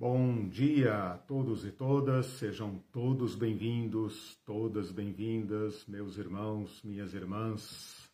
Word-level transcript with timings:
Bom 0.00 0.48
dia 0.48 0.94
a 0.94 1.18
todos 1.18 1.66
e 1.66 1.70
todas, 1.70 2.24
sejam 2.24 2.82
todos 2.90 3.34
bem-vindos, 3.34 4.34
todas 4.46 4.90
bem-vindas, 4.90 5.84
meus 5.86 6.16
irmãos, 6.16 6.82
minhas 6.82 7.12
irmãs, 7.12 8.10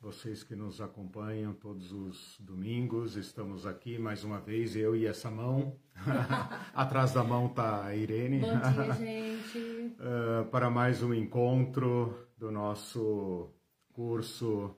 vocês 0.00 0.42
que 0.42 0.56
nos 0.56 0.80
acompanham 0.80 1.52
todos 1.52 1.92
os 1.92 2.38
domingos, 2.40 3.14
estamos 3.14 3.66
aqui 3.66 3.98
mais 3.98 4.24
uma 4.24 4.40
vez, 4.40 4.74
eu 4.74 4.96
e 4.96 5.04
essa 5.04 5.30
mão. 5.30 5.76
Atrás 6.72 7.12
da 7.12 7.22
mão 7.22 7.44
está 7.44 7.84
a 7.84 7.94
Irene. 7.94 8.40
Bom 8.40 8.72
dia, 8.72 8.94
gente. 8.94 9.58
uh, 9.58 10.46
para 10.50 10.70
mais 10.70 11.02
um 11.02 11.12
encontro 11.12 12.26
do 12.38 12.50
nosso 12.50 13.50
curso 13.92 14.74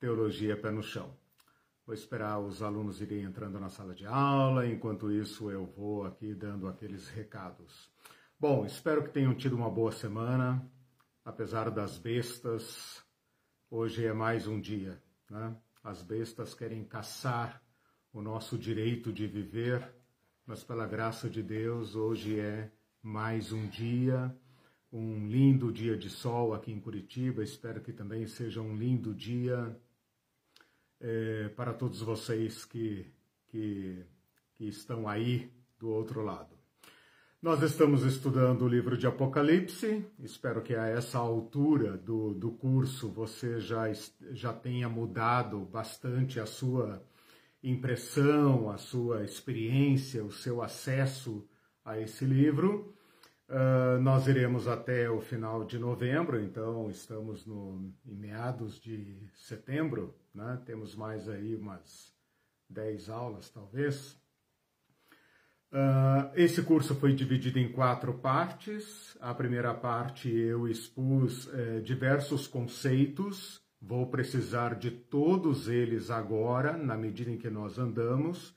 Teologia 0.00 0.56
Pé 0.56 0.72
no 0.72 0.82
Chão. 0.82 1.14
Vou 1.86 1.94
esperar 1.94 2.40
os 2.40 2.62
alunos 2.62 3.02
irem 3.02 3.24
entrando 3.24 3.60
na 3.60 3.68
sala 3.68 3.94
de 3.94 4.06
aula, 4.06 4.66
enquanto 4.66 5.12
isso 5.12 5.50
eu 5.50 5.66
vou 5.66 6.06
aqui 6.06 6.34
dando 6.34 6.66
aqueles 6.66 7.10
recados. 7.10 7.90
Bom, 8.40 8.64
espero 8.64 9.04
que 9.04 9.10
tenham 9.10 9.34
tido 9.34 9.54
uma 9.54 9.68
boa 9.68 9.92
semana, 9.92 10.66
apesar 11.22 11.70
das 11.70 11.98
bestas. 11.98 13.04
Hoje 13.70 14.06
é 14.06 14.14
mais 14.14 14.46
um 14.46 14.58
dia, 14.58 14.98
né? 15.28 15.54
As 15.82 16.02
bestas 16.02 16.54
querem 16.54 16.82
caçar 16.84 17.62
o 18.14 18.22
nosso 18.22 18.56
direito 18.56 19.12
de 19.12 19.26
viver, 19.26 19.94
mas 20.46 20.64
pela 20.64 20.86
graça 20.86 21.28
de 21.28 21.42
Deus, 21.42 21.94
hoje 21.94 22.40
é 22.40 22.72
mais 23.02 23.52
um 23.52 23.68
dia, 23.68 24.34
um 24.90 25.28
lindo 25.28 25.70
dia 25.70 25.98
de 25.98 26.08
sol 26.08 26.54
aqui 26.54 26.72
em 26.72 26.80
Curitiba. 26.80 27.44
Espero 27.44 27.82
que 27.82 27.92
também 27.92 28.26
seja 28.26 28.62
um 28.62 28.74
lindo 28.74 29.14
dia 29.14 29.78
é, 31.04 31.50
para 31.50 31.74
todos 31.74 32.00
vocês 32.00 32.64
que, 32.64 33.06
que, 33.48 34.02
que 34.54 34.66
estão 34.66 35.06
aí 35.06 35.52
do 35.78 35.90
outro 35.90 36.22
lado. 36.22 36.54
Nós 37.42 37.62
estamos 37.62 38.04
estudando 38.04 38.62
o 38.62 38.68
livro 38.68 38.96
de 38.96 39.06
Apocalipse, 39.06 40.02
espero 40.18 40.62
que 40.62 40.74
a 40.74 40.86
essa 40.86 41.18
altura 41.18 41.98
do, 41.98 42.32
do 42.32 42.52
curso 42.52 43.10
você 43.10 43.60
já, 43.60 43.92
já 44.30 44.50
tenha 44.50 44.88
mudado 44.88 45.60
bastante 45.60 46.40
a 46.40 46.46
sua 46.46 47.04
impressão, 47.62 48.70
a 48.70 48.78
sua 48.78 49.24
experiência, 49.24 50.24
o 50.24 50.32
seu 50.32 50.62
acesso 50.62 51.46
a 51.84 52.00
esse 52.00 52.24
livro. 52.24 52.94
Uh, 53.46 54.00
nós 54.00 54.26
iremos 54.26 54.66
até 54.66 55.10
o 55.10 55.20
final 55.20 55.66
de 55.66 55.78
novembro, 55.78 56.42
então 56.42 56.88
estamos 56.88 57.44
no, 57.44 57.92
em 58.06 58.14
meados 58.14 58.80
de 58.80 59.18
setembro, 59.34 60.14
né? 60.34 60.60
temos 60.66 60.94
mais 60.94 61.28
aí 61.28 61.54
umas 61.54 62.12
10 62.68 63.08
aulas 63.08 63.48
talvez. 63.48 64.18
Uh, 65.70 66.30
esse 66.34 66.62
curso 66.62 66.94
foi 66.94 67.12
dividido 67.14 67.58
em 67.58 67.72
quatro 67.72 68.14
partes. 68.14 69.16
A 69.20 69.34
primeira 69.34 69.74
parte 69.74 70.30
eu 70.30 70.68
expus 70.68 71.46
uh, 71.46 71.80
diversos 71.82 72.46
conceitos, 72.46 73.60
vou 73.80 74.06
precisar 74.06 74.76
de 74.76 74.90
todos 74.90 75.68
eles 75.68 76.10
agora, 76.10 76.76
na 76.76 76.96
medida 76.96 77.30
em 77.30 77.36
que 77.36 77.50
nós 77.50 77.78
andamos. 77.78 78.54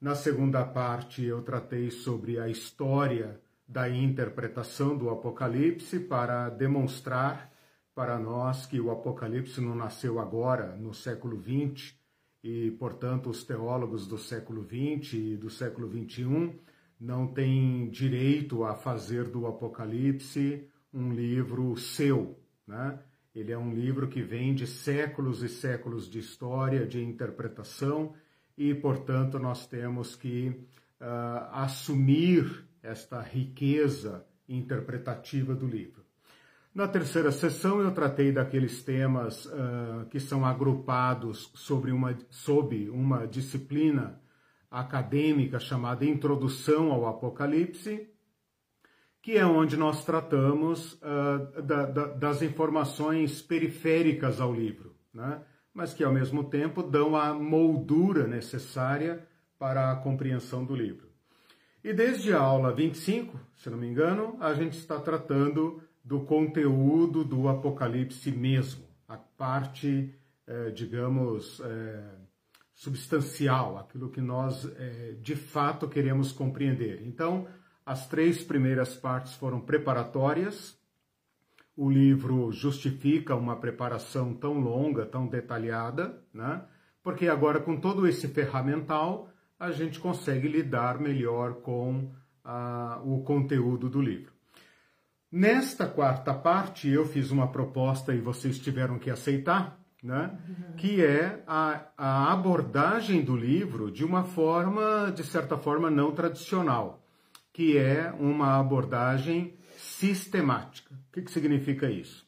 Na 0.00 0.14
segunda 0.14 0.64
parte 0.64 1.24
eu 1.24 1.42
tratei 1.42 1.90
sobre 1.90 2.38
a 2.38 2.48
história 2.48 3.40
da 3.66 3.88
interpretação 3.88 4.96
do 4.96 5.10
Apocalipse 5.10 5.98
para 5.98 6.48
demonstrar 6.48 7.51
para 7.94 8.18
nós 8.18 8.66
que 8.66 8.80
o 8.80 8.90
Apocalipse 8.90 9.60
não 9.60 9.74
nasceu 9.74 10.18
agora, 10.18 10.76
no 10.76 10.94
século 10.94 11.40
XX, 11.40 11.94
e, 12.42 12.70
portanto, 12.72 13.30
os 13.30 13.44
teólogos 13.44 14.06
do 14.06 14.18
século 14.18 14.64
XX 14.64 15.14
e 15.14 15.36
do 15.36 15.48
século 15.48 15.88
XXI 15.88 16.58
não 16.98 17.26
têm 17.26 17.88
direito 17.90 18.64
a 18.64 18.74
fazer 18.74 19.24
do 19.24 19.46
Apocalipse 19.46 20.68
um 20.92 21.12
livro 21.12 21.76
seu, 21.76 22.38
né? 22.66 22.98
Ele 23.34 23.50
é 23.50 23.56
um 23.56 23.72
livro 23.72 24.08
que 24.08 24.22
vem 24.22 24.54
de 24.54 24.66
séculos 24.66 25.42
e 25.42 25.48
séculos 25.48 26.08
de 26.08 26.18
história, 26.18 26.86
de 26.86 27.02
interpretação, 27.02 28.14
e, 28.58 28.74
portanto, 28.74 29.38
nós 29.38 29.66
temos 29.66 30.14
que 30.14 30.48
uh, 31.00 31.48
assumir 31.52 32.66
esta 32.82 33.22
riqueza 33.22 34.26
interpretativa 34.46 35.54
do 35.54 35.66
livro. 35.66 36.01
Na 36.74 36.88
terceira 36.88 37.30
sessão, 37.30 37.82
eu 37.82 37.92
tratei 37.92 38.32
daqueles 38.32 38.82
temas 38.82 39.44
uh, 39.44 40.06
que 40.10 40.18
são 40.18 40.42
agrupados 40.42 41.50
sobre 41.54 41.92
uma, 41.92 42.16
sob 42.30 42.88
uma 42.88 43.26
disciplina 43.26 44.18
acadêmica 44.70 45.60
chamada 45.60 46.06
Introdução 46.06 46.90
ao 46.90 47.06
Apocalipse, 47.06 48.08
que 49.20 49.36
é 49.36 49.44
onde 49.44 49.76
nós 49.76 50.02
tratamos 50.06 50.94
uh, 50.94 51.60
da, 51.62 51.84
da, 51.84 52.06
das 52.06 52.40
informações 52.40 53.42
periféricas 53.42 54.40
ao 54.40 54.50
livro, 54.50 54.96
né? 55.12 55.42
mas 55.74 55.92
que 55.92 56.02
ao 56.02 56.12
mesmo 56.12 56.44
tempo 56.44 56.82
dão 56.82 57.14
a 57.14 57.34
moldura 57.34 58.26
necessária 58.26 59.28
para 59.58 59.92
a 59.92 59.96
compreensão 59.96 60.64
do 60.64 60.74
livro. 60.74 61.06
E 61.84 61.92
desde 61.92 62.32
a 62.32 62.40
aula 62.40 62.72
25, 62.72 63.38
se 63.56 63.68
não 63.68 63.76
me 63.76 63.88
engano, 63.88 64.38
a 64.40 64.54
gente 64.54 64.78
está 64.78 64.98
tratando 64.98 65.82
do 66.04 66.20
conteúdo 66.20 67.24
do 67.24 67.48
Apocalipse 67.48 68.30
mesmo, 68.30 68.84
a 69.08 69.16
parte, 69.16 70.14
eh, 70.46 70.70
digamos, 70.70 71.60
eh, 71.64 72.14
substancial, 72.74 73.78
aquilo 73.78 74.10
que 74.10 74.20
nós 74.20 74.64
eh, 74.76 75.16
de 75.20 75.36
fato 75.36 75.88
queremos 75.88 76.32
compreender. 76.32 77.02
Então, 77.06 77.46
as 77.86 78.08
três 78.08 78.42
primeiras 78.42 78.96
partes 78.96 79.34
foram 79.34 79.60
preparatórias. 79.60 80.76
O 81.76 81.90
livro 81.90 82.50
justifica 82.52 83.34
uma 83.34 83.56
preparação 83.56 84.34
tão 84.34 84.58
longa, 84.58 85.06
tão 85.06 85.26
detalhada, 85.26 86.22
né? 86.32 86.64
porque 87.02 87.28
agora, 87.28 87.60
com 87.60 87.76
todo 87.76 88.06
esse 88.06 88.28
ferramental, 88.28 89.28
a 89.58 89.70
gente 89.70 89.98
consegue 89.98 90.48
lidar 90.48 91.00
melhor 91.00 91.54
com 91.62 92.12
ah, 92.44 93.00
o 93.04 93.22
conteúdo 93.22 93.88
do 93.88 94.00
livro. 94.00 94.32
Nesta 95.32 95.86
quarta 95.86 96.34
parte, 96.34 96.90
eu 96.90 97.06
fiz 97.06 97.30
uma 97.30 97.48
proposta 97.48 98.14
e 98.14 98.20
vocês 98.20 98.58
tiveram 98.58 98.98
que 98.98 99.08
aceitar, 99.08 99.80
né? 100.02 100.38
Uhum. 100.46 100.76
que 100.76 101.02
é 101.02 101.42
a, 101.46 101.86
a, 101.96 102.32
abordagem 102.32 103.24
do 103.24 103.34
livro 103.34 103.90
de 103.90 104.04
uma 104.04 104.24
forma, 104.24 105.10
de 105.10 105.24
certa 105.24 105.56
forma, 105.56 105.90
não 105.90 106.12
tradicional, 106.12 107.02
que 107.50 107.78
é 107.78 108.12
uma 108.18 108.60
abordagem 108.60 109.54
sistemática. 109.78 110.94
O 110.94 111.12
que, 111.12 111.22
que 111.22 111.30
significa 111.30 111.90
isso? 111.90 112.26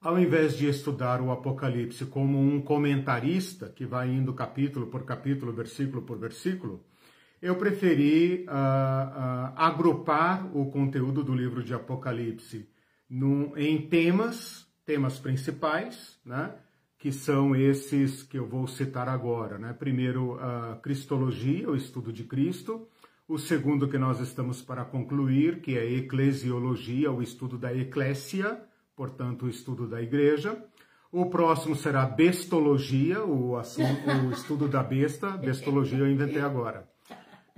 Ao 0.00 0.16
invés 0.16 0.56
de 0.56 0.68
estudar 0.68 1.20
o 1.20 1.32
Apocalipse 1.32 2.06
como 2.06 2.38
um 2.38 2.60
comentarista 2.60 3.68
que 3.68 3.84
vai 3.84 4.08
indo 4.08 4.32
capítulo 4.32 4.86
por 4.86 5.04
capítulo, 5.04 5.52
versículo 5.52 6.02
por 6.02 6.16
versículo, 6.16 6.84
eu 7.40 7.56
preferi 7.56 8.44
uh, 8.46 8.50
uh, 8.50 9.52
agrupar 9.56 10.48
o 10.56 10.70
conteúdo 10.70 11.22
do 11.22 11.34
livro 11.34 11.62
de 11.62 11.74
Apocalipse 11.74 12.68
em 13.56 13.88
temas, 13.88 14.66
temas 14.84 15.18
principais, 15.18 16.18
né, 16.24 16.54
que 16.98 17.10
são 17.10 17.56
esses 17.56 18.22
que 18.22 18.38
eu 18.38 18.46
vou 18.46 18.66
citar 18.66 19.08
agora. 19.08 19.58
Né? 19.58 19.72
Primeiro, 19.72 20.38
a 20.40 20.76
Cristologia, 20.82 21.70
o 21.70 21.76
estudo 21.76 22.12
de 22.12 22.24
Cristo. 22.24 22.86
O 23.26 23.38
segundo 23.38 23.88
que 23.88 23.98
nós 23.98 24.20
estamos 24.20 24.62
para 24.62 24.84
concluir, 24.84 25.60
que 25.60 25.76
é 25.76 25.80
a 25.80 25.90
Eclesiologia, 25.90 27.12
o 27.12 27.22
estudo 27.22 27.56
da 27.58 27.74
Eclésia 27.74 28.68
portanto, 28.98 29.46
o 29.46 29.48
estudo 29.48 29.86
da 29.86 30.02
igreja. 30.02 30.60
O 31.12 31.26
próximo 31.26 31.76
será 31.76 32.04
bestologia, 32.04 33.24
o, 33.24 33.56
assunto, 33.56 34.10
o 34.26 34.32
estudo 34.32 34.66
da 34.66 34.82
besta. 34.82 35.30
Bestologia 35.30 36.00
eu 36.00 36.10
inventei 36.10 36.42
agora. 36.42 36.86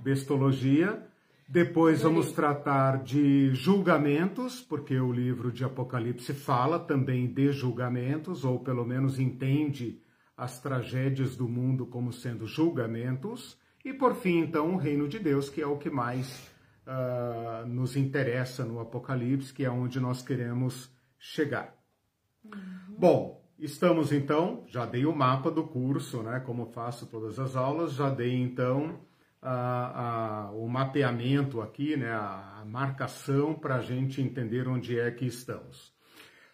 Bestologia. 0.01 1.07
Depois 1.47 2.01
vamos 2.01 2.31
tratar 2.31 3.03
de 3.03 3.53
julgamentos, 3.53 4.61
porque 4.61 4.99
o 4.99 5.11
livro 5.11 5.51
de 5.51 5.63
Apocalipse 5.63 6.33
fala 6.33 6.79
também 6.79 7.27
de 7.27 7.51
julgamentos, 7.51 8.45
ou 8.45 8.59
pelo 8.59 8.85
menos 8.85 9.19
entende 9.19 10.01
as 10.35 10.59
tragédias 10.59 11.35
do 11.35 11.47
mundo 11.47 11.85
como 11.85 12.11
sendo 12.11 12.47
julgamentos. 12.47 13.59
E 13.83 13.93
por 13.93 14.15
fim, 14.15 14.39
então, 14.39 14.73
o 14.73 14.77
reino 14.77 15.07
de 15.07 15.19
Deus, 15.19 15.49
que 15.49 15.61
é 15.61 15.67
o 15.67 15.77
que 15.77 15.89
mais 15.89 16.49
uh, 16.87 17.67
nos 17.67 17.95
interessa 17.95 18.63
no 18.63 18.79
Apocalipse, 18.79 19.53
que 19.53 19.65
é 19.65 19.69
onde 19.69 19.99
nós 19.99 20.21
queremos 20.21 20.89
chegar. 21.19 21.75
Uhum. 22.45 22.95
Bom, 22.97 23.43
estamos 23.59 24.11
então, 24.11 24.63
já 24.67 24.85
dei 24.85 25.05
o 25.05 25.15
mapa 25.15 25.51
do 25.51 25.63
curso, 25.63 26.23
né? 26.23 26.39
Como 26.39 26.67
faço 26.67 27.05
todas 27.07 27.37
as 27.37 27.55
aulas, 27.55 27.93
já 27.93 28.09
dei 28.09 28.33
então 28.33 28.99
a, 29.41 30.47
a, 30.47 30.51
o 30.51 30.67
mapeamento 30.67 31.61
aqui, 31.61 31.97
né? 31.97 32.11
A, 32.11 32.63
marcação 32.63 33.53
para 33.55 33.77
a 33.77 33.81
gente 33.81 34.21
entender 34.21 34.67
onde 34.67 34.97
é 34.97 35.09
que 35.11 35.25
estamos. 35.25 35.91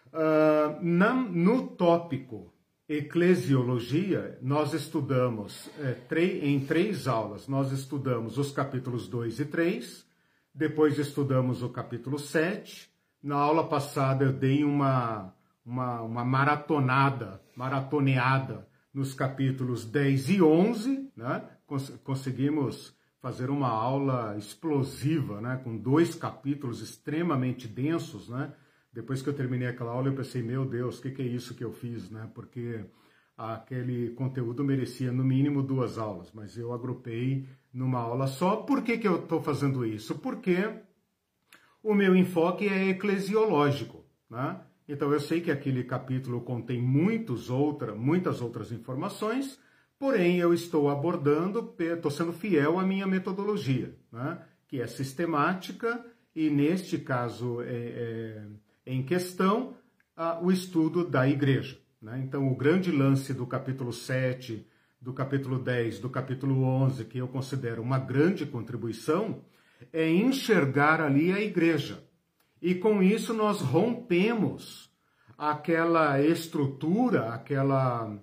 Uh, 0.06 0.82
na, 0.82 1.14
no 1.14 1.68
tópico 1.68 2.52
eclesiologia, 2.88 4.38
nós 4.40 4.72
estudamos 4.72 5.68
é, 5.78 5.96
em 6.42 6.58
três 6.60 7.06
aulas. 7.06 7.46
Nós 7.46 7.70
estudamos 7.70 8.38
os 8.38 8.50
capítulos 8.50 9.06
2 9.06 9.40
e 9.40 9.44
3, 9.44 10.06
depois 10.54 10.98
estudamos 10.98 11.62
o 11.62 11.68
capítulo 11.68 12.18
7. 12.18 12.90
Na 13.22 13.36
aula 13.36 13.68
passada 13.68 14.24
eu 14.24 14.32
dei 14.32 14.64
uma, 14.64 15.34
uma, 15.64 16.00
uma 16.00 16.24
maratonada, 16.24 17.40
maratoneada 17.54 18.66
nos 18.92 19.12
capítulos 19.12 19.84
10 19.84 20.30
e 20.30 20.42
11, 20.42 21.12
né? 21.14 21.42
Cons 21.68 21.90
conseguimos 22.02 22.96
fazer 23.20 23.50
uma 23.50 23.68
aula 23.68 24.36
explosiva, 24.38 25.40
né? 25.40 25.60
com 25.62 25.76
dois 25.76 26.14
capítulos 26.14 26.80
extremamente 26.80 27.68
densos, 27.68 28.28
né? 28.28 28.54
Depois 28.90 29.20
que 29.20 29.28
eu 29.28 29.34
terminei 29.34 29.68
aquela 29.68 29.92
aula, 29.92 30.08
eu 30.08 30.14
pensei, 30.14 30.42
meu 30.42 30.64
Deus, 30.64 30.98
o 30.98 31.02
que, 31.02 31.10
que, 31.10 31.22
é 31.22 31.26
isso 31.26 31.54
que 31.54 31.62
eu 31.62 31.70
fiz, 31.70 32.10
né? 32.10 32.28
Porque 32.34 32.86
aquele 33.36 34.10
conteúdo 34.10 34.64
merecia 34.64 35.12
no 35.12 35.22
mínimo 35.22 35.62
duas 35.62 35.98
aulas, 35.98 36.32
mas 36.32 36.56
eu 36.56 36.72
agrupei 36.72 37.46
numa 37.72 38.00
aula 38.00 38.26
só. 38.26 38.56
Por 38.56 38.82
que, 38.82 38.96
que 38.96 39.06
eu 39.06 39.22
estou 39.22 39.42
fazendo 39.42 39.84
isso? 39.84 40.18
Porque 40.18 40.56
o 41.82 41.94
meu 41.94 42.16
enfoque 42.16 42.66
é 42.66 42.88
eclesiológico, 42.88 44.04
né? 44.30 44.60
Então 44.88 45.12
eu 45.12 45.20
sei 45.20 45.42
que 45.42 45.50
aquele 45.50 45.84
capítulo 45.84 46.40
contém 46.40 46.80
muitos 46.80 47.50
outra, 47.50 47.94
muitas 47.94 48.40
outras 48.40 48.72
informações, 48.72 49.60
porém 49.98 50.38
eu 50.38 50.54
estou 50.54 50.88
abordando, 50.88 51.74
estou 51.78 52.10
sendo 52.10 52.32
fiel 52.32 52.78
à 52.78 52.84
minha 52.84 53.06
metodologia, 53.06 53.94
né? 54.12 54.40
que 54.66 54.80
é 54.80 54.86
sistemática 54.86 56.04
e 56.34 56.48
neste 56.50 56.98
caso 56.98 57.60
é, 57.62 57.66
é 57.66 58.42
em 58.86 59.02
questão 59.02 59.74
o 60.42 60.50
estudo 60.50 61.04
da 61.04 61.28
igreja. 61.28 61.78
Né? 62.00 62.20
Então, 62.24 62.50
o 62.50 62.56
grande 62.56 62.90
lance 62.90 63.32
do 63.34 63.46
capítulo 63.46 63.92
7, 63.92 64.66
do 65.00 65.12
capítulo 65.12 65.58
10, 65.58 66.00
do 66.00 66.10
capítulo 66.10 66.62
11, 66.62 67.04
que 67.04 67.18
eu 67.18 67.28
considero 67.28 67.82
uma 67.82 67.98
grande 67.98 68.46
contribuição, 68.46 69.42
é 69.92 70.08
enxergar 70.08 71.00
ali 71.00 71.32
a 71.32 71.40
igreja. 71.40 72.02
E 72.60 72.74
com 72.74 73.02
isso 73.02 73.32
nós 73.32 73.60
rompemos 73.60 74.90
aquela 75.36 76.20
estrutura, 76.20 77.32
aquela 77.32 78.18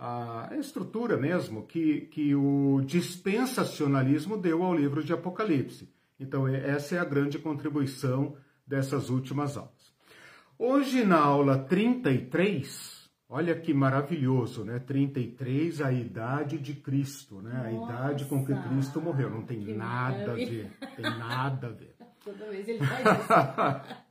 a 0.00 0.56
estrutura 0.58 1.18
mesmo 1.18 1.66
que, 1.66 2.02
que 2.12 2.34
o 2.34 2.80
dispensacionalismo 2.86 4.38
deu 4.38 4.62
ao 4.62 4.74
livro 4.74 5.04
de 5.04 5.12
Apocalipse. 5.12 5.92
Então, 6.18 6.48
essa 6.48 6.96
é 6.96 6.98
a 6.98 7.04
grande 7.04 7.38
contribuição 7.38 8.34
dessas 8.66 9.10
últimas 9.10 9.58
aulas. 9.58 9.92
Hoje, 10.58 11.04
na 11.04 11.18
aula 11.18 11.58
33, 11.58 13.10
olha 13.28 13.54
que 13.54 13.74
maravilhoso, 13.74 14.64
né? 14.64 14.78
33, 14.78 15.82
a 15.82 15.92
idade 15.92 16.58
de 16.58 16.74
Cristo, 16.74 17.42
né? 17.42 17.60
a 17.62 17.72
idade 17.72 18.24
com 18.24 18.44
que 18.44 18.54
Cristo 18.54 19.00
morreu. 19.02 19.28
Não 19.30 19.42
tem 19.42 19.60
nada 19.74 20.18
maravilha. 20.18 20.70
a 20.80 20.86
ver, 20.86 20.96
tem 20.96 21.18
nada 21.18 21.66
a 21.66 21.70
ver. 21.70 21.94
Toda 22.24 22.50
vez 22.50 22.68
ele 22.68 22.78
faz 22.78 23.18
isso. 23.18 24.10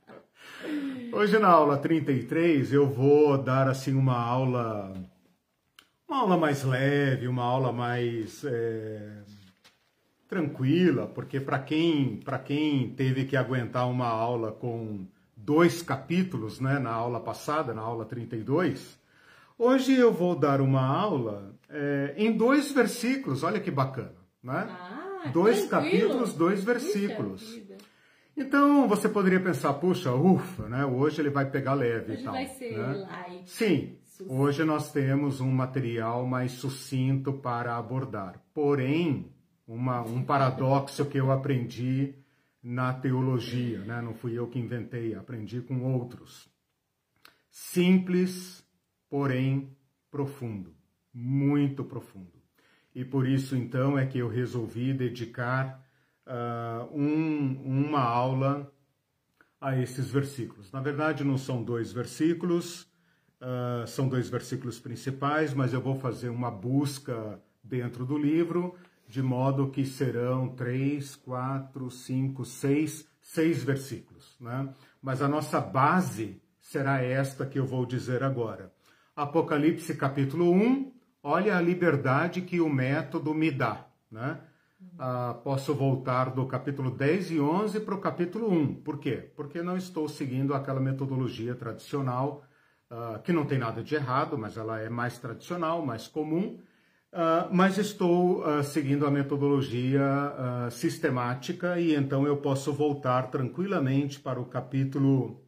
Hoje, 1.12 1.38
na 1.38 1.48
aula 1.48 1.78
33, 1.78 2.72
eu 2.72 2.88
vou 2.88 3.38
dar 3.38 3.68
assim 3.68 3.94
uma 3.94 4.16
aula, 4.16 4.92
uma 6.10 6.22
aula 6.22 6.36
mais 6.36 6.64
leve, 6.64 7.28
uma 7.28 7.44
aula 7.44 7.72
mais 7.72 8.44
é, 8.44 9.22
tranquila, 10.28 11.06
porque 11.06 11.38
para 11.38 11.60
quem, 11.60 12.20
quem 12.44 12.90
teve 12.90 13.24
que 13.26 13.36
aguentar 13.36 13.88
uma 13.88 14.08
aula 14.08 14.50
com 14.50 15.06
dois 15.36 15.82
capítulos 15.82 16.58
né, 16.58 16.80
na 16.80 16.90
aula 16.90 17.20
passada, 17.20 17.72
na 17.72 17.82
aula 17.82 18.04
32. 18.04 18.98
Hoje 19.56 19.94
eu 19.94 20.12
vou 20.12 20.34
dar 20.34 20.60
uma 20.60 20.84
aula 20.84 21.54
é, 21.68 22.14
em 22.16 22.36
dois 22.36 22.72
versículos, 22.72 23.44
olha 23.44 23.60
que 23.60 23.70
bacana, 23.70 24.16
né? 24.42 24.66
Ah, 24.68 25.28
dois 25.32 25.66
tranquilo. 25.66 26.08
capítulos, 26.08 26.34
dois 26.34 26.64
versículos. 26.64 27.60
Então 28.36 28.88
você 28.88 29.08
poderia 29.08 29.38
pensar, 29.38 29.74
puxa, 29.74 30.12
ufa, 30.12 30.68
né? 30.68 30.84
Hoje 30.84 31.20
ele 31.20 31.30
vai 31.30 31.48
pegar 31.48 31.74
leve 31.74 32.12
hoje 32.12 32.22
e 32.22 32.24
tal. 32.24 32.32
Vai 32.32 32.46
ser 32.46 32.76
né? 32.76 33.06
light. 33.08 33.50
Sim, 33.50 33.99
hoje 34.28 34.64
nós 34.64 34.92
temos 34.92 35.40
um 35.40 35.50
material 35.50 36.26
mais 36.26 36.52
sucinto 36.52 37.32
para 37.32 37.76
abordar. 37.76 38.42
Porém, 38.52 39.32
uma, 39.66 40.02
um 40.02 40.22
paradoxo 40.22 41.06
que 41.06 41.18
eu 41.18 41.30
aprendi 41.30 42.14
na 42.62 42.92
teologia, 42.92 43.80
né? 43.80 44.02
não 44.02 44.14
fui 44.14 44.38
eu 44.38 44.46
que 44.48 44.58
inventei, 44.58 45.14
aprendi 45.14 45.60
com 45.60 45.82
outros. 45.82 46.48
Simples, 47.50 48.66
porém 49.08 49.76
profundo, 50.10 50.74
muito 51.14 51.84
profundo. 51.84 52.40
E 52.94 53.04
por 53.04 53.26
isso 53.26 53.56
então 53.56 53.96
é 53.96 54.06
que 54.06 54.18
eu 54.18 54.28
resolvi 54.28 54.92
dedicar 54.92 55.86
uh, 56.26 56.92
um, 56.92 57.86
uma 57.86 58.00
aula 58.00 58.72
a 59.60 59.78
esses 59.78 60.10
versículos. 60.10 60.72
Na 60.72 60.80
verdade, 60.80 61.22
não 61.22 61.38
são 61.38 61.62
dois 61.62 61.92
versículos, 61.92 62.89
uh, 63.40 63.86
são 63.86 64.08
dois 64.08 64.28
versículos 64.28 64.78
principais, 64.78 65.54
mas 65.54 65.72
eu 65.72 65.80
vou 65.80 65.94
fazer 65.94 66.28
uma 66.28 66.50
busca 66.50 67.40
dentro 67.62 68.04
do 68.04 68.16
livro 68.16 68.74
de 69.10 69.20
modo 69.20 69.70
que 69.70 69.84
serão 69.84 70.48
três, 70.48 71.16
quatro, 71.16 71.90
cinco, 71.90 72.44
seis, 72.44 73.08
seis 73.20 73.62
versículos. 73.62 74.36
Né? 74.40 74.72
Mas 75.02 75.20
a 75.20 75.26
nossa 75.26 75.60
base 75.60 76.40
será 76.60 77.02
esta 77.02 77.44
que 77.44 77.58
eu 77.58 77.66
vou 77.66 77.84
dizer 77.84 78.22
agora. 78.22 78.72
Apocalipse 79.16 79.96
capítulo 79.96 80.52
1, 80.52 80.92
olha 81.24 81.56
a 81.56 81.60
liberdade 81.60 82.40
que 82.40 82.60
o 82.60 82.68
método 82.68 83.34
me 83.34 83.50
dá. 83.50 83.84
Né? 84.08 84.38
Ah, 84.96 85.36
posso 85.42 85.74
voltar 85.74 86.30
do 86.30 86.46
capítulo 86.46 86.92
10 86.92 87.32
e 87.32 87.40
11 87.40 87.80
para 87.80 87.96
o 87.96 88.00
capítulo 88.00 88.48
1. 88.48 88.74
Por 88.76 88.98
quê? 88.98 89.28
Porque 89.34 89.60
não 89.60 89.76
estou 89.76 90.08
seguindo 90.08 90.54
aquela 90.54 90.78
metodologia 90.78 91.56
tradicional, 91.56 92.44
ah, 92.90 93.20
que 93.22 93.32
não 93.32 93.46
tem 93.46 93.58
nada 93.58 93.82
de 93.82 93.94
errado, 93.94 94.36
mas 94.36 94.56
ela 94.56 94.80
é 94.80 94.88
mais 94.88 95.18
tradicional, 95.18 95.84
mais 95.84 96.08
comum, 96.08 96.58
Uh, 97.12 97.50
mas 97.52 97.76
estou 97.76 98.40
uh, 98.46 98.62
seguindo 98.62 99.04
a 99.04 99.10
metodologia 99.10 100.00
uh, 100.00 100.70
sistemática 100.70 101.76
e 101.76 101.92
então 101.96 102.24
eu 102.24 102.36
posso 102.36 102.72
voltar 102.72 103.32
tranquilamente 103.32 104.20
para 104.20 104.40
o 104.40 104.44
capítulo 104.44 105.42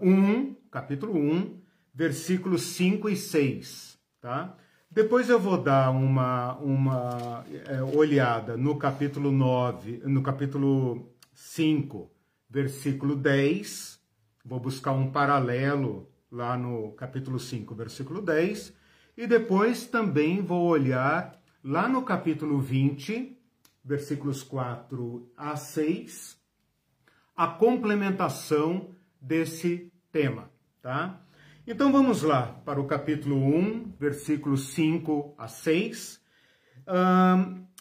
1, 0.00 0.54
capítulo 0.70 1.14
1, 1.14 1.60
versículos 1.92 2.62
5 2.62 3.10
e 3.10 3.16
6, 3.16 3.98
tá? 4.20 4.56
Depois 4.90 5.28
eu 5.28 5.38
vou 5.38 5.60
dar 5.60 5.90
uma, 5.90 6.56
uma 6.58 7.44
é, 7.66 7.82
olhada 7.82 8.56
no 8.56 8.78
capítulo 8.78 9.32
9, 9.32 10.02
no 10.04 10.22
capítulo 10.22 11.12
5, 11.34 12.08
versículo 12.48 13.16
10, 13.16 13.97
vou 14.48 14.58
buscar 14.58 14.92
um 14.92 15.12
paralelo 15.12 16.08
lá 16.32 16.56
no 16.56 16.92
capítulo 16.92 17.38
5, 17.38 17.74
versículo 17.74 18.22
10, 18.22 18.74
e 19.14 19.26
depois 19.26 19.86
também 19.86 20.40
vou 20.40 20.66
olhar 20.66 21.38
lá 21.62 21.86
no 21.86 22.02
capítulo 22.02 22.58
20, 22.58 23.38
versículos 23.84 24.42
4 24.42 25.30
a 25.36 25.54
6, 25.54 26.40
a 27.36 27.46
complementação 27.46 28.94
desse 29.20 29.92
tema, 30.10 30.50
tá? 30.80 31.20
Então 31.66 31.92
vamos 31.92 32.22
lá 32.22 32.46
para 32.64 32.80
o 32.80 32.86
capítulo 32.86 33.36
1, 33.36 33.96
versículos 34.00 34.68
5 34.68 35.34
a 35.36 35.46
6. 35.46 36.22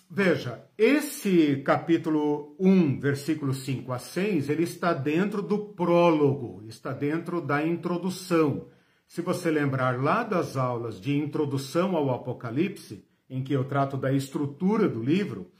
Veja, 0.10 0.64
esse 0.78 1.58
capítulo 1.58 2.56
1, 2.60 3.00
versículos 3.00 3.64
5 3.64 3.92
a 3.92 4.00
6, 4.00 4.50
ele 4.50 4.64
está 4.64 4.94
dentro 4.94 5.42
do 5.42 5.60
prólogo, 5.60 6.64
está 6.68 6.92
dentro 6.92 7.42
da 7.42 7.66
introdução. 7.66 8.68
Se 9.08 9.22
você 9.22 9.50
lembrar 9.50 10.02
lá 10.02 10.24
das 10.24 10.58
aulas 10.58 11.00
de 11.00 11.18
introdução 11.18 11.96
ao 11.96 12.10
Apocalipse, 12.10 13.06
em 13.30 13.44
que 13.44 13.54
eu 13.54 13.64
trato 13.64 13.98
da 13.98 14.12
estrutura 14.12 14.88
do 14.88 15.02
livro, 15.02 15.52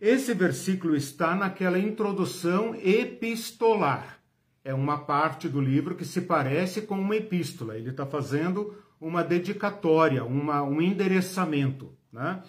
esse 0.00 0.34
versículo 0.34 0.96
está 0.96 1.34
naquela 1.34 1.78
introdução 1.78 2.74
epistolar. 2.74 4.20
É 4.64 4.72
uma 4.72 4.98
parte 4.98 5.48
do 5.48 5.60
livro 5.60 5.94
que 5.94 6.04
se 6.04 6.22
parece 6.22 6.82
com 6.82 6.98
uma 6.98 7.16
epístola. 7.16 7.76
Ele 7.76 7.90
está 7.90 8.06
fazendo 8.06 8.76
uma 9.00 9.22
dedicatória, 9.22 10.24
uma, 10.24 10.62
um 10.62 10.80
endereçamento. 10.80 11.96
Né? 12.12 12.42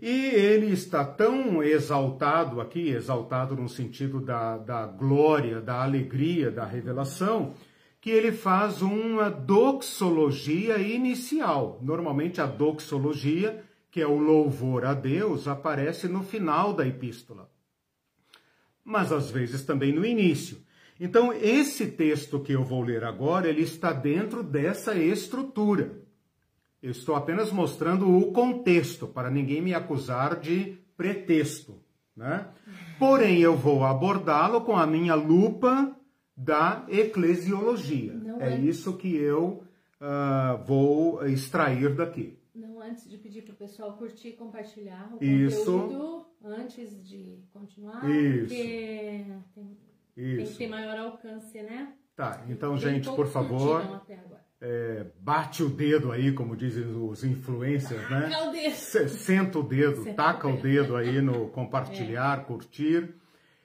E 0.00 0.26
ele 0.26 0.72
está 0.72 1.04
tão 1.04 1.62
exaltado 1.62 2.60
aqui, 2.60 2.88
exaltado 2.88 3.54
no 3.56 3.68
sentido 3.68 4.20
da, 4.20 4.56
da 4.58 4.86
glória, 4.86 5.60
da 5.60 5.82
alegria, 5.82 6.50
da 6.50 6.64
revelação, 6.64 7.54
que 8.00 8.10
ele 8.10 8.32
faz 8.32 8.82
uma 8.82 9.30
doxologia 9.30 10.78
inicial. 10.78 11.78
Normalmente 11.82 12.40
a 12.40 12.46
doxologia, 12.46 13.64
que 13.90 14.00
é 14.00 14.06
o 14.06 14.18
louvor 14.18 14.84
a 14.84 14.92
Deus, 14.92 15.48
aparece 15.48 16.06
no 16.06 16.22
final 16.22 16.72
da 16.72 16.86
epístola. 16.86 17.50
Mas 18.84 19.10
às 19.10 19.30
vezes 19.30 19.64
também 19.64 19.92
no 19.92 20.04
início. 20.04 20.58
Então, 21.00 21.32
esse 21.32 21.86
texto 21.86 22.38
que 22.38 22.52
eu 22.52 22.62
vou 22.62 22.82
ler 22.82 23.04
agora, 23.04 23.48
ele 23.48 23.62
está 23.62 23.92
dentro 23.92 24.42
dessa 24.42 24.94
estrutura, 24.94 26.03
Eu 26.84 26.90
estou 26.90 27.14
apenas 27.14 27.50
mostrando 27.50 28.14
o 28.14 28.30
contexto, 28.30 29.06
para 29.06 29.30
ninguém 29.30 29.62
me 29.62 29.72
acusar 29.72 30.38
de 30.38 30.76
pretexto. 30.94 31.80
Né? 32.14 32.46
Porém, 32.98 33.40
eu 33.40 33.56
vou 33.56 33.84
abordá-lo 33.84 34.60
com 34.60 34.76
a 34.76 34.86
minha 34.86 35.14
lupa 35.14 35.96
da 36.36 36.84
eclesiologia. 36.90 38.12
Não 38.12 38.38
é 38.38 38.60
isso 38.60 38.98
que 38.98 39.16
eu 39.16 39.64
uh, 39.98 40.62
vou 40.66 41.26
extrair 41.26 41.94
daqui. 41.94 42.38
Não 42.54 42.82
antes 42.82 43.08
de 43.08 43.16
pedir 43.16 43.40
para 43.40 43.54
o 43.54 43.56
pessoal 43.56 43.96
curtir 43.96 44.28
e 44.28 44.32
compartilhar 44.32 45.10
o 45.18 45.24
isso. 45.24 45.64
conteúdo, 45.64 46.26
antes 46.44 47.02
de 47.02 47.38
continuar, 47.50 48.04
isso. 48.10 48.54
porque 48.54 49.24
tem, 49.54 49.78
isso. 50.18 50.36
tem 50.36 50.46
que 50.46 50.58
ter 50.58 50.68
maior 50.68 50.98
alcance, 50.98 51.62
né? 51.62 51.94
Tá, 52.14 52.44
então, 52.46 52.76
gente, 52.76 53.06
por 53.06 53.26
favor, 53.26 54.04
é, 54.66 55.04
bate 55.20 55.62
o 55.62 55.68
dedo 55.68 56.10
aí, 56.10 56.32
como 56.32 56.56
dizem 56.56 56.86
os 56.86 57.22
influencers, 57.22 58.08
né? 58.08 58.30
Taca 58.30 58.48
o 58.48 58.50
dedo. 58.50 58.74
Senta 58.74 59.58
o 59.58 59.62
dedo, 59.62 60.04
Senta 60.04 60.14
taca 60.14 60.48
o 60.48 60.56
dedo 60.56 60.96
aí 60.96 61.20
no 61.20 61.48
compartilhar, 61.48 62.38
é. 62.38 62.42
curtir. 62.44 63.14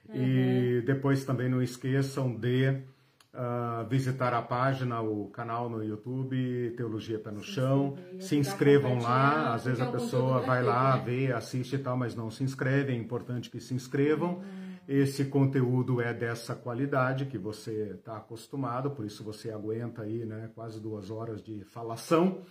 Uhum. 0.06 0.14
E 0.14 0.82
depois 0.82 1.24
também 1.24 1.48
não 1.48 1.62
esqueçam 1.62 2.34
de 2.34 2.68
uh, 2.68 3.88
visitar 3.88 4.34
a 4.34 4.42
página, 4.42 5.00
o 5.00 5.30
canal 5.30 5.70
no 5.70 5.82
YouTube, 5.82 6.74
Teologia 6.76 7.18
Pé 7.18 7.30
no 7.30 7.42
Chão. 7.42 7.96
Se 8.18 8.36
inscrevam 8.36 9.00
lá, 9.00 9.54
às 9.54 9.64
vezes 9.64 9.80
a 9.80 9.86
pessoa 9.86 10.40
vai 10.40 10.62
lá, 10.62 10.96
né? 11.00 11.02
vê, 11.02 11.32
assiste 11.32 11.76
e 11.76 11.78
tal, 11.78 11.96
mas 11.96 12.14
não 12.14 12.30
se 12.30 12.44
inscreve, 12.44 12.92
é 12.92 12.96
importante 12.96 13.48
que 13.48 13.58
se 13.58 13.72
inscrevam. 13.72 14.34
Uhum. 14.34 14.69
Esse 14.90 15.26
conteúdo 15.26 16.00
é 16.00 16.12
dessa 16.12 16.52
qualidade 16.52 17.26
que 17.26 17.38
você 17.38 17.92
está 17.94 18.16
acostumado, 18.16 18.90
por 18.90 19.04
isso 19.04 19.22
você 19.22 19.52
aguenta 19.52 20.02
aí 20.02 20.24
né, 20.24 20.50
quase 20.52 20.80
duas 20.80 21.12
horas 21.12 21.40
de 21.40 21.62
falação. 21.62 22.42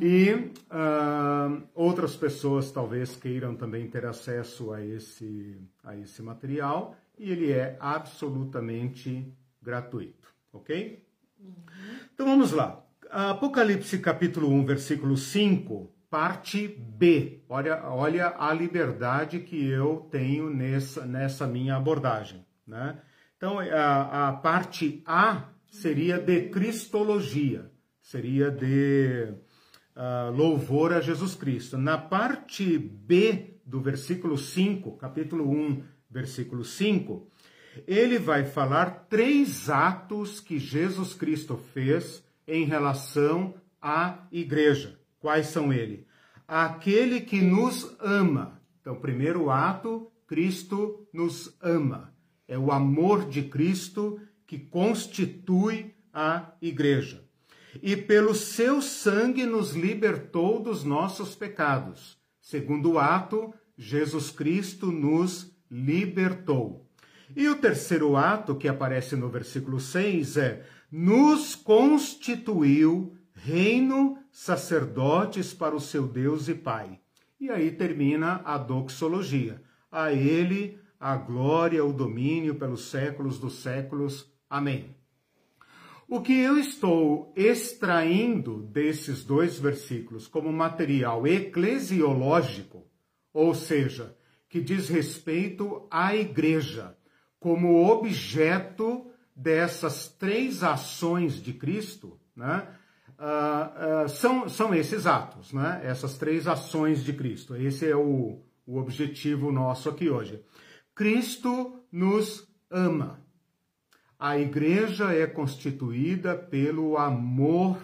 E 0.00 0.32
uh, 0.32 1.62
outras 1.74 2.16
pessoas 2.16 2.72
talvez 2.72 3.14
queiram 3.16 3.54
também 3.54 3.86
ter 3.86 4.06
acesso 4.06 4.72
a 4.72 4.82
esse, 4.82 5.60
a 5.82 5.94
esse 5.94 6.22
material 6.22 6.96
e 7.18 7.30
ele 7.30 7.52
é 7.52 7.76
absolutamente 7.78 9.30
gratuito, 9.60 10.26
ok? 10.54 11.04
Uhum. 11.38 11.54
Então 12.14 12.24
vamos 12.24 12.50
lá. 12.52 12.82
Apocalipse 13.10 13.98
capítulo 13.98 14.48
1, 14.48 14.64
versículo 14.64 15.18
5 15.18 15.93
Parte 16.14 16.68
B. 16.68 17.42
Olha, 17.48 17.88
olha 17.88 18.36
a 18.38 18.54
liberdade 18.54 19.40
que 19.40 19.68
eu 19.68 20.06
tenho 20.12 20.48
nessa, 20.48 21.04
nessa 21.04 21.44
minha 21.44 21.74
abordagem. 21.74 22.46
Né? 22.64 23.00
Então, 23.36 23.58
a, 23.58 24.28
a 24.28 24.32
parte 24.34 25.02
A 25.04 25.48
seria 25.66 26.20
de 26.20 26.50
Cristologia, 26.50 27.68
seria 28.00 28.48
de 28.48 29.34
uh, 29.96 30.30
louvor 30.30 30.92
a 30.92 31.00
Jesus 31.00 31.34
Cristo. 31.34 31.76
Na 31.76 31.98
parte 31.98 32.78
B 32.78 33.58
do 33.66 33.80
versículo 33.80 34.38
5, 34.38 34.96
capítulo 34.96 35.50
1, 35.50 35.82
versículo 36.08 36.64
5, 36.64 37.28
ele 37.88 38.20
vai 38.20 38.44
falar 38.44 39.08
três 39.10 39.68
atos 39.68 40.38
que 40.38 40.60
Jesus 40.60 41.12
Cristo 41.12 41.56
fez 41.56 42.24
em 42.46 42.64
relação 42.66 43.54
à 43.82 44.28
igreja. 44.30 45.02
Quais 45.24 45.46
são 45.46 45.72
eles? 45.72 46.00
Aquele 46.46 47.22
que 47.22 47.40
nos 47.40 47.96
ama. 47.98 48.60
Então, 48.78 48.94
primeiro 48.94 49.48
ato, 49.48 50.12
Cristo 50.26 51.08
nos 51.14 51.56
ama. 51.62 52.12
É 52.46 52.58
o 52.58 52.70
amor 52.70 53.26
de 53.26 53.44
Cristo 53.44 54.20
que 54.46 54.58
constitui 54.58 55.94
a 56.12 56.52
igreja. 56.60 57.24
E 57.82 57.96
pelo 57.96 58.34
seu 58.34 58.82
sangue 58.82 59.46
nos 59.46 59.72
libertou 59.72 60.62
dos 60.62 60.84
nossos 60.84 61.34
pecados. 61.34 62.18
Segundo 62.38 62.98
ato, 62.98 63.54
Jesus 63.78 64.30
Cristo 64.30 64.92
nos 64.92 65.56
libertou. 65.70 66.86
E 67.34 67.48
o 67.48 67.56
terceiro 67.56 68.14
ato, 68.14 68.54
que 68.54 68.68
aparece 68.68 69.16
no 69.16 69.30
versículo 69.30 69.80
6, 69.80 70.36
é: 70.36 70.66
nos 70.92 71.54
constituiu 71.54 73.16
reino, 73.32 74.18
sacerdotes 74.34 75.54
para 75.54 75.76
o 75.76 75.80
seu 75.80 76.08
Deus 76.08 76.48
e 76.48 76.56
Pai. 76.56 76.98
E 77.40 77.50
aí 77.50 77.70
termina 77.70 78.42
a 78.44 78.58
doxologia. 78.58 79.62
A 79.92 80.12
ele 80.12 80.76
a 80.98 81.16
glória, 81.16 81.84
o 81.84 81.92
domínio 81.92 82.56
pelos 82.56 82.90
séculos 82.90 83.38
dos 83.38 83.60
séculos. 83.60 84.28
Amém. 84.50 84.96
O 86.08 86.20
que 86.20 86.36
eu 86.36 86.58
estou 86.58 87.32
extraindo 87.36 88.60
desses 88.64 89.22
dois 89.22 89.56
versículos 89.56 90.26
como 90.26 90.52
material 90.52 91.28
eclesiológico, 91.28 92.84
ou 93.32 93.54
seja, 93.54 94.16
que 94.48 94.60
diz 94.60 94.88
respeito 94.88 95.86
à 95.88 96.16
igreja, 96.16 96.98
como 97.38 97.88
objeto 97.88 99.06
dessas 99.34 100.08
três 100.08 100.64
ações 100.64 101.40
de 101.40 101.52
Cristo, 101.52 102.18
né? 102.34 102.66
Uh, 103.18 104.04
uh, 104.04 104.08
são, 104.08 104.48
são 104.48 104.74
esses 104.74 105.06
atos, 105.06 105.52
né? 105.52 105.80
essas 105.84 106.16
três 106.18 106.46
ações 106.46 107.04
de 107.04 107.12
Cristo. 107.12 107.56
Esse 107.56 107.88
é 107.88 107.96
o, 107.96 108.40
o 108.66 108.78
objetivo 108.78 109.52
nosso 109.52 109.88
aqui 109.88 110.08
hoje. 110.08 110.42
Cristo 110.94 111.80
nos 111.90 112.48
ama. 112.70 113.20
A 114.18 114.38
igreja 114.38 115.12
é 115.12 115.26
constituída 115.26 116.36
pelo 116.36 116.96
amor 116.96 117.78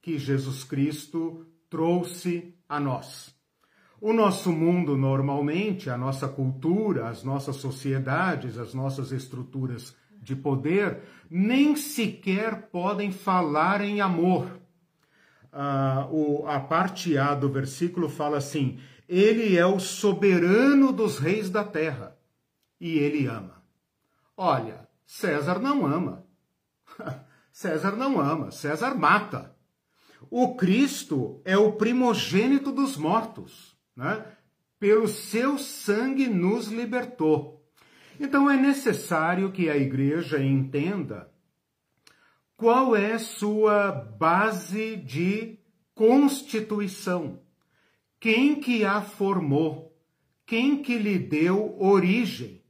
que 0.00 0.18
Jesus 0.18 0.64
Cristo 0.64 1.46
trouxe 1.68 2.54
a 2.68 2.78
nós. 2.78 3.34
O 4.00 4.12
nosso 4.12 4.52
mundo, 4.52 4.96
normalmente, 4.96 5.88
a 5.88 5.96
nossa 5.96 6.28
cultura, 6.28 7.08
as 7.08 7.24
nossas 7.24 7.56
sociedades, 7.56 8.58
as 8.58 8.74
nossas 8.74 9.12
estruturas 9.12 9.96
de 10.20 10.36
poder, 10.36 11.00
nem 11.30 11.74
sequer 11.74 12.68
podem 12.70 13.10
falar 13.10 13.80
em 13.80 14.00
amor 14.00 14.60
a, 15.54 16.08
o, 16.10 16.46
a 16.48 16.58
parte 16.58 17.16
A 17.16 17.34
do 17.34 17.48
versículo 17.48 18.08
fala 18.08 18.38
assim: 18.38 18.80
Ele 19.08 19.56
é 19.56 19.64
o 19.64 19.78
soberano 19.78 20.92
dos 20.92 21.18
reis 21.18 21.48
da 21.48 21.62
terra 21.62 22.16
e 22.80 22.98
ele 22.98 23.26
ama. 23.26 23.62
Olha, 24.36 24.88
César 25.06 25.60
não 25.60 25.86
ama. 25.86 26.26
César 27.52 27.92
não 27.92 28.20
ama, 28.20 28.50
César 28.50 28.96
mata. 28.96 29.54
O 30.28 30.56
Cristo 30.56 31.40
é 31.44 31.56
o 31.56 31.72
primogênito 31.72 32.72
dos 32.72 32.96
mortos, 32.96 33.76
né? 33.94 34.26
Pelo 34.80 35.06
seu 35.06 35.56
sangue 35.56 36.26
nos 36.26 36.66
libertou. 36.66 37.64
Então 38.18 38.50
é 38.50 38.56
necessário 38.56 39.52
que 39.52 39.70
a 39.70 39.76
igreja 39.76 40.42
entenda 40.42 41.30
qual 42.64 42.96
é 42.96 43.18
sua 43.18 43.92
base 43.92 44.96
de 44.96 45.58
constituição? 45.94 47.40
Quem 48.18 48.58
que 48.58 48.86
a 48.86 49.02
formou? 49.02 49.94
Quem 50.46 50.82
que 50.82 50.96
lhe 50.96 51.18
deu 51.18 51.76
origem? 51.78 52.62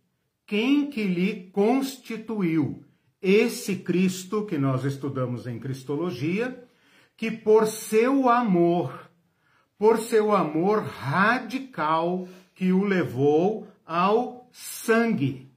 Quem 0.48 0.90
que 0.90 1.04
lhe 1.04 1.48
constituiu? 1.52 2.84
Esse 3.22 3.76
Cristo 3.76 4.44
que 4.44 4.58
nós 4.58 4.84
estudamos 4.84 5.46
em 5.46 5.60
Cristologia, 5.60 6.66
que 7.16 7.30
por 7.30 7.68
seu 7.68 8.28
amor, 8.28 9.08
por 9.78 9.98
seu 9.98 10.34
amor 10.34 10.82
radical 10.82 12.26
que 12.52 12.72
o 12.72 12.82
levou 12.82 13.68
ao 13.86 14.48
sangue. 14.50 15.48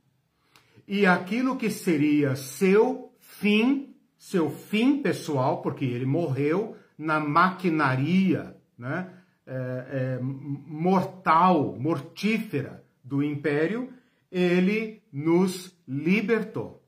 E 0.87 1.07
aquilo 1.07 1.57
que 1.57 1.71
seria 1.71 2.35
seu 2.35 3.11
fim 3.19 3.96
seu 4.17 4.49
fim 4.49 5.01
pessoal, 5.01 5.61
porque 5.61 5.85
ele 5.85 6.05
morreu 6.05 6.75
na 6.97 7.19
maquinaria 7.19 8.55
né, 8.77 9.09
é, 9.45 9.53
é, 9.53 10.19
mortal, 10.21 11.75
mortífera 11.79 12.83
do 13.03 13.23
império, 13.23 13.93
ele 14.31 15.01
nos 15.11 15.75
libertou. 15.87 16.83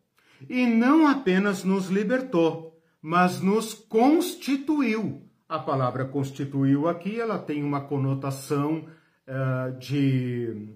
E 0.50 0.66
não 0.66 1.08
apenas 1.08 1.64
nos 1.64 1.88
libertou, 1.88 2.78
mas 3.02 3.42
nos 3.42 3.74
constituiu. 3.74 5.24
A 5.48 5.60
palavra 5.60 6.06
constituiu 6.06 6.88
aqui, 6.88 7.20
ela 7.20 7.40
tem 7.40 7.64
uma 7.64 7.82
conotação 7.82 8.86
uh, 9.28 9.78
de. 9.80 10.76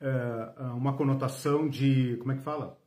Uh, 0.00 0.76
uma 0.76 0.94
conotação 0.94 1.68
de. 1.68 2.16
Como 2.18 2.32
é 2.32 2.36
que 2.36 2.42
fala? 2.42 2.78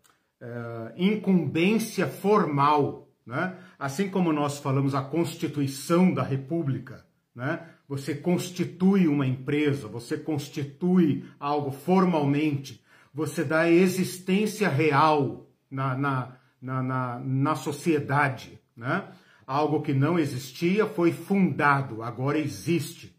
Uh, 0.42 0.94
incumbência 0.96 2.08
formal, 2.08 3.10
né? 3.26 3.56
assim 3.78 4.10
como 4.10 4.32
nós 4.32 4.60
falamos 4.60 4.96
a 4.96 5.02
Constituição 5.02 6.14
da 6.14 6.24
República, 6.24 7.06
né? 7.36 7.62
você 7.88 8.16
constitui 8.16 9.08
uma 9.08 9.26
empresa, 9.26 9.88
você 9.88 10.18
constitui 10.18 11.26
algo 11.40 11.72
formalmente, 11.72 12.84
você 13.14 13.44
dá 13.44 13.70
existência 13.70 14.70
real 14.70 15.48
na, 15.70 15.96
na, 15.98 16.38
na, 16.62 16.84
na, 16.84 17.20
na 17.20 17.56
sociedade. 17.56 18.60
Né? 18.76 19.04
algo 19.48 19.82
que 19.82 19.94
não 19.94 20.20
existia 20.20 20.86
foi 20.86 21.14
fundado, 21.14 22.04
agora 22.04 22.38
existe. 22.38 23.16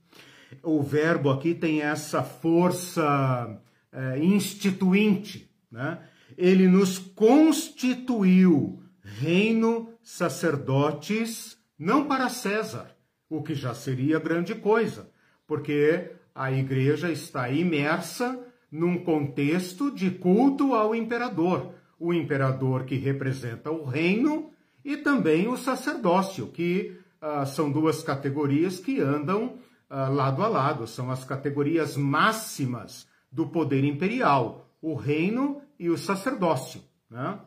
O 0.62 0.82
verbo 0.82 1.30
aqui 1.30 1.54
tem 1.54 1.80
essa 1.80 2.22
força 2.22 3.58
é, 3.90 4.18
instituinte, 4.18 5.50
né? 5.72 5.98
Ele 6.38 6.68
nos 6.68 6.98
constituiu 7.00 8.80
reino, 9.02 9.92
sacerdotes, 10.00 11.58
não 11.76 12.06
para 12.06 12.28
César, 12.28 12.96
o 13.28 13.42
que 13.42 13.56
já 13.56 13.74
seria 13.74 14.20
grande 14.20 14.54
coisa, 14.54 15.10
porque 15.48 16.12
a 16.32 16.52
igreja 16.52 17.10
está 17.10 17.50
imersa 17.50 18.38
num 18.70 19.02
contexto 19.02 19.90
de 19.90 20.12
culto 20.12 20.74
ao 20.74 20.94
imperador, 20.94 21.74
o 21.98 22.14
imperador 22.14 22.84
que 22.84 22.94
representa 22.94 23.72
o 23.72 23.84
reino 23.84 24.52
e 24.84 24.96
também 24.96 25.48
o 25.48 25.56
sacerdócio, 25.56 26.46
que 26.46 26.96
uh, 27.20 27.44
são 27.46 27.68
duas 27.68 28.00
categorias 28.00 28.78
que 28.78 29.00
andam 29.00 29.58
uh, 29.90 30.14
lado 30.14 30.44
a 30.44 30.46
lado, 30.46 30.86
são 30.86 31.10
as 31.10 31.24
categorias 31.24 31.96
máximas 31.96 33.08
do 33.28 33.48
poder 33.48 33.82
imperial, 33.82 34.70
o 34.80 34.94
reino 34.94 35.60
e 35.78 35.88
o 35.88 35.96
sacerdócio. 35.96 36.82
Né? 37.10 37.38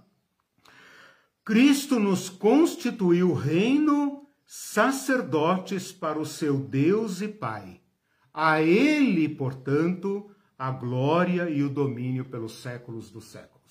Cristo 1.44 2.00
nos 2.00 2.30
constituiu 2.30 3.34
reino, 3.34 4.28
sacerdotes 4.46 5.92
para 5.92 6.20
o 6.20 6.26
seu 6.26 6.58
Deus 6.58 7.22
e 7.22 7.28
Pai. 7.28 7.82
A 8.34 8.62
Ele, 8.62 9.28
portanto, 9.30 10.30
a 10.58 10.72
glória 10.72 11.50
e 11.50 11.64
o 11.64 11.70
domínio 11.70 12.26
pelos 12.26 12.62
séculos 12.62 13.10
dos 13.10 13.26
séculos. 13.26 13.62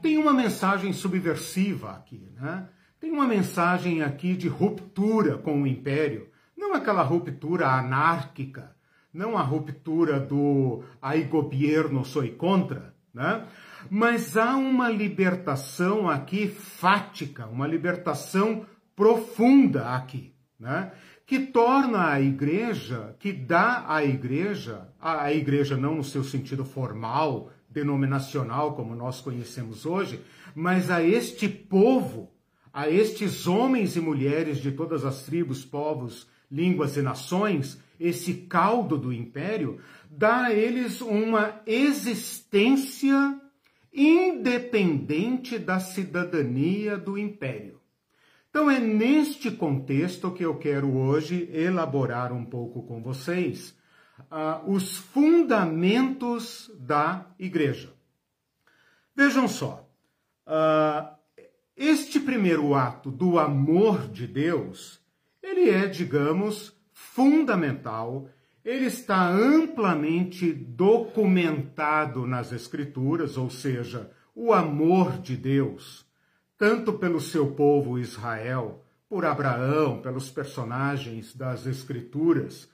Tem 0.00 0.18
uma 0.18 0.32
mensagem 0.32 0.92
subversiva 0.92 1.92
aqui, 1.92 2.28
né? 2.34 2.68
Tem 3.00 3.10
uma 3.10 3.26
mensagem 3.26 4.02
aqui 4.02 4.36
de 4.36 4.48
ruptura 4.48 5.38
com 5.38 5.62
o 5.62 5.66
império, 5.66 6.28
não 6.56 6.74
aquela 6.74 7.02
ruptura 7.02 7.68
anárquica, 7.68 8.76
não 9.12 9.36
a 9.36 9.42
ruptura 9.42 10.20
do 10.20 10.84
ai 11.00 11.24
governo 11.24 12.04
sou 12.04 12.26
contra, 12.32 12.94
né? 13.12 13.46
Mas 13.90 14.36
há 14.36 14.56
uma 14.56 14.88
libertação 14.88 16.08
aqui 16.08 16.48
fática, 16.48 17.46
uma 17.46 17.66
libertação 17.66 18.66
profunda 18.94 19.94
aqui, 19.94 20.34
né? 20.58 20.92
Que 21.26 21.40
torna 21.40 22.10
a 22.10 22.20
igreja, 22.20 23.16
que 23.18 23.32
dá 23.32 23.84
à 23.88 24.04
igreja, 24.04 24.88
a 25.00 25.32
igreja 25.32 25.76
não 25.76 25.94
no 25.94 26.04
seu 26.04 26.22
sentido 26.22 26.64
formal, 26.64 27.50
denominacional 27.72 28.74
como 28.74 28.94
nós 28.94 29.20
conhecemos 29.20 29.86
hoje, 29.86 30.20
mas 30.54 30.90
a 30.90 31.02
este 31.02 31.48
povo, 31.48 32.30
a 32.72 32.88
estes 32.88 33.46
homens 33.46 33.96
e 33.96 34.00
mulheres 34.00 34.58
de 34.58 34.72
todas 34.72 35.04
as 35.04 35.22
tribos, 35.22 35.64
povos, 35.64 36.28
línguas 36.50 36.96
e 36.96 37.02
nações, 37.02 37.80
esse 37.98 38.34
caldo 38.34 38.98
do 38.98 39.12
império, 39.12 39.80
dá 40.10 40.46
a 40.46 40.52
eles 40.52 41.00
uma 41.00 41.60
existência 41.66 43.40
independente 43.92 45.58
da 45.58 45.78
cidadania 45.78 46.96
do 46.96 47.18
império. 47.18 47.80
Então 48.48 48.70
é 48.70 48.78
neste 48.78 49.50
contexto 49.50 50.30
que 50.30 50.44
eu 50.44 50.58
quero 50.58 50.96
hoje 50.96 51.48
elaborar 51.52 52.32
um 52.32 52.44
pouco 52.44 52.82
com 52.82 53.02
vocês 53.02 53.76
uh, 54.30 54.70
os 54.70 54.96
fundamentos 54.96 56.70
da 56.78 57.26
igreja. 57.38 57.92
Vejam 59.14 59.48
só, 59.48 59.88
uh, 60.46 61.16
este 61.76 62.20
primeiro 62.20 62.74
ato 62.74 63.10
do 63.10 63.38
amor 63.38 64.08
de 64.08 64.26
Deus, 64.26 65.00
ele 65.42 65.70
é, 65.70 65.86
digamos, 65.86 66.76
fundamental, 66.92 68.28
ele 68.64 68.86
está 68.86 69.28
amplamente 69.28 70.52
documentado 70.52 72.26
nas 72.26 72.52
Escrituras, 72.52 73.36
ou 73.36 73.50
seja, 73.50 74.10
o 74.34 74.52
amor 74.52 75.18
de 75.18 75.36
Deus, 75.36 76.06
tanto 76.56 76.92
pelo 76.94 77.20
seu 77.20 77.52
povo 77.52 77.98
Israel, 77.98 78.84
por 79.08 79.24
Abraão, 79.24 80.00
pelos 80.00 80.30
personagens 80.30 81.34
das 81.34 81.66
Escrituras, 81.66 82.70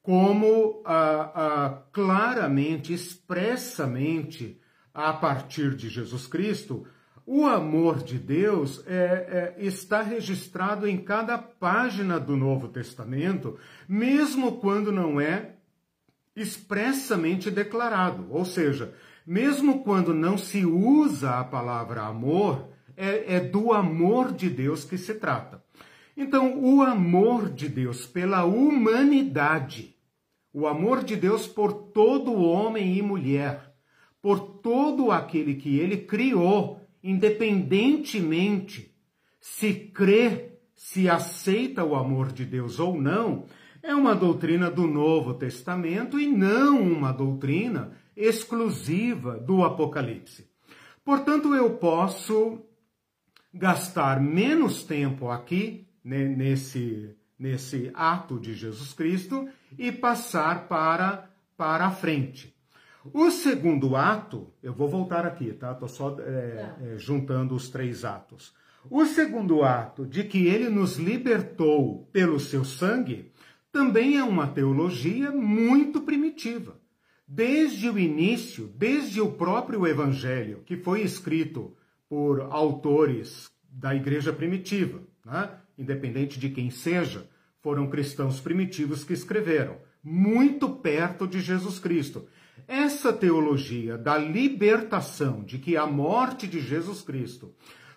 como 0.00 0.82
ah, 0.84 1.32
ah, 1.34 1.82
claramente, 1.92 2.92
expressamente, 2.92 4.60
a 4.94 5.12
partir 5.12 5.74
de 5.74 5.88
Jesus 5.88 6.26
Cristo, 6.26 6.86
o 7.26 7.46
amor 7.46 8.02
de 8.02 8.18
Deus 8.18 8.82
é, 8.86 9.54
é, 9.58 9.64
está 9.64 10.02
registrado 10.02 10.86
em 10.86 10.98
cada 10.98 11.38
página 11.38 12.18
do 12.18 12.36
Novo 12.36 12.68
Testamento, 12.68 13.58
mesmo 13.88 14.60
quando 14.60 14.90
não 14.90 15.20
é 15.20 15.56
expressamente 16.34 17.50
declarado. 17.50 18.26
Ou 18.30 18.44
seja, 18.44 18.94
mesmo 19.26 19.84
quando 19.84 20.12
não 20.12 20.36
se 20.36 20.64
usa 20.64 21.38
a 21.38 21.44
palavra 21.44 22.02
amor, 22.02 22.68
é, 22.96 23.36
é 23.36 23.40
do 23.40 23.72
amor 23.72 24.32
de 24.32 24.50
Deus 24.50 24.84
que 24.84 24.98
se 24.98 25.14
trata. 25.14 25.62
Então, 26.16 26.62
o 26.62 26.82
amor 26.82 27.48
de 27.48 27.68
Deus 27.68 28.06
pela 28.06 28.44
humanidade 28.44 29.92
o 30.52 30.66
amor 30.66 31.02
de 31.02 31.16
Deus 31.16 31.46
por 31.46 31.72
todo 31.72 32.42
homem 32.42 32.98
e 32.98 33.02
mulher, 33.02 33.74
por 34.20 34.38
todo 34.38 35.10
aquele 35.10 35.54
que 35.54 35.78
ele 35.78 35.96
criou, 35.96 36.81
independentemente 37.02 38.94
se 39.40 39.72
crê, 39.74 40.58
se 40.74 41.08
aceita 41.08 41.84
o 41.84 41.94
amor 41.94 42.32
de 42.32 42.44
Deus 42.44 42.78
ou 42.78 43.00
não, 43.00 43.46
é 43.82 43.94
uma 43.94 44.14
doutrina 44.14 44.70
do 44.70 44.86
Novo 44.86 45.34
Testamento 45.34 46.18
e 46.18 46.26
não 46.26 46.80
uma 46.80 47.12
doutrina 47.12 47.92
exclusiva 48.16 49.38
do 49.38 49.64
Apocalipse. 49.64 50.48
Portanto, 51.04 51.54
eu 51.54 51.70
posso 51.78 52.62
gastar 53.52 54.20
menos 54.20 54.84
tempo 54.84 55.28
aqui, 55.28 55.88
né, 56.04 56.24
nesse 56.24 57.16
nesse 57.42 57.90
ato 57.92 58.38
de 58.38 58.54
Jesus 58.54 58.92
Cristo 58.92 59.48
e 59.76 59.90
passar 59.90 60.68
para, 60.68 61.28
para 61.56 61.86
a 61.86 61.90
frente. 61.90 62.51
O 63.12 63.30
segundo 63.30 63.96
ato, 63.96 64.52
eu 64.62 64.72
vou 64.72 64.88
voltar 64.88 65.26
aqui, 65.26 65.52
tá? 65.52 65.72
Estou 65.72 65.88
só 65.88 66.16
é, 66.20 66.74
é, 66.80 66.98
juntando 66.98 67.54
os 67.54 67.68
três 67.68 68.04
atos. 68.04 68.54
O 68.90 69.04
segundo 69.06 69.62
ato, 69.62 70.06
de 70.06 70.24
que 70.24 70.46
ele 70.46 70.68
nos 70.68 70.96
libertou 70.96 72.08
pelo 72.12 72.38
seu 72.38 72.64
sangue, 72.64 73.32
também 73.72 74.18
é 74.18 74.24
uma 74.24 74.46
teologia 74.46 75.30
muito 75.30 76.02
primitiva. 76.02 76.76
Desde 77.26 77.88
o 77.88 77.98
início, 77.98 78.70
desde 78.76 79.20
o 79.20 79.32
próprio 79.32 79.86
Evangelho, 79.86 80.62
que 80.66 80.76
foi 80.76 81.02
escrito 81.02 81.74
por 82.08 82.40
autores 82.50 83.50
da 83.70 83.94
igreja 83.94 84.32
primitiva, 84.32 85.00
né? 85.24 85.50
independente 85.78 86.38
de 86.38 86.50
quem 86.50 86.70
seja, 86.70 87.26
foram 87.62 87.88
cristãos 87.88 88.40
primitivos 88.40 89.02
que 89.02 89.12
escreveram, 89.12 89.78
muito 90.02 90.68
perto 90.68 91.26
de 91.26 91.40
Jesus 91.40 91.78
Cristo. 91.78 92.26
Essa 92.66 93.12
teologia 93.12 93.98
da 93.98 94.16
libertação, 94.16 95.42
de 95.42 95.58
que 95.58 95.76
a 95.76 95.86
morte 95.86 96.46
de 96.46 96.60
Jesus 96.60 97.02
Cristo 97.02 97.54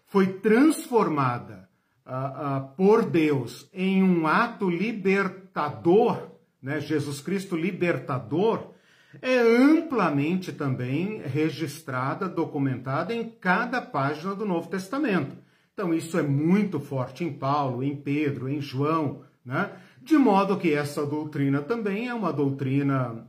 foi 0.08 0.28
transformada 0.34 1.70
uh, 2.06 2.12
uh, 2.12 2.76
por 2.76 3.06
Deus 3.06 3.70
em 3.74 4.04
um 4.04 4.28
ato 4.28 4.70
libertador, 4.70 6.32
né? 6.62 6.80
Jesus 6.80 7.22
Cristo 7.22 7.56
libertador, 7.56 8.72
é 9.22 9.40
amplamente 9.40 10.52
também 10.52 11.22
registrada, 11.22 12.28
documentada 12.28 13.14
em 13.14 13.30
cada 13.30 13.82
página 13.82 14.36
do 14.36 14.46
Novo 14.46 14.70
Testamento. 14.70 15.38
Então, 15.74 15.94
isso 15.94 16.18
é 16.18 16.24
muito 16.24 16.80
forte 16.80 17.24
em 17.24 17.32
Paulo, 17.32 17.84
em 17.84 17.96
Pedro, 17.96 18.50
em 18.50 18.62
João, 18.62 19.24
né? 19.46 19.72
De 20.02 20.18
modo 20.18 20.58
que 20.58 20.74
essa 20.74 21.06
doutrina 21.06 21.62
também 21.62 22.08
é 22.08 22.14
uma 22.14 22.32
doutrina 22.32 23.28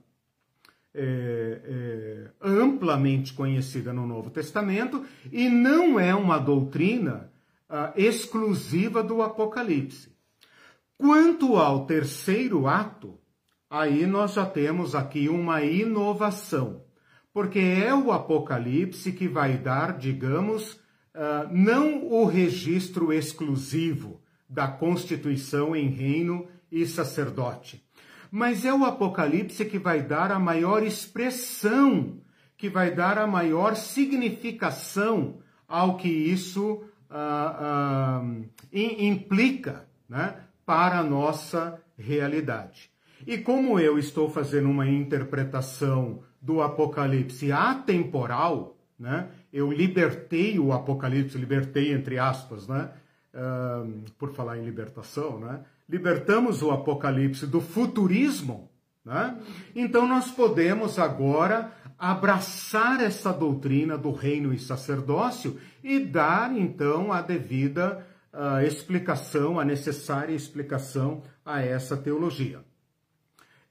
é, 0.98 1.60
é, 1.64 2.30
amplamente 2.40 3.34
conhecida 3.34 3.92
no 3.92 4.06
Novo 4.06 4.30
Testamento 4.30 5.04
e 5.30 5.48
não 5.50 6.00
é 6.00 6.14
uma 6.14 6.38
doutrina 6.38 7.30
ah, 7.68 7.92
exclusiva 7.94 9.02
do 9.02 9.20
Apocalipse. 9.20 10.16
Quanto 10.96 11.56
ao 11.56 11.84
terceiro 11.84 12.66
ato, 12.66 13.18
aí 13.68 14.06
nós 14.06 14.32
já 14.32 14.46
temos 14.46 14.94
aqui 14.94 15.28
uma 15.28 15.62
inovação, 15.62 16.82
porque 17.30 17.58
é 17.58 17.94
o 17.94 18.10
Apocalipse 18.10 19.12
que 19.12 19.28
vai 19.28 19.58
dar, 19.58 19.98
digamos, 19.98 20.80
ah, 21.14 21.46
não 21.50 22.06
o 22.06 22.24
registro 22.24 23.12
exclusivo 23.12 24.22
da 24.48 24.66
constituição 24.66 25.76
em 25.76 25.88
reino 25.88 26.46
e 26.72 26.86
sacerdote. 26.86 27.85
Mas 28.36 28.66
é 28.66 28.74
o 28.74 28.84
Apocalipse 28.84 29.64
que 29.64 29.78
vai 29.78 30.02
dar 30.02 30.30
a 30.30 30.38
maior 30.38 30.82
expressão, 30.82 32.18
que 32.54 32.68
vai 32.68 32.94
dar 32.94 33.16
a 33.16 33.26
maior 33.26 33.74
significação 33.74 35.38
ao 35.66 35.96
que 35.96 36.10
isso 36.10 36.84
ah, 37.08 38.20
ah, 38.20 38.22
implica 38.70 39.88
né, 40.06 40.36
para 40.66 40.98
a 40.98 41.02
nossa 41.02 41.80
realidade. 41.96 42.90
E 43.26 43.38
como 43.38 43.80
eu 43.80 43.98
estou 43.98 44.28
fazendo 44.28 44.68
uma 44.68 44.86
interpretação 44.86 46.20
do 46.38 46.60
Apocalipse 46.60 47.50
atemporal, 47.50 48.76
né, 48.98 49.30
eu 49.50 49.72
libertei 49.72 50.58
o 50.58 50.74
Apocalipse, 50.74 51.38
libertei 51.38 51.90
entre 51.90 52.18
aspas, 52.18 52.68
né, 52.68 52.90
uh, 53.32 54.10
por 54.18 54.34
falar 54.34 54.58
em 54.58 54.64
libertação, 54.66 55.40
né, 55.40 55.64
libertamos 55.88 56.62
o 56.62 56.70
Apocalipse 56.70 57.46
do 57.46 57.60
futurismo, 57.60 58.70
né, 59.04 59.38
então 59.74 60.06
nós 60.06 60.30
podemos 60.30 60.98
agora 60.98 61.72
abraçar 61.98 63.00
essa 63.00 63.32
doutrina 63.32 63.96
do 63.96 64.12
reino 64.12 64.52
e 64.52 64.58
sacerdócio 64.58 65.58
e 65.82 65.98
dar 65.98 66.56
então 66.56 67.12
a 67.12 67.22
devida 67.22 68.06
uh, 68.32 68.64
explicação, 68.66 69.58
a 69.58 69.64
necessária 69.64 70.34
explicação 70.34 71.22
a 71.44 71.60
essa 71.62 71.96
teologia. 71.96 72.60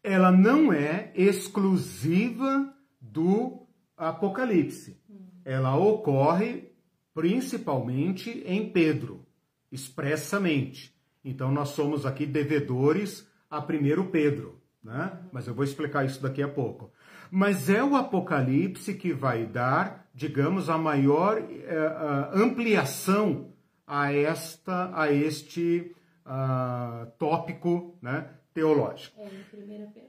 Ela 0.02 0.32
não 0.32 0.72
é 0.72 1.12
exclusiva 1.16 2.74
do 3.00 3.68
Apocalipse. 3.98 5.00
Ela 5.44 5.76
ocorre 5.76 6.72
principalmente 7.14 8.44
em 8.46 8.70
Pedro, 8.72 9.26
expressamente. 9.72 10.95
Então 11.26 11.52
nós 11.52 11.70
somos 11.70 12.06
aqui 12.06 12.26
devedores 12.26 13.28
a 13.50 13.62
primeiro 13.62 14.06
Pedro, 14.06 14.62
né? 14.82 15.20
Mas 15.34 15.48
eu 15.48 15.54
vou 15.54 15.66
explicar 15.66 16.06
isso 16.06 16.22
daqui 16.22 16.42
a 16.42 16.48
pouco 16.48 16.92
mas 17.32 17.70
é 17.70 17.84
o 17.84 17.96
Apocalipse 17.96 18.94
que 18.94 19.12
vai 19.12 19.46
dar, 19.46 20.08
digamos, 20.14 20.70
a 20.70 20.78
maior 20.78 21.42
uh, 21.42 22.34
ampliação 22.34 23.52
a 23.86 24.14
esta, 24.14 24.92
a 24.98 25.12
este 25.12 25.94
uh, 26.26 27.12
tópico 27.18 27.98
né, 28.02 28.30
teológico. 28.54 29.20
É, 29.20 29.26
em 29.26 29.86
1 29.86 29.92
Pedro. 29.92 30.05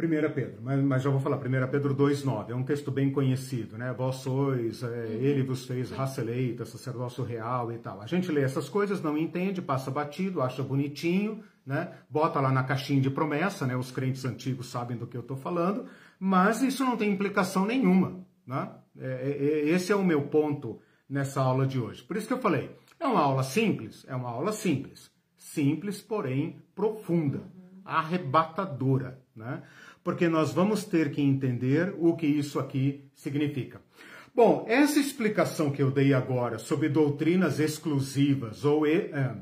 1 0.00 0.32
Pedro, 0.32 0.62
mas, 0.62 0.82
mas 0.82 1.02
já 1.02 1.10
vou 1.10 1.20
falar, 1.20 1.36
1 1.36 1.40
Pedro 1.70 1.94
2,9, 1.94 2.50
é 2.50 2.54
um 2.54 2.62
texto 2.62 2.90
bem 2.90 3.10
conhecido, 3.10 3.76
né? 3.76 3.92
Vós 3.92 4.16
sois, 4.16 4.82
é, 4.82 4.86
uhum. 4.86 4.92
ele 5.20 5.42
vos 5.42 5.66
fez 5.66 5.90
raça 5.90 6.20
eleita, 6.20 6.64
sacerdócio 6.64 7.22
real 7.22 7.70
e 7.72 7.78
tal. 7.78 8.00
A 8.00 8.06
gente 8.06 8.30
lê 8.32 8.42
essas 8.42 8.68
coisas, 8.68 9.02
não 9.02 9.16
entende, 9.16 9.60
passa 9.60 9.90
batido, 9.90 10.42
acha 10.42 10.62
bonitinho, 10.62 11.42
né? 11.66 11.92
Bota 12.08 12.40
lá 12.40 12.50
na 12.50 12.64
caixinha 12.64 13.00
de 13.00 13.10
promessa, 13.10 13.66
né? 13.66 13.76
Os 13.76 13.90
crentes 13.90 14.24
antigos 14.24 14.68
sabem 14.68 14.96
do 14.96 15.06
que 15.06 15.16
eu 15.16 15.22
estou 15.22 15.36
falando, 15.36 15.86
mas 16.18 16.62
isso 16.62 16.84
não 16.84 16.96
tem 16.96 17.10
implicação 17.10 17.64
nenhuma. 17.64 18.24
Né? 18.46 18.68
É, 18.98 19.06
é, 19.06 19.44
é, 19.44 19.68
esse 19.70 19.92
é 19.92 19.96
o 19.96 20.04
meu 20.04 20.22
ponto 20.22 20.80
nessa 21.08 21.40
aula 21.40 21.66
de 21.66 21.78
hoje. 21.78 22.02
Por 22.02 22.16
isso 22.16 22.26
que 22.26 22.32
eu 22.32 22.40
falei, 22.40 22.76
é 22.98 23.06
uma 23.06 23.20
aula 23.20 23.42
simples? 23.42 24.04
É 24.08 24.14
uma 24.14 24.30
aula 24.30 24.52
simples. 24.52 25.10
Simples, 25.36 26.00
porém 26.02 26.60
profunda, 26.74 27.42
arrebatadora, 27.84 29.20
né? 29.34 29.62
Porque 30.02 30.28
nós 30.28 30.52
vamos 30.52 30.84
ter 30.84 31.10
que 31.10 31.20
entender 31.20 31.94
o 31.98 32.16
que 32.16 32.26
isso 32.26 32.58
aqui 32.58 33.04
significa. 33.14 33.80
Bom, 34.34 34.64
essa 34.68 34.98
explicação 34.98 35.70
que 35.70 35.82
eu 35.82 35.90
dei 35.90 36.14
agora 36.14 36.58
sobre 36.58 36.88
doutrinas 36.88 37.58
exclusivas 37.58 38.64
ou 38.64 38.86
é, 38.86 38.92
é, 38.92 39.36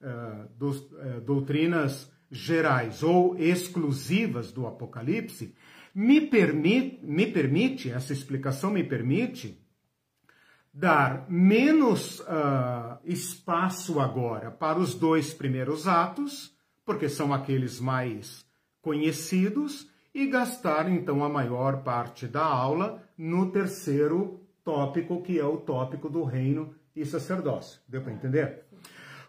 é, 0.00 1.20
doutrinas 1.20 2.12
gerais 2.30 3.02
ou 3.02 3.36
exclusivas 3.38 4.52
do 4.52 4.66
Apocalipse, 4.66 5.54
me 5.94 6.20
permite, 6.20 7.04
me 7.04 7.26
permite, 7.26 7.90
essa 7.90 8.12
explicação 8.12 8.70
me 8.70 8.82
permite 8.82 9.60
dar 10.72 11.26
menos 11.28 12.20
uh, 12.20 12.98
espaço 13.04 14.00
agora 14.00 14.50
para 14.50 14.78
os 14.78 14.94
dois 14.94 15.34
primeiros 15.34 15.86
atos, 15.86 16.56
porque 16.84 17.08
são 17.10 17.32
aqueles 17.32 17.78
mais 17.78 18.41
conhecidos, 18.82 19.90
e 20.14 20.26
gastar 20.26 20.90
então 20.90 21.24
a 21.24 21.28
maior 21.28 21.82
parte 21.82 22.26
da 22.26 22.44
aula 22.44 23.02
no 23.16 23.50
terceiro 23.50 24.40
tópico, 24.62 25.22
que 25.22 25.38
é 25.38 25.44
o 25.44 25.56
tópico 25.56 26.10
do 26.10 26.22
reino 26.22 26.74
e 26.94 27.04
sacerdócio. 27.04 27.80
Deu 27.88 28.02
para 28.02 28.12
entender? 28.12 28.64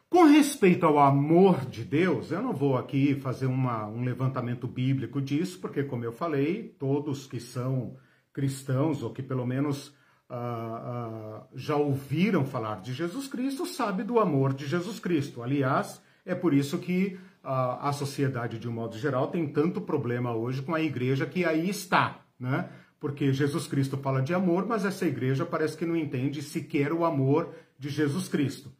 Com 0.09 0.25
respeito 0.25 0.85
ao 0.85 0.99
amor 0.99 1.65
de 1.65 1.83
Deus, 1.83 2.31
eu 2.31 2.41
não 2.41 2.53
vou 2.53 2.77
aqui 2.77 3.15
fazer 3.15 3.47
uma, 3.47 3.87
um 3.87 4.03
levantamento 4.03 4.67
bíblico 4.67 5.21
disso, 5.21 5.59
porque, 5.59 5.83
como 5.83 6.03
eu 6.03 6.11
falei, 6.11 6.75
todos 6.77 7.25
que 7.25 7.39
são 7.39 7.95
cristãos, 8.31 9.01
ou 9.01 9.11
que 9.11 9.23
pelo 9.23 9.45
menos 9.45 9.87
uh, 10.29 10.33
uh, 10.33 11.47
já 11.55 11.75
ouviram 11.75 12.45
falar 12.45 12.81
de 12.81 12.93
Jesus 12.93 13.27
Cristo, 13.27 13.65
sabem 13.65 14.05
do 14.05 14.19
amor 14.19 14.53
de 14.53 14.67
Jesus 14.67 14.99
Cristo. 14.99 15.41
Aliás, 15.41 15.99
é 16.25 16.35
por 16.35 16.53
isso 16.53 16.77
que 16.77 17.17
a 17.43 17.91
sociedade, 17.91 18.57
de 18.57 18.69
um 18.69 18.71
modo 18.71 18.97
geral, 18.97 19.27
tem 19.27 19.47
tanto 19.47 19.81
problema 19.81 20.33
hoje 20.33 20.61
com 20.61 20.73
a 20.73 20.81
igreja 20.81 21.25
que 21.25 21.43
aí 21.43 21.69
está, 21.69 22.21
né? 22.39 22.69
Porque 22.99 23.33
Jesus 23.33 23.67
Cristo 23.67 23.97
fala 23.97 24.21
de 24.21 24.33
amor, 24.33 24.65
mas 24.65 24.85
essa 24.85 25.05
igreja 25.05 25.45
parece 25.45 25.75
que 25.75 25.85
não 25.85 25.95
entende 25.95 26.41
sequer 26.41 26.93
o 26.93 27.03
amor 27.03 27.53
de 27.77 27.89
Jesus 27.89 28.29
Cristo. 28.29 28.71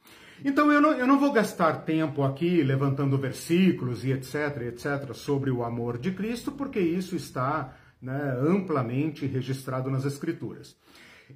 Então 0.46 0.72
eu 0.72 0.80
não, 0.80 0.94
eu 0.94 1.06
não 1.06 1.20
vou 1.20 1.34
gastar 1.34 1.84
tempo 1.84 2.24
aqui 2.24 2.64
levantando 2.64 3.18
versículos 3.18 4.06
e 4.06 4.12
etc, 4.12 4.62
etc, 4.68 5.14
sobre 5.14 5.52
o 5.52 5.64
amor 5.64 5.98
de 5.98 6.12
Cristo, 6.12 6.52
porque 6.54 6.80
isso 6.80 7.18
está 7.18 7.76
né, 8.02 8.38
amplamente 8.40 9.26
registrado 9.26 9.90
nas 9.90 10.06
Escrituras. 10.06 10.78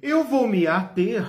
Eu 0.00 0.24
vou 0.24 0.48
me 0.48 0.66
ater 0.66 1.26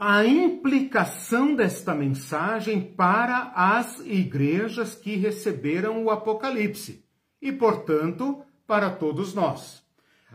à 0.00 0.24
implicação 0.24 1.54
desta 1.54 1.94
mensagem 1.94 2.80
para 2.80 3.52
as 3.54 4.00
igrejas 4.00 4.94
que 4.94 5.14
receberam 5.14 6.02
o 6.02 6.10
Apocalipse 6.10 7.04
e, 7.40 7.52
portanto, 7.52 8.42
para 8.66 8.88
todos 8.88 9.34
nós. 9.34 9.84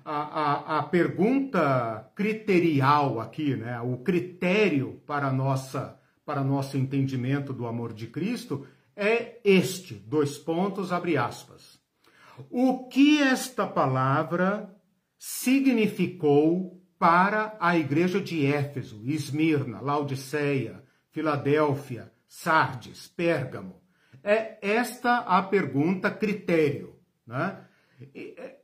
A, 0.04 0.18
a, 0.18 0.80
a, 0.80 0.84
pergunta 0.84 2.12
criterial 2.14 3.20
aqui, 3.20 3.56
né, 3.56 3.82
o 3.82 3.98
critério 3.98 5.02
para 5.08 5.34
nossa 5.34 6.00
para 6.24 6.44
nosso 6.44 6.78
entendimento 6.78 7.54
do 7.54 7.68
amor 7.68 7.94
de 7.94 8.08
Cristo 8.08 8.68
é 8.96 9.40
este, 9.44 9.94
dois 9.94 10.38
pontos, 10.38 10.92
abre 10.92 11.18
aspas. 11.18 11.80
O 12.50 12.88
que 12.88 13.22
esta 13.22 13.66
palavra 13.66 14.76
significou 15.18 16.75
para 16.98 17.56
a 17.60 17.78
igreja 17.78 18.22
de 18.22 18.46
Éfeso, 18.46 19.02
Esmirna, 19.04 19.82
Laodiceia, 19.82 20.84
Filadélfia, 21.12 22.12
Sardes, 22.28 23.08
Pérgamo? 23.08 23.82
É 24.24 24.58
esta 24.62 25.20
a 25.20 25.42
pergunta 25.44 26.10
critério. 26.10 26.96
Né? 27.28 27.58
É, 28.14 28.56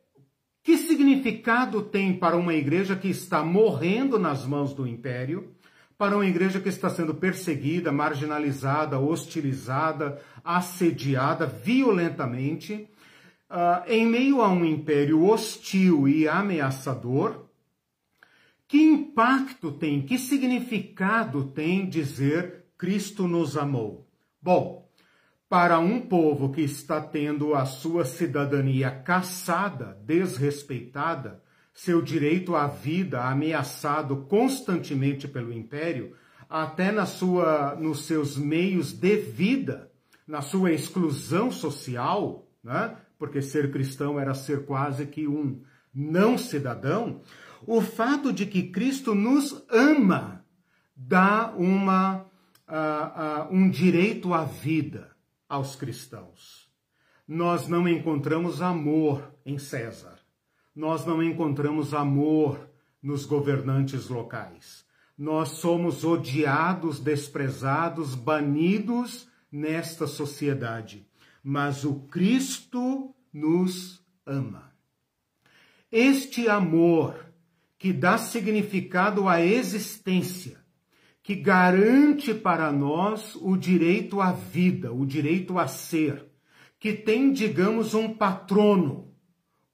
que 0.64 0.78
significado 0.78 1.82
tem 1.82 2.18
para 2.18 2.38
uma 2.38 2.54
igreja 2.54 2.96
que 2.96 3.10
está 3.10 3.44
morrendo 3.44 4.18
nas 4.18 4.46
mãos 4.46 4.74
do 4.74 4.88
império? 4.88 5.56
para 6.02 6.16
uma 6.16 6.26
igreja 6.26 6.60
que 6.60 6.68
está 6.68 6.90
sendo 6.90 7.14
perseguida, 7.14 7.92
marginalizada, 7.92 8.98
hostilizada, 8.98 10.20
assediada 10.44 11.46
violentamente, 11.46 12.90
uh, 13.48 13.88
em 13.88 14.08
meio 14.08 14.42
a 14.42 14.50
um 14.50 14.66
império 14.66 15.24
hostil 15.24 16.08
e 16.08 16.28
ameaçador. 16.28 17.46
Que 18.72 18.82
impacto 18.82 19.70
tem, 19.70 20.02
que 20.02 20.18
significado 20.18 21.44
tem 21.44 21.90
dizer 21.90 22.68
Cristo 22.78 23.28
nos 23.28 23.58
amou? 23.58 24.08
Bom, 24.42 24.90
para 25.50 25.78
um 25.78 26.00
povo 26.00 26.54
que 26.54 26.62
está 26.62 27.02
tendo 27.02 27.54
a 27.54 27.66
sua 27.66 28.06
cidadania 28.06 28.90
caçada, 28.90 30.00
desrespeitada, 30.06 31.44
seu 31.74 32.02
direito 32.02 32.56
à 32.56 32.66
vida 32.66 33.22
ameaçado 33.26 34.26
constantemente 34.30 35.28
pelo 35.28 35.52
império, 35.52 36.16
até 36.50 36.94
na 36.94 37.06
sua, 37.06 37.76
nos 37.76 38.06
seus 38.06 38.38
meios 38.38 38.94
de 38.94 39.18
vida, 39.18 39.92
na 40.26 40.42
sua 40.42 40.72
exclusão 40.72 41.52
social, 41.52 42.48
né? 42.64 42.96
porque 43.20 43.42
ser 43.42 43.70
cristão 43.70 44.18
era 44.18 44.34
ser 44.34 44.66
quase 44.66 45.08
que 45.08 45.28
um 45.28 45.62
não 45.94 46.38
cidadão, 46.38 47.22
o 47.66 47.82
fato 47.82 48.32
de 48.34 48.46
que 48.46 48.64
Cristo 48.64 49.16
nos 49.16 49.64
ama 49.70 50.46
dá 50.96 51.54
uma, 51.58 52.26
uh, 52.68 53.52
uh, 53.52 53.56
um 53.56 53.70
direito 53.70 54.34
à 54.34 54.44
vida 54.44 55.12
aos 55.48 55.76
cristãos. 55.76 56.70
Nós 57.28 57.68
não 57.68 57.88
encontramos 57.88 58.62
amor 58.62 59.34
em 59.46 59.58
César 59.58 60.22
nós 60.76 61.06
não 61.06 61.22
encontramos 61.22 61.94
amor 61.94 62.70
nos 63.02 63.26
governantes 63.26 64.08
locais. 64.08 64.86
Nós 65.18 65.50
somos 65.50 66.04
odiados, 66.04 67.00
desprezados, 67.00 68.16
banidos 68.16 69.28
nesta 69.52 70.08
sociedade. 70.08 71.06
Mas 71.44 71.84
o 71.84 72.02
Cristo 72.08 73.14
nos 73.34 74.04
ama. 74.26 74.72
Este 75.92 76.48
amor 76.48 77.31
que 77.82 77.92
dá 77.92 78.16
significado 78.16 79.28
à 79.28 79.42
existência, 79.42 80.60
que 81.24 81.34
garante 81.34 82.32
para 82.32 82.72
nós 82.72 83.36
o 83.36 83.58
direito 83.58 84.22
à 84.22 84.32
vida, 84.32 84.94
o 84.94 85.04
direito 85.04 85.58
a 85.58 85.68
ser, 85.68 86.28
que 86.80 86.94
tem, 86.94 87.34
digamos, 87.34 87.96
um 87.96 88.14
patrono, 88.14 89.12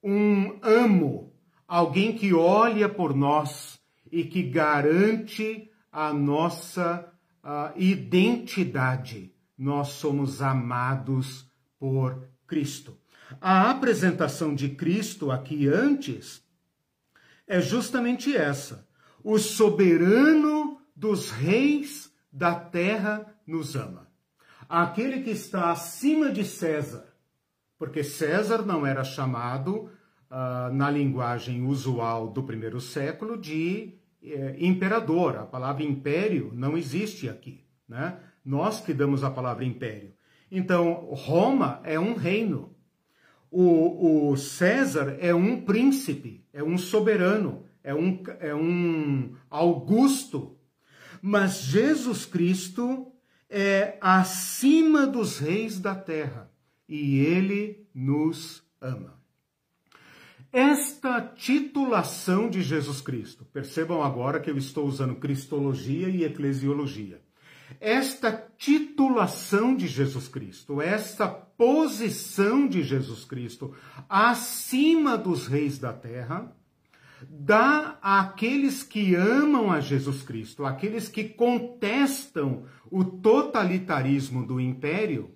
um 0.02 0.58
amo, 0.62 1.34
alguém 1.66 2.14
que 2.14 2.32
olha 2.32 2.88
por 2.88 3.14
nós 3.14 3.78
e 4.10 4.24
que 4.24 4.42
garante 4.42 5.70
a 5.92 6.10
nossa 6.10 7.12
uh, 7.44 7.78
identidade. 7.78 9.34
Nós 9.58 9.88
somos 9.88 10.40
amados 10.40 11.46
por 11.78 12.26
Cristo. 12.46 12.96
A 13.38 13.68
apresentação 13.68 14.54
de 14.54 14.70
Cristo 14.70 15.30
aqui 15.30 15.68
antes 15.68 16.47
é 17.48 17.60
justamente 17.60 18.36
essa. 18.36 18.86
O 19.24 19.38
soberano 19.38 20.80
dos 20.94 21.30
reis 21.30 22.12
da 22.32 22.54
terra 22.54 23.26
nos 23.46 23.74
ama. 23.74 24.06
Aquele 24.68 25.22
que 25.22 25.30
está 25.30 25.70
acima 25.70 26.30
de 26.30 26.44
César, 26.44 27.06
porque 27.78 28.04
César 28.04 28.62
não 28.62 28.86
era 28.86 29.02
chamado, 29.02 29.90
uh, 30.30 30.72
na 30.72 30.90
linguagem 30.90 31.66
usual 31.66 32.28
do 32.30 32.42
primeiro 32.42 32.80
século, 32.80 33.36
de 33.38 33.98
eh, 34.22 34.56
imperador. 34.58 35.36
A 35.36 35.46
palavra 35.46 35.82
império 35.82 36.50
não 36.54 36.76
existe 36.76 37.28
aqui. 37.28 37.64
Né? 37.88 38.18
Nós 38.44 38.80
que 38.80 38.92
damos 38.92 39.24
a 39.24 39.30
palavra 39.30 39.64
império. 39.64 40.12
Então, 40.50 41.08
Roma 41.12 41.80
é 41.84 41.98
um 41.98 42.14
reino. 42.14 42.74
O, 43.50 44.30
o 44.30 44.36
César 44.36 45.16
é 45.20 45.34
um 45.34 45.62
príncipe, 45.62 46.44
é 46.52 46.62
um 46.62 46.76
soberano, 46.76 47.64
é 47.82 47.94
um, 47.94 48.22
é 48.40 48.54
um 48.54 49.34
Augusto. 49.48 50.56
Mas 51.22 51.62
Jesus 51.62 52.26
Cristo 52.26 53.12
é 53.48 53.96
acima 54.00 55.06
dos 55.06 55.38
reis 55.38 55.80
da 55.80 55.94
terra 55.94 56.50
e 56.88 57.18
ele 57.20 57.86
nos 57.94 58.62
ama. 58.80 59.18
Esta 60.52 61.20
titulação 61.20 62.48
de 62.48 62.62
Jesus 62.62 63.02
Cristo, 63.02 63.44
percebam 63.52 64.02
agora 64.02 64.40
que 64.40 64.50
eu 64.50 64.56
estou 64.56 64.86
usando 64.86 65.16
cristologia 65.16 66.08
e 66.08 66.24
eclesiologia. 66.24 67.20
Esta 67.80 68.32
titulação 68.56 69.74
de 69.74 69.86
Jesus 69.86 70.28
Cristo, 70.28 70.80
esta 70.80 71.28
posição 71.28 72.66
de 72.66 72.82
Jesus 72.82 73.24
Cristo 73.24 73.74
acima 74.08 75.18
dos 75.18 75.46
reis 75.46 75.78
da 75.78 75.92
terra, 75.92 76.54
dá 77.28 77.98
àqueles 78.00 78.82
que 78.82 79.14
amam 79.14 79.70
a 79.70 79.80
Jesus 79.80 80.22
Cristo, 80.22 80.64
àqueles 80.64 81.08
que 81.08 81.24
contestam 81.24 82.64
o 82.90 83.04
totalitarismo 83.04 84.46
do 84.46 84.60
império, 84.60 85.34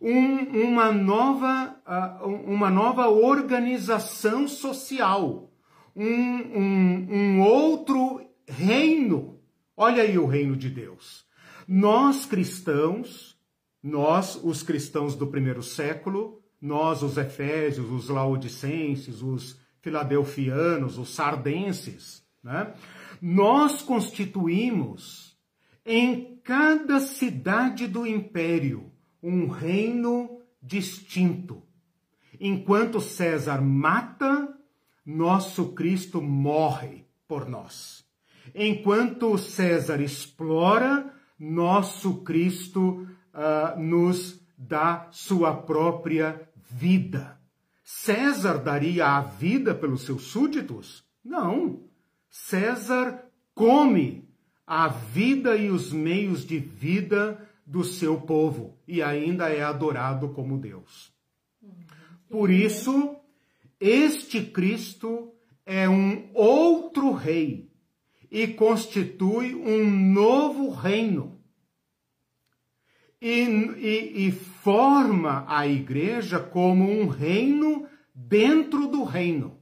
um, 0.00 0.68
uma, 0.68 0.90
nova, 0.92 1.76
uh, 1.86 2.26
uma 2.26 2.70
nova 2.70 3.08
organização 3.08 4.48
social, 4.48 5.50
um, 5.94 6.04
um, 6.04 7.06
um 7.10 7.40
outro 7.42 8.20
reino. 8.46 9.38
Olha 9.76 10.02
aí 10.02 10.18
o 10.18 10.26
reino 10.26 10.56
de 10.56 10.68
Deus. 10.68 11.28
Nós 11.72 12.26
cristãos, 12.26 13.38
nós, 13.80 14.34
os 14.42 14.60
cristãos 14.60 15.14
do 15.14 15.28
primeiro 15.28 15.62
século, 15.62 16.42
nós, 16.60 17.00
os 17.00 17.16
efésios, 17.16 17.88
os 17.92 18.08
laodicenses, 18.08 19.22
os 19.22 19.56
filadelfianos, 19.80 20.98
os 20.98 21.14
sardenses, 21.14 22.24
né? 22.42 22.74
nós 23.22 23.82
constituímos 23.82 25.38
em 25.86 26.40
cada 26.42 26.98
cidade 26.98 27.86
do 27.86 28.04
império 28.04 28.90
um 29.22 29.46
reino 29.46 30.40
distinto. 30.60 31.62
Enquanto 32.40 33.00
César 33.00 33.62
mata, 33.62 34.58
nosso 35.06 35.68
Cristo 35.68 36.20
morre 36.20 37.06
por 37.28 37.48
nós. 37.48 38.04
Enquanto 38.52 39.38
César 39.38 40.00
explora, 40.00 41.19
nosso 41.40 42.22
Cristo 42.22 43.08
uh, 43.32 43.80
nos 43.80 44.38
dá 44.58 45.08
sua 45.10 45.56
própria 45.56 46.46
vida. 46.54 47.40
César 47.82 48.58
daria 48.58 49.16
a 49.16 49.22
vida 49.22 49.74
pelos 49.74 50.02
seus 50.02 50.24
súditos? 50.24 51.02
Não. 51.24 51.84
César 52.28 53.24
come 53.54 54.28
a 54.66 54.86
vida 54.86 55.56
e 55.56 55.70
os 55.70 55.92
meios 55.92 56.44
de 56.44 56.58
vida 56.58 57.48
do 57.66 57.82
seu 57.82 58.20
povo 58.20 58.78
e 58.86 59.02
ainda 59.02 59.48
é 59.48 59.62
adorado 59.62 60.28
como 60.28 60.58
Deus. 60.58 61.12
Por 62.28 62.50
isso, 62.50 63.16
este 63.80 64.42
Cristo 64.42 65.32
é 65.64 65.88
um 65.88 66.30
outro 66.34 67.12
rei 67.12 67.69
e 68.30 68.46
constitui 68.48 69.54
um 69.54 69.90
novo 69.90 70.70
reino. 70.70 71.38
E, 73.20 73.42
e, 73.42 74.28
e, 74.28 74.32
forma 74.32 75.44
a 75.46 75.66
igreja 75.66 76.40
como 76.40 76.90
um 76.90 77.06
reino 77.06 77.86
dentro 78.14 78.86
do 78.86 79.04
reino. 79.04 79.58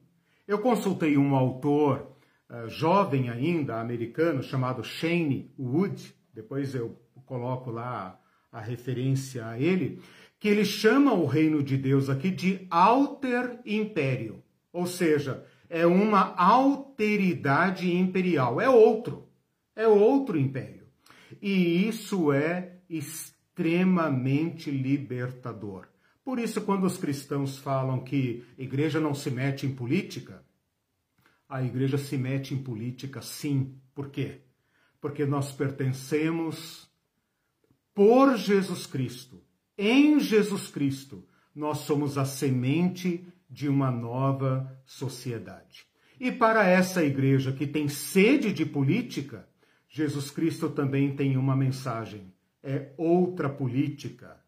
Eu 0.46 0.60
consultei 0.60 1.16
um 1.16 1.34
autor 1.34 2.16
uh, 2.48 2.68
jovem 2.68 3.28
ainda, 3.28 3.80
americano, 3.80 4.44
chamado 4.44 4.84
Shane 4.84 5.52
Wood, 5.58 6.14
depois 6.32 6.72
eu 6.74 6.96
coloco 7.26 7.70
lá 7.70 8.20
a 8.52 8.60
referência 8.60 9.46
a 9.46 9.58
ele, 9.58 10.00
que 10.38 10.48
ele 10.48 10.64
chama 10.64 11.12
o 11.12 11.26
reino 11.26 11.62
de 11.62 11.76
Deus 11.76 12.08
aqui 12.08 12.30
de 12.30 12.66
alter 12.70 13.58
império, 13.66 14.42
ou 14.72 14.86
seja, 14.86 15.44
é 15.68 15.86
uma 15.86 16.34
alteridade 16.34 17.94
imperial, 17.94 18.60
é 18.60 18.68
outro, 18.68 19.28
é 19.74 19.86
outro 19.86 20.38
império. 20.38 20.86
E 21.42 21.86
isso 21.86 22.32
é 22.32 22.78
extremamente 22.88 24.70
libertador. 24.70 25.86
Por 26.24 26.38
isso, 26.38 26.60
quando 26.62 26.84
os 26.84 26.96
cristãos 26.96 27.58
falam 27.58 28.04
que 28.04 28.44
a 28.58 28.62
igreja 28.62 29.00
não 29.00 29.14
se 29.14 29.30
mete 29.30 29.66
em 29.66 29.74
política, 29.74 30.44
a 31.48 31.62
igreja 31.62 31.96
se 31.96 32.16
mete 32.16 32.54
em 32.54 32.62
política 32.62 33.22
sim. 33.22 33.74
Por 33.94 34.10
quê? 34.10 34.42
Porque 35.00 35.24
nós 35.24 35.52
pertencemos 35.52 36.88
por 37.94 38.36
Jesus 38.36 38.86
Cristo, 38.86 39.42
em 39.76 40.20
Jesus 40.20 40.68
Cristo, 40.68 41.26
nós 41.54 41.78
somos 41.78 42.16
a 42.18 42.24
semente 42.24 43.26
de 43.48 43.68
uma 43.68 43.90
nova 43.90 44.80
sociedade. 44.84 45.86
E 46.20 46.32
para 46.32 46.66
essa 46.66 47.04
igreja 47.04 47.52
que 47.52 47.66
tem 47.66 47.88
sede 47.88 48.52
de 48.52 48.66
política, 48.66 49.48
Jesus 49.88 50.30
Cristo 50.30 50.68
também 50.68 51.14
tem 51.14 51.36
uma 51.36 51.56
mensagem. 51.56 52.32
É 52.62 52.92
outra 52.96 53.48
política. 53.48 54.38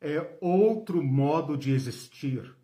É 0.00 0.36
outro 0.40 1.02
modo 1.02 1.56
de 1.56 1.72
existir. 1.72 2.54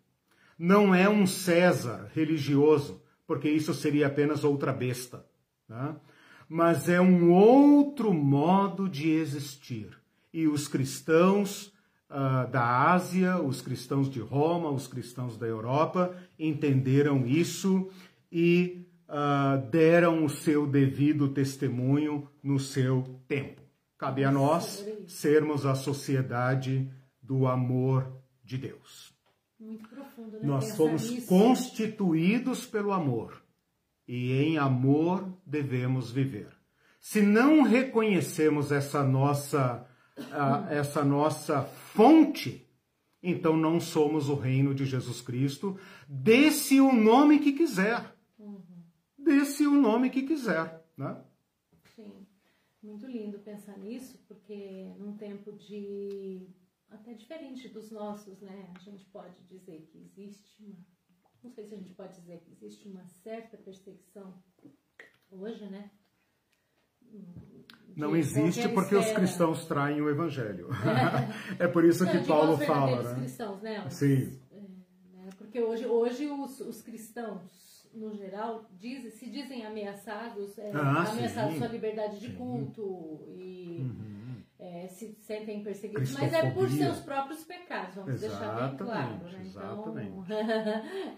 Não 0.57 0.93
é 0.93 1.09
um 1.09 1.25
César 1.25 2.09
religioso, 2.13 3.01
porque 3.25 3.49
isso 3.49 3.73
seria 3.73 4.07
apenas 4.07 4.43
outra 4.43 4.71
besta. 4.71 5.25
Né? 5.67 5.95
mas 6.53 6.89
é 6.89 6.99
um 6.99 7.31
outro 7.31 8.13
modo 8.13 8.89
de 8.89 9.09
existir. 9.09 9.87
E 10.33 10.49
os 10.49 10.67
cristãos 10.67 11.71
uh, 12.11 12.49
da 12.51 12.91
Ásia, 12.91 13.41
os 13.41 13.61
cristãos 13.61 14.09
de 14.09 14.19
Roma, 14.19 14.69
os 14.69 14.87
cristãos 14.87 15.37
da 15.37 15.47
Europa 15.47 16.15
entenderam 16.37 17.25
isso 17.25 17.89
e 18.31 18.85
uh, 19.07 19.69
deram 19.69 20.25
o 20.25 20.29
seu 20.29 20.67
devido 20.67 21.29
testemunho 21.29 22.29
no 22.43 22.59
seu 22.59 23.19
tempo. 23.27 23.61
Cabe 23.97 24.23
a 24.23 24.31
nós 24.31 24.85
sermos 25.07 25.65
a 25.65 25.75
sociedade 25.75 26.91
do 27.21 27.47
amor 27.47 28.11
de 28.43 28.57
Deus. 28.57 29.13
Muito 29.59 29.87
profundo, 29.89 30.37
né? 30.37 30.43
Nós 30.43 30.75
fomos 30.75 31.25
constituídos 31.25 32.65
pelo 32.65 32.91
amor 32.91 33.41
e 34.07 34.33
em 34.33 34.57
amor 34.57 35.31
devemos 35.45 36.11
viver. 36.11 36.47
Se 36.99 37.21
não 37.21 37.61
reconhecemos 37.61 38.71
essa 38.71 39.03
nossa, 39.03 39.87
uh, 40.17 40.71
essa 40.71 41.03
nossa 41.03 41.69
fonte, 41.93 42.67
então 43.21 43.55
não 43.55 43.79
somos 43.79 44.29
o 44.29 44.35
reino 44.35 44.73
de 44.73 44.85
Jesus 44.85 45.21
Cristo. 45.21 45.79
Dê-se 46.07 46.79
o 46.79 46.93
nome 46.93 47.39
que 47.39 47.51
quiser. 47.53 48.15
Uhum. 48.39 48.61
Dê-se 49.17 49.67
o 49.67 49.73
nome 49.73 50.09
que 50.09 50.23
quiser. 50.23 50.85
Né? 50.97 51.21
Sim, 51.95 52.25
muito 52.81 53.05
lindo 53.05 53.39
pensar 53.39 53.77
nisso, 53.77 54.23
porque 54.27 54.93
num 54.97 55.17
tempo 55.17 55.51
de 55.51 56.47
até 56.89 57.13
diferente 57.13 57.67
dos 57.69 57.91
nossos, 57.91 58.41
né? 58.41 58.71
A 58.75 58.79
gente 58.79 59.05
pode 59.05 59.41
dizer 59.43 59.87
que 59.91 59.97
existe 59.97 60.63
uma 60.63 60.91
não 61.43 61.49
sei 61.49 61.65
se 61.65 61.73
a 61.73 61.77
gente 61.77 61.93
pode 61.93 62.13
dizer 62.19 62.39
que 62.41 62.51
existe 62.51 62.87
uma 62.87 63.03
certa 63.03 63.57
perseguição 63.57 64.31
hoje, 65.31 65.65
né? 65.65 65.89
Não 67.95 68.15
existe 68.15 68.67
porque 68.69 68.95
os 68.95 69.11
cristãos 69.11 69.65
traem 69.65 70.01
o 70.01 70.09
evangelho. 70.09 70.69
É, 71.59 71.67
por 71.67 71.83
isso 71.85 72.09
que 72.09 72.19
Paulo 72.19 72.57
fala, 72.57 73.03
né? 73.03 73.19
cristãos, 73.19 73.61
né? 73.61 73.83
Os, 73.85 73.93
Sim. 73.93 74.39
É, 74.51 74.55
né? 75.17 75.29
Porque 75.37 75.61
hoje, 75.61 75.85
hoje 75.85 76.27
os, 76.27 76.59
os 76.61 76.81
cristãos, 76.81 77.41
no 77.93 78.13
geral, 78.15 78.65
diz, 78.79 79.13
se 79.13 79.29
dizem 79.29 79.65
ameaçados, 79.65 80.57
é, 80.57 80.71
ah, 80.73 81.03
ameaçados 81.09 81.57
sua 81.57 81.67
liberdade 81.67 82.19
de 82.19 82.29
culto 82.31 83.25
e 83.27 83.77
uhum 83.81 84.20
é, 84.61 84.87
se 84.89 85.17
sentem 85.21 85.63
perseguidos, 85.63 86.13
mas 86.13 86.31
é 86.31 86.51
por 86.51 86.69
seus 86.69 86.99
próprios 86.99 87.43
pecados, 87.43 87.95
vamos 87.95 88.21
exatamente, 88.21 88.47
deixar 88.47 88.67
bem 88.67 88.77
claro. 88.77 89.23
Né? 89.23 89.43
Então, 89.49 90.25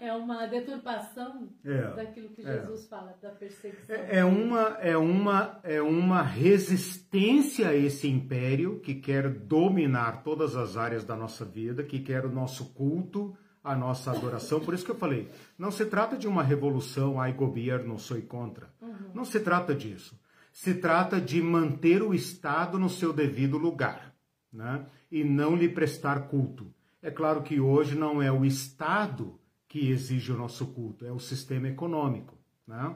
é 0.00 0.12
uma 0.14 0.46
deturpação 0.46 1.50
é, 1.62 1.94
daquilo 1.94 2.30
que 2.30 2.40
é. 2.40 2.60
Jesus 2.60 2.88
fala, 2.88 3.14
da 3.20 3.28
perseguição. 3.28 3.94
É, 3.94 4.20
é, 4.20 4.24
uma, 4.24 4.78
é, 4.80 4.96
uma, 4.96 5.60
é 5.62 5.82
uma 5.82 6.22
resistência 6.22 7.68
a 7.68 7.76
esse 7.76 8.08
império 8.08 8.80
que 8.80 8.94
quer 8.94 9.28
dominar 9.28 10.22
todas 10.22 10.56
as 10.56 10.78
áreas 10.78 11.04
da 11.04 11.14
nossa 11.14 11.44
vida, 11.44 11.84
que 11.84 12.00
quer 12.00 12.24
o 12.24 12.32
nosso 12.32 12.72
culto, 12.72 13.36
a 13.62 13.76
nossa 13.76 14.10
adoração. 14.10 14.58
Por 14.60 14.72
isso 14.72 14.86
que 14.86 14.90
eu 14.90 14.96
falei, 14.96 15.28
não 15.58 15.70
se 15.70 15.84
trata 15.84 16.16
de 16.16 16.26
uma 16.26 16.42
revolução, 16.42 17.20
ai 17.20 17.34
governo, 17.34 17.98
sou 17.98 18.20
contra. 18.22 18.70
Uhum. 18.80 19.10
Não 19.12 19.24
se 19.26 19.38
trata 19.38 19.74
disso 19.74 20.18
se 20.54 20.72
trata 20.72 21.20
de 21.20 21.42
manter 21.42 22.00
o 22.00 22.14
Estado 22.14 22.78
no 22.78 22.88
seu 22.88 23.12
devido 23.12 23.58
lugar 23.58 24.14
né? 24.52 24.86
e 25.10 25.24
não 25.24 25.56
lhe 25.56 25.68
prestar 25.68 26.28
culto. 26.28 26.72
É 27.02 27.10
claro 27.10 27.42
que 27.42 27.58
hoje 27.58 27.96
não 27.96 28.22
é 28.22 28.30
o 28.30 28.44
Estado 28.44 29.36
que 29.66 29.90
exige 29.90 30.30
o 30.30 30.38
nosso 30.38 30.68
culto, 30.68 31.04
é 31.04 31.10
o 31.10 31.18
sistema 31.18 31.68
econômico. 31.68 32.38
Né? 32.68 32.94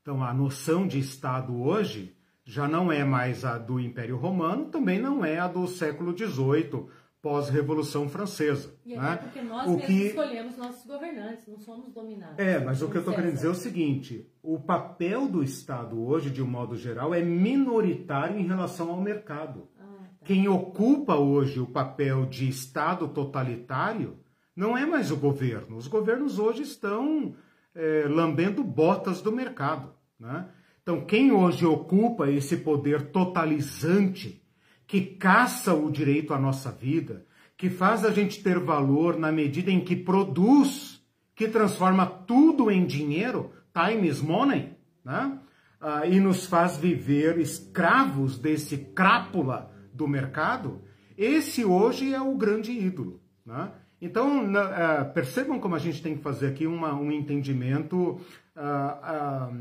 Então, 0.00 0.24
a 0.24 0.32
noção 0.32 0.88
de 0.88 0.98
Estado 0.98 1.54
hoje 1.54 2.16
já 2.46 2.66
não 2.66 2.90
é 2.90 3.04
mais 3.04 3.44
a 3.44 3.58
do 3.58 3.78
Império 3.78 4.16
Romano, 4.16 4.70
também 4.70 4.98
não 4.98 5.22
é 5.22 5.38
a 5.38 5.46
do 5.46 5.66
século 5.66 6.16
XVIII 6.16 6.88
pós-Revolução 7.24 8.06
Francesa. 8.06 8.76
E 8.84 8.94
né? 8.94 9.16
porque 9.16 9.40
nós 9.40 9.66
o 9.66 9.78
que... 9.78 10.08
escolhemos 10.08 10.58
nossos 10.58 10.84
governantes, 10.84 11.48
não 11.48 11.58
somos 11.58 11.90
dominados. 11.90 12.38
É, 12.38 12.62
mas 12.62 12.82
o 12.82 12.90
que 12.90 12.96
eu 12.96 13.00
estou 13.00 13.14
querendo 13.14 13.32
dizer 13.32 13.46
é 13.46 13.50
o 13.50 13.54
seguinte: 13.54 14.30
o 14.42 14.60
papel 14.60 15.26
do 15.26 15.42
Estado 15.42 16.06
hoje, 16.06 16.28
de 16.28 16.42
um 16.42 16.46
modo 16.46 16.76
geral, 16.76 17.14
é 17.14 17.22
minoritário 17.22 18.38
em 18.38 18.46
relação 18.46 18.90
ao 18.90 19.00
mercado. 19.00 19.70
Ah, 19.80 19.84
tá. 19.84 20.26
Quem 20.26 20.46
ocupa 20.48 21.16
hoje 21.16 21.60
o 21.60 21.66
papel 21.66 22.26
de 22.26 22.46
Estado 22.46 23.08
totalitário 23.08 24.18
não 24.54 24.76
é 24.76 24.84
mais 24.84 25.10
o 25.10 25.16
governo. 25.16 25.78
Os 25.78 25.88
governos 25.88 26.38
hoje 26.38 26.60
estão 26.60 27.34
é, 27.74 28.04
lambendo 28.06 28.62
botas 28.62 29.22
do 29.22 29.32
mercado. 29.32 29.94
Né? 30.20 30.46
Então, 30.82 31.06
quem 31.06 31.32
hoje 31.32 31.64
ocupa 31.64 32.30
esse 32.30 32.58
poder 32.58 33.10
totalizante 33.10 34.43
que 34.86 35.00
caça 35.00 35.74
o 35.74 35.90
direito 35.90 36.34
à 36.34 36.38
nossa 36.38 36.70
vida, 36.70 37.26
que 37.56 37.70
faz 37.70 38.04
a 38.04 38.10
gente 38.10 38.42
ter 38.42 38.58
valor 38.58 39.16
na 39.16 39.32
medida 39.32 39.70
em 39.70 39.80
que 39.80 39.96
produz, 39.96 41.02
que 41.34 41.48
transforma 41.48 42.06
tudo 42.06 42.70
em 42.70 42.84
dinheiro, 42.84 43.52
time 43.72 44.08
is 44.08 44.20
money, 44.20 44.72
né? 45.04 45.38
Ah, 45.86 46.06
e 46.06 46.18
nos 46.18 46.46
faz 46.46 46.78
viver 46.78 47.38
escravos 47.38 48.38
desse 48.38 48.78
crápula 48.78 49.70
do 49.92 50.08
mercado, 50.08 50.80
esse 51.14 51.62
hoje 51.62 52.14
é 52.14 52.20
o 52.20 52.34
grande 52.36 52.72
ídolo. 52.72 53.20
Né? 53.44 53.70
Então, 54.00 54.50
uh, 54.50 55.12
percebam 55.12 55.60
como 55.60 55.74
a 55.74 55.78
gente 55.78 56.02
tem 56.02 56.16
que 56.16 56.22
fazer 56.22 56.46
aqui 56.46 56.66
uma, 56.66 56.94
um 56.94 57.12
entendimento 57.12 58.18
uh, 58.56 59.52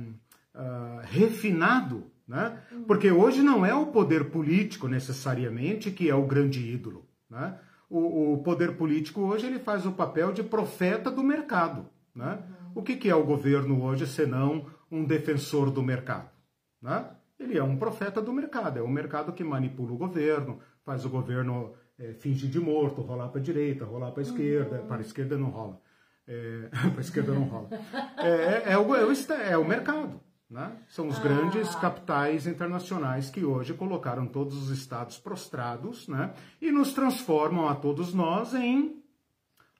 uh, 0.55 1.01
refinado 1.03 2.09
né? 2.34 2.58
Porque 2.88 3.12
hoje 3.12 3.43
não 3.43 3.63
é 3.63 3.76
o 3.76 3.86
poder 3.86 4.32
político 4.32 4.88
necessariamente 4.88 5.91
que 5.91 6.10
é 6.10 6.15
o 6.15 6.26
grande 6.26 6.67
ídolo. 6.67 7.06
Né? 7.30 7.60
O, 7.88 8.34
o 8.34 8.38
poder 8.39 8.76
político 8.76 9.22
hoje 9.22 9.46
ele 9.46 9.60
faz 9.60 9.86
o 9.86 9.91
papel 9.91 10.34
de 10.34 10.41
profeta 10.41 11.12
do 11.12 11.22
mercado. 11.22 11.86
Né? 12.15 12.39
O 12.74 12.82
que, 12.82 12.96
que 12.96 13.08
é 13.08 13.13
o 13.13 13.24
governo 13.24 13.84
hoje 13.84 14.08
senão 14.08 14.65
um 14.89 15.06
defensor 15.06 15.69
do 15.69 15.84
mercado? 15.84 16.28
Né? 16.82 17.06
Ele 17.39 17.56
é 17.56 17.63
um 17.63 17.78
profeta 17.78 18.19
do 18.19 18.34
mercado, 18.34 18.80
é 18.80 18.82
o 18.82 18.89
mercado 18.89 19.32
que 19.32 19.43
manipula 19.43 19.91
o 19.91 19.98
governo, 19.98 20.58
faz 20.84 21.06
o 21.06 21.10
governo 21.10 21.74
é, 22.00 22.13
fingir 22.13 22.50
de 22.50 22.60
morto, 22.60 23.04
rolar 23.04 23.28
para 23.28 23.39
a 23.39 23.43
direita, 23.43 23.86
rolar 23.86 24.10
para 24.10 24.22
a 24.22 24.26
esquerda, 24.26 24.78
uhum. 24.78 24.88
para 24.88 24.98
a 24.98 25.02
esquerda 25.02 25.38
não 25.38 25.52
rola. 25.52 25.80
É, 26.28 26.67
para 26.89 26.98
a 26.98 27.02
esquerda 27.02 27.32
não 27.32 27.43
rola. 27.43 27.69
É, 28.17 28.28
é, 28.28 28.63
é, 28.74 28.78
o, 28.80 28.96
é, 28.96 29.06
o, 29.06 29.12
é 29.34 29.58
o 29.58 29.65
mercado. 29.65 30.19
Né? 30.49 30.71
São 30.88 31.08
os 31.08 31.17
ah. 31.17 31.21
grandes 31.21 31.73
capitais 31.75 32.45
internacionais 32.45 33.29
que 33.29 33.43
hoje 33.43 33.73
colocaram 33.73 34.27
todos 34.27 34.56
os 34.56 34.69
estados 34.77 35.17
prostrados 35.17 36.08
né? 36.08 36.34
e 36.62 36.71
nos 36.71 36.93
transformam 36.93 37.67
a 37.67 37.75
todos 37.75 38.13
nós 38.13 38.53
em 38.53 39.01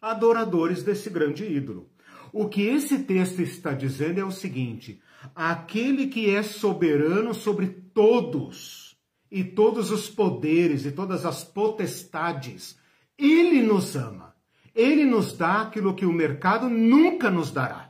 adoradores 0.02 0.84
desse 0.84 1.10
grande 1.10 1.46
ídolo. 1.46 1.90
O 2.32 2.50
que 2.50 2.64
esse 2.64 3.04
texto 3.04 3.42
está 3.42 3.74
dizendo 3.74 4.20
é 4.20 4.26
o 4.26 4.32
seguinte: 4.32 5.00
aquele 5.36 6.08
que 6.08 6.30
é 6.30 6.42
soberano 6.42 7.34
sobre 7.34 7.68
todos 7.68 8.98
e 9.32 9.44
todos 9.44 9.92
os 9.92 10.10
poderes 10.10 10.86
e 10.86 10.92
todas 10.92 11.26
as 11.26 11.44
potestades, 11.44 12.78
ele 13.18 13.62
nos 13.62 13.96
ama. 13.96 14.34
Ele 14.76 15.06
nos 15.06 15.38
dá 15.38 15.62
aquilo 15.62 15.94
que 15.94 16.06
o 16.06 16.12
mercado 16.12 16.68
nunca 16.68 17.30
nos 17.30 17.52
dará. 17.52 17.83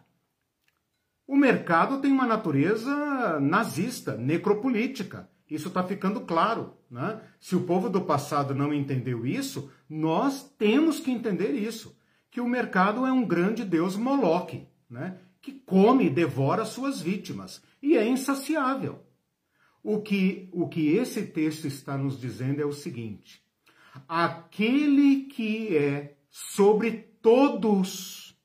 O 1.34 1.36
mercado 1.36 2.00
tem 2.00 2.12
uma 2.12 2.28
natureza 2.28 3.40
nazista, 3.40 4.16
necropolítica. 4.16 5.28
Isso 5.50 5.70
está 5.70 5.84
ficando 5.84 6.22
claro. 6.22 6.76
Né? 6.92 7.20
Se 7.40 7.56
o 7.56 7.64
povo 7.64 7.90
do 7.90 8.02
passado 8.02 8.54
não 8.54 8.72
entendeu 8.72 9.26
isso, 9.26 9.72
nós 9.90 10.44
temos 10.60 11.00
que 11.00 11.10
entender 11.10 11.54
isso. 11.54 11.98
Que 12.30 12.40
o 12.40 12.48
mercado 12.48 13.04
é 13.08 13.12
um 13.12 13.26
grande 13.26 13.66
deus 13.66 13.96
Moloque, 13.96 14.68
né? 14.88 15.18
que 15.42 15.54
come 15.54 16.06
e 16.06 16.10
devora 16.12 16.66
suas 16.66 17.02
vítimas 17.02 17.64
e 17.82 17.98
é 17.98 18.08
insaciável. 18.08 19.04
O 19.82 20.04
que, 20.04 20.48
o 20.54 20.70
que 20.70 20.90
esse 20.90 21.26
texto 21.26 21.66
está 21.66 21.98
nos 21.98 22.22
dizendo 22.22 22.62
é 22.62 22.66
o 22.66 22.72
seguinte: 22.72 23.44
aquele 24.08 25.22
que 25.22 25.76
é 25.76 26.16
sobre 26.30 26.92
todos 27.24 28.38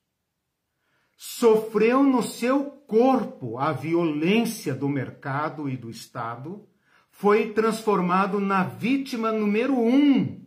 sofreu 1.14 2.03
no 2.03 2.22
seu 2.22 2.78
corpo 2.88 3.59
a 3.59 3.70
violência 3.70 4.74
do 4.74 4.88
mercado 4.88 5.68
e 5.68 5.77
do 5.77 5.90
Estado, 5.90 6.66
foi 7.11 7.53
transformado 7.53 8.40
na 8.40 8.64
vítima 8.64 9.31
número 9.31 9.79
um. 9.79 10.44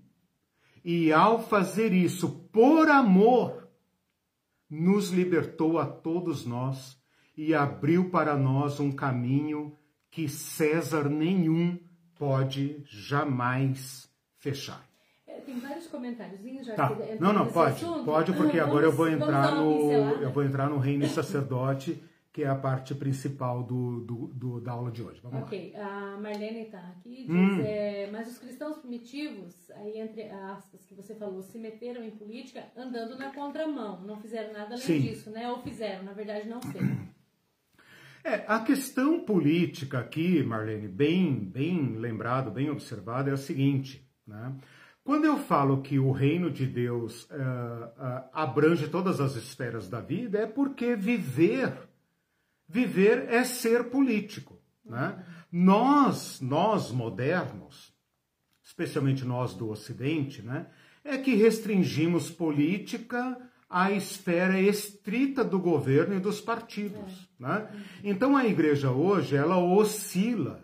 E 0.84 1.14
ao 1.14 1.42
fazer 1.42 1.94
isso 1.94 2.50
por 2.52 2.90
amor, 2.90 3.70
nos 4.68 5.12
libertou 5.12 5.78
a 5.78 5.86
todos 5.86 6.44
nós 6.44 7.00
e 7.38 7.54
abriu 7.54 8.10
para 8.10 8.36
nós 8.36 8.80
um 8.80 8.92
caminho 8.92 9.78
que 10.10 10.28
César 10.28 11.08
nenhum 11.08 11.78
pode 12.18 12.82
jamais 12.86 14.10
fechar 14.40 14.92
tem 15.46 15.60
vários 15.60 15.88
comentários. 15.88 16.40
Já 16.66 16.76
tá. 16.76 16.98
Não, 17.20 17.34
não, 17.34 17.48
pode. 17.48 17.84
Assunto. 17.84 18.06
Pode, 18.06 18.34
porque 18.34 18.60
agora 18.60 18.86
eu 18.86 18.92
vou 18.92 19.08
entrar 19.10 19.56
no. 19.56 19.92
Eu 19.92 20.32
vou 20.32 20.44
entrar 20.44 20.70
no 20.70 20.78
reino 20.78 21.08
sacerdote, 21.08 22.02
que 22.34 22.44
é 22.44 22.48
a 22.48 22.56
parte 22.56 22.96
principal 22.96 23.62
do, 23.62 24.00
do, 24.02 24.28
do 24.28 24.62
da 24.62 24.72
aula 24.72 24.90
de 24.90 25.04
hoje. 25.04 25.20
Vamos 25.22 25.44
ok. 25.44 25.74
lá. 25.76 26.14
A 26.14 26.18
Marlene 26.18 26.62
está 26.62 26.80
aqui, 26.80 27.26
diz, 27.28 27.30
hum. 27.30 27.62
é, 27.62 28.10
mas 28.12 28.30
os 28.30 28.40
cristãos 28.40 28.78
primitivos, 28.78 29.70
aí 29.72 30.00
entre 30.00 30.30
aspas 30.30 30.86
que 30.86 30.96
você 30.96 31.14
falou, 31.14 31.42
se 31.42 31.58
meteram 31.58 32.04
em 32.04 32.12
política 32.12 32.64
andando 32.76 33.18
na 33.18 33.34
contramão. 33.34 34.02
Não 34.02 34.18
fizeram 34.18 34.54
nada 34.54 34.76
além 34.76 34.80
Sim. 34.80 35.02
disso, 35.02 35.30
né? 35.30 35.50
Ou 35.50 35.62
fizeram, 35.62 36.04
na 36.04 36.14
verdade 36.14 36.48
não 36.48 36.62
fez. 36.62 36.84
É, 38.24 38.46
a 38.48 38.60
questão 38.60 39.22
política 39.22 39.98
aqui, 39.98 40.44
Marlene, 40.44 40.88
bem, 40.88 41.34
bem 41.34 41.96
lembrado, 41.98 42.52
bem 42.52 42.70
observado, 42.70 43.32
é 43.32 43.34
a 43.34 43.38
seguinte, 43.38 44.08
né? 44.28 44.56
Quando 45.04 45.26
eu 45.26 45.38
falo 45.38 45.82
que 45.82 45.98
o 45.98 46.12
reino 46.12 46.52
de 46.52 46.68
Deus 46.68 47.24
uh, 47.24 47.34
uh, 47.34 48.30
abrange 48.32 48.88
todas 48.88 49.20
as 49.20 49.36
esferas 49.36 49.90
da 49.90 50.00
vida, 50.00 50.38
é 50.38 50.46
porque 50.46 50.96
viver, 50.96 51.74
viver 52.72 53.26
é 53.28 53.44
ser 53.44 53.86
político. 53.86 54.58
Né? 54.86 55.24
Nós, 55.52 56.40
nós 56.40 56.90
modernos, 56.92 57.94
especialmente 58.64 59.26
nós 59.26 59.54
do 59.54 59.70
Ocidente, 59.70 60.42
né, 60.42 60.68
é 61.04 61.18
que 61.18 61.36
restringimos 61.36 62.30
política 62.30 63.38
à 63.70 63.92
esfera 63.92 64.60
estrita 64.60 65.44
do 65.44 65.60
governo 65.60 66.16
e 66.16 66.20
dos 66.20 66.40
partidos. 66.40 67.30
É. 67.40 67.44
Né? 67.44 67.86
Então 68.04 68.38
a 68.38 68.46
igreja 68.46 68.92
hoje 68.92 69.36
ela 69.36 69.58
oscila 69.58 70.64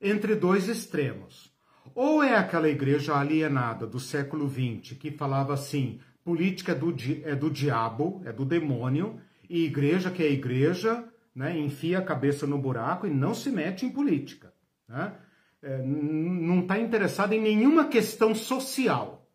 entre 0.00 0.34
dois 0.34 0.68
extremos. 0.68 1.50
Ou 1.94 2.22
é 2.22 2.36
aquela 2.36 2.68
igreja 2.68 3.16
alienada 3.16 3.86
do 3.86 3.98
século 3.98 4.46
XX 4.50 4.98
que 4.98 5.10
falava 5.10 5.54
assim: 5.54 5.98
política 6.22 6.72
é 6.72 6.74
do, 6.74 6.94
é 7.24 7.34
do 7.34 7.50
diabo, 7.50 8.20
é 8.26 8.32
do 8.32 8.44
demônio, 8.44 9.18
e 9.48 9.64
igreja 9.64 10.10
que 10.10 10.22
é 10.22 10.30
igreja, 10.30 11.08
né, 11.36 11.56
enfia 11.58 11.98
a 11.98 12.02
cabeça 12.02 12.46
no 12.46 12.56
buraco 12.56 13.06
e 13.06 13.10
não 13.10 13.34
se 13.34 13.50
mete 13.50 13.84
em 13.84 13.90
política. 13.90 14.54
Né? 14.88 15.12
É, 15.62 15.82
não 15.82 16.60
está 16.60 16.78
interessada 16.78 17.34
em 17.34 17.40
nenhuma 17.42 17.88
questão 17.88 18.34
social. 18.34 19.28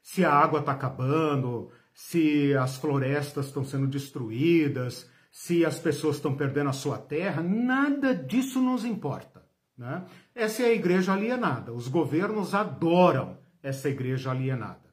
Se 0.00 0.24
a 0.24 0.32
água 0.32 0.60
está 0.60 0.70
acabando, 0.70 1.72
se 1.92 2.54
as 2.54 2.76
florestas 2.76 3.46
estão 3.46 3.64
sendo 3.64 3.88
destruídas, 3.88 5.10
se 5.32 5.64
as 5.64 5.76
pessoas 5.78 6.16
estão 6.16 6.36
perdendo 6.36 6.70
a 6.70 6.74
sua 6.74 6.98
terra, 6.98 7.42
nada 7.42 8.14
disso 8.14 8.60
nos 8.60 8.84
importa. 8.84 9.44
Né? 9.76 10.04
Essa 10.32 10.62
é 10.62 10.66
a 10.66 10.74
igreja 10.74 11.12
alienada. 11.12 11.72
Os 11.72 11.88
governos 11.88 12.54
adoram 12.54 13.38
essa 13.60 13.88
igreja 13.88 14.30
alienada. 14.30 14.92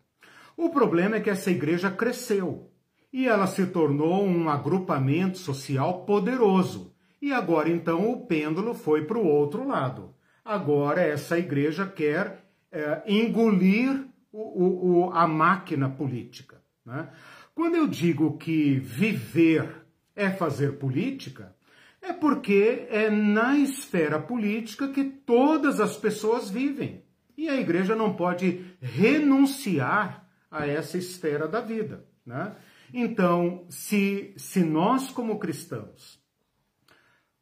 O 0.58 0.72
problema 0.72 1.18
é 1.18 1.20
que 1.20 1.30
essa 1.30 1.52
igreja 1.52 1.92
cresceu 1.92 2.69
e 3.12 3.28
ela 3.28 3.48
se 3.48 3.66
tornou 3.68 4.24
um 4.24 4.50
agrupamento 4.50 5.38
social 5.38 6.06
poderoso. 6.06 6.94
E 7.22 7.34
agora 7.34 7.70
então 7.70 8.10
o 8.12 8.26
pêndulo 8.26 8.74
foi 8.74 9.06
para 9.06 9.18
o 9.18 9.28
outro 9.28 9.68
lado. 9.68 10.14
Agora 10.44 11.02
essa 11.02 11.38
igreja 11.38 11.86
quer 11.86 12.46
é, 12.72 13.04
engolir 13.08 14.06
o, 14.32 15.08
o, 15.08 15.12
a 15.12 15.28
máquina 15.28 15.90
política. 15.90 16.62
Né? 16.86 17.10
Quando 17.54 17.76
eu 17.76 17.88
digo 17.88 18.38
que 18.38 18.80
viver 18.80 19.86
é 20.16 20.30
fazer 20.30 20.78
política, 20.78 21.56
é 22.02 22.14
porque 22.14 22.88
é 22.90 23.10
na 23.10 23.58
esfera 23.58 24.20
política 24.20 24.88
que 24.88 25.04
todas 25.04 25.80
as 25.80 25.98
pessoas 25.98 26.50
vivem. 26.50 27.04
E 27.38 27.50
a 27.50 27.56
igreja 27.56 27.96
não 27.96 28.14
pode 28.14 28.66
renunciar 28.82 30.26
a 30.50 30.68
essa 30.68 30.98
esfera 30.98 31.48
da 31.48 31.62
vida. 31.62 32.06
Né? 32.26 32.54
Então, 32.94 33.66
se, 33.70 34.34
se 34.38 34.64
nós, 34.64 35.10
como 35.12 35.40
cristãos, 35.40 36.20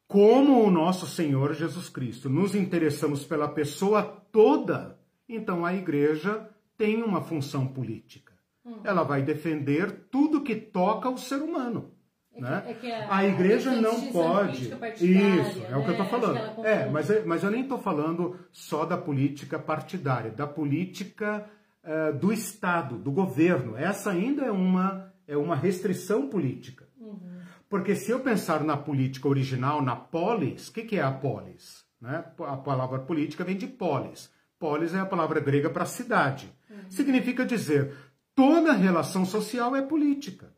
como 0.07 0.63
o 0.63 0.71
nosso 0.71 1.05
Senhor 1.05 1.53
Jesus 1.53 1.89
Cristo, 1.89 2.29
nos 2.29 2.55
interessamos 2.55 3.25
pela 3.25 3.47
pessoa 3.49 4.03
toda, 4.31 4.97
então 5.27 5.65
a 5.65 5.73
igreja 5.73 6.49
tem 6.77 7.03
uma 7.03 7.21
função 7.21 7.67
política. 7.67 8.33
Hum. 8.65 8.79
Ela 8.83 9.03
vai 9.03 9.21
defender 9.21 10.07
tudo 10.09 10.43
que 10.43 10.55
toca 10.55 11.09
o 11.09 11.17
ser 11.17 11.41
humano. 11.41 11.91
É 12.37 12.41
né? 12.41 12.61
que, 12.61 12.69
é 12.69 12.73
que 12.75 12.91
a, 12.91 13.17
a, 13.17 13.25
igreja 13.25 13.71
a 13.71 13.81
não 13.81 13.99
pode. 14.11 14.69
Isso, 15.01 15.65
é 15.65 15.75
o 15.75 15.83
que 15.83 15.89
eu 15.89 16.03
estou 16.03 16.05
né? 16.05 16.09
falando. 16.09 16.65
É, 16.65 16.89
mas, 16.89 17.25
mas 17.25 17.43
eu 17.43 17.49
nem 17.49 17.61
estou 17.63 17.79
falando 17.79 18.39
só 18.51 18.85
da 18.85 18.97
política 18.97 19.57
partidária, 19.57 20.31
da 20.31 20.45
política 20.45 21.49
uh, 21.83 22.17
do 22.17 22.31
Estado, 22.31 22.97
do 22.97 23.11
governo. 23.11 23.75
Essa 23.75 24.11
ainda 24.11 24.45
é 24.45 24.51
uma, 24.51 25.06
é 25.27 25.35
uma 25.35 25.55
restrição 25.55 26.29
política. 26.29 26.87
Uhum. 26.99 27.41
Porque 27.69 27.95
se 27.95 28.11
eu 28.11 28.21
pensar 28.21 28.63
na 28.63 28.77
política 28.77 29.27
original, 29.27 29.81
na 29.81 29.95
polis, 29.95 30.69
o 30.69 30.73
que, 30.73 30.83
que 30.83 30.97
é 30.97 31.03
a 31.03 31.11
polis? 31.11 31.85
Né? 31.99 32.23
A 32.39 32.55
palavra 32.55 32.99
política 32.99 33.43
vem 33.43 33.57
de 33.57 33.67
polis. 33.67 34.31
Polis 34.57 34.93
é 34.93 34.99
a 34.99 35.05
palavra 35.05 35.39
grega 35.39 35.69
para 35.69 35.85
cidade. 35.85 36.51
Uhum. 36.69 36.89
Significa 36.89 37.45
dizer 37.45 37.93
toda 38.33 38.71
relação 38.71 39.25
social 39.25 39.75
é 39.75 39.81
política. 39.81 40.53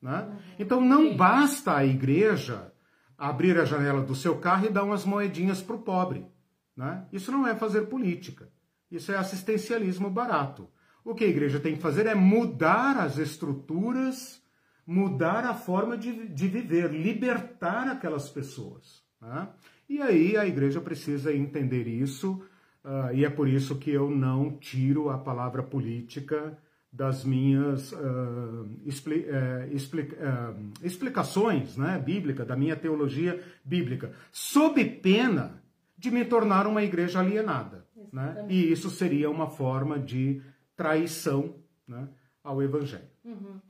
Né? 0.00 0.22
Uhum. 0.22 0.36
Então 0.58 0.80
não 0.80 1.16
basta 1.16 1.76
a 1.76 1.84
igreja 1.84 2.72
abrir 3.16 3.58
a 3.58 3.64
janela 3.64 4.02
do 4.02 4.14
seu 4.14 4.38
carro 4.38 4.66
e 4.66 4.70
dar 4.70 4.84
umas 4.84 5.04
moedinhas 5.04 5.62
para 5.62 5.76
o 5.76 5.82
pobre. 5.82 6.26
Né? 6.76 7.06
Isso 7.12 7.30
não 7.30 7.46
é 7.46 7.54
fazer 7.54 7.82
política. 7.82 8.48
Isso 8.90 9.12
é 9.12 9.16
assistencialismo 9.16 10.10
barato. 10.10 10.68
O 11.04 11.14
que 11.14 11.24
a 11.24 11.28
igreja 11.28 11.60
tem 11.60 11.76
que 11.76 11.82
fazer 11.82 12.06
é 12.06 12.14
mudar 12.14 12.96
as 12.96 13.18
estruturas, 13.18 14.42
mudar 14.86 15.44
a 15.44 15.54
forma 15.54 15.98
de, 15.98 16.28
de 16.28 16.48
viver, 16.48 16.90
libertar 16.90 17.88
aquelas 17.88 18.28
pessoas. 18.30 19.02
Né? 19.20 19.48
E 19.88 20.00
aí 20.00 20.36
a 20.36 20.46
igreja 20.46 20.80
precisa 20.80 21.34
entender 21.34 21.86
isso, 21.86 22.42
uh, 22.84 23.14
e 23.14 23.24
é 23.24 23.28
por 23.28 23.48
isso 23.48 23.76
que 23.78 23.90
eu 23.90 24.10
não 24.10 24.56
tiro 24.56 25.10
a 25.10 25.18
palavra 25.18 25.62
política 25.62 26.56
das 26.90 27.24
minhas 27.24 27.90
uh, 27.90 28.68
expli 28.86 29.26
uh, 29.26 29.74
expli 29.74 30.02
uh, 30.02 30.72
explicações 30.80 31.76
né, 31.76 32.00
bíblicas, 32.02 32.46
da 32.46 32.54
minha 32.54 32.76
teologia 32.76 33.42
bíblica, 33.64 34.12
sob 34.30 34.82
pena 34.84 35.60
de 35.98 36.10
me 36.10 36.24
tornar 36.24 36.68
uma 36.68 36.84
igreja 36.84 37.18
alienada. 37.18 37.84
Né? 38.12 38.46
E 38.48 38.70
isso 38.70 38.90
seria 38.90 39.28
uma 39.28 39.48
forma 39.48 39.98
de 39.98 40.40
traição 40.76 41.56
né, 41.86 42.08
ao 42.42 42.62
evangelho. 42.62 43.08
Uhum. 43.24 43.60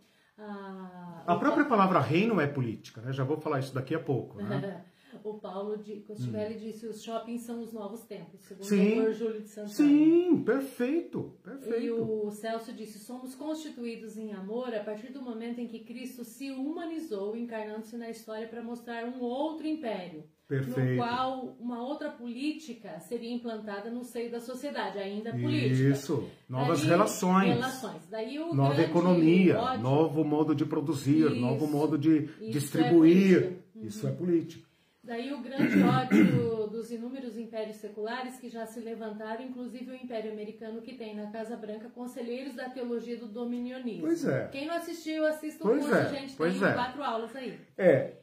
a 1.26 1.36
própria 1.38 1.64
palavra 1.64 2.00
reino 2.00 2.40
é 2.40 2.46
política, 2.46 3.00
né? 3.00 3.12
já 3.12 3.22
vou 3.22 3.40
falar 3.40 3.60
isso 3.60 3.74
daqui 3.74 3.94
a 3.94 4.00
pouco. 4.00 4.42
Né? 4.42 4.84
o 5.22 5.34
Paulo 5.34 5.76
de 5.76 6.00
Costivelli 6.00 6.56
hum. 6.56 6.58
disse 6.58 6.86
os 6.86 7.02
shoppings 7.02 7.42
são 7.42 7.62
os 7.62 7.72
novos 7.72 8.02
tempos, 8.04 8.40
segundo 8.40 8.66
sim, 8.66 9.00
o 9.00 9.12
Júlio 9.12 9.42
de 9.42 9.48
Santana. 9.48 9.74
Sim, 9.74 10.42
perfeito, 10.42 11.38
perfeito. 11.42 11.80
E 11.80 11.90
o 11.90 12.30
Celso 12.30 12.72
disse, 12.72 12.98
somos 12.98 13.34
constituídos 13.34 14.16
em 14.16 14.32
amor 14.32 14.74
a 14.74 14.82
partir 14.82 15.12
do 15.12 15.22
momento 15.22 15.60
em 15.60 15.68
que 15.68 15.80
Cristo 15.80 16.24
se 16.24 16.50
humanizou, 16.50 17.36
encarnando-se 17.36 17.96
na 17.96 18.10
história 18.10 18.48
para 18.48 18.62
mostrar 18.62 19.04
um 19.04 19.20
outro 19.20 19.66
império. 19.66 20.24
Perfeito. 20.46 20.90
No 20.90 20.96
qual 20.96 21.56
uma 21.58 21.82
outra 21.82 22.10
política 22.10 23.00
seria 23.00 23.32
implantada 23.32 23.90
no 23.90 24.04
seio 24.04 24.30
da 24.30 24.40
sociedade, 24.40 24.98
ainda 24.98 25.30
política. 25.30 25.88
Isso, 25.90 26.28
novas 26.48 26.80
Daí, 26.80 26.88
relações. 26.90 27.48
relações. 27.54 28.02
Daí 28.10 28.38
nova 28.52 28.82
economia, 28.82 29.58
ódio, 29.58 29.82
novo 29.82 30.22
modo 30.22 30.54
de 30.54 30.66
produzir, 30.66 31.26
isso, 31.26 31.36
novo 31.36 31.66
modo 31.66 31.96
de 31.96 32.28
é 32.42 32.50
distribuir. 32.50 33.56
É 33.74 33.86
isso 33.86 34.06
é 34.06 34.12
política. 34.12 34.68
Daí 35.02 35.32
o 35.32 35.42
grande 35.42 35.82
ódio 35.82 36.63
dos 36.74 36.90
inúmeros 36.90 37.36
impérios 37.38 37.76
seculares 37.76 38.36
que 38.38 38.48
já 38.50 38.66
se 38.66 38.80
levantaram, 38.80 39.44
inclusive 39.44 39.92
o 39.92 39.94
Império 39.94 40.32
Americano 40.32 40.82
que 40.82 40.94
tem 40.94 41.14
na 41.14 41.30
Casa 41.30 41.56
Branca 41.56 41.88
conselheiros 41.88 42.54
da 42.54 42.68
teologia 42.68 43.16
do 43.16 43.28
dominionismo. 43.28 44.02
Pois 44.02 44.26
é. 44.26 44.48
Quem 44.48 44.66
não 44.66 44.74
assistiu, 44.74 45.24
assista 45.24 45.64
o 45.64 45.70
curso, 45.70 45.94
é, 45.94 46.08
gente. 46.10 46.36
Tem 46.36 46.64
é. 46.64 46.72
quatro 46.72 47.02
aulas 47.02 47.34
aí. 47.36 47.58
É, 47.78 48.14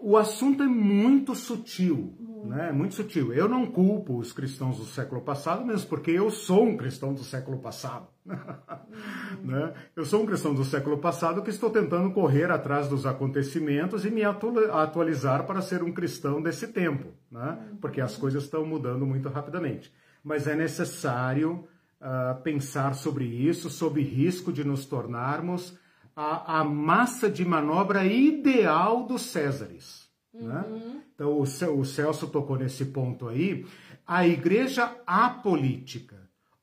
o 0.00 0.16
assunto 0.16 0.62
é 0.62 0.66
muito 0.66 1.34
sutil, 1.34 2.14
muito. 2.18 2.46
né? 2.46 2.70
Muito 2.70 2.94
sutil. 2.94 3.32
Eu 3.32 3.48
não 3.48 3.66
culpo 3.66 4.18
os 4.18 4.32
cristãos 4.32 4.78
do 4.78 4.84
século 4.84 5.20
passado, 5.20 5.66
mesmo 5.66 5.88
porque 5.88 6.12
eu 6.12 6.30
sou 6.30 6.64
um 6.64 6.76
cristão 6.76 7.12
do 7.12 7.24
século 7.24 7.58
passado. 7.58 8.08
né? 9.42 9.74
Eu 9.94 10.04
sou 10.04 10.22
um 10.22 10.26
cristão 10.26 10.54
do 10.54 10.64
século 10.64 10.98
passado 10.98 11.42
que 11.42 11.50
estou 11.50 11.70
tentando 11.70 12.10
correr 12.10 12.50
atrás 12.50 12.88
dos 12.88 13.06
acontecimentos 13.06 14.04
e 14.04 14.10
me 14.10 14.22
atualizar 14.24 15.46
para 15.46 15.62
ser 15.62 15.82
um 15.82 15.92
cristão 15.92 16.42
desse 16.42 16.68
tempo, 16.68 17.08
né? 17.30 17.58
porque 17.80 18.00
as 18.00 18.16
coisas 18.16 18.44
estão 18.44 18.64
mudando 18.66 19.06
muito 19.06 19.28
rapidamente. 19.28 19.92
Mas 20.22 20.46
é 20.46 20.56
necessário 20.56 21.66
uh, 22.00 22.40
pensar 22.42 22.94
sobre 22.94 23.24
isso, 23.24 23.70
sob 23.70 24.02
risco 24.02 24.52
de 24.52 24.64
nos 24.64 24.84
tornarmos 24.84 25.78
a, 26.14 26.60
a 26.60 26.64
massa 26.64 27.30
de 27.30 27.44
manobra 27.44 28.04
ideal 28.04 29.06
dos 29.06 29.22
Césares. 29.22 30.08
Né? 30.34 30.64
Uhum. 30.68 30.78
Né? 30.78 31.02
Então, 31.14 31.32
o, 31.32 31.42
o 31.42 31.84
Celso 31.84 32.26
tocou 32.26 32.56
nesse 32.56 32.86
ponto 32.86 33.28
aí. 33.28 33.64
A 34.06 34.26
igreja 34.26 34.94
apolítica 35.06 36.15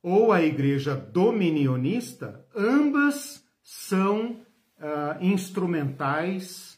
ou 0.03 0.33
a 0.33 0.43
igreja 0.43 0.95
dominionista, 0.95 2.45
ambas 2.53 3.41
são 3.63 4.31
uh, 4.77 5.23
instrumentais 5.23 6.77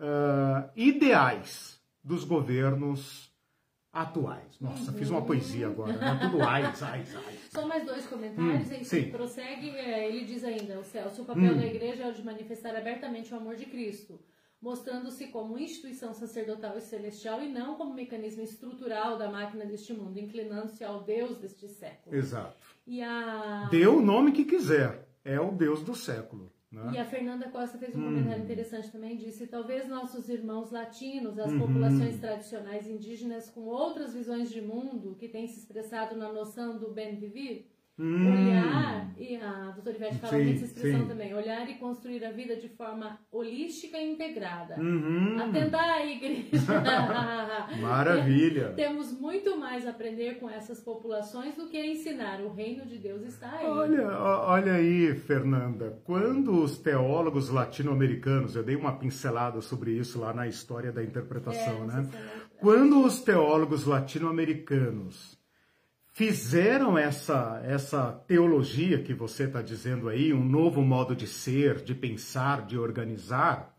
uh, 0.00 0.70
ideais 0.74 1.78
dos 2.02 2.24
governos 2.24 3.30
atuais. 3.92 4.58
Nossa, 4.58 4.90
uhum. 4.90 4.96
fiz 4.96 5.10
uma 5.10 5.20
poesia 5.20 5.66
agora, 5.66 5.92
né? 5.92 6.18
tudo 6.22 6.42
ais, 6.42 6.82
ais, 6.82 7.14
ais. 7.14 7.40
Só 7.50 7.66
mais 7.66 7.84
dois 7.84 8.06
comentários, 8.06 8.70
hum, 8.70 8.98
e 8.98 9.10
prossegue, 9.10 9.68
é, 9.68 10.08
ele 10.08 10.24
diz 10.24 10.42
ainda, 10.42 10.80
o 10.80 10.84
Celso, 10.84 11.22
o 11.22 11.24
papel 11.26 11.52
hum. 11.52 11.58
da 11.58 11.66
igreja 11.66 12.04
é 12.04 12.08
o 12.08 12.14
de 12.14 12.24
manifestar 12.24 12.74
abertamente 12.74 13.34
o 13.34 13.36
amor 13.36 13.54
de 13.54 13.66
Cristo 13.66 14.18
mostrando-se 14.62 15.26
como 15.26 15.58
instituição 15.58 16.14
sacerdotal 16.14 16.78
e 16.78 16.80
celestial 16.80 17.42
e 17.42 17.48
não 17.48 17.74
como 17.74 17.92
mecanismo 17.92 18.42
estrutural 18.42 19.18
da 19.18 19.28
máquina 19.28 19.66
deste 19.66 19.92
mundo, 19.92 20.18
inclinando-se 20.18 20.84
ao 20.84 21.02
Deus 21.02 21.36
deste 21.38 21.68
século. 21.68 22.14
Exato. 22.14 22.56
E 22.86 23.02
a... 23.02 23.68
Dê 23.70 23.86
o 23.88 24.00
nome 24.00 24.30
que 24.30 24.44
quiser, 24.44 25.08
é 25.24 25.40
o 25.40 25.50
Deus 25.50 25.82
do 25.82 25.96
século. 25.96 26.52
Né? 26.70 26.92
E 26.94 26.98
a 26.98 27.04
Fernanda 27.04 27.50
Costa 27.50 27.76
fez 27.76 27.94
um 27.94 28.00
hum. 28.00 28.04
comentário 28.04 28.44
interessante 28.44 28.90
também, 28.90 29.16
disse, 29.16 29.46
talvez 29.46 29.86
nossos 29.88 30.28
irmãos 30.30 30.70
latinos, 30.70 31.38
as 31.38 31.52
uhum. 31.52 31.58
populações 31.58 32.18
tradicionais 32.18 32.88
indígenas 32.88 33.50
com 33.50 33.62
outras 33.62 34.14
visões 34.14 34.48
de 34.48 34.62
mundo, 34.62 35.14
que 35.16 35.28
têm 35.28 35.46
se 35.46 35.58
expressado 35.58 36.16
na 36.16 36.32
noção 36.32 36.78
do 36.78 36.90
bem 36.90 37.16
viver, 37.16 37.70
Hum. 38.02 38.32
Olhar, 38.32 39.12
e 39.16 39.36
a 39.36 39.70
doutora 39.70 39.96
Ivete 39.96 40.18
fala 40.18 40.32
sim, 40.32 40.52
dessa 40.52 40.64
expressão 40.64 41.02
sim. 41.02 41.06
também, 41.06 41.32
olhar 41.32 41.70
e 41.70 41.74
construir 41.74 42.24
a 42.24 42.32
vida 42.32 42.56
de 42.56 42.68
forma 42.68 43.16
holística 43.30 43.96
e 43.96 44.10
integrada. 44.10 44.74
Uhum. 44.76 45.40
Atendar 45.40 45.88
a 45.88 46.04
igreja. 46.04 46.50
Maravilha! 47.80 48.70
Temos 48.70 49.12
muito 49.12 49.56
mais 49.56 49.86
a 49.86 49.90
aprender 49.90 50.40
com 50.40 50.50
essas 50.50 50.80
populações 50.80 51.54
do 51.54 51.68
que 51.68 51.76
a 51.76 51.86
ensinar. 51.86 52.40
O 52.40 52.52
reino 52.52 52.84
de 52.84 52.98
Deus 52.98 53.22
está 53.22 53.52
aí. 53.52 53.66
Olha, 53.66 54.08
olha 54.08 54.72
aí, 54.72 55.14
Fernanda, 55.14 56.02
quando 56.02 56.60
os 56.60 56.76
teólogos 56.78 57.50
latino-americanos, 57.50 58.56
eu 58.56 58.64
dei 58.64 58.74
uma 58.74 58.98
pincelada 58.98 59.60
sobre 59.60 59.92
isso 59.92 60.18
lá 60.18 60.34
na 60.34 60.48
história 60.48 60.90
da 60.90 61.04
interpretação, 61.04 61.84
é, 61.84 61.86
né? 61.86 62.10
Quando 62.58 63.04
os 63.04 63.20
teólogos 63.20 63.86
latino-americanos 63.86 65.40
fizeram 66.22 66.96
essa, 66.96 67.60
essa 67.64 68.12
teologia 68.28 69.02
que 69.02 69.12
você 69.12 69.42
está 69.42 69.60
dizendo 69.60 70.08
aí, 70.08 70.32
um 70.32 70.44
novo 70.44 70.80
modo 70.80 71.16
de 71.16 71.26
ser, 71.26 71.82
de 71.82 71.96
pensar, 71.96 72.64
de 72.64 72.78
organizar, 72.78 73.74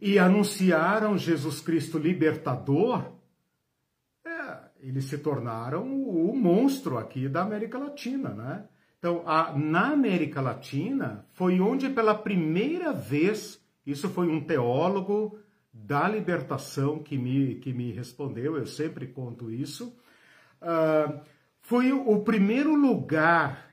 e 0.00 0.16
anunciaram 0.16 1.18
Jesus 1.18 1.60
Cristo 1.60 1.98
libertador, 1.98 3.10
é, 4.24 4.58
eles 4.80 5.06
se 5.06 5.18
tornaram 5.18 5.84
o, 5.84 6.30
o, 6.30 6.36
monstro 6.36 6.96
aqui 6.96 7.28
da 7.28 7.42
América 7.42 7.76
Latina, 7.76 8.28
né? 8.28 8.64
Então, 8.96 9.24
a, 9.26 9.52
na 9.58 9.90
América 9.90 10.40
Latina 10.40 11.26
foi 11.32 11.60
onde 11.60 11.88
pela 11.88 12.14
primeira 12.14 12.92
vez, 12.92 13.60
isso 13.84 14.08
foi 14.10 14.28
um 14.28 14.40
teólogo 14.40 15.36
da 15.72 16.08
libertação 16.08 17.00
que 17.00 17.18
me, 17.18 17.56
que 17.56 17.72
me 17.72 17.90
respondeu, 17.90 18.56
eu 18.56 18.66
sempre 18.66 19.08
conto 19.08 19.50
isso, 19.50 19.92
uh, 20.62 21.20
foi 21.70 21.92
o 21.92 22.18
primeiro 22.22 22.74
lugar 22.74 23.70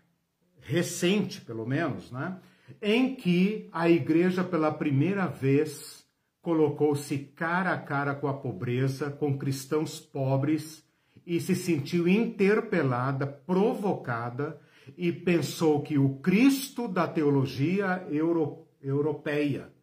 recente, 0.59 1.41
pelo 1.41 1.65
menos, 1.65 2.11
né, 2.11 2.37
em 2.79 3.15
que 3.15 3.67
a 3.71 3.89
igreja 3.89 4.43
pela 4.43 4.71
primeira 4.71 5.25
vez 5.25 6.05
colocou-se 6.39 7.17
cara 7.17 7.73
a 7.73 7.77
cara 7.79 8.13
com 8.13 8.27
a 8.27 8.35
pobreza, 8.35 9.09
com 9.09 9.35
cristãos 9.35 9.99
pobres 9.99 10.87
e 11.25 11.41
se 11.41 11.55
sentiu 11.55 12.07
interpelada, 12.07 13.25
provocada 13.25 14.61
e 14.95 15.11
pensou 15.11 15.81
que 15.81 15.97
o 15.97 16.19
Cristo 16.19 16.87
da 16.87 17.07
teologia 17.07 18.05
euro, 18.11 18.67
europeia 18.79 19.73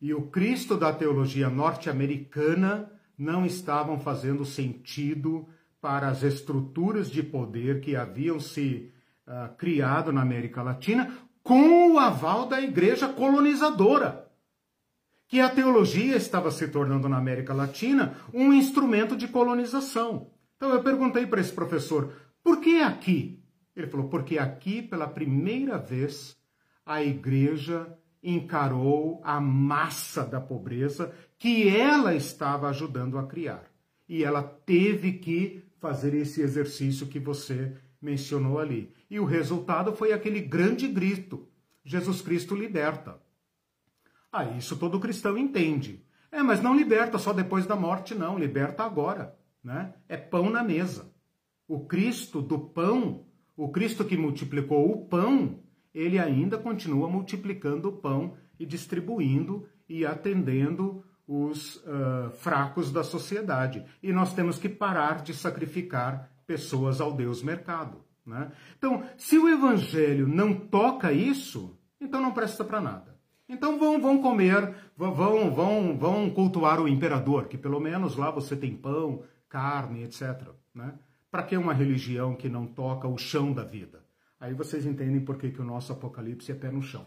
e 0.00 0.14
o 0.14 0.22
Cristo 0.22 0.74
da 0.74 0.90
teologia 0.90 1.50
norte-americana 1.50 2.90
não 3.18 3.44
estavam 3.44 4.00
fazendo 4.00 4.46
sentido 4.46 5.46
para 5.80 6.08
as 6.08 6.22
estruturas 6.22 7.10
de 7.10 7.22
poder 7.22 7.80
que 7.80 7.94
haviam 7.94 8.40
se 8.40 8.92
uh, 9.26 9.54
criado 9.56 10.12
na 10.12 10.22
América 10.22 10.62
Latina 10.62 11.12
com 11.42 11.92
o 11.92 11.98
aval 11.98 12.46
da 12.46 12.60
igreja 12.60 13.08
colonizadora. 13.08 14.28
Que 15.26 15.40
a 15.40 15.48
teologia 15.48 16.16
estava 16.16 16.50
se 16.50 16.68
tornando 16.68 17.08
na 17.08 17.18
América 17.18 17.54
Latina 17.54 18.16
um 18.32 18.52
instrumento 18.52 19.16
de 19.16 19.28
colonização. 19.28 20.30
Então 20.56 20.70
eu 20.70 20.82
perguntei 20.82 21.26
para 21.26 21.40
esse 21.40 21.52
professor, 21.52 22.12
por 22.42 22.60
que 22.60 22.82
aqui? 22.82 23.42
Ele 23.76 23.86
falou, 23.86 24.08
porque 24.08 24.38
aqui, 24.38 24.82
pela 24.82 25.06
primeira 25.06 25.78
vez, 25.78 26.36
a 26.84 27.02
igreja 27.02 27.86
encarou 28.22 29.20
a 29.22 29.40
massa 29.40 30.24
da 30.24 30.40
pobreza 30.40 31.14
que 31.38 31.68
ela 31.68 32.14
estava 32.14 32.68
ajudando 32.68 33.18
a 33.18 33.26
criar. 33.26 33.64
E 34.08 34.24
ela 34.24 34.42
teve 34.42 35.12
que 35.12 35.62
fazer 35.80 36.14
esse 36.14 36.40
exercício 36.40 37.06
que 37.06 37.18
você 37.18 37.76
mencionou 38.00 38.58
ali. 38.58 38.92
E 39.10 39.18
o 39.18 39.24
resultado 39.24 39.92
foi 39.92 40.12
aquele 40.12 40.40
grande 40.40 40.86
grito: 40.88 41.48
Jesus 41.84 42.20
Cristo 42.22 42.54
liberta. 42.54 43.20
Ah, 44.30 44.44
isso 44.44 44.76
todo 44.76 45.00
cristão 45.00 45.38
entende. 45.38 46.04
É, 46.30 46.42
mas 46.42 46.62
não 46.62 46.76
liberta 46.76 47.18
só 47.18 47.32
depois 47.32 47.66
da 47.66 47.74
morte, 47.74 48.14
não, 48.14 48.38
liberta 48.38 48.84
agora. 48.84 49.34
Né? 49.64 49.94
É 50.08 50.16
pão 50.16 50.50
na 50.50 50.62
mesa. 50.62 51.10
O 51.66 51.86
Cristo 51.86 52.42
do 52.42 52.58
pão, 52.58 53.26
o 53.56 53.70
Cristo 53.70 54.04
que 54.04 54.16
multiplicou 54.16 54.90
o 54.90 55.06
pão, 55.06 55.60
ele 55.94 56.18
ainda 56.18 56.58
continua 56.58 57.08
multiplicando 57.08 57.88
o 57.88 57.92
pão 57.92 58.36
e 58.58 58.66
distribuindo 58.66 59.66
e 59.88 60.04
atendendo 60.04 61.02
os 61.28 61.76
uh, 61.76 62.30
fracos 62.38 62.90
da 62.90 63.04
sociedade. 63.04 63.84
E 64.02 64.10
nós 64.14 64.32
temos 64.32 64.58
que 64.58 64.68
parar 64.68 65.22
de 65.22 65.34
sacrificar 65.34 66.30
pessoas 66.46 67.02
ao 67.02 67.12
Deus 67.12 67.42
mercado. 67.42 68.02
Né? 68.24 68.50
Então, 68.78 69.04
se 69.18 69.38
o 69.38 69.46
evangelho 69.46 70.26
não 70.26 70.54
toca 70.54 71.12
isso, 71.12 71.78
então 72.00 72.22
não 72.22 72.32
presta 72.32 72.64
para 72.64 72.80
nada. 72.80 73.18
Então 73.46 73.78
vão, 73.78 74.00
vão 74.00 74.22
comer, 74.22 74.74
vão, 74.96 75.50
vão, 75.50 75.96
vão 75.96 76.30
cultuar 76.30 76.80
o 76.80 76.88
imperador, 76.88 77.46
que 77.46 77.58
pelo 77.58 77.80
menos 77.80 78.16
lá 78.16 78.30
você 78.30 78.56
tem 78.56 78.74
pão, 78.74 79.22
carne, 79.48 80.04
etc. 80.04 80.48
Né? 80.74 80.94
Para 81.30 81.42
que 81.42 81.56
uma 81.56 81.74
religião 81.74 82.34
que 82.34 82.48
não 82.48 82.66
toca 82.66 83.06
o 83.06 83.18
chão 83.18 83.52
da 83.52 83.64
vida? 83.64 84.02
Aí 84.40 84.54
vocês 84.54 84.86
entendem 84.86 85.20
por 85.20 85.36
que, 85.36 85.50
que 85.50 85.60
o 85.60 85.64
nosso 85.64 85.92
apocalipse 85.92 86.52
é 86.52 86.54
pé 86.54 86.70
no 86.70 86.82
chão 86.82 87.06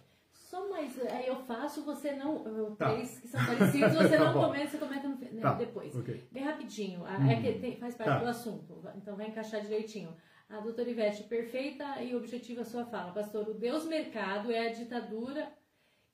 aí 1.10 1.28
eu 1.28 1.31
faço, 1.56 1.84
você 1.84 2.14
não. 2.14 2.76
Tá. 2.76 2.92
Três 2.92 3.20
que 3.20 3.28
são 3.28 3.46
parecidos, 3.46 3.94
você 3.94 4.18
tá 4.18 4.26
não 4.26 4.34
comenta, 4.34 4.68
você 4.68 4.78
comenta 4.78 5.08
no, 5.08 5.16
né, 5.18 5.42
tá. 5.42 5.54
depois. 5.54 5.96
Okay. 5.96 6.28
Bem 6.32 6.44
rapidinho, 6.44 7.02
uhum. 7.02 7.30
é 7.30 7.42
que 7.42 7.60
tem, 7.60 7.78
faz 7.78 7.96
parte 7.96 8.12
tá. 8.12 8.20
do 8.20 8.28
assunto, 8.28 8.82
então 8.96 9.16
vai 9.16 9.28
encaixar 9.28 9.62
direitinho. 9.62 10.16
A 10.50 10.60
doutora 10.60 10.90
Ivete, 10.90 11.24
perfeita 11.24 12.02
e 12.02 12.14
objetiva 12.14 12.62
a 12.62 12.66
sua 12.66 12.86
fala. 12.86 13.14
Pastor, 13.14 13.48
o 13.48 13.54
Deus 13.54 13.86
mercado 13.86 14.52
é 14.52 14.68
a 14.68 14.74
ditadura 14.74 15.50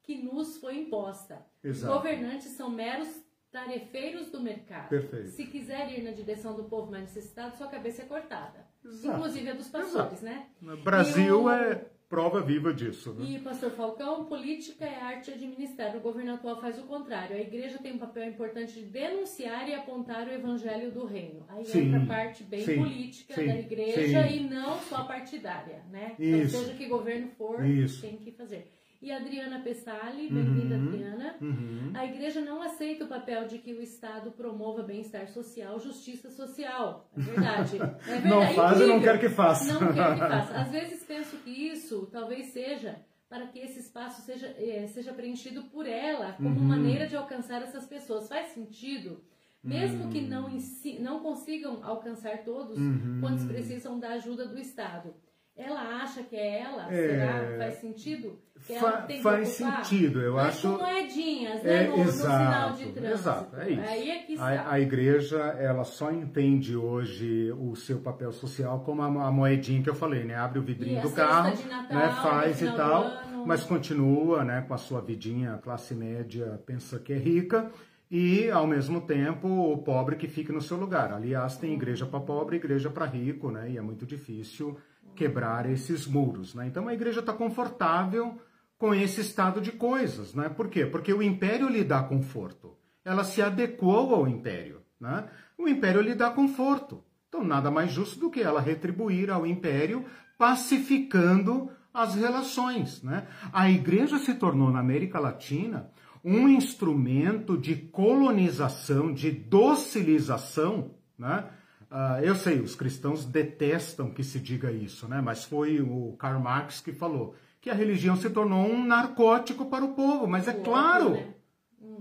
que 0.04 0.22
nos 0.22 0.58
foi 0.58 0.78
imposta. 0.78 1.44
Exato. 1.64 1.92
Governantes 1.92 2.52
são 2.52 2.70
meros 2.70 3.10
tarefeiros 3.52 4.30
do 4.30 4.40
mercado. 4.40 4.90
Perfeito. 4.90 5.30
Se 5.30 5.46
quiser 5.48 5.92
ir 5.92 6.04
na 6.04 6.12
direção 6.12 6.56
do 6.56 6.66
povo 6.66 6.92
mais 6.92 7.04
necessitado, 7.06 7.58
sua 7.58 7.68
cabeça 7.68 8.04
é 8.04 8.06
cortada. 8.06 8.68
Exato. 8.86 9.18
Inclusive 9.18 9.50
a 9.50 9.54
dos 9.54 9.68
pastores, 9.70 10.22
Exato. 10.22 10.26
né? 10.26 10.76
Brasil 10.84 11.44
o... 11.44 11.50
é 11.50 11.86
prova 12.10 12.42
viva 12.42 12.74
disso. 12.74 13.14
Né? 13.14 13.26
E, 13.32 13.40
pastor 13.40 13.72
Falcão, 13.72 14.26
política 14.26 14.86
é 14.86 14.96
arte 14.96 15.32
administrar. 15.32 15.96
O 15.96 16.00
governo 16.00 16.34
atual 16.34 16.60
faz 16.60 16.80
o 16.80 16.84
contrário. 16.84 17.36
A 17.36 17.40
igreja 17.40 17.78
tem 17.80 17.94
um 17.94 17.98
papel 17.98 18.30
importante 18.30 18.74
de 18.74 18.86
denunciar 18.86 19.68
e 19.68 19.74
apontar 19.74 20.28
o 20.28 20.32
evangelho 20.32 20.92
do 20.92 21.06
reino. 21.06 21.46
Aí 21.50 21.66
sim, 21.66 21.88
entra 21.88 22.04
a 22.04 22.06
parte 22.06 22.44
bem 22.44 22.62
sim, 22.62 22.78
política 22.78 23.36
sim, 23.36 23.48
da 23.48 23.60
igreja 23.60 24.28
e 24.28 24.40
não 24.40 24.80
só 24.80 25.04
partidária, 25.04 25.84
né? 25.90 26.16
Então, 26.20 26.40
Isso. 26.40 26.56
Então, 26.56 26.66
seja 26.66 26.78
que 26.78 26.86
governo 26.88 27.30
for, 27.38 27.66
Isso. 27.66 28.02
tem 28.02 28.18
que 28.18 28.32
fazer 28.32 28.77
e 29.02 29.12
Adriana 29.12 29.60
Pessali, 29.60 30.30
bem-vinda 30.30 30.76
uhum, 30.76 30.88
Adriana. 30.88 31.36
Uhum. 31.40 31.92
A 31.94 32.06
igreja 32.06 32.42
não 32.42 32.62
aceita 32.62 33.06
o 33.06 33.08
papel 33.08 33.48
de 33.48 33.60
que 33.60 33.74
o 33.74 33.82
Estado 33.82 34.32
promova 34.32 34.82
bem-estar 34.82 35.28
social, 35.28 35.80
justiça 35.80 36.32
social. 36.32 37.10
É 37.16 37.22
verdade. 37.22 37.78
É 38.08 38.20
verdade. 38.20 38.28
Não 38.28 38.54
faz 38.54 38.80
e 38.82 38.86
não 38.86 39.02
quer 39.02 39.20
que 39.20 39.30
faça. 39.30 39.74
Não 39.74 39.94
quer 39.94 40.14
que 40.14 40.20
faça. 40.20 40.58
Às 40.58 40.72
vezes 40.72 41.04
penso 41.04 41.38
que 41.38 41.50
isso 41.50 42.08
talvez 42.12 42.48
seja 42.48 43.00
para 43.30 43.46
que 43.48 43.60
esse 43.60 43.80
espaço 43.80 44.22
seja, 44.22 44.48
é, 44.58 44.88
seja 44.88 45.14
preenchido 45.14 45.64
por 45.66 45.86
ela 45.86 46.34
como 46.34 46.50
uhum. 46.50 46.66
maneira 46.66 47.08
de 47.08 47.16
alcançar 47.16 47.62
essas 47.62 47.86
pessoas. 47.86 48.28
Faz 48.28 48.48
sentido? 48.48 49.22
Mesmo 49.64 50.10
que 50.10 50.22
não, 50.22 50.46
uhum. 50.46 50.60
não 51.02 51.20
consigam 51.20 51.84
alcançar 51.84 52.44
todos, 52.44 52.78
uhum. 52.78 53.20
quantos 53.20 53.44
precisam 53.46 54.00
da 54.00 54.14
ajuda 54.14 54.48
do 54.48 54.58
Estado 54.58 55.14
ela 55.58 55.82
acha 56.04 56.22
que 56.24 56.36
é 56.36 56.62
ela? 56.62 56.94
É... 56.94 57.08
Será? 57.08 57.58
Faz 57.58 57.74
sentido? 57.80 58.40
Que 58.66 58.74
Fa 58.80 59.08
faz 59.22 59.50
sentido, 59.50 60.20
eu 60.20 60.34
Mas 60.34 60.48
acho. 60.48 60.72
Com 60.72 60.84
moedinhas, 60.84 61.64
né? 61.64 61.84
É, 61.84 61.88
no, 61.88 61.98
exato, 62.02 62.04
no 62.04 62.08
sinal 62.12 62.72
de 62.74 62.86
trânsito. 62.92 63.14
Exato, 63.14 63.56
é 63.58 63.70
isso. 63.70 63.82
Aí 63.82 64.10
é 64.10 64.20
que 64.24 64.40
a, 64.40 64.72
a, 64.72 64.80
igreja, 64.80 65.38
ela 65.60 65.84
só 65.84 66.12
entende 66.12 66.76
hoje 66.76 67.52
o 67.54 67.76
seu 67.76 68.00
papel 68.00 68.32
social 68.32 68.82
como 68.82 69.02
a, 69.02 69.28
a 69.28 69.32
moedinha 69.32 69.82
que 69.82 69.90
eu 69.90 69.96
falei, 69.96 70.24
né? 70.24 70.36
Abre 70.36 70.60
o 70.60 70.64
vidrinho 70.64 71.02
do 71.02 71.12
carro, 71.12 71.56
Natal, 71.68 71.98
né? 71.98 72.16
faz 72.22 72.62
e 72.62 72.72
tal, 72.72 73.12
mas 73.46 73.64
continua, 73.64 74.44
né? 74.44 74.66
Com 74.68 74.74
a 74.74 74.78
sua 74.78 75.02
vidinha, 75.02 75.60
classe 75.64 75.96
média, 75.96 76.62
pensa 76.66 77.00
que 77.00 77.14
é 77.14 77.18
rica 77.18 77.72
e, 78.10 78.50
ao 78.50 78.66
mesmo 78.66 79.02
tempo, 79.02 79.48
o 79.48 79.78
pobre 79.80 80.16
que 80.16 80.28
fica 80.28 80.54
no 80.54 80.62
seu 80.62 80.78
lugar. 80.78 81.12
Aliás, 81.12 81.58
tem 81.58 81.74
igreja 81.74 82.06
para 82.06 82.20
pobre, 82.20 82.56
igreja 82.56 82.90
para 82.90 83.06
rico, 83.06 83.52
né? 83.52 83.72
E 83.72 83.78
é 83.78 83.82
muito 83.82 84.06
difícil 84.06 84.78
quebrar 85.18 85.70
esses 85.70 86.06
muros. 86.06 86.54
Né? 86.54 86.68
Então 86.68 86.88
a 86.88 86.94
igreja 86.94 87.20
está 87.20 87.34
confortável 87.34 88.40
com 88.78 88.94
esse 88.94 89.20
estado 89.22 89.60
de 89.60 89.72
coisas. 89.72 90.34
Né? 90.34 90.48
Por 90.48 90.70
quê? 90.70 90.86
Porque 90.86 91.12
o 91.12 91.24
império 91.24 91.68
lhe 91.68 91.84
dá 91.84 92.04
conforto. 92.04 92.78
Ela 93.04 93.24
se 93.24 93.42
adequou 93.42 94.14
ao 94.14 94.28
império. 94.28 94.82
Né? 95.00 95.28
O 95.58 95.68
império 95.68 96.02
lhe 96.02 96.14
dá 96.14 96.30
conforto. 96.30 97.04
Então 97.28 97.44
nada 97.44 97.72
mais 97.72 97.92
justo 97.92 98.20
do 98.20 98.30
que 98.30 98.42
ela 98.42 98.62
retribuir 98.62 99.30
ao 99.30 99.46
império 99.46 100.06
pacificando 100.38 101.70
as 101.92 102.14
relações. 102.14 103.02
Né? 103.02 103.28
A 103.52 103.70
igreja 103.70 104.20
se 104.20 104.36
tornou 104.36 104.72
na 104.72 104.80
América 104.80 105.20
Latina 105.20 105.90
um 106.24 106.48
instrumento 106.48 107.58
de 107.58 107.76
colonização, 107.76 109.14
de 109.14 109.32
docilização 109.32 110.92
né? 111.18 111.46
Uh, 111.90 112.22
eu 112.22 112.36
sei, 112.36 112.60
os 112.60 112.76
cristãos 112.76 113.26
detestam 113.26 114.12
que 114.12 114.24
se 114.24 114.40
diga 114.40 114.72
isso, 114.72 115.08
né? 115.08 115.22
Mas 115.22 115.46
foi 115.46 115.80
o 115.80 116.16
Karl 116.20 116.40
Marx 116.40 116.82
que 116.82 116.92
falou 116.92 117.36
que 117.62 117.70
a 117.70 117.74
religião 117.74 118.16
se 118.16 118.30
tornou 118.30 118.66
um 118.66 118.86
narcótico 118.86 119.66
para 119.66 119.86
o 119.86 119.94
povo. 119.94 120.28
Mas 120.28 120.48
é 120.48 120.54
claro, 120.54 121.12
né? 121.12 121.34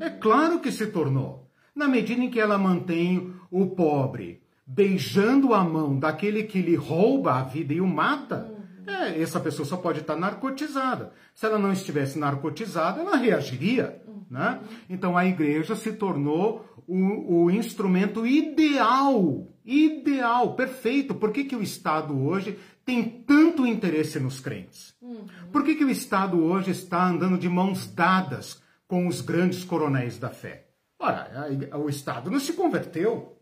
é 0.00 0.10
claro 0.10 0.60
que 0.60 0.72
se 0.72 0.88
tornou. 0.88 1.48
Na 1.74 1.86
medida 1.86 2.20
em 2.20 2.30
que 2.30 2.40
ela 2.40 2.58
mantém 2.58 3.32
o 3.50 3.66
pobre 3.66 4.42
beijando 4.66 5.54
a 5.54 5.62
mão 5.62 5.96
daquele 5.96 6.42
que 6.42 6.60
lhe 6.60 6.74
rouba 6.74 7.34
a 7.34 7.42
vida 7.44 7.72
e 7.72 7.80
o 7.80 7.86
mata, 7.86 8.50
uhum. 8.50 8.55
É, 8.86 9.20
essa 9.20 9.40
pessoa 9.40 9.66
só 9.66 9.76
pode 9.76 10.00
estar 10.00 10.16
narcotizada. 10.16 11.12
Se 11.34 11.46
ela 11.46 11.58
não 11.58 11.72
estivesse 11.72 12.18
narcotizada, 12.18 13.00
ela 13.00 13.16
reagiria. 13.16 14.00
Né? 14.30 14.60
Então 14.88 15.16
a 15.16 15.24
igreja 15.24 15.76
se 15.76 15.92
tornou 15.92 16.64
o, 16.86 17.44
o 17.44 17.50
instrumento 17.50 18.26
ideal, 18.26 19.46
ideal, 19.64 20.54
perfeito. 20.54 21.14
Por 21.14 21.30
que, 21.30 21.44
que 21.44 21.56
o 21.56 21.62
Estado 21.62 22.18
hoje 22.18 22.58
tem 22.84 23.04
tanto 23.26 23.66
interesse 23.66 24.18
nos 24.18 24.40
crentes? 24.40 24.94
Uhum. 25.00 25.26
Por 25.52 25.64
que, 25.64 25.74
que 25.74 25.84
o 25.84 25.90
Estado 25.90 26.42
hoje 26.42 26.70
está 26.70 27.06
andando 27.06 27.38
de 27.38 27.48
mãos 27.48 27.86
dadas 27.86 28.62
com 28.86 29.06
os 29.06 29.20
grandes 29.20 29.64
coronéis 29.64 30.18
da 30.18 30.30
fé? 30.30 30.66
Ora, 30.98 31.48
o 31.74 31.88
Estado 31.88 32.30
não 32.30 32.40
se 32.40 32.52
converteu 32.52 33.36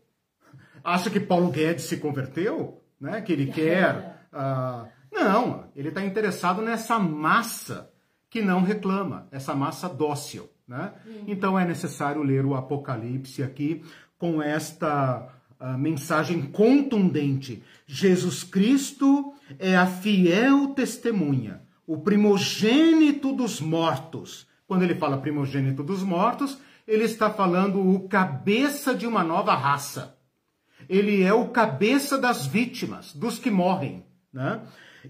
acha 0.85 1.09
que 1.09 1.19
Paulo 1.19 1.49
Guedes 1.49 1.85
se 1.85 1.97
converteu, 1.97 2.81
né? 3.01 3.19
Que 3.21 3.33
ele 3.33 3.47
quer. 3.51 4.27
Uh... 4.31 4.94
não, 5.15 5.65
ele 5.75 5.89
está 5.89 6.03
interessado 6.03 6.61
nessa 6.61 6.99
massa 6.99 7.89
que 8.29 8.41
não 8.41 8.61
reclama, 8.61 9.27
essa 9.31 9.55
massa 9.55 9.87
dócil, 9.87 10.49
né? 10.67 10.93
Uhum. 11.05 11.23
Então 11.27 11.57
é 11.57 11.65
necessário 11.65 12.21
ler 12.21 12.45
o 12.45 12.53
Apocalipse 12.53 13.41
aqui 13.41 13.83
com 14.17 14.41
esta 14.41 15.27
uh, 15.59 15.77
mensagem 15.77 16.41
contundente. 16.43 17.63
Jesus 17.87 18.43
Cristo 18.43 19.33
é 19.57 19.75
a 19.75 19.87
fiel 19.87 20.69
testemunha, 20.69 21.61
o 21.87 21.97
primogênito 21.97 23.33
dos 23.33 23.61
mortos. 23.61 24.47
Quando 24.67 24.83
ele 24.83 24.95
fala 24.95 25.17
primogênito 25.17 25.83
dos 25.83 26.03
mortos, 26.03 26.57
ele 26.87 27.05
está 27.05 27.29
falando 27.29 27.79
o 27.79 28.07
cabeça 28.07 28.93
de 28.93 29.07
uma 29.07 29.23
nova 29.23 29.55
raça 29.55 30.15
ele 30.89 31.23
é 31.23 31.33
o 31.33 31.49
cabeça 31.49 32.17
das 32.17 32.45
vítimas, 32.45 33.13
dos 33.13 33.39
que 33.39 33.49
morrem, 33.49 34.05
né? 34.31 34.61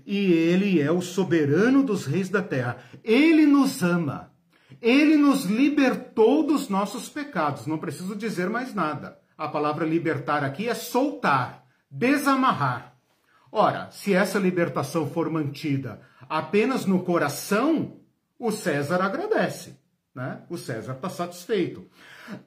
E 0.06 0.32
ele 0.32 0.82
é 0.82 0.91
o 0.91 1.02
soberano 1.02 1.84
dos 1.84 2.06
reis 2.06 2.30
da 2.30 2.41
terra. 2.41 2.78
Ele 3.04 3.46
nos 3.46 3.84
ama. 3.84 4.32
Ele 4.82 5.18
nos 5.18 5.46
libertou 5.46 6.46
dos 6.46 6.70
nossos 6.70 7.10
pecados. 7.10 7.68
Não 7.68 7.78
preciso 7.78 8.16
dizer 8.16 8.50
mais 8.50 8.74
nada. 8.74 9.18
A 9.38 9.48
palavra 9.48 9.86
libertar 9.86 10.43
aqui 10.43 10.68
é 10.70 10.74
soltar, 10.74 11.66
desamarrar. 11.89 12.96
Ora, 13.52 13.89
se 13.91 14.14
essa 14.14 14.39
libertação 14.39 15.08
for 15.08 15.30
mantida 15.30 16.02
apenas 16.30 16.86
no 16.86 17.04
coração, 17.04 18.00
o 18.38 18.52
César 18.52 19.02
agradece. 19.02 19.80
Né? 20.14 20.41
O 20.50 20.58
César 20.58 20.93
está 20.93 21.10
satisfeito. 21.10 21.86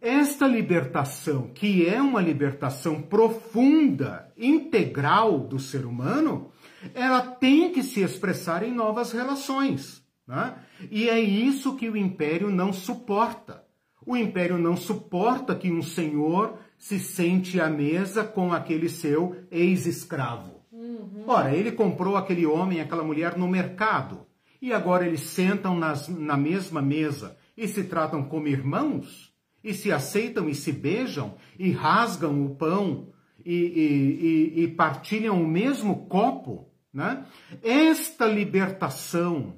Esta 0.01 0.47
libertação, 0.47 1.49
que 1.49 1.87
é 1.87 2.01
uma 2.01 2.21
libertação 2.21 3.03
profunda, 3.03 4.33
integral 4.37 5.39
do 5.39 5.59
ser 5.59 5.85
humano, 5.85 6.51
ela 6.95 7.21
tem 7.21 7.73
que 7.73 7.83
se 7.83 8.01
expressar 8.01 8.63
em 8.63 8.73
novas 8.73 9.13
relações. 9.13 10.05
Né? 10.27 10.55
E 10.91 11.09
é 11.09 11.19
isso 11.19 11.77
que 11.77 11.89
o 11.89 11.97
império 11.97 12.51
não 12.51 12.73
suporta. 12.73 13.65
O 14.07 14.17
império 14.17 14.59
não 14.59 14.77
suporta 14.77 15.55
que 15.55 15.71
um 15.71 15.83
senhor 15.83 16.59
se 16.79 16.99
sente 16.99 17.61
à 17.61 17.69
mesa 17.69 18.25
com 18.25 18.53
aquele 18.53 18.89
seu 18.89 19.37
ex-escravo. 19.51 20.63
Uhum. 20.71 21.25
Ora, 21.27 21.55
ele 21.55 21.73
comprou 21.73 22.17
aquele 22.17 22.47
homem, 22.47 22.81
aquela 22.81 23.05
mulher 23.05 23.37
no 23.37 23.49
mercado. 23.49 24.27
E 24.63 24.73
agora 24.73 25.07
eles 25.07 25.21
sentam 25.21 25.77
nas, 25.77 26.09
na 26.09 26.37
mesma 26.37 26.81
mesa 26.81 27.37
e 27.57 27.67
se 27.67 27.85
tratam 27.85 28.23
como 28.23 28.49
irmãos? 28.49 29.29
e 29.63 29.75
se 29.75 29.93
aceitam 29.93 30.49
e 30.49 30.55
se 30.55 30.73
beijam 30.73 31.35
e 31.59 31.71
rasgam 31.71 32.45
o 32.45 32.55
pão 32.55 33.09
e, 33.45 33.55
e, 33.55 34.61
e, 34.61 34.65
e 34.65 34.69
partilham 34.69 35.43
o 35.43 35.47
mesmo 35.47 36.07
copo, 36.07 36.68
né? 36.99 37.25
Esta 37.63 38.27
libertação, 38.27 39.55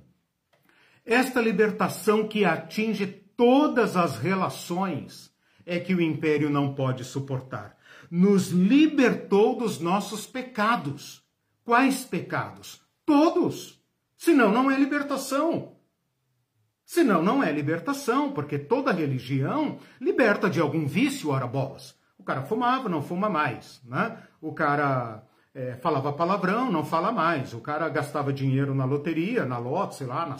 esta 1.07 1.41
libertação 1.41 2.29
que 2.29 2.45
atinge 2.45 3.07
todas 3.07 3.97
as 3.97 4.19
relações, 4.19 5.33
é 5.65 5.81
que 5.81 5.95
o 5.95 6.03
império 6.03 6.51
não 6.51 6.75
pode 6.75 7.03
suportar. 7.03 7.79
Nos 8.11 8.49
libertou 8.49 9.57
dos 9.57 9.81
nossos 9.81 10.27
pecados. 10.27 11.23
Quais 11.65 12.05
pecados? 12.05 12.83
Todos. 13.07 13.83
Senão 14.19 14.53
não 14.53 14.71
é 14.71 14.79
libertação. 14.79 15.77
Senão 16.85 17.23
não 17.23 17.43
é 17.43 17.51
libertação, 17.51 18.33
porque 18.33 18.59
toda 18.59 18.93
religião 18.93 19.79
liberta 20.01 20.51
de 20.51 20.61
algum 20.61 20.87
vício, 20.87 21.31
ora 21.31 21.47
bolas. 21.47 21.97
O 22.19 22.25
cara 22.25 22.43
fumava, 22.43 22.89
não 22.89 23.01
fuma 23.01 23.31
mais, 23.31 23.81
né? 23.85 24.19
O 24.43 24.53
cara 24.53 25.23
é, 25.55 25.75
falava 25.77 26.13
palavrão, 26.13 26.71
não 26.71 26.85
fala 26.85 27.11
mais. 27.11 27.53
O 27.53 27.61
cara 27.61 27.89
gastava 27.89 28.33
dinheiro 28.33 28.75
na 28.75 28.85
loteria, 28.85 29.45
na 29.45 29.59
lote, 29.59 29.97
sei 29.97 30.07
lá, 30.07 30.27
na, 30.27 30.37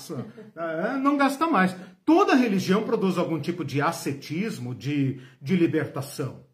é, 0.63 0.97
não 0.97 1.17
gasta 1.17 1.47
mais. 1.47 1.75
Toda 2.05 2.35
religião 2.35 2.83
produz 2.83 3.19
algum 3.19 3.41
tipo 3.41 3.65
de 3.65 3.81
ascetismo, 3.83 4.75
de, 4.75 5.21
de 5.41 5.57
libertação. 5.57 6.45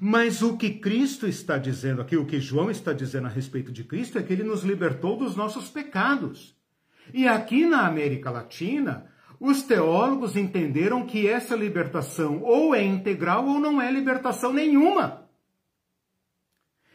Mas 0.00 0.40
o 0.42 0.56
que 0.56 0.70
Cristo 0.70 1.26
está 1.26 1.58
dizendo 1.58 2.00
aqui, 2.00 2.16
o 2.16 2.26
que 2.26 2.40
João 2.40 2.70
está 2.70 2.92
dizendo 2.92 3.26
a 3.26 3.30
respeito 3.30 3.72
de 3.72 3.84
Cristo, 3.84 4.18
é 4.18 4.22
que 4.22 4.32
ele 4.32 4.44
nos 4.44 4.62
libertou 4.62 5.16
dos 5.16 5.34
nossos 5.34 5.68
pecados. 5.68 6.56
E 7.12 7.26
aqui 7.26 7.66
na 7.66 7.86
América 7.86 8.30
Latina, 8.30 9.06
os 9.40 9.62
teólogos 9.62 10.36
entenderam 10.36 11.06
que 11.06 11.26
essa 11.26 11.56
libertação 11.56 12.40
ou 12.42 12.74
é 12.74 12.82
integral 12.82 13.46
ou 13.46 13.58
não 13.58 13.80
é 13.80 13.90
libertação 13.90 14.52
nenhuma. 14.52 15.28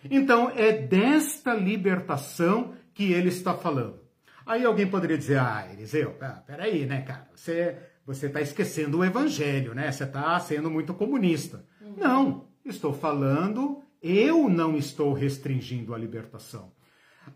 Então 0.09 0.49
é 0.49 0.71
desta 0.71 1.53
libertação 1.53 2.73
que 2.93 3.11
ele 3.11 3.29
está 3.29 3.53
falando. 3.53 3.99
Aí 4.45 4.63
alguém 4.63 4.87
poderia 4.87 5.17
dizer, 5.17 5.39
ah, 5.39 5.67
Eliseu, 5.71 6.15
ah, 6.21 6.43
peraí, 6.45 6.85
né, 6.85 7.01
cara, 7.01 7.27
você 7.35 7.77
você 8.05 8.27
está 8.27 8.39
esquecendo 8.39 8.99
o 8.99 9.03
evangelho, 9.03 9.73
né? 9.73 9.91
Você 9.91 10.03
está 10.03 10.39
sendo 10.39 10.69
muito 10.69 10.93
comunista. 10.93 11.65
Uhum. 11.81 11.95
Não, 11.97 12.47
estou 12.63 12.93
falando, 12.93 13.81
eu 13.99 14.47
não 14.47 14.77
estou 14.77 15.11
restringindo 15.11 15.91
a 15.91 15.97
libertação 15.97 16.71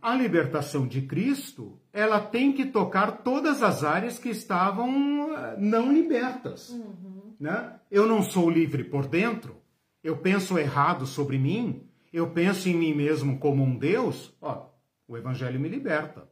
a 0.02 0.16
libertação 0.16 0.88
de 0.88 1.02
Cristo, 1.02 1.80
ela 1.92 2.20
tem 2.20 2.52
que 2.52 2.66
tocar 2.66 3.24
todas 3.24 3.64
as 3.64 3.84
áreas 3.84 4.20
que 4.20 4.30
estavam 4.30 5.36
eh, 5.36 5.56
não 5.58 5.92
libertas. 5.92 6.70
Uhum. 6.70 7.36
Né? 7.40 7.74
Eu 7.90 8.06
não 8.06 8.22
sou 8.22 8.50
livre 8.50 8.84
por 8.84 9.08
dentro, 9.08 9.58
eu 10.04 10.18
penso 10.18 10.58
errado 10.58 11.06
sobre 11.06 11.38
mim, 11.38 11.89
eu 12.12 12.30
penso 12.32 12.70
em 12.70 12.76
mim 12.76 12.94
mesmo 12.94 13.38
como 13.38 13.64
um 13.64 13.78
Deus, 13.78 14.36
ó, 14.42 14.70
o 15.08 15.18
Evangelho 15.18 15.60
me 15.60 15.70
liberta. 15.70 16.28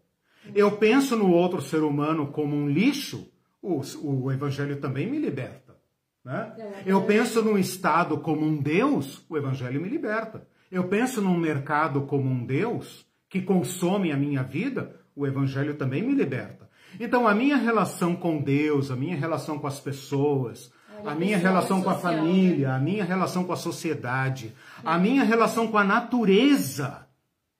Eu 0.56 0.78
penso 0.78 1.16
no 1.16 1.32
outro 1.32 1.62
ser 1.62 1.84
humano 1.84 2.28
como 2.28 2.56
um 2.56 2.70
lixo, 2.70 3.32
o, 3.62 3.82
o 4.04 4.32
Evangelho 4.32 4.78
também 4.78 5.10
me 5.10 5.18
liberta. 5.18 5.76
Né? 6.24 6.82
Eu 6.86 7.04
penso 7.04 7.42
no 7.42 7.58
Estado 7.58 8.18
como 8.20 8.46
um 8.46 8.58
Deus, 8.58 9.26
o 9.30 9.38
Evangelho 9.38 9.82
me 9.82 9.90
liberta. 9.90 10.48
Eu 10.72 10.88
penso 10.88 11.22
num 11.22 11.38
mercado 11.38 12.02
como 12.02 12.30
um 12.30 12.46
Deus, 12.46 13.06
que 13.30 13.42
consomem 13.42 14.12
a 14.12 14.18
minha 14.18 14.44
vida, 14.44 14.96
o 15.16 15.26
Evangelho 15.26 15.76
também 15.76 16.02
me 16.02 16.14
liberta. 16.14 16.70
Então, 17.00 17.28
a 17.28 17.36
minha 17.36 17.58
relação 17.58 18.16
com 18.16 18.42
Deus, 18.42 18.90
a 18.92 18.96
minha 18.96 19.16
relação 19.16 19.60
com 19.60 19.68
as 19.68 19.80
pessoas, 19.80 20.72
a 21.06 21.16
minha 21.16 21.38
relação 21.38 21.82
com 21.82 21.90
a 21.90 21.96
família, 21.98 22.74
a 22.74 22.80
minha 22.80 23.04
relação 23.04 23.44
com 23.44 23.54
a 23.54 23.58
sociedade, 23.58 24.54
a 24.84 24.98
minha 24.98 25.24
relação 25.24 25.68
com 25.68 25.78
a 25.78 25.84
natureza 25.84 27.08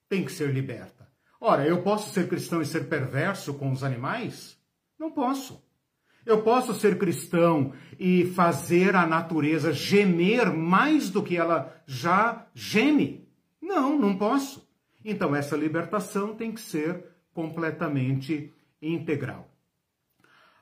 tem 0.08 0.24
que 0.24 0.32
ser 0.32 0.52
liberta. 0.52 1.08
Ora, 1.40 1.66
eu 1.66 1.82
posso 1.82 2.12
ser 2.12 2.28
cristão 2.28 2.60
e 2.60 2.66
ser 2.66 2.88
perverso 2.88 3.54
com 3.54 3.70
os 3.70 3.84
animais? 3.84 4.58
Não 4.98 5.10
posso. 5.10 5.62
Eu 6.26 6.42
posso 6.42 6.74
ser 6.74 6.98
cristão 6.98 7.72
e 7.98 8.26
fazer 8.26 8.96
a 8.96 9.06
natureza 9.06 9.72
gemer 9.72 10.52
mais 10.52 11.08
do 11.08 11.22
que 11.22 11.36
ela 11.36 11.80
já 11.86 12.46
geme? 12.54 13.26
Não, 13.62 13.98
não 13.98 14.16
posso. 14.16 14.68
Então, 15.04 15.34
essa 15.34 15.56
libertação 15.56 16.34
tem 16.34 16.52
que 16.52 16.60
ser 16.60 17.04
completamente 17.32 18.52
integral. 18.82 19.48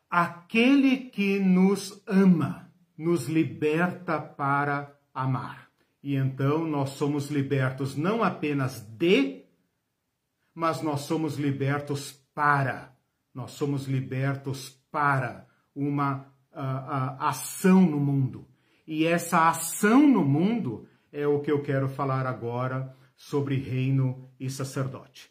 Aquele 0.09 0.99
que 0.99 1.41
nos 1.41 2.01
ama 2.07 2.66
nos 2.97 3.27
liberta 3.27 4.21
para 4.21 4.97
amar. 5.13 5.69
E 6.03 6.15
então 6.15 6.65
nós 6.65 6.91
somos 6.91 7.31
libertos 7.31 7.97
não 7.97 8.23
apenas 8.23 8.81
de, 8.81 9.45
mas 10.55 10.81
nós 10.81 11.01
somos 11.01 11.37
libertos 11.37 12.13
para. 12.35 12.95
Nós 13.35 13.51
somos 13.53 13.87
libertos 13.87 14.81
para 14.91 15.47
uma 15.75 16.27
uh, 16.53 16.59
uh, 16.59 17.23
ação 17.23 17.83
no 17.83 17.99
mundo. 17.99 18.47
E 18.87 19.05
essa 19.05 19.49
ação 19.49 20.07
no 20.07 20.25
mundo 20.25 20.87
é 21.13 21.27
o 21.27 21.41
que 21.41 21.51
eu 21.51 21.63
quero 21.63 21.89
falar 21.89 22.25
agora 22.27 22.95
sobre 23.17 23.57
reino 23.57 24.31
e 24.39 24.49
sacerdote. 24.49 25.31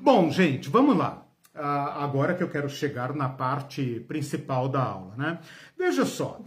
Bom, 0.00 0.30
gente, 0.30 0.68
vamos 0.68 0.96
lá. 0.96 1.26
Uh, 1.54 1.60
agora 1.60 2.34
que 2.34 2.42
eu 2.42 2.48
quero 2.48 2.68
chegar 2.68 3.14
na 3.14 3.28
parte 3.28 4.00
principal 4.08 4.68
da 4.68 4.82
aula, 4.82 5.14
né? 5.16 5.40
Veja 5.78 6.04
só, 6.04 6.40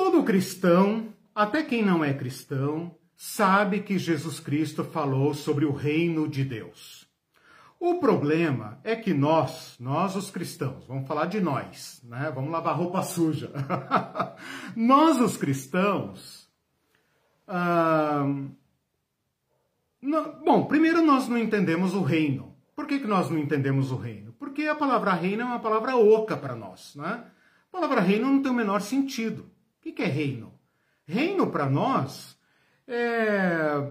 todo 0.00 0.24
cristão, 0.24 1.12
até 1.34 1.62
quem 1.62 1.84
não 1.84 2.02
é 2.02 2.14
cristão, 2.14 2.96
sabe 3.14 3.80
que 3.80 3.98
Jesus 3.98 4.40
Cristo 4.40 4.82
falou 4.82 5.34
sobre 5.34 5.66
o 5.66 5.72
reino 5.72 6.26
de 6.26 6.42
Deus. 6.42 7.06
O 7.78 7.96
problema 8.00 8.80
é 8.82 8.96
que 8.96 9.12
nós, 9.12 9.76
nós 9.78 10.16
os 10.16 10.30
cristãos, 10.30 10.86
vamos 10.86 11.06
falar 11.06 11.26
de 11.26 11.38
nós, 11.38 12.00
né? 12.02 12.32
Vamos 12.34 12.50
lavar 12.50 12.78
roupa 12.78 13.02
suja. 13.02 13.52
nós 14.74 15.20
os 15.20 15.36
cristãos, 15.36 16.48
uh, 17.46 18.50
não, 20.00 20.42
bom, 20.42 20.64
primeiro 20.64 21.04
nós 21.04 21.28
não 21.28 21.36
entendemos 21.36 21.92
o 21.92 22.00
reino. 22.00 22.56
Por 22.74 22.86
que, 22.86 23.00
que 23.00 23.06
nós 23.06 23.28
não 23.28 23.38
entendemos 23.38 23.92
o 23.92 23.96
reino? 23.96 24.32
Porque 24.38 24.64
a 24.64 24.74
palavra 24.74 25.12
reino 25.12 25.42
é 25.42 25.44
uma 25.44 25.60
palavra 25.60 25.94
oca 25.94 26.38
para 26.38 26.56
nós. 26.56 26.94
Né? 26.96 27.22
A 27.68 27.70
palavra 27.70 28.00
reino 28.00 28.32
não 28.32 28.42
tem 28.42 28.50
o 28.50 28.54
menor 28.54 28.80
sentido. 28.80 29.49
O 29.80 29.82
que, 29.82 29.92
que 29.92 30.02
é 30.02 30.06
reino? 30.06 30.52
Reino 31.06 31.50
para 31.50 31.68
nós 31.68 32.38
é 32.86 33.90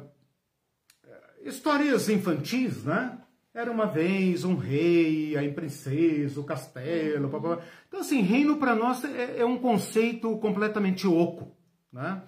histórias 1.42 2.08
infantis, 2.10 2.84
né? 2.84 3.18
Era 3.54 3.72
uma 3.72 3.88
vez 3.88 4.44
um 4.44 4.56
rei, 4.56 5.36
a 5.36 5.52
princesa, 5.52 6.40
o 6.40 6.44
castelo, 6.44 7.28
blá, 7.28 7.40
blá. 7.40 7.60
Então, 7.88 8.02
assim, 8.02 8.22
reino 8.22 8.58
para 8.58 8.76
nós 8.76 9.04
é, 9.04 9.40
é, 9.40 9.46
um 9.46 9.58
conceito 9.58 10.38
completamente 10.38 11.08
oco, 11.08 11.58
né? 11.92 12.22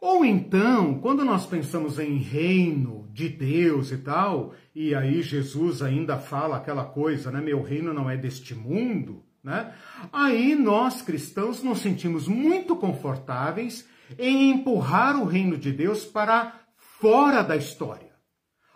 Ou 0.00 0.24
então, 0.24 0.98
quando 0.98 1.24
nós 1.24 1.46
pensamos 1.46 1.98
em 1.98 2.16
reino 2.16 3.08
de 3.12 3.28
Deus 3.28 3.92
e 3.92 3.98
tal, 3.98 4.54
e 4.74 4.94
aí 4.94 5.22
Jesus 5.22 5.82
ainda 5.82 6.18
fala 6.18 6.56
aquela 6.56 6.84
coisa, 6.84 7.30
né? 7.30 7.40
Meu 7.40 7.62
reino 7.62 7.92
não 7.92 8.10
é 8.10 8.16
deste 8.16 8.54
mundo, 8.54 9.22
né? 9.42 9.74
Aí 10.12 10.54
nós 10.54 11.02
cristãos 11.02 11.62
nos 11.62 11.78
sentimos 11.78 12.28
muito 12.28 12.76
confortáveis 12.76 13.88
em 14.18 14.50
empurrar 14.50 15.20
o 15.20 15.24
reino 15.24 15.56
de 15.56 15.72
Deus 15.72 16.04
para 16.04 16.60
fora 16.76 17.42
da 17.42 17.56
história. 17.56 18.12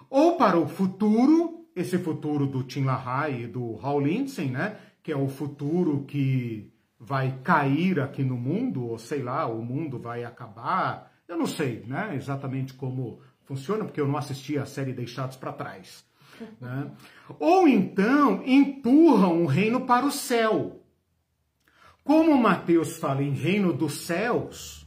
Ou 0.09 0.37
para 0.37 0.59
o 0.59 0.67
futuro, 0.67 1.67
esse 1.75 1.99
futuro 1.99 2.47
do 2.47 2.62
Tim 2.62 2.85
LaHaye 2.85 3.45
e 3.45 3.47
do 3.47 3.79
Hal 3.83 4.01
Lindsey, 4.01 4.51
né? 4.51 4.77
Que 5.03 5.12
é 5.12 5.17
o 5.17 5.29
futuro 5.29 6.05
que 6.05 6.73
vai 6.99 7.39
cair 7.43 8.01
aqui 8.01 8.25
no 8.25 8.37
mundo, 8.37 8.87
ou 8.87 8.99
sei 8.99 9.23
lá, 9.23 9.47
o 9.47 9.62
mundo 9.62 9.99
vai 9.99 10.25
acabar 10.25 11.12
eu 11.29 11.37
não 11.37 11.47
sei 11.47 11.83
né, 11.87 12.14
exatamente 12.14 12.75
como 12.75 13.21
funciona, 13.43 13.85
porque 13.85 14.01
eu 14.01 14.07
não 14.07 14.17
assisti 14.17 14.57
a 14.59 14.67
série 14.67 14.93
Deixados 14.93 15.37
para 15.37 15.53
Trás. 15.53 16.05
Né? 16.61 16.91
Ou 17.39 17.66
então 17.66 18.43
empurram 18.45 19.43
o 19.43 19.47
reino 19.47 19.87
para 19.87 20.05
o 20.05 20.12
céu. 20.12 20.82
Como 22.05 22.37
Mateus 22.37 22.99
fala 22.99 23.22
em 23.22 23.32
reino 23.32 23.72
dos 23.72 23.95
céus, 24.01 24.87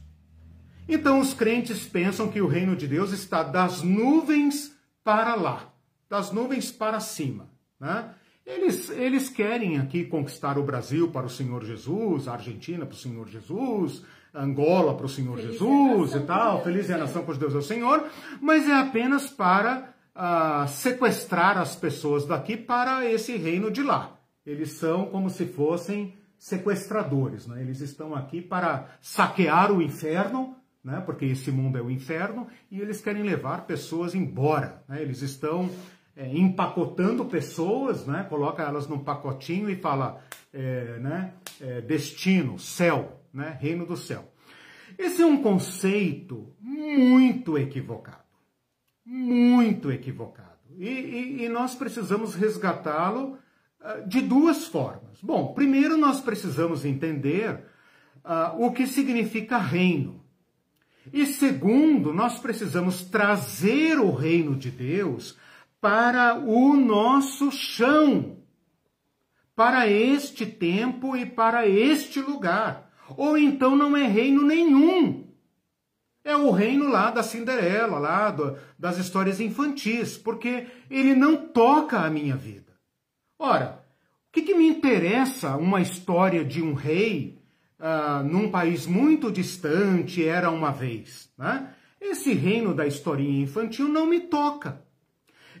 então 0.88 1.20
os 1.20 1.34
crentes 1.34 1.86
pensam 1.86 2.28
que 2.28 2.40
o 2.40 2.46
reino 2.46 2.74
de 2.74 2.88
Deus 2.88 3.12
está 3.12 3.42
das 3.42 3.82
nuvens 3.82 4.74
para 5.04 5.34
lá, 5.34 5.72
das 6.08 6.32
nuvens 6.32 6.72
para 6.72 6.98
cima. 6.98 7.48
Né? 7.78 8.10
Eles, 8.44 8.90
eles 8.90 9.28
querem 9.28 9.78
aqui 9.78 10.04
conquistar 10.04 10.58
o 10.58 10.64
Brasil 10.64 11.10
para 11.10 11.26
o 11.26 11.30
Senhor 11.30 11.64
Jesus, 11.64 12.26
a 12.26 12.32
Argentina 12.32 12.84
para 12.84 12.94
o 12.94 12.98
Senhor 12.98 13.28
Jesus, 13.28 14.02
Angola 14.34 14.96
para 14.96 15.06
o 15.06 15.08
Senhor 15.08 15.36
Feliz 15.36 15.52
Jesus 15.52 16.14
e 16.14 16.20
tal, 16.20 16.62
feliz 16.62 16.88
é 16.88 16.94
a 16.94 16.98
nação 16.98 17.24
pois 17.24 17.36
Deus 17.36 17.54
é 17.54 17.58
o 17.58 17.62
Senhor, 17.62 18.08
mas 18.40 18.68
é 18.68 18.74
apenas 18.74 19.28
para 19.28 19.89
uh, 20.14 20.68
sequestrar 20.68 21.58
as 21.58 21.76
pessoas 21.76 22.26
daqui 22.26 22.56
para 22.56 23.04
esse 23.04 23.36
reino 23.36 23.70
de 23.70 23.82
lá. 23.82 24.18
Eles 24.44 24.72
são 24.72 25.06
como 25.06 25.30
se 25.30 25.46
fossem 25.46 26.14
sequestradores, 26.38 27.46
né? 27.46 27.60
eles 27.60 27.80
estão 27.80 28.14
aqui 28.14 28.40
para 28.40 28.88
saquear 29.00 29.70
o 29.70 29.82
inferno, 29.82 30.56
né? 30.82 31.02
porque 31.04 31.26
esse 31.26 31.50
mundo 31.50 31.76
é 31.76 31.82
o 31.82 31.90
inferno, 31.90 32.46
e 32.70 32.80
eles 32.80 33.00
querem 33.00 33.22
levar 33.22 33.66
pessoas 33.66 34.14
embora. 34.14 34.82
Né? 34.88 35.02
Eles 35.02 35.20
estão 35.20 35.68
é, 36.16 36.26
empacotando 36.34 37.26
pessoas, 37.26 38.06
né? 38.06 38.26
coloca 38.28 38.62
elas 38.62 38.88
num 38.88 38.98
pacotinho 38.98 39.68
e 39.68 39.76
fala 39.76 40.22
é, 40.52 40.98
né? 40.98 41.32
É, 41.60 41.80
destino, 41.80 42.58
céu 42.58 43.20
né? 43.32 43.56
Reino 43.60 43.86
do 43.86 43.96
céu. 43.96 44.32
Esse 44.98 45.22
é 45.22 45.26
um 45.26 45.42
conceito 45.42 46.52
muito 46.60 47.56
equivocado. 47.56 48.19
Muito 49.04 49.90
equivocado. 49.90 50.58
E, 50.78 50.88
e, 50.88 51.44
e 51.44 51.48
nós 51.48 51.74
precisamos 51.74 52.34
resgatá-lo 52.34 53.38
uh, 53.80 54.08
de 54.08 54.20
duas 54.20 54.66
formas. 54.66 55.20
Bom, 55.22 55.52
primeiro 55.52 55.96
nós 55.96 56.20
precisamos 56.20 56.84
entender 56.84 57.64
uh, 58.24 58.64
o 58.64 58.72
que 58.72 58.86
significa 58.86 59.58
reino. 59.58 60.24
E 61.12 61.26
segundo, 61.26 62.12
nós 62.12 62.38
precisamos 62.38 63.04
trazer 63.04 63.98
o 63.98 64.12
reino 64.12 64.54
de 64.54 64.70
Deus 64.70 65.36
para 65.80 66.34
o 66.34 66.76
nosso 66.76 67.50
chão, 67.50 68.38
para 69.56 69.88
este 69.88 70.46
tempo 70.46 71.16
e 71.16 71.26
para 71.26 71.66
este 71.66 72.20
lugar 72.20 72.90
ou 73.16 73.36
então 73.36 73.76
não 73.76 73.96
é 73.96 74.06
reino 74.06 74.42
nenhum. 74.42 75.29
É 76.24 76.36
o 76.36 76.50
reino 76.50 76.88
lá 76.88 77.10
da 77.10 77.22
Cinderela, 77.22 77.98
lá 77.98 78.30
do, 78.30 78.56
das 78.78 78.98
histórias 78.98 79.40
infantis, 79.40 80.18
porque 80.18 80.66
ele 80.90 81.14
não 81.14 81.36
toca 81.48 82.00
a 82.00 82.10
minha 82.10 82.36
vida. 82.36 82.72
Ora, 83.38 83.82
o 84.28 84.32
que, 84.32 84.42
que 84.42 84.54
me 84.54 84.68
interessa 84.68 85.56
uma 85.56 85.80
história 85.80 86.44
de 86.44 86.62
um 86.62 86.74
rei 86.74 87.38
uh, 87.78 88.22
num 88.22 88.50
país 88.50 88.86
muito 88.86 89.32
distante, 89.32 90.24
era 90.24 90.50
uma 90.50 90.70
vez? 90.70 91.30
Né? 91.38 91.72
Esse 92.00 92.34
reino 92.34 92.74
da 92.74 92.86
historinha 92.86 93.42
infantil 93.42 93.88
não 93.88 94.06
me 94.06 94.20
toca. 94.20 94.82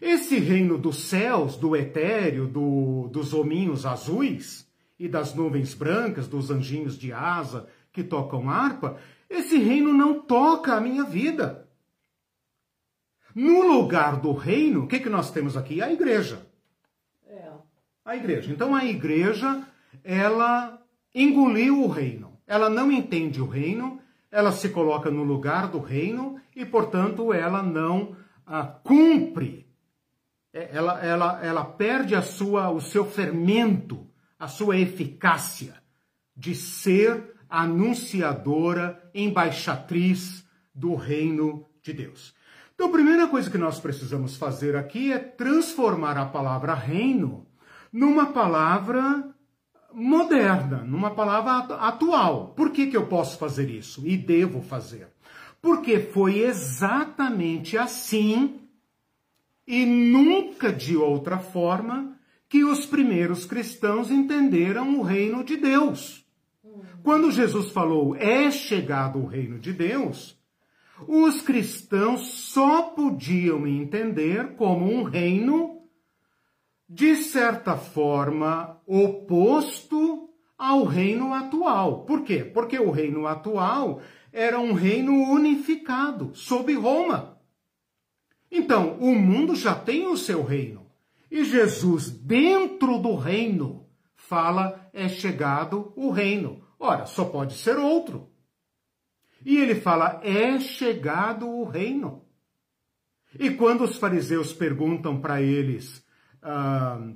Esse 0.00 0.38
reino 0.38 0.78
dos 0.78 1.04
céus, 1.08 1.56
do 1.56 1.74
etéreo, 1.74 2.46
do, 2.46 3.08
dos 3.08 3.34
hominhos 3.34 3.84
azuis, 3.84 4.66
e 5.00 5.08
das 5.08 5.34
nuvens 5.34 5.72
brancas, 5.72 6.28
dos 6.28 6.50
anjinhos 6.50 6.98
de 6.98 7.10
asa 7.10 7.66
que 7.90 8.04
tocam 8.04 8.50
harpa, 8.50 8.98
esse 9.30 9.56
reino 9.58 9.92
não 9.92 10.20
toca 10.20 10.74
a 10.74 10.80
minha 10.80 11.04
vida. 11.04 11.66
No 13.34 13.62
lugar 13.62 14.20
do 14.20 14.32
reino, 14.32 14.84
o 14.84 14.86
que, 14.86 14.98
que 14.98 15.08
nós 15.08 15.30
temos 15.30 15.56
aqui? 15.56 15.80
A 15.80 15.90
igreja. 15.92 16.46
É. 17.26 17.48
A 18.04 18.16
igreja. 18.16 18.52
Então 18.52 18.74
a 18.74 18.84
igreja, 18.84 19.64
ela 20.02 20.82
engoliu 21.14 21.82
o 21.82 21.88
reino. 21.88 22.38
Ela 22.46 22.68
não 22.68 22.90
entende 22.90 23.40
o 23.40 23.46
reino, 23.46 24.00
ela 24.30 24.50
se 24.50 24.68
coloca 24.70 25.10
no 25.10 25.22
lugar 25.22 25.68
do 25.68 25.78
reino 25.78 26.40
e, 26.54 26.66
portanto, 26.66 27.32
ela 27.32 27.62
não 27.62 28.16
ah, 28.44 28.64
cumpre. 28.64 29.66
É, 30.52 30.70
ela, 30.72 31.00
ela, 31.00 31.40
ela 31.44 31.64
perde 31.64 32.16
a 32.16 32.22
sua, 32.22 32.68
o 32.70 32.80
seu 32.80 33.04
fermento 33.04 34.10
a 34.40 34.48
sua 34.48 34.78
eficácia 34.78 35.74
de 36.34 36.54
ser 36.54 37.36
anunciadora, 37.50 39.10
embaixatriz 39.14 40.46
do 40.74 40.94
reino 40.94 41.66
de 41.82 41.92
Deus. 41.92 42.34
Então, 42.74 42.88
a 42.88 42.92
primeira 42.92 43.26
coisa 43.26 43.50
que 43.50 43.58
nós 43.58 43.78
precisamos 43.78 44.36
fazer 44.36 44.76
aqui 44.76 45.12
é 45.12 45.18
transformar 45.18 46.16
a 46.16 46.24
palavra 46.24 46.72
reino 46.72 47.46
numa 47.92 48.26
palavra 48.26 49.34
moderna, 49.92 50.78
numa 50.78 51.10
palavra 51.10 51.74
atual. 51.76 52.54
Por 52.56 52.70
que, 52.70 52.86
que 52.86 52.96
eu 52.96 53.06
posso 53.06 53.38
fazer 53.38 53.68
isso 53.68 54.06
e 54.06 54.16
devo 54.16 54.62
fazer? 54.62 55.08
Porque 55.60 55.98
foi 55.98 56.38
exatamente 56.38 57.76
assim 57.76 58.60
e 59.66 59.84
nunca 59.84 60.72
de 60.72 60.96
outra 60.96 61.38
forma 61.38 62.16
que 62.48 62.64
os 62.64 62.86
primeiros 62.86 63.44
cristãos 63.44 64.10
entenderam 64.10 64.98
o 64.98 65.02
reino 65.02 65.44
de 65.44 65.56
Deus. 65.56 66.19
Quando 67.02 67.30
Jesus 67.30 67.70
falou 67.70 68.14
é 68.16 68.50
chegado 68.50 69.18
o 69.18 69.26
reino 69.26 69.58
de 69.58 69.72
Deus, 69.72 70.38
os 71.06 71.40
cristãos 71.40 72.20
só 72.52 72.82
podiam 72.82 73.66
entender 73.66 74.54
como 74.56 74.92
um 74.92 75.02
reino, 75.02 75.82
de 76.88 77.16
certa 77.16 77.76
forma, 77.76 78.80
oposto 78.86 80.28
ao 80.58 80.84
reino 80.84 81.32
atual. 81.32 82.04
Por 82.04 82.22
quê? 82.22 82.44
Porque 82.44 82.78
o 82.78 82.90
reino 82.90 83.26
atual 83.26 84.00
era 84.32 84.60
um 84.60 84.72
reino 84.72 85.12
unificado, 85.30 86.32
sob 86.34 86.72
Roma. 86.74 87.38
Então, 88.50 88.98
o 89.00 89.14
mundo 89.14 89.54
já 89.54 89.74
tem 89.74 90.06
o 90.06 90.16
seu 90.16 90.42
reino. 90.44 90.86
E 91.30 91.44
Jesus, 91.44 92.10
dentro 92.10 92.98
do 92.98 93.14
reino, 93.14 93.86
fala: 94.14 94.90
é 94.92 95.08
chegado 95.08 95.92
o 95.96 96.10
reino. 96.10 96.62
Ora, 96.80 97.04
só 97.04 97.26
pode 97.26 97.58
ser 97.58 97.76
outro. 97.76 98.32
E 99.44 99.58
ele 99.58 99.74
fala: 99.74 100.18
é 100.24 100.58
chegado 100.58 101.46
o 101.46 101.64
reino. 101.64 102.24
E 103.38 103.50
quando 103.50 103.84
os 103.84 103.98
fariseus 103.98 104.52
perguntam 104.52 105.20
para 105.20 105.40
eles 105.40 106.04
ah, 106.42 107.12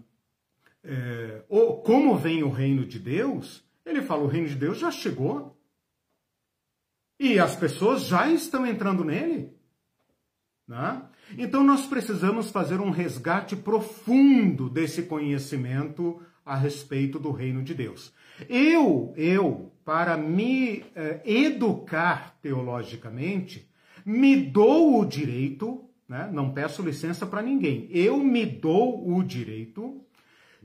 é, 0.84 1.42
como 1.82 2.16
vem 2.16 2.42
o 2.42 2.50
reino 2.50 2.84
de 2.84 2.98
Deus, 2.98 3.64
ele 3.86 4.02
fala: 4.02 4.22
o 4.22 4.28
reino 4.28 4.48
de 4.48 4.54
Deus 4.54 4.78
já 4.78 4.90
chegou. 4.90 5.58
E 7.18 7.38
as 7.38 7.56
pessoas 7.56 8.04
já 8.04 8.28
estão 8.28 8.66
entrando 8.66 9.02
nele. 9.02 9.56
Né? 10.66 11.08
Então 11.38 11.64
nós 11.64 11.86
precisamos 11.86 12.50
fazer 12.50 12.80
um 12.80 12.90
resgate 12.90 13.56
profundo 13.56 14.68
desse 14.68 15.04
conhecimento 15.04 16.20
a 16.44 16.56
respeito 16.56 17.18
do 17.18 17.30
reino 17.30 17.62
de 17.62 17.74
Deus. 17.74 18.12
Eu, 18.48 19.12
eu, 19.16 19.72
para 19.84 20.16
me 20.16 20.84
eh, 20.94 21.20
educar 21.24 22.36
teologicamente, 22.42 23.68
me 24.04 24.36
dou 24.36 25.00
o 25.00 25.06
direito, 25.06 25.84
né? 26.08 26.28
não 26.32 26.52
peço 26.52 26.82
licença 26.82 27.24
para 27.24 27.42
ninguém, 27.42 27.88
eu 27.90 28.18
me 28.18 28.44
dou 28.44 29.08
o 29.08 29.22
direito 29.22 30.00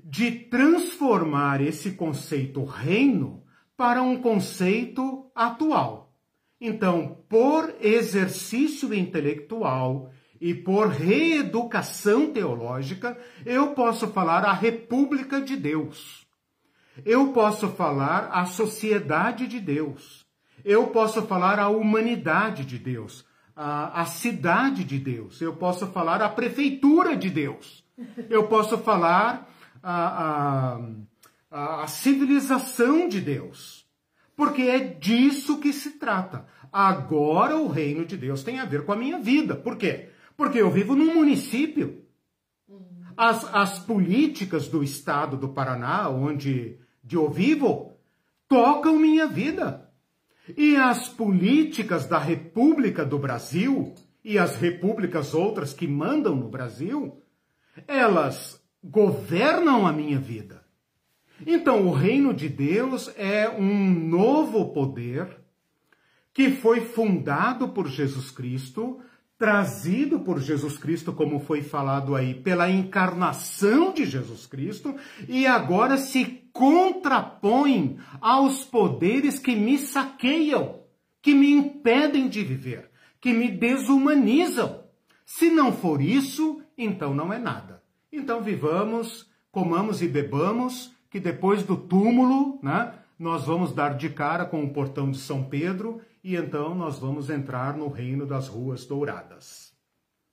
de 0.03 0.31
transformar 0.31 1.61
esse 1.61 1.91
conceito 1.91 2.63
reino 2.63 3.43
para 3.77 4.01
um 4.01 4.17
conceito 4.17 5.31
atual. 5.33 6.13
Então, 6.59 7.23
por 7.29 7.73
exercício 7.79 8.93
intelectual 8.93 10.11
e 10.41 10.53
por 10.53 10.87
reeducação 10.87 12.31
teológica, 12.31 13.17
eu 13.45 13.73
posso 13.73 14.07
falar 14.07 14.45
a 14.45 14.53
República 14.53 15.41
de 15.41 15.57
Deus. 15.57 16.25
Eu 17.05 17.31
posso 17.33 17.69
falar 17.69 18.29
a 18.31 18.45
sociedade 18.45 19.47
de 19.47 19.59
Deus. 19.59 20.25
Eu 20.63 20.87
posso 20.87 21.21
falar 21.23 21.59
a 21.59 21.69
humanidade 21.69 22.65
de 22.65 22.77
Deus, 22.77 23.25
a, 23.55 24.01
a 24.01 24.05
cidade 24.05 24.83
de 24.83 24.97
Deus. 24.97 25.41
Eu 25.41 25.55
posso 25.55 25.87
falar 25.87 26.21
a 26.21 26.29
prefeitura 26.29 27.15
de 27.15 27.29
Deus. 27.29 27.83
Eu 28.29 28.47
posso 28.47 28.77
falar 28.77 29.49
a, 29.81 30.79
a, 31.51 31.83
a 31.83 31.87
civilização 31.87 33.07
de 33.07 33.21
Deus. 33.21 33.85
Porque 34.35 34.63
é 34.63 34.79
disso 34.79 35.59
que 35.59 35.73
se 35.73 35.91
trata. 35.91 36.45
Agora 36.71 37.57
o 37.57 37.67
reino 37.67 38.05
de 38.05 38.15
Deus 38.15 38.43
tem 38.43 38.59
a 38.59 38.65
ver 38.65 38.85
com 38.85 38.93
a 38.93 38.95
minha 38.95 39.19
vida. 39.19 39.55
Por 39.55 39.75
quê? 39.75 40.09
Porque 40.39 40.61
eu 40.61 40.71
vivo 40.71 40.95
num 40.95 41.13
município. 41.13 42.05
As, 43.17 43.43
as 43.53 43.77
políticas 43.79 44.69
do 44.69 44.81
estado 44.81 45.35
do 45.35 45.49
Paraná, 45.49 46.07
onde 46.07 46.79
eu 47.11 47.29
vivo, 47.29 47.99
tocam 48.47 48.97
minha 48.97 49.27
vida. 49.27 49.91
E 50.55 50.77
as 50.77 51.09
políticas 51.09 52.05
da 52.05 52.17
República 52.17 53.03
do 53.03 53.19
Brasil 53.19 53.93
e 54.23 54.39
as 54.39 54.55
repúblicas 54.55 55.33
outras 55.33 55.73
que 55.73 55.85
mandam 55.85 56.37
no 56.37 56.47
Brasil, 56.47 57.21
elas 57.85 58.63
governam 58.81 59.85
a 59.85 59.91
minha 59.91 60.19
vida. 60.19 60.63
Então, 61.45 61.85
o 61.85 61.91
reino 61.91 62.33
de 62.33 62.47
Deus 62.47 63.13
é 63.17 63.49
um 63.49 63.89
novo 63.89 64.71
poder 64.71 65.37
que 66.33 66.49
foi 66.49 66.79
fundado 66.79 67.67
por 67.67 67.89
Jesus 67.89 68.31
Cristo, 68.31 69.01
trazido 69.39 70.19
por 70.19 70.41
Jesus 70.41 70.77
Cristo, 70.77 71.13
como 71.13 71.39
foi 71.39 71.63
falado 71.63 72.13
aí, 72.13 72.33
pela 72.33 72.69
encarnação 72.69 73.93
de 73.93 74.05
Jesus 74.05 74.45
Cristo, 74.45 74.93
e 75.29 75.47
agora 75.47 75.97
se 75.97 76.43
contrapõe 76.51 77.97
aos 78.19 78.65
poderes 78.65 79.39
que 79.39 79.55
me 79.55 79.77
saqueiam, 79.77 80.81
que 81.21 81.33
me 81.33 81.49
impedem 81.49 82.27
de 82.27 82.43
viver, 82.43 82.91
que 83.21 83.31
me 83.31 83.49
desumanizam. 83.49 84.83
Se 85.25 85.49
não 85.49 85.71
for 85.71 86.01
isso, 86.01 86.61
então 86.77 87.13
não 87.13 87.31
é 87.31 87.39
nada. 87.39 87.81
Então 88.11 88.41
vivamos, 88.41 89.25
comamos 89.53 90.01
e 90.01 90.07
bebamos, 90.09 90.93
que 91.09 91.19
depois 91.19 91.63
do 91.63 91.77
túmulo, 91.77 92.59
né, 92.61 92.93
nós 93.19 93.45
vamos 93.45 93.73
dar 93.73 93.97
de 93.97 94.09
cara 94.09 94.45
com 94.45 94.63
o 94.63 94.71
portão 94.71 95.11
de 95.11 95.17
São 95.17 95.43
Pedro 95.43 96.01
e 96.23 96.37
então 96.37 96.73
nós 96.73 96.97
vamos 96.97 97.29
entrar 97.29 97.77
no 97.77 97.89
reino 97.89 98.25
das 98.25 98.47
ruas 98.47 98.85
douradas. 98.85 99.77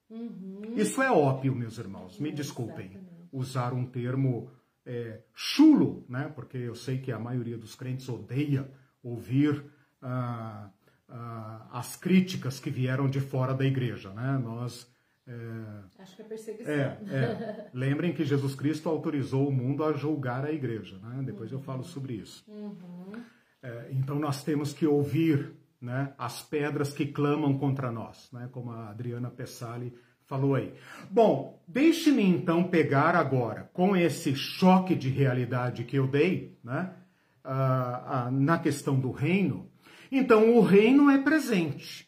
Uhum. 0.09 0.63
Isso 0.77 1.03
é 1.03 1.11
ópio, 1.11 1.53
meus 1.53 1.79
irmãos. 1.79 2.21
Me 2.21 2.31
desculpem 2.31 2.97
usar 3.33 3.75
um 3.75 3.85
termo 3.85 4.49
é, 4.85 5.21
chulo, 5.35 6.07
né? 6.09 6.31
Porque 6.33 6.57
eu 6.57 6.77
sei 6.77 6.99
que 6.99 7.11
a 7.11 7.19
maioria 7.19 7.59
dos 7.59 7.75
crentes 7.75 8.09
odeia 8.09 8.71
ouvir 9.03 9.65
ah, 10.01 10.71
ah, 11.09 11.69
as 11.73 11.97
críticas 11.97 12.61
que 12.61 12.71
vieram 12.71 13.09
de 13.09 13.21
fora 13.21 13.53
da 13.53 13.65
igreja, 13.65 14.11
né? 14.11 14.39
Nós 14.39 14.89
é, 15.29 16.03
Acho 16.03 16.17
que 16.17 16.23
é 16.23 16.25
perseguição. 16.25 16.73
É, 16.73 16.99
é. 17.11 17.71
Lembrem 17.75 18.13
que 18.13 18.25
Jesus 18.25 18.55
Cristo 18.55 18.89
autorizou 18.89 19.49
o 19.49 19.53
mundo 19.53 19.85
a 19.85 19.93
julgar 19.93 20.45
a 20.45 20.53
igreja, 20.53 20.99
né? 20.99 21.23
Depois 21.25 21.51
uhum. 21.51 21.59
eu 21.59 21.63
falo 21.63 21.83
sobre 21.83 22.15
isso. 22.15 22.45
Uhum. 22.49 23.13
É, 23.63 23.89
então 23.91 24.19
nós 24.19 24.45
temos 24.45 24.73
que 24.73 24.87
ouvir 24.87 25.53
né, 25.81 26.13
as 26.17 26.43
pedras 26.43 26.93
que 26.93 27.07
clamam 27.07 27.59
contra 27.59 27.91
nós, 27.91 28.31
né, 28.33 28.49
como 28.53 28.71
a 28.71 28.91
Adriana 28.91 29.31
Pessali 29.31 29.93
falou 30.27 30.55
aí. 30.55 30.73
Bom, 31.11 31.63
deixe-me 31.67 32.23
então 32.23 32.65
pegar 32.65 33.15
agora, 33.15 33.71
com 33.73 33.97
esse 33.97 34.35
choque 34.35 34.95
de 34.95 35.09
realidade 35.09 35.85
que 35.85 35.97
eu 35.97 36.07
dei, 36.07 36.59
né, 36.63 36.93
uh, 37.45 38.29
uh, 38.29 38.31
na 38.31 38.59
questão 38.59 38.99
do 38.99 39.11
reino. 39.11 39.71
Então, 40.11 40.55
o 40.57 40.61
reino 40.61 41.11
é 41.11 41.19
presente, 41.19 42.06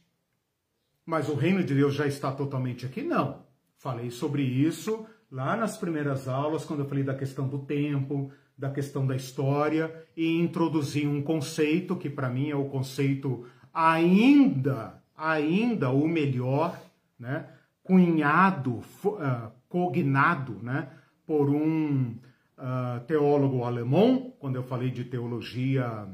mas 1.08 1.30
o 1.30 1.34
reino 1.34 1.64
de 1.64 1.74
Deus 1.74 1.94
já 1.94 2.06
está 2.06 2.30
totalmente 2.30 2.84
aqui? 2.84 3.00
Não. 3.00 3.46
Falei 3.78 4.10
sobre 4.10 4.42
isso 4.42 5.06
lá 5.32 5.56
nas 5.56 5.78
primeiras 5.78 6.28
aulas, 6.28 6.66
quando 6.66 6.80
eu 6.80 6.86
falei 6.86 7.02
da 7.02 7.14
questão 7.14 7.48
do 7.48 7.60
tempo, 7.60 8.30
da 8.58 8.70
questão 8.70 9.06
da 9.06 9.16
história, 9.16 10.06
e 10.14 10.38
introduzi 10.38 11.06
um 11.06 11.22
conceito 11.22 11.96
que 11.96 12.10
para 12.10 12.28
mim 12.28 12.50
é 12.50 12.54
o 12.54 12.66
conceito 12.66 13.46
ainda, 13.72 15.02
ainda 15.16 15.88
o 15.88 16.06
melhor, 16.06 16.78
né, 17.18 17.48
cunhado, 17.82 18.82
uh, 19.02 19.50
cognado, 19.66 20.58
né, 20.62 20.90
por 21.26 21.48
um 21.48 22.16
uh, 22.58 23.00
teólogo 23.06 23.64
alemão, 23.64 24.34
quando 24.38 24.56
eu 24.56 24.62
falei 24.62 24.90
de 24.90 25.04
teologia 25.04 26.06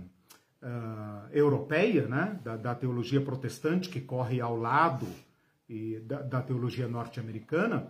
uh, 0.65 1.29
europeia, 1.31 2.09
né, 2.09 2.41
da, 2.43 2.57
da, 2.57 2.75
teologia 2.75 3.21
protestante 3.21 3.89
que 3.89 4.01
corre 4.01 4.41
ao 4.41 4.57
lado 4.57 5.07
e 5.69 6.01
da, 6.01 6.23
da 6.23 6.43
teologia 6.43 6.89
norte-americana, 6.89 7.89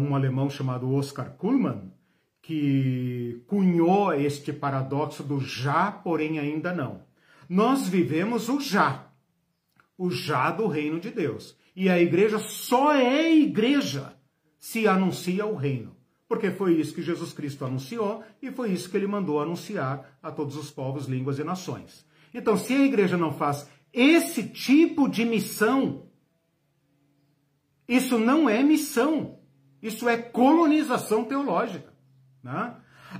um 0.00 0.14
alemão 0.14 0.48
chamado 0.48 0.90
Oscar 0.90 1.32
Kuhlmann, 1.32 1.92
que 2.40 3.42
cunhou 3.46 4.14
este 4.14 4.52
paradoxo 4.52 5.22
do 5.22 5.40
já, 5.40 5.90
porém 5.90 6.38
ainda 6.38 6.72
não. 6.72 7.02
Nós 7.48 7.88
vivemos 7.88 8.48
o 8.48 8.60
já, 8.60 9.10
o 9.98 10.10
já 10.10 10.50
do 10.50 10.66
reino 10.66 11.00
de 11.00 11.10
Deus. 11.10 11.58
E 11.74 11.90
a 11.90 12.00
igreja 12.00 12.38
só 12.38 12.94
é 12.94 13.34
igreja 13.34 14.14
se 14.58 14.86
anuncia 14.86 15.44
o 15.44 15.56
reino. 15.56 15.95
Porque 16.28 16.50
foi 16.50 16.74
isso 16.74 16.94
que 16.94 17.02
Jesus 17.02 17.32
Cristo 17.32 17.64
anunciou 17.64 18.24
e 18.42 18.50
foi 18.50 18.72
isso 18.72 18.90
que 18.90 18.96
ele 18.96 19.06
mandou 19.06 19.40
anunciar 19.40 20.18
a 20.22 20.30
todos 20.30 20.56
os 20.56 20.70
povos, 20.70 21.06
línguas 21.06 21.38
e 21.38 21.44
nações. 21.44 22.04
Então, 22.34 22.56
se 22.56 22.74
a 22.74 22.84
igreja 22.84 23.16
não 23.16 23.32
faz 23.32 23.68
esse 23.92 24.42
tipo 24.42 25.08
de 25.08 25.24
missão, 25.24 26.06
isso 27.88 28.18
não 28.18 28.48
é 28.48 28.62
missão, 28.62 29.38
isso 29.80 30.08
é 30.08 30.16
colonização 30.16 31.24
teológica. 31.24 31.94
Né? 32.42 32.74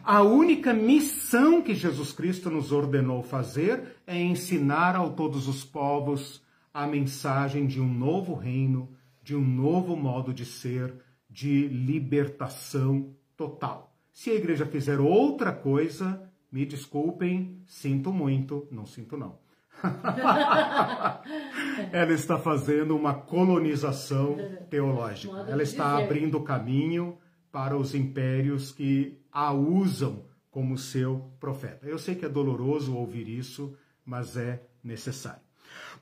A 0.04 0.22
única 0.22 0.74
missão 0.74 1.62
que 1.62 1.74
Jesus 1.74 2.12
Cristo 2.12 2.50
nos 2.50 2.72
ordenou 2.72 3.22
fazer 3.22 3.96
é 4.06 4.20
ensinar 4.20 4.96
a 4.96 5.08
todos 5.08 5.46
os 5.46 5.64
povos 5.64 6.42
a 6.74 6.86
mensagem 6.86 7.66
de 7.66 7.80
um 7.80 7.88
novo 7.88 8.34
reino, 8.34 8.90
de 9.22 9.34
um 9.34 9.42
novo 9.42 9.96
modo 9.96 10.34
de 10.34 10.44
ser, 10.44 10.92
de 11.36 11.68
libertação 11.68 13.14
total. 13.36 13.94
Se 14.10 14.30
a 14.30 14.34
igreja 14.34 14.64
fizer 14.64 14.98
outra 14.98 15.52
coisa, 15.52 16.32
me 16.50 16.64
desculpem, 16.64 17.60
sinto 17.66 18.10
muito, 18.10 18.66
não 18.70 18.86
sinto 18.86 19.18
não. 19.18 19.38
Ela 21.92 22.14
está 22.14 22.38
fazendo 22.38 22.96
uma 22.96 23.12
colonização 23.12 24.38
teológica. 24.70 25.44
Ela 25.46 25.62
está 25.62 25.98
abrindo 25.98 26.40
caminho 26.40 27.18
para 27.52 27.76
os 27.76 27.94
impérios 27.94 28.72
que 28.72 29.20
a 29.30 29.52
usam 29.52 30.24
como 30.50 30.78
seu 30.78 31.30
profeta. 31.38 31.86
Eu 31.86 31.98
sei 31.98 32.14
que 32.14 32.24
é 32.24 32.30
doloroso 32.30 32.96
ouvir 32.96 33.28
isso, 33.28 33.76
mas 34.06 34.38
é 34.38 34.62
necessário. 34.82 35.45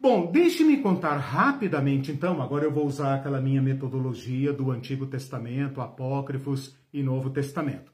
Bom, 0.05 0.31
deixe-me 0.31 0.83
contar 0.83 1.17
rapidamente, 1.17 2.13
então, 2.13 2.43
agora 2.43 2.67
eu 2.67 2.71
vou 2.71 2.87
usar 2.87 3.15
aquela 3.15 3.41
minha 3.41 3.63
metodologia 3.63 4.53
do 4.53 4.71
Antigo 4.71 5.07
Testamento, 5.07 5.81
Apócrifos 5.81 6.77
e 6.93 7.03
Novo 7.03 7.31
Testamento. 7.31 7.91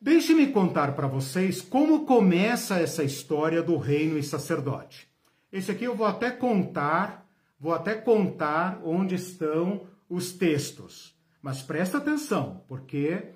Deixe-me 0.00 0.48
contar 0.48 0.96
para 0.96 1.06
vocês 1.06 1.62
como 1.62 2.04
começa 2.04 2.80
essa 2.80 3.04
história 3.04 3.62
do 3.62 3.76
reino 3.76 4.18
e 4.18 4.22
sacerdote. 4.24 5.06
Esse 5.52 5.70
aqui 5.70 5.84
eu 5.84 5.94
vou 5.94 6.08
até 6.08 6.28
contar, 6.28 7.24
vou 7.56 7.72
até 7.72 7.94
contar 7.94 8.80
onde 8.82 9.14
estão 9.14 9.82
os 10.10 10.32
textos. 10.32 11.16
Mas 11.40 11.62
presta 11.62 11.98
atenção, 11.98 12.64
porque 12.66 13.26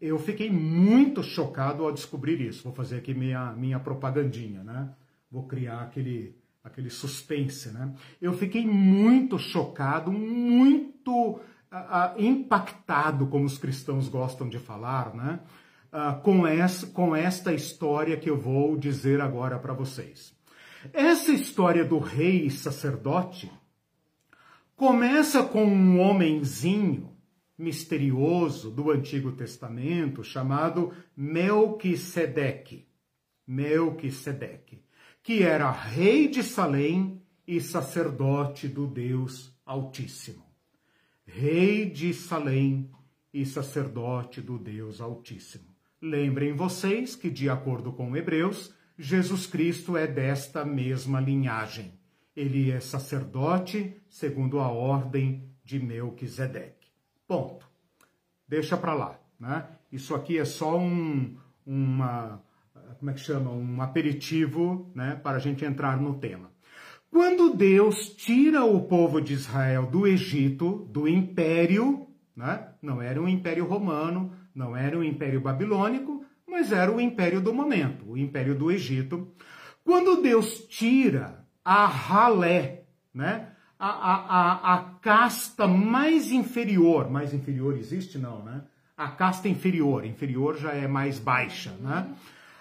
eu 0.00 0.16
fiquei 0.16 0.48
muito 0.48 1.24
chocado 1.24 1.82
ao 1.82 1.90
descobrir 1.90 2.40
isso. 2.40 2.62
Vou 2.62 2.72
fazer 2.72 2.98
aqui 2.98 3.12
minha, 3.12 3.50
minha 3.50 3.80
propagandinha, 3.80 4.62
né? 4.62 4.90
Vou 5.28 5.48
criar 5.48 5.80
aquele, 5.80 6.36
aquele 6.62 6.90
suspense, 6.90 7.70
né? 7.70 7.92
Eu 8.20 8.32
fiquei 8.32 8.64
muito 8.64 9.38
chocado, 9.38 10.12
muito 10.12 11.12
uh, 11.12 11.40
uh, 11.72 12.22
impactado, 12.22 13.26
como 13.26 13.44
os 13.44 13.58
cristãos 13.58 14.08
gostam 14.08 14.48
de 14.48 14.58
falar, 14.58 15.14
né? 15.14 15.40
Uh, 15.92 16.20
com, 16.22 16.46
essa, 16.46 16.86
com 16.86 17.14
esta 17.14 17.52
história 17.52 18.16
que 18.16 18.30
eu 18.30 18.38
vou 18.38 18.76
dizer 18.76 19.20
agora 19.20 19.58
para 19.58 19.74
vocês. 19.74 20.34
Essa 20.92 21.32
história 21.32 21.84
do 21.84 21.98
rei 21.98 22.48
sacerdote 22.48 23.50
começa 24.74 25.42
com 25.42 25.64
um 25.64 26.00
homenzinho 26.00 27.12
misterioso 27.58 28.70
do 28.70 28.90
Antigo 28.90 29.32
Testamento 29.32 30.24
chamado 30.24 30.92
Melquisedeque. 31.16 32.88
Melquisedeque 33.46 34.81
que 35.22 35.42
era 35.42 35.70
rei 35.70 36.26
de 36.28 36.42
Salém 36.42 37.22
e 37.46 37.60
sacerdote 37.60 38.66
do 38.66 38.86
Deus 38.86 39.56
Altíssimo. 39.64 40.44
Rei 41.24 41.88
de 41.88 42.12
Salém 42.12 42.90
e 43.32 43.46
sacerdote 43.46 44.40
do 44.40 44.58
Deus 44.58 45.00
Altíssimo. 45.00 45.72
Lembrem 46.00 46.54
vocês 46.54 47.14
que, 47.14 47.30
de 47.30 47.48
acordo 47.48 47.92
com 47.92 48.16
Hebreus, 48.16 48.74
Jesus 48.98 49.46
Cristo 49.46 49.96
é 49.96 50.06
desta 50.06 50.64
mesma 50.64 51.20
linhagem. 51.20 51.98
Ele 52.34 52.70
é 52.70 52.80
sacerdote 52.80 54.02
segundo 54.08 54.58
a 54.58 54.68
ordem 54.68 55.48
de 55.64 55.78
Melquisedeque. 55.78 56.88
Ponto. 57.28 57.70
Deixa 58.48 58.76
para 58.76 58.94
lá. 58.94 59.20
Né? 59.38 59.68
Isso 59.90 60.14
aqui 60.14 60.38
é 60.38 60.44
só 60.44 60.78
um, 60.78 61.36
uma 61.64 62.42
como 63.02 63.10
é 63.10 63.14
que 63.14 63.20
chama, 63.20 63.50
um 63.50 63.82
aperitivo, 63.82 64.92
né, 64.94 65.18
para 65.20 65.36
a 65.36 65.40
gente 65.40 65.64
entrar 65.64 66.00
no 66.00 66.20
tema. 66.20 66.52
Quando 67.10 67.52
Deus 67.52 68.10
tira 68.10 68.64
o 68.64 68.82
povo 68.82 69.20
de 69.20 69.32
Israel 69.32 69.86
do 69.86 70.06
Egito, 70.06 70.88
do 70.88 71.08
império, 71.08 72.06
né, 72.36 72.68
não 72.80 73.02
era 73.02 73.20
um 73.20 73.26
império 73.28 73.66
romano, 73.66 74.32
não 74.54 74.76
era 74.76 74.96
um 74.96 75.02
império 75.02 75.40
babilônico, 75.40 76.24
mas 76.46 76.70
era 76.70 76.92
o 76.92 77.00
império 77.00 77.40
do 77.40 77.52
momento, 77.52 78.08
o 78.08 78.16
império 78.16 78.54
do 78.54 78.70
Egito. 78.70 79.34
Quando 79.82 80.22
Deus 80.22 80.64
tira 80.68 81.44
a 81.64 81.86
ralé, 81.86 82.84
né, 83.12 83.48
a, 83.76 83.88
a, 83.88 84.14
a, 84.14 84.74
a 84.74 84.78
casta 85.00 85.66
mais 85.66 86.30
inferior, 86.30 87.10
mais 87.10 87.34
inferior 87.34 87.76
existe 87.76 88.16
não, 88.16 88.44
né? 88.44 88.62
A 88.96 89.08
casta 89.08 89.48
inferior, 89.48 90.04
inferior 90.04 90.56
já 90.56 90.70
é 90.70 90.86
mais 90.86 91.18
baixa, 91.18 91.72
né? 91.80 92.06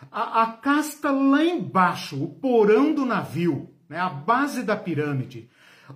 A, 0.09 0.43
a 0.43 0.47
casta 0.53 1.11
lá 1.11 1.43
embaixo, 1.43 2.23
o 2.23 2.27
porão 2.27 2.93
do 2.93 3.05
navio, 3.05 3.69
né, 3.89 3.99
a 3.99 4.09
base 4.09 4.63
da 4.63 4.75
pirâmide. 4.75 5.49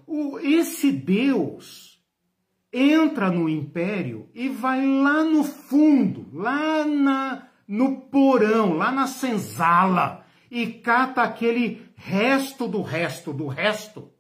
O, 0.06 0.38
esse 0.40 0.92
Deus 0.92 2.04
entra 2.72 3.32
no 3.32 3.48
império 3.48 4.30
e 4.34 4.50
vai 4.50 4.86
lá 4.86 5.24
no 5.24 5.44
fundo, 5.44 6.28
lá 6.34 6.86
na, 6.86 7.48
no 7.68 8.02
porão, 8.02 8.74
lá 8.74 8.92
na 8.92 9.08
senzala, 9.08 10.26
e 10.52 10.68
cata 10.68 11.22
aquele 11.24 11.90
resto 11.96 12.68
do 12.68 12.82
resto 12.82 13.34
do 13.34 13.48
resto 13.48 14.12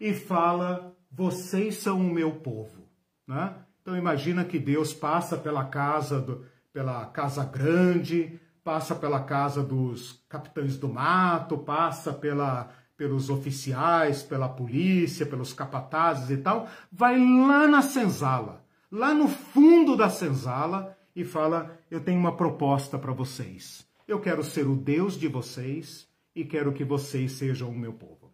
e 0.00 0.14
fala: 0.14 0.96
vocês 1.10 1.76
são 1.76 2.00
o 2.00 2.12
meu 2.12 2.32
povo. 2.32 2.88
Né? 3.26 3.54
Então 3.82 3.96
imagina 3.96 4.44
que 4.44 4.58
Deus 4.58 4.92
passa 4.92 5.36
pela 5.36 5.64
casa 5.64 6.20
do, 6.20 6.46
pela 6.72 7.06
casa 7.06 7.44
grande, 7.44 8.40
passa 8.64 8.94
pela 8.94 9.20
casa 9.20 9.62
dos 9.62 10.24
capitães 10.26 10.78
do 10.78 10.88
mato, 10.88 11.58
passa 11.58 12.14
pela, 12.14 12.70
pelos 12.96 13.28
oficiais, 13.28 14.22
pela 14.22 14.48
polícia, 14.48 15.26
pelos 15.26 15.52
capatazes 15.52 16.30
e 16.30 16.38
tal, 16.38 16.66
vai 16.90 17.18
lá 17.18 17.68
na 17.68 17.82
senzala, 17.82 18.64
lá 18.90 19.12
no 19.12 19.28
fundo 19.28 19.94
da 19.96 20.08
senzala 20.08 20.96
e 21.14 21.24
fala: 21.24 21.78
Eu 21.90 22.00
tenho 22.00 22.18
uma 22.18 22.36
proposta 22.36 22.98
para 22.98 23.12
vocês. 23.12 23.86
Eu 24.08 24.18
quero 24.18 24.42
ser 24.42 24.66
o 24.66 24.74
Deus 24.74 25.18
de 25.18 25.28
vocês 25.28 26.08
e 26.34 26.44
quero 26.44 26.72
que 26.72 26.84
vocês 26.84 27.32
sejam 27.32 27.68
o 27.68 27.78
meu 27.78 27.92
povo. 27.92 28.32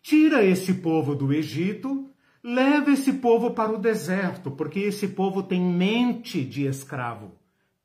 Tira 0.00 0.44
esse 0.44 0.74
povo 0.74 1.14
do 1.14 1.32
Egito, 1.32 2.08
leva 2.42 2.92
esse 2.92 3.14
povo 3.14 3.50
para 3.50 3.72
o 3.72 3.78
deserto, 3.78 4.50
porque 4.50 4.78
esse 4.78 5.08
povo 5.08 5.42
tem 5.42 5.60
mente 5.60 6.44
de 6.44 6.66
escravo 6.66 7.37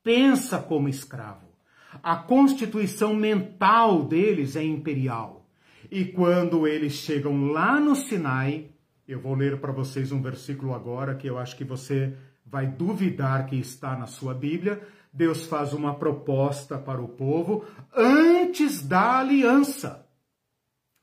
pensa 0.04 0.60
como 0.60 0.90
escravo. 0.90 1.48
A 2.02 2.16
constituição 2.16 3.16
mental 3.16 4.04
deles 4.04 4.56
é 4.56 4.64
imperial. 4.64 5.48
E 5.90 6.06
quando 6.06 6.68
eles 6.68 6.94
chegam 6.94 7.52
lá 7.52 7.80
no 7.80 7.96
Sinai, 7.96 8.70
eu 9.08 9.20
vou 9.20 9.36
ler 9.36 9.60
para 9.60 9.72
vocês 9.72 10.12
um 10.12 10.22
versículo 10.22 10.74
agora 10.74 11.16
que 11.16 11.28
eu 11.28 11.38
acho 11.38 11.56
que 11.56 11.64
você 11.64 12.16
vai 12.46 12.68
duvidar 12.68 13.46
que 13.46 13.56
está 13.56 13.96
na 13.96 14.08
sua 14.08 14.34
Bíblia. 14.34 14.82
Deus 15.12 15.46
faz 15.46 15.74
uma 15.74 15.96
proposta 15.96 16.78
para 16.78 17.02
o 17.02 17.08
povo 17.08 17.66
antes 17.96 18.82
da 18.82 19.20
aliança. 19.20 20.08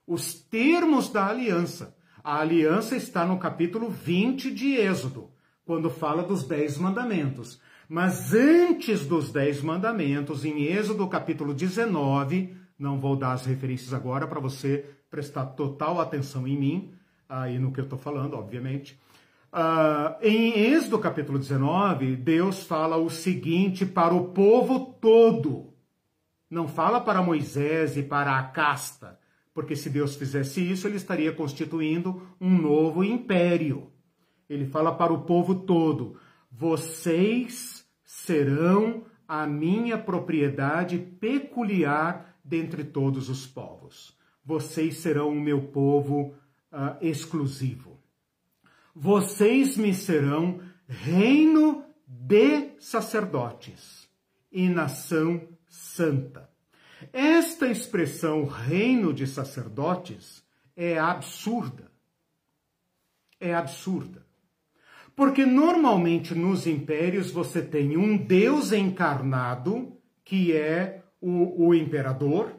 Os 0.07 0.35
termos 0.35 1.09
da 1.09 1.27
aliança. 1.27 1.97
A 2.23 2.41
aliança 2.41 2.97
está 2.97 3.25
no 3.25 3.39
capítulo 3.39 3.89
20 3.89 4.53
de 4.53 4.75
Êxodo, 4.75 5.31
quando 5.65 5.89
fala 5.89 6.23
dos 6.23 6.45
dez 6.45 6.77
mandamentos. 6.77 7.61
Mas 7.91 8.33
antes 8.33 9.05
dos 9.05 9.33
Dez 9.33 9.61
Mandamentos, 9.61 10.45
em 10.45 10.63
Êxodo 10.63 11.09
capítulo 11.09 11.53
19, 11.53 12.55
não 12.79 13.01
vou 13.01 13.17
dar 13.17 13.33
as 13.33 13.45
referências 13.45 13.93
agora 13.93 14.29
para 14.29 14.39
você 14.39 14.89
prestar 15.11 15.45
total 15.47 16.01
atenção 16.01 16.47
em 16.47 16.57
mim 16.57 16.95
e 17.53 17.59
no 17.59 17.73
que 17.73 17.81
eu 17.81 17.85
estou 17.85 17.99
falando, 17.99 18.35
obviamente. 18.35 18.97
Uh, 19.53 20.15
em 20.23 20.57
Êxodo 20.73 21.01
capítulo 21.01 21.37
19, 21.37 22.15
Deus 22.15 22.63
fala 22.63 22.97
o 22.97 23.11
seguinte 23.11 23.85
para 23.85 24.15
o 24.15 24.29
povo 24.29 24.95
todo. 25.01 25.75
Não 26.49 26.69
fala 26.69 27.01
para 27.01 27.21
Moisés 27.21 27.97
e 27.97 28.05
para 28.05 28.39
a 28.39 28.45
casta, 28.45 29.19
porque 29.53 29.75
se 29.75 29.91
Deus 29.91 30.15
fizesse 30.15 30.61
isso, 30.61 30.87
ele 30.87 30.95
estaria 30.95 31.33
constituindo 31.33 32.23
um 32.41 32.57
novo 32.57 33.03
império. 33.03 33.91
Ele 34.49 34.65
fala 34.65 34.95
para 34.95 35.13
o 35.13 35.23
povo 35.23 35.57
todo: 35.57 36.17
vocês 36.53 37.80
serão 38.31 39.05
a 39.27 39.45
minha 39.45 39.99
propriedade 39.99 40.99
peculiar 40.99 42.39
dentre 42.45 42.85
todos 42.85 43.29
os 43.29 43.45
povos. 43.45 44.17
Vocês 44.45 44.99
serão 44.99 45.31
o 45.31 45.41
meu 45.41 45.63
povo 45.63 46.33
uh, 46.71 46.97
exclusivo. 47.01 48.01
Vocês 48.95 49.77
me 49.77 49.93
serão 49.93 50.61
reino 50.87 51.85
de 52.07 52.71
sacerdotes 52.79 54.09
e 54.51 54.69
nação 54.69 55.49
santa. 55.69 56.49
Esta 57.13 57.67
expressão 57.67 58.45
reino 58.45 59.13
de 59.13 59.27
sacerdotes 59.27 60.45
é 60.77 60.97
absurda. 61.01 61.91
É 63.41 63.53
absurda. 63.55 64.25
Porque 65.15 65.45
normalmente 65.45 66.35
nos 66.35 66.67
impérios 66.67 67.31
você 67.31 67.61
tem 67.63 67.97
um 67.97 68.17
Deus 68.17 68.73
encarnado, 68.73 69.97
que 70.25 70.57
é 70.57 71.03
o, 71.21 71.69
o 71.69 71.75
imperador, 71.75 72.53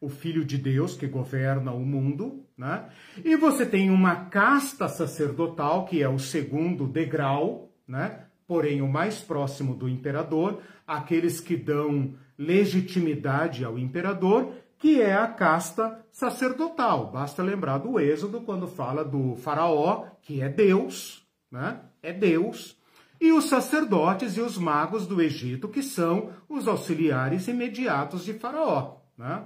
o 0.00 0.08
filho 0.08 0.44
de 0.44 0.56
Deus 0.56 0.96
que 0.96 1.06
governa 1.06 1.72
o 1.72 1.80
mundo, 1.80 2.44
né? 2.56 2.86
E 3.24 3.36
você 3.36 3.66
tem 3.66 3.90
uma 3.90 4.26
casta 4.26 4.88
sacerdotal, 4.88 5.84
que 5.84 6.02
é 6.02 6.08
o 6.08 6.18
segundo 6.18 6.86
degrau, 6.86 7.70
né? 7.86 8.24
Porém, 8.46 8.80
o 8.80 8.88
mais 8.88 9.18
próximo 9.20 9.74
do 9.74 9.88
imperador, 9.88 10.60
aqueles 10.86 11.40
que 11.40 11.56
dão 11.56 12.14
legitimidade 12.38 13.64
ao 13.64 13.78
imperador, 13.78 14.52
que 14.78 15.02
é 15.02 15.14
a 15.14 15.26
casta 15.26 16.04
sacerdotal. 16.10 17.10
Basta 17.10 17.42
lembrar 17.42 17.78
do 17.78 17.98
Êxodo 17.98 18.40
quando 18.40 18.66
fala 18.66 19.04
do 19.04 19.34
faraó, 19.36 20.06
que 20.22 20.40
é 20.40 20.48
Deus, 20.48 21.26
né? 21.50 21.80
É 22.02 22.12
Deus, 22.12 22.76
e 23.20 23.32
os 23.32 23.46
sacerdotes 23.46 24.36
e 24.36 24.40
os 24.40 24.56
magos 24.56 25.06
do 25.06 25.20
Egito, 25.20 25.68
que 25.68 25.82
são 25.82 26.32
os 26.48 26.68
auxiliares 26.68 27.48
imediatos 27.48 28.24
de 28.24 28.34
Faraó. 28.34 28.98
Né? 29.16 29.44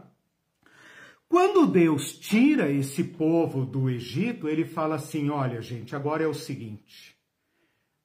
Quando 1.29 1.67
Deus 1.67 2.19
tira 2.19 2.71
esse 2.71 3.03
povo 3.03 3.65
do 3.65 3.89
Egito, 3.89 4.49
ele 4.49 4.67
fala 4.67 4.97
assim: 4.97 5.31
olha, 5.31 5.63
gente, 5.63 5.97
agora 5.97 6.23
é 6.23 6.27
o 6.27 6.35
seguinte, 6.35 7.17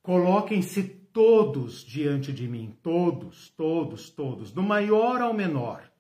coloquem-se 0.02 0.84
todos 1.12 1.84
diante 1.84 2.32
de 2.32 2.48
mim, 2.48 2.78
todos, 2.82 3.50
todos, 3.50 4.10
todos, 4.10 4.52
do 4.52 4.64
maior 4.64 5.22
ao 5.22 5.34
menor. 5.34 5.91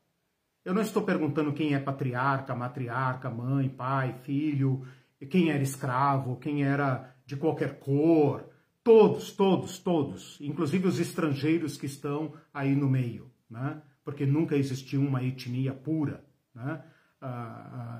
Eu 0.63 0.73
não 0.73 0.81
estou 0.81 1.01
perguntando 1.01 1.53
quem 1.53 1.73
é 1.73 1.79
patriarca, 1.79 2.55
matriarca, 2.55 3.29
mãe, 3.29 3.67
pai, 3.67 4.13
filho, 4.23 4.85
quem 5.29 5.49
era 5.49 5.63
escravo, 5.63 6.37
quem 6.37 6.63
era 6.63 7.16
de 7.27 7.35
qualquer 7.35 7.77
cor. 7.77 8.49
Todos, 8.83 9.31
todos, 9.31 9.77
todos, 9.77 10.37
inclusive 10.39 10.87
os 10.87 10.97
estrangeiros 10.97 11.77
que 11.77 11.85
estão 11.85 12.33
aí 12.53 12.73
no 12.73 12.89
meio, 12.89 13.29
né? 13.49 13.81
porque 14.03 14.25
nunca 14.25 14.55
existiu 14.55 15.01
uma 15.01 15.21
etnia 15.21 15.73
pura 15.73 16.23
né? 16.55 16.81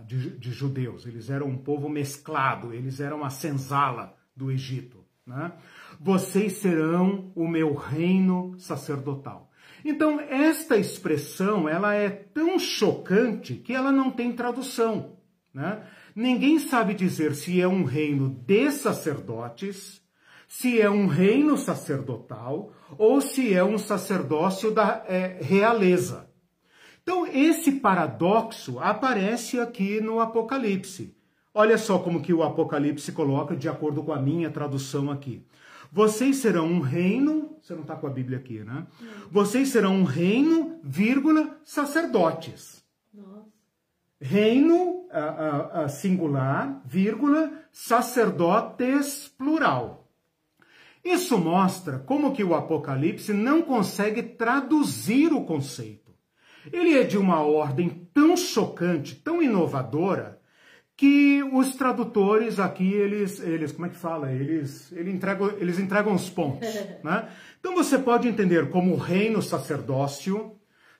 de, 0.06 0.38
de 0.38 0.52
judeus. 0.52 1.06
Eles 1.06 1.30
eram 1.30 1.48
um 1.48 1.58
povo 1.58 1.90
mesclado, 1.90 2.74
eles 2.74 3.02
eram 3.02 3.26
a 3.26 3.30
senzala 3.30 4.16
do 4.34 4.50
Egito. 4.50 5.04
Né? 5.26 5.52
Vocês 6.00 6.54
serão 6.54 7.34
o 7.36 7.46
meu 7.50 7.76
reino 7.76 8.56
sacerdotal. 8.58 9.52
Então, 9.84 10.22
esta 10.22 10.78
expressão, 10.78 11.68
ela 11.68 11.94
é 11.94 12.10
tão 12.10 12.58
chocante 12.58 13.56
que 13.56 13.74
ela 13.74 13.92
não 13.92 14.10
tem 14.10 14.32
tradução. 14.32 15.18
Né? 15.54 15.84
Ninguém 16.18 16.58
sabe 16.58 16.96
dizer 16.96 17.36
se 17.36 17.62
é 17.62 17.68
um 17.68 17.84
reino 17.84 18.28
de 18.44 18.72
sacerdotes, 18.72 20.02
se 20.48 20.82
é 20.82 20.90
um 20.90 21.06
reino 21.06 21.56
sacerdotal 21.56 22.74
ou 22.98 23.22
se 23.22 23.54
é 23.54 23.64
um 23.64 23.78
sacerdócio 23.78 24.72
da 24.72 25.04
é, 25.08 25.38
realeza. 25.40 26.28
Então, 27.04 27.28
esse 27.28 27.74
paradoxo 27.74 28.80
aparece 28.80 29.60
aqui 29.60 30.02
no 30.02 30.20
Apocalipse. 30.20 31.16
Olha 31.54 31.78
só 31.78 32.00
como 32.00 32.24
que 32.24 32.34
o 32.34 32.42
Apocalipse 32.42 33.12
coloca 33.12 33.56
de 33.56 33.70
acordo 33.70 34.02
com 34.02 34.12
a 34.12 34.20
minha 34.20 34.50
tradução 34.50 35.12
aqui. 35.12 35.46
Vocês 35.92 36.38
serão 36.38 36.66
um 36.66 36.80
reino, 36.80 37.60
você 37.62 37.76
não 37.76 37.84
está 37.84 37.96
com 37.96 38.08
a 38.08 38.10
Bíblia 38.10 38.40
aqui, 38.40 38.64
né? 38.64 38.88
Vocês 39.30 39.70
serão 39.70 39.94
um 39.94 40.04
reino, 40.04 40.80
vírgula, 40.84 41.60
sacerdotes. 41.64 42.87
Reino 44.20 45.08
a, 45.12 45.84
a, 45.84 45.90
singular, 45.90 46.82
vírgula, 46.86 47.52
sacerdotes 47.72 49.28
plural. 49.38 50.08
Isso 51.04 51.38
mostra 51.38 52.00
como 52.00 52.34
que 52.34 52.44
o 52.44 52.56
Apocalipse 52.56 53.32
não 53.34 53.62
consegue 53.62 54.22
traduzir 54.22 55.32
o 55.32 55.46
conceito. 55.46 56.12
Ele 56.72 56.98
é 56.98 57.04
de 57.04 57.18
uma 57.18 57.42
ordem 57.42 58.10
tão 58.14 58.36
chocante, 58.36 59.16
tão 59.16 59.42
inovadora, 59.42 60.38
que 60.98 61.44
os 61.54 61.76
tradutores 61.76 62.60
aqui, 62.60 62.92
eles, 62.92 63.40
eles 63.40 63.72
como 63.72 63.86
é 63.86 63.90
que 63.90 63.96
fala? 63.96 64.32
Eles, 64.32 64.92
eles, 64.92 65.14
entregam, 65.14 65.52
eles 65.60 65.78
entregam 65.78 66.14
os 66.14 66.30
pontos. 66.30 66.68
Né? 67.04 67.30
Então 67.60 67.76
você 67.76 68.00
pode 68.00 68.28
entender 68.28 68.70
como 68.70 68.96
reino 68.96 69.42
sacerdócio, 69.42 70.57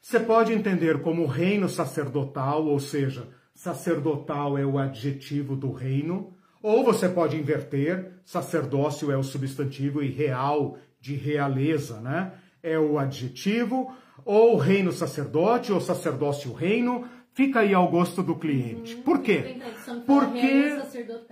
você 0.08 0.22
pode 0.22 0.54
entender 0.54 1.02
como 1.02 1.26
reino 1.26 1.68
sacerdotal, 1.68 2.66
ou 2.66 2.80
seja, 2.80 3.28
sacerdotal 3.54 4.58
é 4.58 4.66
o 4.66 4.78
adjetivo 4.78 5.54
do 5.54 5.74
reino, 5.74 6.34
ou 6.64 6.82
você 6.82 7.10
pode 7.10 7.36
inverter, 7.36 8.14
sacerdócio 8.24 9.12
é 9.12 9.18
o 9.18 9.22
substantivo 9.22 10.02
e 10.02 10.08
real 10.10 10.78
de 10.98 11.14
realeza, 11.14 12.00
né? 12.00 12.32
É 12.64 12.80
o 12.80 12.98
adjetivo, 12.98 13.94
ou 14.24 14.56
reino 14.56 14.94
sacerdote, 14.94 15.74
ou 15.74 15.82
sacerdócio 15.82 16.54
reino, 16.54 17.06
fica 17.34 17.60
aí 17.60 17.74
ao 17.74 17.92
gosto 17.92 18.24
do 18.24 18.38
cliente. 18.38 18.96
Uhum. 18.96 19.02
Por 19.02 19.22
quê? 19.22 19.58
Porque 20.06 20.80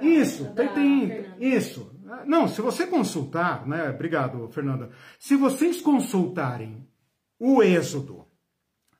isso, 0.01 0.53
tem, 0.53 0.67
tem 0.67 1.25
isso. 1.39 1.97
Não, 2.25 2.45
se 2.45 2.59
você 2.59 2.85
consultar, 2.85 3.65
né? 3.65 3.89
Obrigado, 3.91 4.49
Fernanda. 4.49 4.89
Se 5.17 5.37
vocês 5.37 5.79
consultarem 5.79 6.85
o 7.39 7.63
Êxodo, 7.63 8.25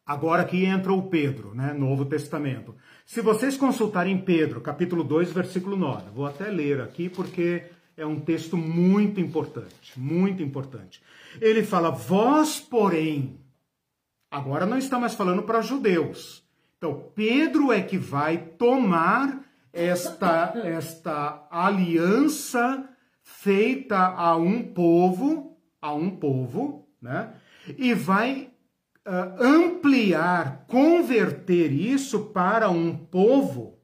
agora 0.06 0.45
que 0.45 0.64
entra 0.64 0.93
o 0.93 1.03
Pedro, 1.03 1.56
né? 1.56 1.74
Novo 1.74 2.06
Testamento. 2.06 2.76
Se 3.06 3.22
vocês 3.22 3.58
consultarem 3.58 4.18
Pedro, 4.18 4.62
capítulo 4.62 5.03
2, 5.03 5.32
versículo 5.32 5.76
9, 5.76 6.12
vou 6.14 6.26
até 6.26 6.49
ler 6.49 6.82
aqui 6.82 7.10
porque 7.10 7.64
é 7.97 8.06
um 8.06 8.20
texto 8.20 8.56
muito 8.56 9.20
importante, 9.20 9.97
muito 9.97 10.43
importante. 10.43 11.01
Ele 11.41 11.64
fala: 11.64 11.89
"Vós, 11.89 12.60
porém, 12.60 13.39
agora 14.30 14.66
não 14.66 14.78
está 14.78 14.99
mais 14.99 15.16
falando 15.16 15.43
para 15.43 15.62
judeus. 15.62 16.43
Então, 16.78 17.10
Pedro 17.16 17.72
é 17.72 17.82
que 17.82 17.97
vai 17.97 18.38
tomar 18.38 19.43
esta 19.74 20.53
esta 20.64 21.47
aliança 21.49 22.89
feita 23.24 23.97
a 23.97 24.36
um 24.36 24.62
povo, 24.62 25.58
a 25.82 25.93
um 25.93 26.12
povo, 26.12 26.88
né? 27.01 27.34
E 27.78 27.93
vai 27.93 28.51
ampliar, 29.06 30.66
converter 30.68 31.72
isso 31.72 32.26
para 32.26 32.70
um 32.70 32.95
povo 32.95 33.80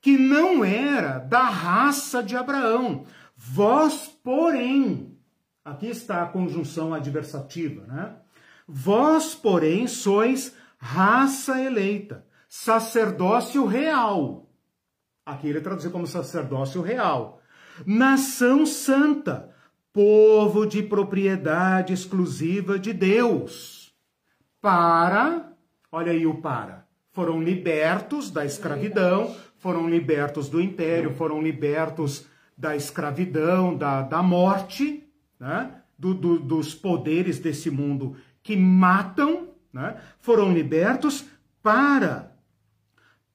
que 0.00 0.16
não 0.16 0.64
era 0.64 1.18
da 1.18 1.42
raça 1.42 2.22
de 2.22 2.36
Abraão. 2.36 3.04
Vós, 3.36 4.08
porém, 4.22 5.16
aqui 5.64 5.88
está 5.88 6.22
a 6.22 6.28
conjunção 6.28 6.94
adversativa, 6.94 7.84
né? 7.86 8.16
Vós, 8.66 9.34
porém, 9.34 9.86
sois 9.86 10.54
raça 10.78 11.60
eleita, 11.60 12.24
sacerdócio 12.48 13.64
real. 13.66 14.48
Aqui 15.26 15.48
ele 15.48 15.60
traduziu 15.60 15.90
como 15.90 16.06
sacerdócio 16.06 16.80
real. 16.82 17.40
Nação 17.84 18.64
santa, 18.64 19.50
povo 19.92 20.66
de 20.66 20.82
propriedade 20.82 21.92
exclusiva 21.92 22.78
de 22.78 22.92
Deus 22.92 23.81
para, 24.62 25.52
olha 25.90 26.12
aí 26.12 26.24
o 26.26 26.40
para, 26.40 26.86
foram 27.10 27.42
libertos 27.42 28.30
da 28.30 28.44
escravidão, 28.46 29.36
foram 29.58 29.90
libertos 29.90 30.48
do 30.48 30.60
império, 30.60 31.12
foram 31.12 31.42
libertos 31.42 32.26
da 32.56 32.76
escravidão, 32.76 33.76
da, 33.76 34.02
da 34.02 34.22
morte, 34.22 35.04
né? 35.38 35.82
Do, 35.98 36.14
do, 36.14 36.38
dos 36.38 36.74
poderes 36.74 37.38
desse 37.38 37.70
mundo 37.70 38.16
que 38.42 38.56
matam, 38.56 39.48
né? 39.72 39.96
foram 40.20 40.52
libertos 40.52 41.24
para 41.62 42.32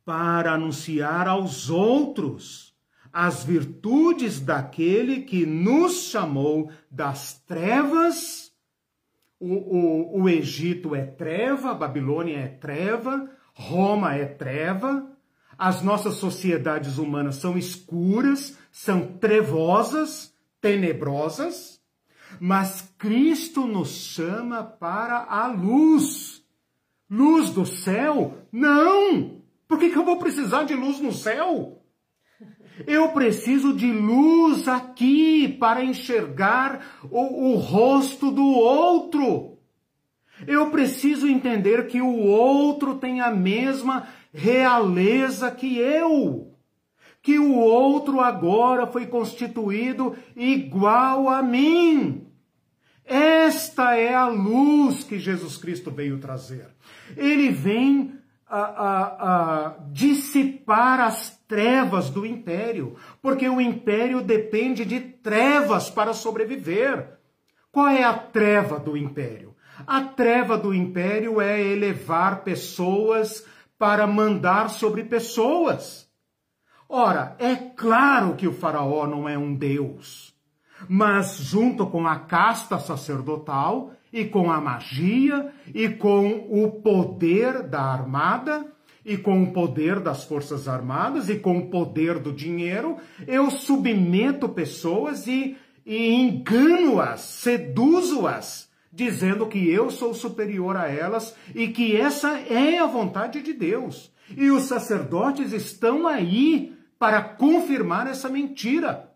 para 0.04 0.54
anunciar 0.54 1.28
aos 1.28 1.70
outros 1.70 2.74
as 3.12 3.44
virtudes 3.44 4.40
daquele 4.40 5.22
que 5.22 5.46
nos 5.46 6.10
chamou 6.10 6.72
das 6.90 7.42
trevas 7.46 8.47
o, 9.40 9.54
o, 9.54 10.22
o 10.24 10.30
Egito 10.30 10.96
é 10.96 11.06
treva, 11.06 11.72
a 11.72 11.76
Babilônia 11.76 12.38
é 12.38 12.48
treva, 12.48 13.30
Roma 13.54 14.16
é 14.16 14.26
treva, 14.26 15.12
as 15.58 15.82
nossas 15.82 16.16
sociedades 16.16 16.98
humanas 16.98 17.36
são 17.36 17.58
escuras, 17.58 18.58
são 18.72 19.18
trevosas, 19.18 20.34
tenebrosas, 20.62 21.82
mas 22.40 22.94
Cristo 22.98 23.66
nos 23.66 23.90
chama 23.90 24.64
para 24.64 25.24
a 25.24 25.48
luz. 25.48 26.44
Luz 27.10 27.50
do 27.50 27.66
céu? 27.66 28.38
Não! 28.52 29.42
Por 29.68 29.80
que, 29.80 29.90
que 29.90 29.98
eu 29.98 30.06
vou 30.06 30.18
precisar 30.18 30.64
de 30.64 30.76
luz 30.76 31.00
no 31.00 31.12
céu? 31.12 31.77
Eu 32.86 33.10
preciso 33.10 33.74
de 33.74 33.92
luz 33.92 34.68
aqui 34.68 35.48
para 35.48 35.84
enxergar 35.84 36.86
o, 37.10 37.52
o 37.52 37.56
rosto 37.56 38.32
do 38.32 38.46
outro. 38.46 39.58
Eu 40.46 40.70
preciso 40.70 41.28
entender 41.28 41.88
que 41.88 42.02
o 42.02 42.16
outro 42.18 42.96
tem 42.96 43.22
a 43.22 43.32
mesma 43.32 44.08
realeza 44.34 45.50
que 45.50 45.78
eu. 45.78 46.54
Que 47.22 47.40
o 47.40 47.56
outro 47.56 48.20
agora 48.20 48.86
foi 48.86 49.08
constituído 49.08 50.16
igual 50.36 51.28
a 51.28 51.42
mim. 51.42 52.28
Esta 53.04 53.96
é 53.96 54.14
a 54.14 54.28
luz 54.28 55.04
que 55.04 55.18
Jesus 55.18 55.58
Cristo 55.58 55.90
veio 55.90 56.20
trazer. 56.20 56.68
Ele 57.16 57.50
vem 57.50 58.14
a, 58.48 58.60
a, 58.60 59.66
a 59.66 59.78
dissipar 59.92 61.00
as 61.00 61.37
trevas 61.48 62.10
do 62.10 62.26
império, 62.26 62.96
porque 63.22 63.48
o 63.48 63.62
império 63.62 64.22
depende 64.22 64.84
de 64.86 65.00
trevas 65.00 65.90
para 65.90 66.14
sobreviver. 66.14 67.18
Qual 67.72 67.88
é 67.88 68.04
a 68.04 68.14
treva 68.14 68.80
do 68.80 68.98
império? 68.98 69.56
A 69.86 70.02
treva 70.02 70.58
do 70.58 70.74
império 70.74 71.40
é 71.40 71.62
elevar 71.62 72.44
pessoas 72.44 73.46
para 73.78 74.08
mandar 74.08 74.70
sobre 74.70 75.04
pessoas. 75.04 76.08
Ora, 76.90 77.36
é 77.38 77.56
claro 77.56 78.36
que 78.36 78.48
o 78.48 78.54
faraó 78.54 79.06
não 79.06 79.28
é 79.28 79.38
um 79.38 79.54
deus, 79.54 80.34
mas 80.88 81.38
junto 81.38 81.86
com 81.86 82.08
a 82.08 82.18
casta 82.18 82.80
sacerdotal, 82.80 83.92
e 84.12 84.26
com 84.26 84.50
a 84.52 84.60
magia, 84.62 85.54
e 85.74 85.90
com 85.90 86.48
o 86.50 86.72
poder 86.82 87.64
da 87.64 87.82
armada, 87.82 88.66
e 89.08 89.16
com 89.16 89.42
o 89.42 89.54
poder 89.54 90.02
das 90.02 90.26
Forças 90.26 90.68
Armadas, 90.68 91.30
e 91.30 91.40
com 91.40 91.58
o 91.58 91.70
poder 91.70 92.20
do 92.20 92.34
dinheiro, 92.34 92.98
eu 93.26 93.50
submeto 93.50 94.50
pessoas 94.50 95.26
e, 95.28 95.58
e 95.86 96.14
engano-as, 96.14 97.22
seduzo-as 97.22 98.68
dizendo 98.92 99.48
que 99.48 99.70
eu 99.70 99.90
sou 99.90 100.14
superior 100.14 100.76
a 100.76 100.90
elas 100.90 101.34
e 101.56 101.70
que 101.70 101.96
essa 101.96 102.38
é 102.38 102.80
a 102.80 102.86
vontade 102.86 103.42
de 103.42 103.54
Deus. 103.54 104.12
E 104.36 104.52
os 104.52 104.64
sacerdotes 104.64 105.54
estão 105.54 106.06
aí 106.06 106.76
para 107.00 107.22
confirmar 107.22 108.08
essa 108.08 108.28
mentira. 108.28 109.10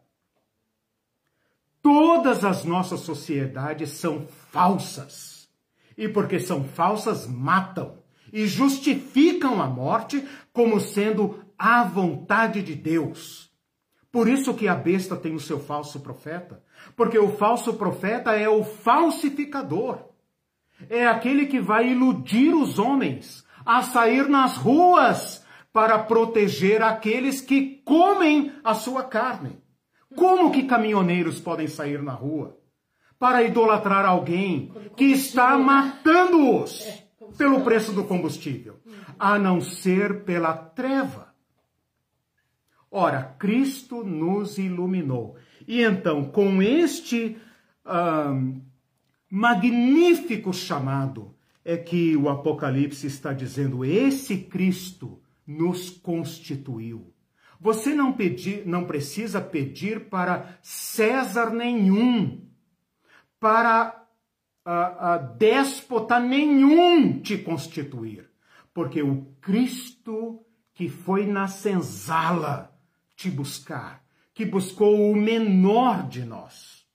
Todas 1.81 2.45
as 2.45 2.63
nossas 2.63 3.01
sociedades 3.01 3.89
são 3.89 4.25
falsas. 4.51 5.49
E 5.97 6.07
porque 6.07 6.39
são 6.39 6.63
falsas, 6.63 7.27
matam 7.27 8.00
e 8.31 8.47
justificam 8.47 9.61
a 9.61 9.67
morte 9.67 10.25
como 10.53 10.79
sendo 10.79 11.39
a 11.57 11.83
vontade 11.83 12.61
de 12.61 12.75
Deus. 12.75 13.51
Por 14.11 14.27
isso 14.27 14.53
que 14.53 14.67
a 14.67 14.75
besta 14.75 15.15
tem 15.15 15.33
o 15.33 15.39
seu 15.39 15.59
falso 15.59 16.01
profeta, 16.01 16.61
porque 16.95 17.17
o 17.17 17.31
falso 17.37 17.75
profeta 17.75 18.31
é 18.31 18.49
o 18.49 18.63
falsificador. 18.63 19.99
É 20.89 21.07
aquele 21.07 21.45
que 21.45 21.59
vai 21.59 21.91
iludir 21.91 22.53
os 22.53 22.77
homens 22.77 23.45
a 23.65 23.83
sair 23.83 24.27
nas 24.27 24.57
ruas 24.57 25.45
para 25.71 25.97
proteger 25.99 26.81
aqueles 26.81 27.39
que 27.39 27.81
comem 27.85 28.51
a 28.63 28.73
sua 28.73 29.03
carne. 29.03 29.61
Como 30.15 30.51
que 30.51 30.63
caminhoneiros 30.63 31.39
podem 31.39 31.67
sair 31.67 32.01
na 32.01 32.11
rua 32.11 32.57
para 33.17 33.43
idolatrar 33.43 34.05
alguém 34.05 34.73
que 34.97 35.05
está 35.05 35.57
matando-os 35.57 36.83
pelo 37.37 37.61
preço 37.63 37.91
do 37.93 38.03
combustível, 38.03 38.79
a 39.17 39.37
não 39.37 39.61
ser 39.61 40.23
pela 40.23 40.53
treva? 40.53 41.33
Ora, 42.89 43.35
Cristo 43.39 44.03
nos 44.03 44.57
iluminou. 44.57 45.37
E 45.67 45.81
então, 45.81 46.25
com 46.25 46.61
este 46.61 47.37
magnífico 49.29 50.53
chamado, 50.53 51.33
é 51.63 51.77
que 51.77 52.17
o 52.17 52.27
Apocalipse 52.29 53.07
está 53.07 53.31
dizendo: 53.31 53.85
esse 53.85 54.37
Cristo 54.37 55.21
nos 55.45 55.89
constituiu. 55.89 57.13
Você 57.59 57.93
não, 57.93 58.11
pedir, 58.11 58.65
não 58.65 58.85
precisa 58.85 59.39
pedir 59.39 60.09
para 60.09 60.57
César 60.63 61.51
nenhum, 61.51 62.41
para 63.39 64.00
a, 64.65 65.17
déspota 65.17 66.19
nenhum 66.19 67.19
te 67.19 67.37
constituir, 67.37 68.29
porque 68.73 69.01
o 69.01 69.33
Cristo 69.41 70.45
que 70.73 70.89
foi 70.89 71.25
na 71.25 71.47
senzala 71.47 72.73
te 73.15 73.29
buscar, 73.29 74.03
que 74.33 74.45
buscou 74.45 75.11
o 75.11 75.15
menor 75.15 76.07
de 76.07 76.23
nós, 76.23 76.85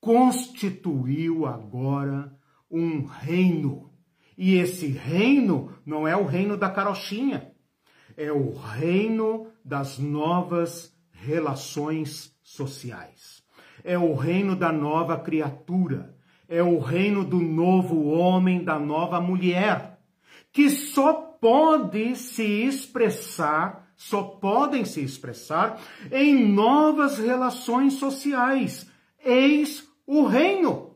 constituiu 0.00 1.46
agora 1.46 2.36
um 2.70 3.04
reino. 3.04 3.92
E 4.36 4.56
esse 4.56 4.88
reino 4.88 5.72
não 5.86 6.06
é 6.06 6.16
o 6.16 6.26
reino 6.26 6.56
da 6.56 6.68
carochinha, 6.68 7.52
é 8.16 8.30
o 8.30 8.54
reino 8.54 9.50
das 9.64 9.98
novas 9.98 10.94
relações 11.10 12.36
sociais. 12.42 13.42
É 13.82 13.98
o 13.98 14.14
reino 14.14 14.56
da 14.56 14.72
nova 14.72 15.18
criatura. 15.18 16.15
É 16.48 16.62
o 16.62 16.78
reino 16.78 17.24
do 17.24 17.40
novo 17.40 18.08
homem, 18.08 18.62
da 18.62 18.78
nova 18.78 19.20
mulher, 19.20 19.98
que 20.52 20.70
só 20.70 21.12
pode 21.12 22.16
se 22.16 22.42
expressar 22.42 23.86
só 23.96 24.22
podem 24.22 24.84
se 24.84 25.00
expressar 25.00 25.80
em 26.12 26.52
novas 26.52 27.18
relações 27.18 27.94
sociais. 27.94 28.86
Eis 29.24 29.88
o 30.06 30.24
reino. 30.24 30.94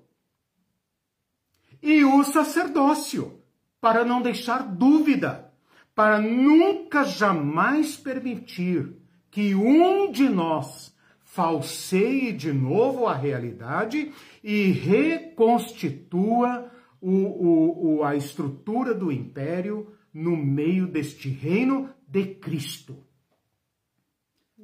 E 1.82 2.04
o 2.04 2.22
sacerdócio, 2.22 3.42
para 3.80 4.04
não 4.04 4.20
deixar 4.20 4.62
dúvida, 4.62 5.50
para 5.94 6.20
nunca 6.20 7.02
jamais 7.04 7.96
permitir 7.96 8.96
que 9.30 9.54
um 9.54 10.12
de 10.12 10.28
nós 10.28 10.94
falseie 11.32 12.32
de 12.32 12.52
novo 12.52 13.06
a 13.06 13.14
realidade 13.14 14.12
e 14.42 14.72
reconstitua 14.72 16.68
o, 17.00 17.10
o, 17.10 17.98
o, 17.98 18.04
a 18.04 18.16
estrutura 18.16 18.92
do 18.92 19.12
império 19.12 19.92
no 20.12 20.36
meio 20.36 20.88
deste 20.88 21.28
reino 21.28 21.88
de 22.06 22.26
Cristo. 22.34 22.98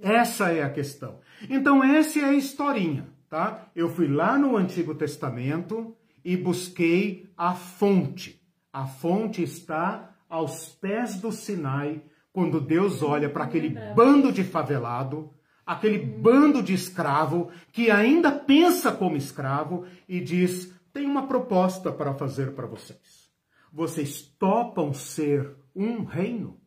Essa 0.03 0.51
é 0.51 0.65
a 0.65 0.71
questão. 0.71 1.21
Então, 1.49 1.85
essa 1.85 2.19
é 2.19 2.25
a 2.25 2.35
historinha, 2.35 3.07
tá? 3.31 3.69
Eu 3.75 3.89
fui 3.89 4.09
lá 4.09 4.37
no 4.37 4.57
Antigo 4.57 4.93
Testamento 4.93 5.97
e 6.25 6.37
busquei 6.37 7.31
a 7.37 7.55
fonte. 7.55 8.43
A 8.73 8.87
fonte 8.87 9.41
está 9.41 10.17
aos 10.29 10.69
pés 10.69 11.21
do 11.21 11.31
Sinai, 11.31 12.03
quando 12.33 12.61
Deus 12.61 13.03
olha 13.03 13.31
para 13.31 13.45
aquele 13.45 13.71
bando 13.95 14.33
de 14.33 14.43
favelado, 14.43 15.31
aquele 15.67 15.99
bando 15.99 16.63
de 16.63 16.73
escravo 16.73 17.51
que 17.73 17.91
ainda 17.91 18.31
pensa 18.31 18.93
como 18.93 19.17
escravo 19.17 19.85
e 20.09 20.21
diz: 20.21 20.73
tem 20.93 21.05
uma 21.05 21.27
proposta 21.27 21.93
para 21.93 22.15
fazer 22.15 22.55
para 22.55 22.67
vocês. 22.67 23.29
Vocês 23.73 24.23
topam 24.23 24.95
ser 24.95 25.55
um 25.75 26.05
reino? 26.05 26.59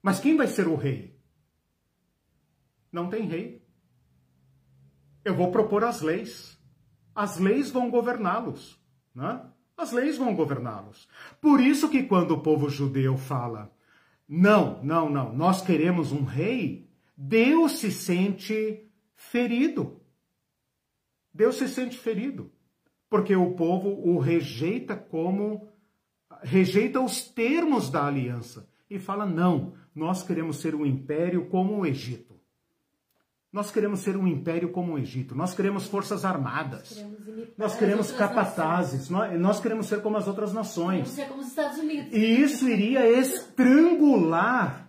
Mas 0.00 0.20
quem 0.20 0.36
vai 0.36 0.46
ser 0.46 0.66
o 0.68 0.76
rei? 0.76 1.20
Não 2.90 3.10
tem 3.10 3.26
rei. 3.26 3.62
Eu 5.24 5.34
vou 5.34 5.50
propor 5.52 5.84
as 5.84 6.00
leis. 6.00 6.58
As 7.14 7.38
leis 7.38 7.70
vão 7.70 7.90
governá-los. 7.90 8.80
Né? 9.14 9.44
As 9.76 9.92
leis 9.92 10.16
vão 10.16 10.34
governá-los. 10.34 11.08
Por 11.40 11.60
isso 11.60 11.88
que 11.88 12.02
quando 12.02 12.32
o 12.32 12.40
povo 12.40 12.68
judeu 12.68 13.16
fala, 13.16 13.72
não, 14.28 14.82
não, 14.82 15.10
não, 15.10 15.32
nós 15.32 15.60
queremos 15.62 16.10
um 16.10 16.24
rei, 16.24 16.81
Deus 17.16 17.78
se 17.78 17.90
sente 17.90 18.90
ferido. 19.14 20.00
Deus 21.32 21.56
se 21.56 21.68
sente 21.68 21.96
ferido. 21.96 22.50
Porque 23.08 23.34
o 23.36 23.54
povo 23.54 23.88
o 23.88 24.18
rejeita 24.18 24.96
como. 24.96 25.68
rejeita 26.42 27.00
os 27.00 27.22
termos 27.22 27.90
da 27.90 28.06
aliança. 28.06 28.68
E 28.88 28.98
fala: 28.98 29.26
não, 29.26 29.74
nós 29.94 30.22
queremos 30.22 30.56
ser 30.60 30.74
um 30.74 30.84
império 30.86 31.46
como 31.48 31.78
o 31.78 31.86
Egito. 31.86 32.32
Nós 33.52 33.70
queremos 33.70 34.00
ser 34.00 34.16
um 34.16 34.26
império 34.26 34.70
como 34.70 34.94
o 34.94 34.98
Egito. 34.98 35.34
Nós 35.34 35.52
queremos 35.54 35.86
forças 35.86 36.24
armadas. 36.24 36.96
Nós 36.96 37.24
queremos, 37.26 37.58
nós 37.58 37.76
queremos 37.76 38.12
capatazes. 38.12 39.10
Nós, 39.10 39.38
nós, 39.38 39.60
queremos 39.60 39.86
ser 39.86 40.00
como 40.00 40.16
as 40.16 40.26
outras 40.26 40.54
nações. 40.54 41.10
Queremos 41.10 41.10
ser 41.10 41.28
como 41.28 41.40
os 41.42 41.48
Estados 41.48 41.78
Unidos. 41.78 42.12
E 42.14 42.40
isso 42.40 42.66
iria 42.66 43.06
estrangular 43.06 44.81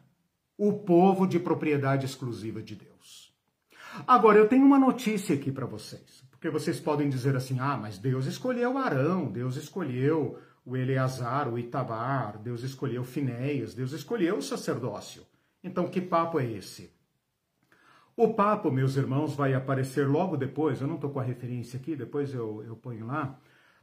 o 0.57 0.73
povo 0.73 1.27
de 1.27 1.39
propriedade 1.39 2.05
exclusiva 2.05 2.61
de 2.61 2.75
Deus. 2.75 3.33
Agora, 4.07 4.37
eu 4.37 4.47
tenho 4.47 4.65
uma 4.65 4.79
notícia 4.79 5.35
aqui 5.35 5.51
para 5.51 5.65
vocês. 5.65 6.23
Porque 6.31 6.49
vocês 6.49 6.79
podem 6.79 7.09
dizer 7.09 7.35
assim: 7.35 7.59
ah, 7.59 7.77
mas 7.77 7.97
Deus 7.97 8.25
escolheu 8.25 8.77
Arão, 8.77 9.31
Deus 9.31 9.55
escolheu 9.55 10.37
o 10.65 10.75
Eleazar, 10.75 11.47
o 11.47 11.57
Itabar, 11.57 12.37
Deus 12.37 12.63
escolheu 12.63 13.03
Finéias, 13.03 13.73
Deus 13.73 13.91
escolheu 13.91 14.37
o 14.37 14.41
sacerdócio. 14.41 15.23
Então, 15.63 15.87
que 15.87 16.01
papo 16.01 16.39
é 16.39 16.45
esse? 16.45 16.91
O 18.15 18.33
papo, 18.33 18.69
meus 18.69 18.95
irmãos, 18.95 19.35
vai 19.35 19.53
aparecer 19.53 20.07
logo 20.07 20.35
depois, 20.37 20.81
eu 20.81 20.87
não 20.87 20.95
estou 20.95 21.09
com 21.09 21.19
a 21.19 21.23
referência 21.23 21.79
aqui, 21.79 21.95
depois 21.95 22.33
eu, 22.33 22.63
eu 22.63 22.75
ponho 22.75 23.07
lá. 23.07 23.39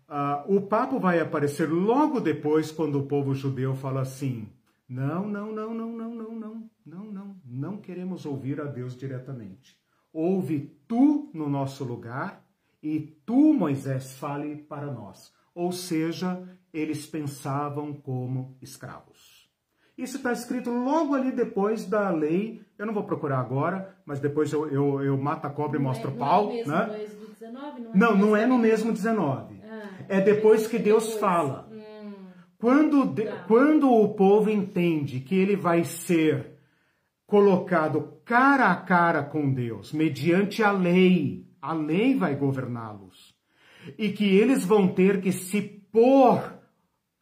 Uh, 0.09 0.56
o 0.56 0.60
papo 0.60 1.01
vai 1.01 1.18
aparecer 1.18 1.68
logo 1.68 2.20
depois, 2.20 2.70
quando 2.70 2.98
o 2.98 3.06
povo 3.06 3.34
judeu 3.34 3.74
fala 3.74 4.02
assim: 4.02 4.52
não, 4.90 5.28
não, 5.28 5.52
não, 5.52 5.72
não, 5.72 5.92
não, 5.92 6.14
não, 6.14 6.34
não, 6.34 6.70
não, 6.84 7.04
não, 7.04 7.36
não 7.44 7.76
queremos 7.76 8.26
ouvir 8.26 8.60
a 8.60 8.64
Deus 8.64 8.96
diretamente. 8.96 9.78
Ouve 10.12 10.76
tu 10.88 11.30
no 11.32 11.48
nosso 11.48 11.84
lugar 11.84 12.44
e 12.82 12.98
tu, 13.24 13.54
Moisés, 13.54 14.14
fale 14.14 14.56
para 14.56 14.90
nós. 14.90 15.32
Ou 15.54 15.70
seja, 15.70 16.42
eles 16.72 17.06
pensavam 17.06 17.92
como 17.92 18.56
escravos. 18.60 19.48
Isso 19.96 20.16
está 20.16 20.32
escrito 20.32 20.70
logo 20.70 21.14
ali 21.14 21.30
depois 21.30 21.84
da 21.84 22.10
lei. 22.10 22.60
Eu 22.76 22.84
não 22.84 22.92
vou 22.92 23.04
procurar 23.04 23.38
agora, 23.38 23.94
mas 24.04 24.18
depois 24.18 24.52
eu, 24.52 24.68
eu, 24.70 25.02
eu 25.04 25.16
mato 25.16 25.46
a 25.46 25.50
cobra 25.50 25.78
e 25.78 25.82
mostro 25.82 26.10
o 26.10 26.16
pau. 26.16 26.50
É, 26.50 26.64
não 26.64 26.76
é 26.76 26.86
né? 26.86 27.06
19, 27.38 27.80
não, 27.80 27.90
é 27.90 27.96
não, 27.96 28.16
não 28.16 28.36
é 28.36 28.44
no 28.44 28.58
mesmo 28.58 28.92
19. 28.92 29.60
Ah, 29.62 30.04
é 30.08 30.20
depois 30.20 30.66
que 30.66 30.80
Deus 30.80 31.04
depois. 31.04 31.20
fala. 31.20 31.69
Quando, 32.60 33.06
de, 33.06 33.24
tá. 33.24 33.44
quando 33.48 33.90
o 33.90 34.14
povo 34.14 34.50
entende 34.50 35.18
que 35.20 35.34
ele 35.34 35.56
vai 35.56 35.82
ser 35.82 36.58
colocado 37.26 38.20
cara 38.22 38.70
a 38.70 38.76
cara 38.76 39.22
com 39.22 39.50
Deus, 39.50 39.92
mediante 39.92 40.62
a 40.62 40.70
lei, 40.70 41.46
a 41.60 41.72
lei 41.72 42.14
vai 42.14 42.36
governá-los. 42.36 43.34
E 43.96 44.10
que 44.10 44.24
eles 44.36 44.62
vão 44.62 44.88
ter 44.88 45.22
que 45.22 45.32
se 45.32 45.62
por 45.62 46.60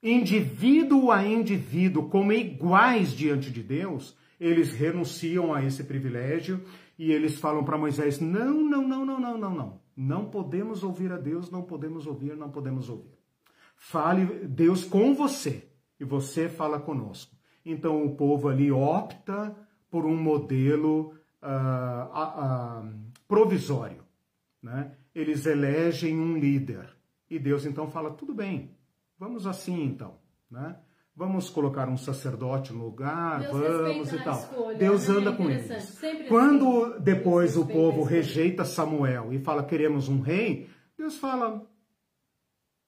indivíduo 0.02 1.12
a 1.12 1.24
indivíduo 1.24 2.08
como 2.08 2.32
iguais 2.32 3.12
diante 3.12 3.50
de 3.50 3.62
Deus, 3.62 4.16
eles 4.40 4.72
renunciam 4.72 5.54
a 5.54 5.64
esse 5.64 5.84
privilégio 5.84 6.60
e 6.98 7.12
eles 7.12 7.38
falam 7.38 7.62
para 7.62 7.78
Moisés: 7.78 8.18
não, 8.18 8.60
não, 8.60 8.86
não, 8.86 9.06
não, 9.06 9.20
não, 9.20 9.38
não, 9.38 9.54
não. 9.54 9.80
Não 9.96 10.24
podemos 10.26 10.82
ouvir 10.82 11.12
a 11.12 11.16
Deus, 11.16 11.48
não 11.48 11.62
podemos 11.62 12.06
ouvir, 12.08 12.36
não 12.36 12.50
podemos 12.50 12.88
ouvir. 12.88 13.17
Fale 13.78 14.46
Deus 14.46 14.84
com 14.84 15.14
você 15.14 15.68
e 15.98 16.04
você 16.04 16.48
fala 16.48 16.80
conosco. 16.80 17.34
Então 17.64 18.04
o 18.04 18.16
povo 18.16 18.48
ali 18.48 18.70
opta 18.70 19.56
por 19.90 20.04
um 20.04 20.16
modelo 20.16 21.14
uh, 21.42 22.82
uh, 22.82 22.98
provisório. 23.26 24.02
Né? 24.62 24.92
Eles 25.14 25.46
elegem 25.46 26.18
um 26.18 26.36
líder. 26.36 26.88
E 27.30 27.38
Deus 27.38 27.64
então 27.64 27.88
fala: 27.88 28.10
tudo 28.10 28.34
bem, 28.34 28.76
vamos 29.18 29.46
assim 29.46 29.84
então. 29.84 30.18
Né? 30.50 30.76
Vamos 31.14 31.50
colocar 31.50 31.88
um 31.88 31.96
sacerdote 31.96 32.72
no 32.72 32.84
lugar, 32.84 33.40
Deus 33.40 33.52
vamos 33.52 34.12
e 34.12 34.22
tal. 34.22 34.38
Escolha, 34.38 34.78
Deus 34.78 35.08
anda 35.08 35.30
é 35.30 35.36
com 35.36 35.50
eles. 35.50 35.84
Sempre 35.84 36.28
Quando 36.28 36.84
assim. 36.84 37.00
depois 37.00 37.54
Deus 37.54 37.64
o 37.64 37.68
povo 37.68 38.02
rejeita 38.02 38.64
Samuel 38.64 39.32
e 39.32 39.38
fala 39.40 39.64
queremos 39.64 40.08
um 40.08 40.20
rei, 40.20 40.68
Deus 40.96 41.18
fala: 41.18 41.66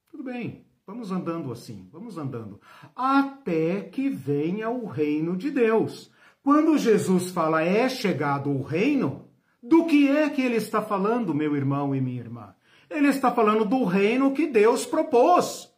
tudo 0.08 0.22
bem, 0.22 0.64
vamos 0.90 1.12
andando 1.12 1.52
assim, 1.52 1.88
vamos 1.92 2.18
andando, 2.18 2.60
até 2.96 3.80
que 3.80 4.08
venha 4.08 4.68
o 4.70 4.86
reino 4.86 5.36
de 5.36 5.48
Deus. 5.48 6.10
Quando 6.42 6.76
Jesus 6.76 7.30
fala 7.30 7.62
é 7.62 7.88
chegado 7.88 8.50
o 8.50 8.60
reino, 8.60 9.28
do 9.62 9.84
que 9.84 10.08
é 10.08 10.28
que 10.28 10.42
ele 10.42 10.56
está 10.56 10.82
falando, 10.82 11.32
meu 11.32 11.54
irmão 11.54 11.94
e 11.94 12.00
minha 12.00 12.18
irmã? 12.18 12.56
Ele 12.90 13.06
está 13.06 13.30
falando 13.30 13.64
do 13.64 13.84
reino 13.84 14.32
que 14.32 14.48
Deus 14.48 14.84
propôs. 14.84 15.72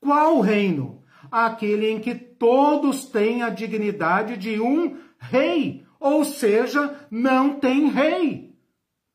Qual 0.00 0.40
reino? 0.40 1.02
Aquele 1.30 1.90
em 1.90 2.00
que 2.00 2.14
todos 2.14 3.04
têm 3.04 3.42
a 3.42 3.50
dignidade 3.50 4.38
de 4.38 4.58
um 4.58 4.96
rei, 5.18 5.84
ou 6.00 6.24
seja, 6.24 7.06
não 7.10 7.60
tem 7.60 7.90
rei. 7.90 8.43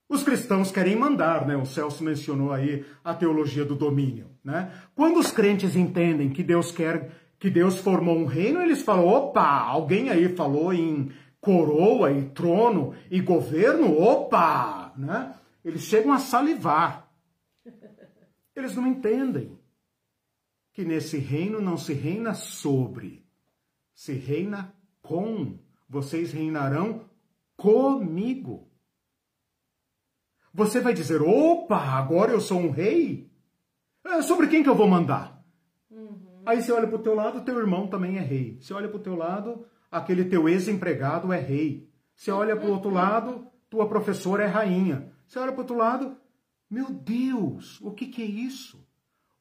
Os 0.09 0.23
cristãos 0.23 0.71
querem 0.71 0.95
mandar, 0.95 1.45
né? 1.45 1.55
O 1.55 1.67
Celso 1.67 2.03
mencionou 2.03 2.51
aí 2.51 2.83
a 3.03 3.13
teologia 3.13 3.63
do 3.63 3.75
domínio, 3.75 4.31
né? 4.43 4.73
Quando 4.95 5.19
os 5.19 5.31
crentes 5.31 5.75
entendem 5.75 6.31
que 6.31 6.41
Deus 6.41 6.71
quer 6.71 7.11
que 7.39 7.49
Deus 7.49 7.77
formou 7.77 8.17
um 8.17 8.25
reino, 8.25 8.61
eles 8.61 8.81
falam: 8.81 9.07
opa, 9.07 9.47
alguém 9.47 10.09
aí 10.09 10.35
falou 10.35 10.73
em 10.73 11.11
coroa 11.39 12.11
e 12.11 12.29
trono 12.29 12.93
e 13.09 13.21
governo, 13.21 13.97
opa, 13.97 14.93
né? 14.97 15.35
Eles 15.63 15.83
chegam 15.83 16.11
a 16.11 16.19
salivar. 16.19 17.09
Eles 18.55 18.75
não 18.75 18.87
entendem 18.87 19.57
que 20.73 20.83
nesse 20.83 21.17
reino 21.17 21.61
não 21.61 21.77
se 21.77 21.93
reina 21.93 22.33
sobre, 22.33 23.25
se 23.93 24.13
reina 24.13 24.73
com. 25.01 25.59
Vocês 25.87 26.31
reinarão 26.31 27.09
comigo. 27.55 28.68
Você 30.53 30.79
vai 30.79 30.93
dizer: 30.93 31.21
opa, 31.21 31.77
agora 31.77 32.31
eu 32.31 32.41
sou 32.41 32.59
um 32.59 32.71
rei? 32.71 33.29
É, 34.03 34.21
sobre 34.21 34.47
quem 34.47 34.63
que 34.63 34.69
eu 34.69 34.75
vou 34.75 34.87
mandar? 34.87 35.43
Uhum. 35.91 36.41
Aí 36.45 36.61
você 36.61 36.71
olha 36.71 36.87
para 36.87 36.95
o 36.95 37.03
teu 37.03 37.13
lado, 37.13 37.41
teu 37.41 37.59
irmão 37.59 37.87
também 37.87 38.17
é 38.17 38.21
rei. 38.21 38.57
Você 38.59 38.73
olha 38.73 38.87
para 38.87 38.97
o 38.97 39.03
teu 39.03 39.15
lado, 39.15 39.65
aquele 39.91 40.25
teu 40.25 40.49
ex-empregado 40.49 41.31
é 41.31 41.39
rei. 41.39 41.87
Você 42.15 42.31
olha 42.31 42.55
para 42.55 42.67
o 42.67 42.71
outro 42.71 42.89
lado, 42.89 43.47
tua 43.69 43.87
professora 43.87 44.43
é 44.43 44.47
rainha. 44.47 45.11
Você 45.27 45.37
olha 45.37 45.51
para 45.51 45.59
o 45.59 45.61
outro 45.61 45.77
lado, 45.77 46.17
meu 46.69 46.91
Deus, 46.91 47.79
o 47.81 47.91
que, 47.91 48.07
que 48.07 48.21
é 48.21 48.25
isso? 48.25 48.85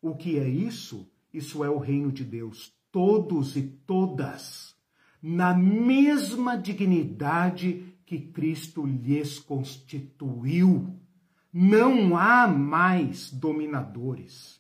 O 0.00 0.14
que 0.14 0.38
é 0.38 0.48
isso? 0.48 1.10
Isso 1.32 1.64
é 1.64 1.70
o 1.70 1.78
reino 1.78 2.12
de 2.12 2.24
Deus. 2.24 2.72
Todos 2.92 3.56
e 3.56 3.62
todas, 3.62 4.76
na 5.22 5.54
mesma 5.54 6.56
dignidade 6.56 7.87
que 8.08 8.18
Cristo 8.18 8.86
lhes 8.86 9.38
constituiu. 9.38 10.98
Não 11.52 12.16
há 12.16 12.48
mais 12.48 13.30
dominadores. 13.30 14.58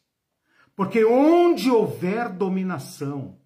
Porque 0.76 1.02
onde 1.02 1.70
houver 1.70 2.28
dominação, 2.28 3.38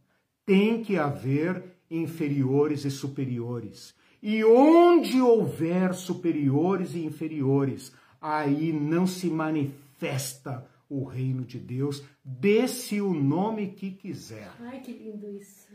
tem 0.44 0.82
que 0.82 0.98
haver 0.98 1.76
inferiores 1.88 2.84
e 2.84 2.90
superiores. 2.90 3.94
E 4.20 4.42
onde 4.44 5.20
houver 5.20 5.94
superiores 5.94 6.94
e 6.96 7.04
inferiores, 7.04 7.92
aí 8.20 8.72
não 8.72 9.06
se 9.06 9.28
manifesta 9.28 10.66
o 10.90 11.04
reino 11.04 11.44
de 11.44 11.60
Deus, 11.60 12.02
dê-se 12.24 13.00
o 13.00 13.14
nome 13.14 13.68
que 13.68 13.92
quiser. 13.92 14.50
Ai, 14.58 14.80
que 14.80 14.92
lindo 14.92 15.30
isso. 15.30 15.68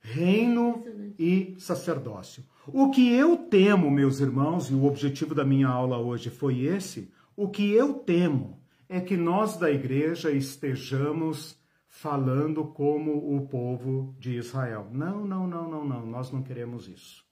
Reino 0.00 0.84
e 1.18 1.54
sacerdócio. 1.58 2.44
O 2.66 2.90
que 2.90 3.12
eu 3.12 3.36
temo, 3.36 3.90
meus 3.90 4.20
irmãos, 4.20 4.70
e 4.70 4.74
o 4.74 4.84
objetivo 4.84 5.34
da 5.34 5.44
minha 5.44 5.68
aula 5.68 5.98
hoje 5.98 6.30
foi 6.30 6.60
esse, 6.60 7.12
o 7.36 7.48
que 7.48 7.70
eu 7.70 7.94
temo 7.94 8.60
é 8.88 9.00
que 9.00 9.16
nós 9.16 9.56
da 9.56 9.70
igreja 9.70 10.30
estejamos 10.30 11.58
falando 11.86 12.64
como 12.64 13.36
o 13.36 13.46
povo 13.46 14.16
de 14.18 14.36
Israel. 14.36 14.88
Não, 14.92 15.24
não, 15.24 15.46
não, 15.46 15.70
não, 15.70 15.84
não, 15.84 16.06
nós 16.06 16.30
não 16.30 16.42
queremos 16.42 16.88
isso. 16.88 17.24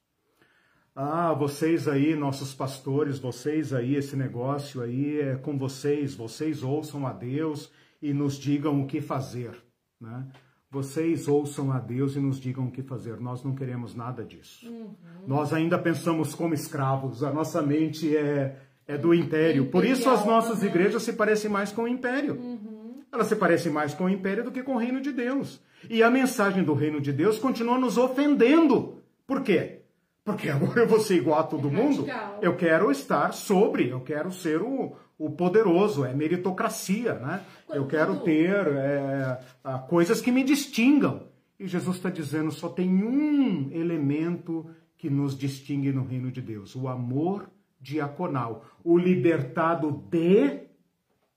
Ah, 0.94 1.32
vocês 1.32 1.86
aí, 1.86 2.16
nossos 2.16 2.54
pastores, 2.54 3.18
vocês 3.18 3.72
aí, 3.72 3.94
esse 3.94 4.16
negócio 4.16 4.82
aí 4.82 5.20
é 5.20 5.36
com 5.36 5.56
vocês, 5.56 6.14
vocês 6.14 6.62
ouçam 6.62 7.06
a 7.06 7.12
Deus 7.12 7.72
e 8.02 8.12
nos 8.12 8.36
digam 8.36 8.82
o 8.82 8.86
que 8.86 9.00
fazer, 9.00 9.52
né? 10.00 10.28
Vocês 10.70 11.26
ouçam 11.26 11.72
a 11.72 11.78
Deus 11.78 12.14
e 12.14 12.20
nos 12.20 12.38
digam 12.38 12.66
o 12.66 12.70
que 12.70 12.82
fazer. 12.82 13.18
Nós 13.18 13.42
não 13.42 13.54
queremos 13.54 13.94
nada 13.94 14.22
disso. 14.22 14.68
Uhum. 14.68 14.94
Nós 15.26 15.52
ainda 15.52 15.78
pensamos 15.78 16.34
como 16.34 16.52
escravos. 16.52 17.24
A 17.24 17.32
nossa 17.32 17.62
mente 17.62 18.14
é, 18.14 18.56
é 18.86 18.98
do 18.98 19.14
império. 19.14 19.70
Por 19.70 19.84
isso 19.84 20.10
as 20.10 20.26
nossas 20.26 20.62
igrejas 20.62 21.02
se 21.02 21.14
parecem 21.14 21.50
mais 21.50 21.72
com 21.72 21.84
o 21.84 21.88
império. 21.88 22.34
Uhum. 22.34 23.02
Elas 23.10 23.28
se 23.28 23.36
parecem 23.36 23.72
mais 23.72 23.94
com 23.94 24.04
o 24.04 24.10
império 24.10 24.44
do 24.44 24.52
que 24.52 24.62
com 24.62 24.74
o 24.74 24.78
reino 24.78 25.00
de 25.00 25.10
Deus. 25.10 25.58
E 25.88 26.02
a 26.02 26.10
mensagem 26.10 26.62
do 26.62 26.74
reino 26.74 27.00
de 27.00 27.12
Deus 27.12 27.38
continua 27.38 27.78
nos 27.78 27.96
ofendendo. 27.96 29.02
Por 29.26 29.42
quê? 29.42 29.80
Porque 30.22 30.50
agora 30.50 30.80
eu 30.80 30.86
vou 30.86 31.00
ser 31.00 31.16
igual 31.16 31.40
a 31.40 31.44
todo 31.44 31.68
é 31.68 31.70
mundo. 31.70 32.04
Radical. 32.04 32.38
Eu 32.42 32.56
quero 32.56 32.90
estar 32.90 33.32
sobre, 33.32 33.88
eu 33.88 34.00
quero 34.00 34.30
ser 34.30 34.60
o, 34.60 34.94
o 35.18 35.30
poderoso, 35.30 36.04
é 36.04 36.14
meritocracia, 36.14 37.14
né? 37.14 37.44
Eu 37.68 37.86
quero 37.86 38.20
ter 38.20 38.66
é, 38.68 39.42
coisas 39.88 40.20
que 40.20 40.30
me 40.30 40.44
distingam. 40.44 41.26
E 41.58 41.66
Jesus 41.66 41.96
está 41.96 42.08
dizendo: 42.08 42.52
só 42.52 42.68
tem 42.68 43.02
um 43.02 43.70
elemento 43.72 44.70
que 44.96 45.10
nos 45.10 45.36
distingue 45.36 45.92
no 45.92 46.04
reino 46.04 46.30
de 46.30 46.40
Deus: 46.40 46.76
o 46.76 46.86
amor 46.86 47.50
diaconal, 47.80 48.64
o 48.84 48.96
libertado 48.96 49.90
de 50.10 50.68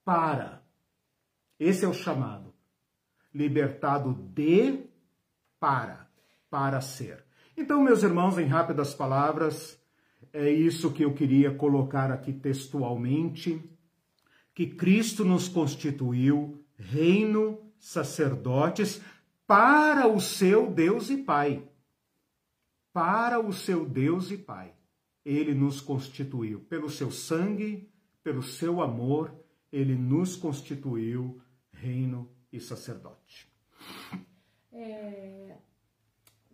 para. 0.04 0.62
Esse 1.58 1.84
é 1.84 1.88
o 1.88 1.94
chamado. 1.94 2.52
Libertado 3.34 4.14
de 4.34 4.84
para, 5.58 6.08
para 6.50 6.80
ser. 6.80 7.24
Então, 7.56 7.82
meus 7.82 8.02
irmãos, 8.02 8.38
em 8.38 8.46
rápidas 8.46 8.94
palavras, 8.94 9.80
é 10.32 10.50
isso 10.50 10.92
que 10.92 11.04
eu 11.04 11.14
queria 11.14 11.54
colocar 11.54 12.10
aqui 12.10 12.32
textualmente, 12.32 13.62
que 14.54 14.66
Cristo 14.66 15.24
nos 15.24 15.48
constituiu 15.48 16.64
reino, 16.76 17.58
sacerdotes 17.78 19.00
para 19.46 20.06
o 20.06 20.20
seu 20.20 20.70
Deus 20.70 21.10
e 21.10 21.16
Pai. 21.16 21.68
Para 22.92 23.40
o 23.40 23.52
seu 23.52 23.86
Deus 23.88 24.30
e 24.30 24.36
Pai. 24.36 24.74
Ele 25.24 25.54
nos 25.54 25.80
constituiu 25.80 26.60
pelo 26.60 26.90
seu 26.90 27.10
sangue, 27.10 27.88
pelo 28.22 28.42
seu 28.42 28.82
amor, 28.82 29.34
ele 29.72 29.94
nos 29.94 30.36
constituiu 30.36 31.40
reino 31.72 32.30
e 32.52 32.60
sacerdote. 32.60 33.50
É, 34.72 35.56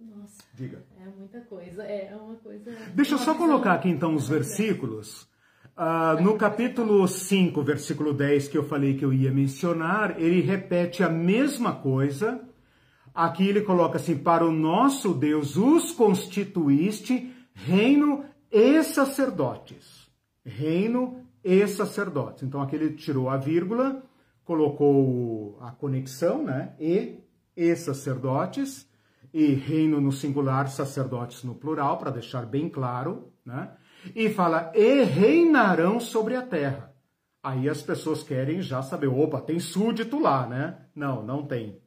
nossa. 0.00 0.42
Diga. 0.54 0.84
É 0.98 1.06
muita 1.06 1.40
coisa. 1.42 1.82
É 1.82 2.14
uma 2.16 2.36
coisa. 2.36 2.70
Deixa 2.94 3.14
eu 3.14 3.18
só 3.18 3.34
colocar 3.34 3.74
aqui 3.74 3.88
então 3.88 4.14
os 4.14 4.28
versículos. 4.28 5.28
Uh, 5.78 6.20
no 6.20 6.36
capítulo 6.36 7.06
5, 7.06 7.62
versículo 7.62 8.12
10, 8.12 8.48
que 8.48 8.58
eu 8.58 8.64
falei 8.64 8.96
que 8.96 9.04
eu 9.04 9.12
ia 9.12 9.30
mencionar, 9.30 10.20
ele 10.20 10.40
repete 10.40 11.04
a 11.04 11.08
mesma 11.08 11.72
coisa. 11.72 12.40
Aqui 13.14 13.46
ele 13.46 13.60
coloca 13.60 13.96
assim: 13.96 14.18
Para 14.18 14.44
o 14.44 14.50
nosso 14.50 15.14
Deus 15.14 15.56
os 15.56 15.92
constituíste 15.92 17.32
reino 17.54 18.24
e 18.50 18.82
sacerdotes. 18.82 20.10
Reino 20.44 21.24
e 21.44 21.64
sacerdotes. 21.68 22.42
Então 22.42 22.60
aqui 22.60 22.74
ele 22.74 22.94
tirou 22.94 23.30
a 23.30 23.36
vírgula, 23.36 24.02
colocou 24.44 25.60
a 25.60 25.70
conexão, 25.70 26.42
né? 26.42 26.74
E, 26.80 27.20
e 27.56 27.76
sacerdotes 27.76 28.84
e 29.32 29.54
reino 29.54 30.00
no 30.00 30.10
singular, 30.10 30.68
sacerdotes 30.68 31.44
no 31.44 31.54
plural, 31.54 31.98
para 31.98 32.10
deixar 32.10 32.44
bem 32.44 32.68
claro, 32.68 33.32
né? 33.46 33.70
E 34.14 34.28
fala, 34.30 34.72
e 34.74 35.02
reinarão 35.02 35.98
sobre 36.00 36.34
a 36.34 36.42
terra. 36.42 36.94
Aí 37.42 37.68
as 37.68 37.82
pessoas 37.82 38.22
querem 38.22 38.60
já 38.60 38.82
saber, 38.82 39.06
opa, 39.06 39.40
tem 39.40 39.60
súdito 39.60 40.18
lá, 40.18 40.46
né? 40.46 40.76
Não, 40.94 41.22
não 41.22 41.46
tem. 41.46 41.80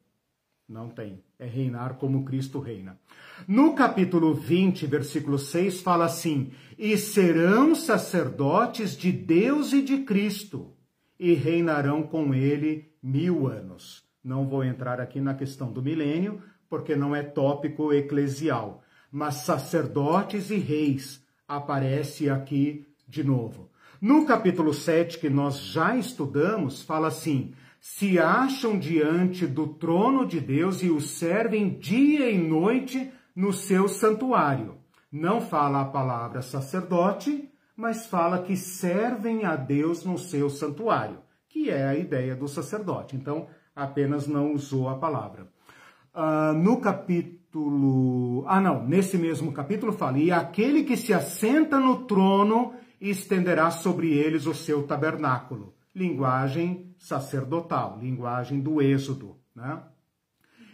Não 0.67 0.89
tem. 0.89 1.21
é 1.37 1.45
reinar 1.45 1.95
como 1.95 2.23
Cristo 2.23 2.59
reina. 2.59 2.97
No 3.45 3.75
capítulo 3.75 4.33
20, 4.33 4.85
versículo 4.85 5.37
6, 5.37 5.81
fala 5.81 6.05
assim: 6.05 6.53
E 6.77 6.97
serão 6.97 7.75
sacerdotes 7.75 8.95
de 8.95 9.11
Deus 9.11 9.73
e 9.73 9.81
de 9.81 9.99
Cristo, 9.99 10.73
e 11.19 11.33
reinarão 11.33 12.03
com 12.03 12.33
ele 12.33 12.89
mil 13.03 13.47
anos. 13.47 14.05
Não 14.23 14.47
vou 14.47 14.63
entrar 14.63 15.01
aqui 15.01 15.19
na 15.19 15.33
questão 15.33 15.73
do 15.73 15.81
milênio, 15.81 16.41
porque 16.69 16.95
não 16.95 17.13
é 17.13 17.21
tópico 17.21 17.91
eclesial, 17.91 18.81
mas 19.11 19.35
sacerdotes 19.35 20.51
e 20.51 20.55
reis 20.55 21.21
aparece 21.55 22.29
aqui 22.29 22.87
de 23.07 23.23
novo. 23.23 23.69
No 24.01 24.25
capítulo 24.25 24.73
7, 24.73 25.19
que 25.19 25.29
nós 25.29 25.59
já 25.59 25.95
estudamos, 25.95 26.81
fala 26.81 27.09
assim: 27.09 27.53
se 27.79 28.17
acham 28.17 28.79
diante 28.79 29.45
do 29.45 29.67
trono 29.67 30.25
de 30.25 30.39
Deus 30.39 30.81
e 30.81 30.89
o 30.89 31.01
servem 31.01 31.69
dia 31.77 32.31
e 32.31 32.37
noite 32.37 33.11
no 33.35 33.51
seu 33.51 33.87
santuário. 33.87 34.77
Não 35.11 35.41
fala 35.41 35.81
a 35.81 35.85
palavra 35.85 36.41
sacerdote, 36.41 37.49
mas 37.75 38.05
fala 38.05 38.41
que 38.41 38.55
servem 38.55 39.43
a 39.45 39.55
Deus 39.55 40.05
no 40.05 40.17
seu 40.17 40.49
santuário, 40.49 41.19
que 41.49 41.69
é 41.69 41.85
a 41.85 41.95
ideia 41.95 42.33
do 42.33 42.47
sacerdote. 42.47 43.15
Então, 43.15 43.47
apenas 43.75 44.25
não 44.25 44.53
usou 44.53 44.87
a 44.87 44.97
palavra. 44.97 45.47
Uh, 46.13 46.53
no 46.53 46.81
capítulo. 46.81 48.43
Ah, 48.47 48.59
não, 48.59 48.85
nesse 48.85 49.17
mesmo 49.17 49.51
capítulo 49.51 49.93
fala: 49.93 50.17
E 50.19 50.31
aquele 50.31 50.83
que 50.83 50.97
se 50.97 51.13
assenta 51.13 51.79
no 51.79 52.05
trono 52.05 52.73
estenderá 52.99 53.71
sobre 53.71 54.13
eles 54.13 54.45
o 54.45 54.53
seu 54.53 54.83
tabernáculo. 54.83 55.73
Linguagem 55.95 56.93
sacerdotal, 56.97 57.97
linguagem 57.99 58.59
do 58.59 58.81
Êxodo, 58.81 59.37
né? 59.55 59.81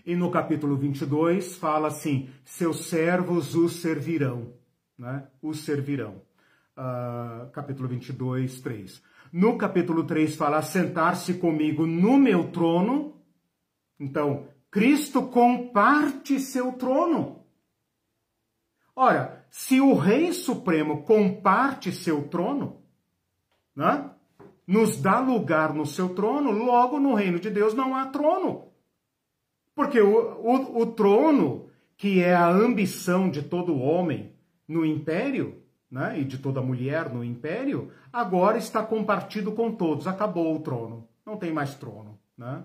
E 0.05 0.15
no 0.15 0.31
capítulo 0.31 0.75
22 0.75 1.57
fala 1.57 1.89
assim: 1.89 2.29
seus 2.43 2.85
servos 2.85 3.55
os 3.55 3.73
servirão, 3.73 4.53
né? 4.97 5.27
Os 5.41 5.59
servirão. 5.59 6.21
Uh, 6.77 7.49
capítulo 7.51 7.89
22, 7.89 8.61
3. 8.61 9.01
No 9.33 9.57
capítulo 9.57 10.03
3 10.03 10.35
fala: 10.35 10.61
sentar-se 10.61 11.35
comigo 11.35 11.85
no 11.85 12.17
meu 12.17 12.51
trono. 12.51 13.15
Então, 13.99 14.47
Cristo 14.69 15.23
comparte 15.27 16.39
seu 16.39 16.73
trono. 16.73 17.43
Ora, 18.95 19.45
se 19.49 19.79
o 19.79 19.93
Rei 19.93 20.33
Supremo 20.33 21.03
comparte 21.03 21.91
seu 21.91 22.27
trono, 22.27 22.81
né? 23.75 24.09
nos 24.65 24.99
dá 25.01 25.19
lugar 25.19 25.73
no 25.73 25.85
seu 25.85 26.13
trono, 26.13 26.51
logo 26.51 26.99
no 26.99 27.13
reino 27.13 27.39
de 27.39 27.49
Deus 27.49 27.73
não 27.73 27.95
há 27.95 28.07
trono. 28.07 28.67
Porque 29.73 30.01
o, 30.01 30.41
o, 30.41 30.81
o 30.81 30.85
trono, 30.87 31.69
que 31.95 32.21
é 32.21 32.35
a 32.35 32.49
ambição 32.49 33.29
de 33.29 33.43
todo 33.43 33.79
homem 33.79 34.33
no 34.67 34.85
império, 34.85 35.61
né, 35.89 36.19
e 36.19 36.25
de 36.25 36.37
toda 36.37 36.61
mulher 36.61 37.13
no 37.13 37.23
império, 37.23 37.91
agora 38.11 38.57
está 38.57 38.83
compartido 38.83 39.53
com 39.53 39.71
todos. 39.71 40.07
Acabou 40.07 40.55
o 40.55 40.59
trono, 40.59 41.07
não 41.25 41.37
tem 41.37 41.53
mais 41.53 41.75
trono. 41.75 42.19
Né? 42.37 42.63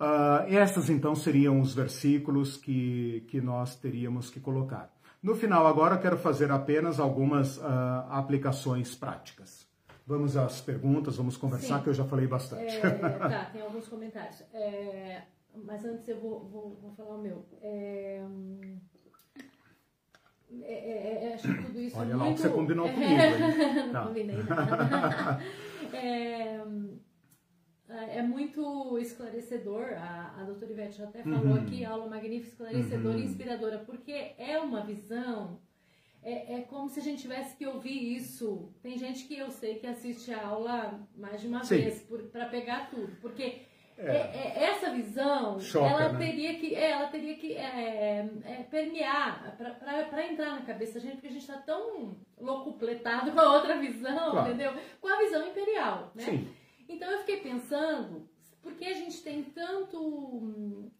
Uh, 0.00 0.46
essas 0.48 0.88
então 0.88 1.14
seriam 1.14 1.60
os 1.60 1.74
versículos 1.74 2.56
que, 2.56 3.24
que 3.28 3.40
nós 3.40 3.74
teríamos 3.74 4.30
que 4.30 4.38
colocar. 4.38 4.92
No 5.20 5.34
final, 5.34 5.66
agora, 5.66 5.98
quero 5.98 6.16
fazer 6.16 6.52
apenas 6.52 7.00
algumas 7.00 7.58
uh, 7.58 7.62
aplicações 8.08 8.94
práticas. 8.94 9.66
Vamos 10.06 10.36
às 10.36 10.60
perguntas, 10.60 11.16
vamos 11.16 11.36
conversar, 11.36 11.78
Sim. 11.78 11.82
que 11.82 11.90
eu 11.90 11.94
já 11.94 12.04
falei 12.04 12.26
bastante. 12.26 12.76
É, 12.76 12.80
tá, 13.18 13.50
tem 13.52 13.60
alguns 13.60 13.88
comentários. 13.88 14.42
É, 14.54 15.22
mas 15.64 15.84
antes 15.84 16.08
eu 16.08 16.20
vou, 16.20 16.48
vou, 16.48 16.78
vou 16.80 16.92
falar 16.92 17.16
o 17.16 17.20
meu. 17.20 17.44
É, 17.60 18.22
é, 20.62 20.72
é, 20.72 21.24
é, 21.24 21.34
acho 21.34 21.48
que 21.48 21.62
tudo 21.62 21.80
isso 21.80 21.98
Olha 21.98 22.12
é 22.12 22.16
lá 22.16 22.24
muito... 22.24 22.38
o 22.38 22.42
que 22.42 22.48
você 22.48 22.54
combinou 22.54 22.88
comigo. 22.94 23.14
Não 23.74 23.92
tá. 23.92 24.06
combinei 24.06 24.42
nada. 24.44 25.40
é, 27.88 28.18
é 28.18 28.22
muito 28.22 28.98
esclarecedor, 28.98 29.94
a, 29.96 30.34
a 30.40 30.44
doutora 30.44 30.72
Ivete 30.72 30.98
já 30.98 31.04
até 31.04 31.22
falou 31.22 31.54
uhum. 31.54 31.62
aqui, 31.62 31.84
aula 31.84 32.06
magnífica, 32.06 32.64
esclarecedora 32.64 33.16
uhum. 33.16 33.22
e 33.22 33.26
inspiradora, 33.26 33.78
porque 33.78 34.32
é 34.36 34.58
uma 34.58 34.82
visão, 34.82 35.58
é, 36.22 36.56
é 36.56 36.60
como 36.62 36.90
se 36.90 37.00
a 37.00 37.02
gente 37.02 37.22
tivesse 37.22 37.56
que 37.56 37.66
ouvir 37.66 38.16
isso. 38.16 38.70
Tem 38.82 38.98
gente 38.98 39.24
que 39.24 39.38
eu 39.38 39.50
sei 39.50 39.76
que 39.76 39.86
assiste 39.86 40.32
a 40.32 40.46
aula 40.46 41.00
mais 41.16 41.40
de 41.40 41.48
uma 41.48 41.64
Sim. 41.64 41.76
vez 41.76 42.06
para 42.30 42.46
pegar 42.46 42.90
tudo, 42.90 43.16
porque 43.22 43.62
é. 43.96 44.04
É, 44.06 44.52
é, 44.54 44.64
essa 44.70 44.90
visão, 44.90 45.58
Choca, 45.58 45.86
ela, 45.86 46.12
né? 46.12 46.18
teria 46.18 46.54
que, 46.54 46.74
é, 46.74 46.90
ela 46.90 47.08
teria 47.08 47.34
que 47.34 47.56
permear 48.70 49.56
para 49.56 50.26
entrar 50.26 50.54
na 50.54 50.62
cabeça 50.62 50.94
da 50.94 51.00
gente, 51.00 51.14
porque 51.14 51.26
a 51.26 51.32
gente 51.32 51.40
está 51.40 51.56
tão 51.56 52.16
locupletado 52.38 53.32
com 53.32 53.40
a 53.40 53.54
outra 53.54 53.76
visão, 53.78 54.30
claro. 54.30 54.48
entendeu? 54.48 54.72
Com 55.00 55.08
a 55.08 55.18
visão 55.18 55.48
imperial, 55.48 56.12
né? 56.14 56.22
Sim. 56.22 56.48
Então 56.88 57.10
eu 57.10 57.18
fiquei 57.20 57.38
pensando, 57.38 58.28
por 58.62 58.74
que 58.74 58.84
a 58.84 58.94
gente 58.94 59.22
tem 59.22 59.44
tanto 59.44 59.98
uh, 59.98 60.90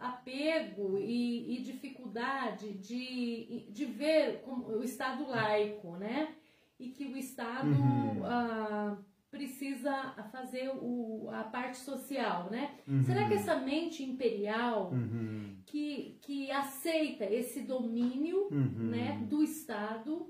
apego 0.00 0.98
e, 0.98 1.56
e, 1.56 1.62
dificuldade 1.62 2.72
de, 2.74 3.66
de 3.70 3.84
ver 3.84 4.42
o 4.46 4.82
Estado 4.82 5.26
laico, 5.28 5.96
né? 5.96 6.34
E 6.78 6.88
que 6.90 7.06
o 7.06 7.16
Estado... 7.16 7.68
Uhum. 7.68 8.22
Uh, 8.22 9.16
precisa 9.36 10.14
fazer 10.32 10.70
o, 10.80 11.28
a 11.30 11.44
parte 11.44 11.76
social, 11.78 12.48
né? 12.50 12.76
Uhum. 12.88 13.04
Será 13.04 13.28
que 13.28 13.34
essa 13.34 13.56
mente 13.56 14.02
imperial 14.02 14.90
uhum. 14.92 15.56
que, 15.66 16.18
que 16.22 16.50
aceita 16.50 17.24
esse 17.24 17.60
domínio 17.60 18.48
uhum. 18.50 18.90
né, 18.90 19.26
do 19.28 19.42
Estado, 19.42 20.26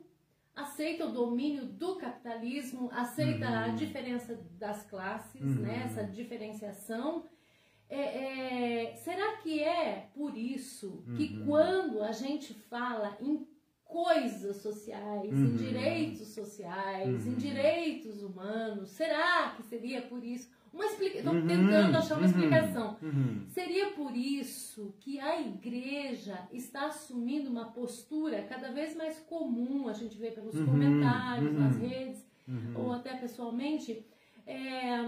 aceita 0.56 1.04
o 1.04 1.12
domínio 1.12 1.66
do 1.66 1.96
capitalismo, 1.96 2.88
aceita 2.90 3.46
a 3.46 3.68
uhum. 3.68 3.74
diferença 3.74 4.34
das 4.58 4.82
classes, 4.84 5.40
né, 5.58 5.74
uhum. 5.74 5.84
essa 5.84 6.04
diferenciação, 6.04 7.26
é, 7.88 8.00
é, 8.88 8.96
será 8.96 9.36
que 9.36 9.62
é 9.62 10.08
por 10.14 10.36
isso 10.36 11.04
que 11.16 11.36
uhum. 11.36 11.46
quando 11.46 12.02
a 12.02 12.10
gente 12.10 12.52
fala 12.54 13.16
em 13.20 13.46
coisas 13.84 14.56
sociais, 14.56 15.32
uhum. 15.32 15.44
em 15.44 15.56
direitos 15.56 16.28
sociais, 16.28 17.24
uhum. 17.24 17.32
em 17.32 17.34
direitos 17.36 18.22
humanos. 18.22 18.90
Será 18.90 19.54
que 19.56 19.62
seria 19.62 20.02
por 20.02 20.24
isso? 20.24 20.50
Uma 20.76 21.32
uhum. 21.32 21.46
tentando 21.46 21.96
achar 21.96 22.14
uma 22.14 22.22
uhum. 22.22 22.26
explicação. 22.26 22.96
Uhum. 23.02 23.46
Seria 23.48 23.90
por 23.92 24.14
isso 24.14 24.94
que 25.00 25.18
a 25.18 25.40
igreja 25.40 26.38
está 26.52 26.86
assumindo 26.86 27.50
uma 27.50 27.66
postura 27.66 28.42
cada 28.42 28.70
vez 28.70 28.94
mais 28.94 29.18
comum, 29.20 29.88
a 29.88 29.92
gente 29.92 30.16
vê 30.18 30.30
pelos 30.30 30.54
uhum. 30.54 30.66
comentários 30.66 31.52
nas 31.52 31.76
redes, 31.76 32.26
ou 32.74 32.92
até 32.92 33.16
pessoalmente, 33.16 34.04
é, 34.46 34.98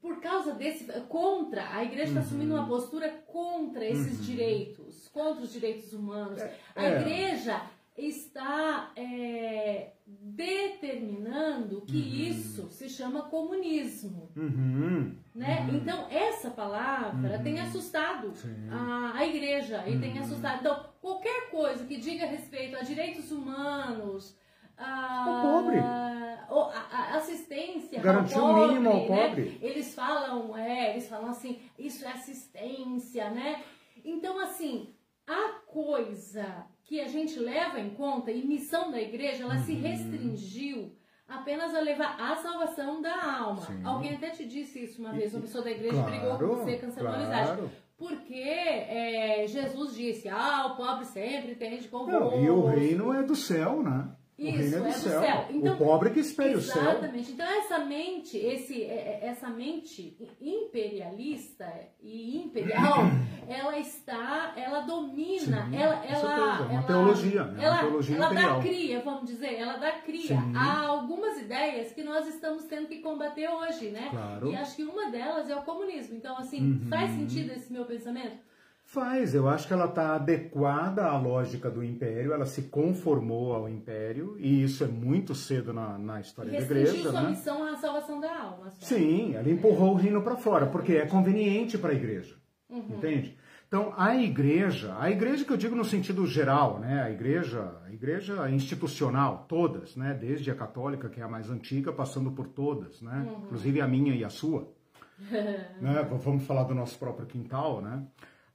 por 0.00 0.20
causa 0.20 0.54
desse 0.54 0.84
contra 1.08 1.74
a 1.74 1.84
igreja 1.84 2.04
está 2.04 2.20
uhum. 2.20 2.26
assumindo 2.26 2.54
uma 2.54 2.66
postura 2.66 3.10
contra 3.26 3.84
esses 3.84 4.18
uhum. 4.18 4.24
direitos 4.24 5.08
contra 5.08 5.42
os 5.42 5.52
direitos 5.52 5.92
humanos 5.92 6.40
é, 6.40 6.56
a 6.74 6.84
é. 6.84 7.00
igreja 7.00 7.62
está 7.98 8.92
é, 8.94 9.90
determinando 10.06 11.80
que 11.82 11.96
uhum. 11.96 12.30
isso 12.30 12.68
se 12.70 12.88
chama 12.88 13.22
comunismo 13.22 14.30
uhum. 14.36 15.16
né 15.34 15.66
uhum. 15.68 15.76
então 15.76 16.06
essa 16.08 16.50
palavra 16.50 17.40
tem 17.40 17.56
uhum. 17.56 17.62
assustado 17.62 18.32
a, 18.70 19.18
a, 19.18 19.26
igreja 19.26 19.82
e 19.88 19.98
tem 19.98 20.12
uhum. 20.12 20.20
assustado 20.20 20.60
então 20.60 20.88
qualquer 21.00 21.50
coisa 21.50 21.84
que 21.84 21.96
diga 21.96 22.26
respeito 22.26 22.76
a 22.76 22.82
direitos 22.82 23.32
humanos 23.32 24.38
a, 24.76 25.40
pobre. 25.42 25.78
A, 25.78 27.16
assistência 27.16 28.00
garantir 28.00 28.38
o 28.38 28.68
mínimo 28.68 28.90
ao 28.90 29.08
né? 29.08 29.28
pobre. 29.28 29.58
Eles 29.60 29.92
falam, 29.92 30.56
é, 30.56 30.92
eles 30.92 31.08
falam 31.08 31.30
assim, 31.30 31.60
isso 31.76 32.04
é 32.04 32.12
assistência, 32.12 33.28
né? 33.30 33.64
Então, 34.04 34.38
assim, 34.38 34.94
a 35.26 35.60
coisa 35.66 36.64
que 36.88 37.02
a 37.02 37.06
gente 37.06 37.38
leva 37.38 37.78
em 37.78 37.90
conta 37.90 38.32
e 38.32 38.46
missão 38.46 38.90
da 38.90 38.98
igreja, 38.98 39.44
ela 39.44 39.56
uhum. 39.56 39.62
se 39.62 39.74
restringiu 39.74 40.90
apenas 41.28 41.74
a 41.74 41.80
levar 41.80 42.16
a 42.18 42.34
salvação 42.36 43.02
da 43.02 43.40
alma. 43.40 43.60
Sim. 43.60 43.82
Alguém 43.84 44.14
até 44.14 44.30
te 44.30 44.46
disse 44.46 44.84
isso 44.84 44.98
uma 44.98 45.12
vez, 45.12 45.34
uma 45.34 45.42
pessoa 45.42 45.62
da 45.62 45.70
igreja 45.70 46.02
claro, 46.02 46.10
brigou 46.10 46.38
com 46.38 46.56
você, 46.56 46.78
cancelou 46.78 47.12
claro. 47.12 47.30
a 47.30 47.40
amizade. 47.40 47.70
Porque 47.98 48.32
é, 48.32 49.44
Jesus 49.46 49.94
disse, 49.94 50.30
ah, 50.30 50.68
o 50.72 50.76
pobre 50.76 51.04
sempre 51.04 51.56
tem 51.56 51.76
de 51.76 51.88
convosco. 51.88 52.38
E 52.38 52.48
o 52.48 52.64
reino 52.64 53.12
é 53.12 53.22
do 53.22 53.36
céu, 53.36 53.82
né? 53.82 54.08
Isso, 54.38 54.56
o 54.56 54.58
reino 54.58 54.76
é 54.76 54.80
do, 54.80 54.86
é 54.86 54.92
do 54.92 54.98
céu. 54.98 55.20
céu. 55.20 55.46
Então, 55.50 55.74
o 55.74 55.78
pobre 55.78 56.10
que 56.10 56.20
espere 56.20 56.54
o 56.54 56.60
céu. 56.60 56.80
Exatamente. 56.82 57.32
Então 57.32 57.46
essa 57.46 57.78
mente, 57.80 58.36
esse, 58.36 58.84
é, 58.84 59.20
é, 59.22 59.26
essa 59.26 59.48
mente 59.48 60.16
imperialista 60.40 61.68
e 62.00 62.38
imperial, 62.38 62.98
ela 63.48 63.76
está, 63.78 64.54
ela 64.56 64.82
domina, 64.82 65.66
Sim, 65.66 65.76
ela, 65.76 66.04
ela, 66.06 66.62
uma 66.62 66.72
ela, 66.72 66.82
teologia, 66.84 67.44
né? 67.44 67.64
ela, 67.64 67.74
uma 67.74 67.82
teologia 67.88 68.16
ela 68.16 68.26
imperial. 68.26 68.54
dá 68.54 68.62
cria, 68.62 69.02
vamos 69.02 69.28
dizer, 69.28 69.54
ela 69.54 69.76
dá 69.76 69.92
cria 69.92 70.28
Sim. 70.28 70.52
a 70.56 70.86
algumas 70.86 71.36
ideias 71.40 71.92
que 71.92 72.04
nós 72.04 72.28
estamos 72.28 72.62
tendo 72.64 72.86
que 72.86 73.00
combater 73.00 73.48
hoje, 73.48 73.90
né? 73.90 74.08
Claro. 74.10 74.52
E 74.52 74.54
acho 74.54 74.76
que 74.76 74.84
uma 74.84 75.10
delas 75.10 75.50
é 75.50 75.56
o 75.56 75.62
comunismo. 75.62 76.16
Então 76.16 76.38
assim, 76.38 76.60
uhum. 76.60 76.88
faz 76.88 77.10
sentido 77.10 77.52
esse 77.52 77.72
meu 77.72 77.84
pensamento? 77.84 78.47
Faz, 78.90 79.34
eu 79.34 79.46
acho 79.46 79.66
que 79.66 79.74
ela 79.74 79.84
está 79.84 80.14
adequada 80.14 81.04
à 81.04 81.18
lógica 81.18 81.70
do 81.70 81.84
império, 81.84 82.32
ela 82.32 82.46
se 82.46 82.62
conformou 82.62 83.52
ao 83.52 83.68
império, 83.68 84.34
e 84.38 84.62
isso 84.62 84.82
é 84.82 84.86
muito 84.86 85.34
cedo 85.34 85.74
na, 85.74 85.98
na 85.98 86.22
história 86.22 86.50
da 86.50 86.58
igreja. 86.58 87.02
sua 87.02 87.20
né? 87.20 87.28
missão 87.28 87.66
à 87.66 87.76
salvação 87.76 88.18
da 88.18 88.34
alma. 88.34 88.70
Só. 88.70 88.86
Sim, 88.86 89.34
ela 89.34 89.50
empurrou 89.50 89.92
o 89.92 89.94
reino 89.94 90.22
para 90.22 90.36
fora, 90.36 90.68
porque 90.68 90.94
é 90.94 91.04
conveniente 91.04 91.76
para 91.76 91.90
a 91.90 91.94
igreja. 91.94 92.36
Uhum. 92.70 92.96
Entende? 92.96 93.36
Então, 93.66 93.92
a 93.94 94.16
igreja, 94.16 94.96
a 94.98 95.10
igreja 95.10 95.44
que 95.44 95.52
eu 95.52 95.58
digo 95.58 95.76
no 95.76 95.84
sentido 95.84 96.26
geral, 96.26 96.78
né? 96.78 97.02
A 97.02 97.10
igreja, 97.10 97.70
a 97.84 97.92
igreja 97.92 98.48
institucional, 98.48 99.44
todas, 99.46 99.96
né? 99.96 100.16
Desde 100.18 100.50
a 100.50 100.54
católica, 100.54 101.10
que 101.10 101.20
é 101.20 101.24
a 101.24 101.28
mais 101.28 101.50
antiga, 101.50 101.92
passando 101.92 102.30
por 102.30 102.46
todas, 102.46 103.02
né? 103.02 103.26
Uhum. 103.28 103.42
Inclusive 103.44 103.82
a 103.82 103.86
minha 103.86 104.14
e 104.14 104.24
a 104.24 104.30
sua. 104.30 104.66
né? 105.28 106.08
Vamos 106.24 106.44
falar 106.44 106.62
do 106.62 106.74
nosso 106.74 106.98
próprio 106.98 107.26
quintal, 107.26 107.82
né? 107.82 108.02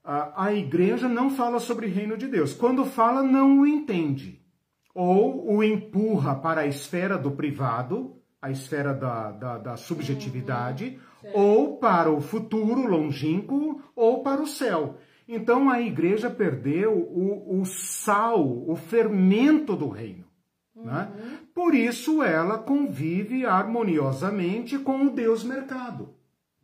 A, 0.04 0.46
a 0.46 0.54
igreja 0.54 1.08
não 1.08 1.30
fala 1.30 1.60
sobre 1.60 1.88
o 1.88 1.90
reino 1.90 2.18
de 2.18 2.28
Deus. 2.28 2.54
Quando 2.54 2.86
fala, 2.86 3.24
não 3.24 3.62
o 3.62 3.68
entende. 3.68 4.42
Ou 4.94 5.56
o 5.56 5.64
empurra 5.64 6.36
para 6.36 6.62
a 6.62 6.68
esfera 6.68 7.18
do 7.18 7.32
privado, 7.32 8.18
a 8.42 8.52
esfera 8.52 8.94
da, 8.94 9.32
da, 9.32 9.58
da 9.58 9.78
subjetividade, 9.78 11.00
uhum. 11.24 11.32
ou 11.34 11.78
para 11.78 12.12
o 12.12 12.20
futuro 12.20 12.86
longínquo, 12.86 13.82
ou 13.96 14.22
para 14.22 14.42
o 14.42 14.48
céu. 14.48 14.98
Então 15.28 15.70
a 15.70 15.82
igreja 15.82 16.30
perdeu 16.30 16.94
o, 16.94 17.62
o 17.62 17.66
sal, 17.66 18.46
o 18.70 18.76
fermento 18.76 19.76
do 19.76 19.88
reino. 19.88 20.26
Né? 20.76 21.10
Uhum. 21.16 21.26
Né? 21.26 21.40
Por 21.56 21.74
isso 21.74 22.22
ela 22.22 22.58
convive 22.58 23.46
harmoniosamente 23.46 24.78
com 24.78 25.06
o 25.06 25.10
Deus 25.10 25.44
mercado. 25.44 26.14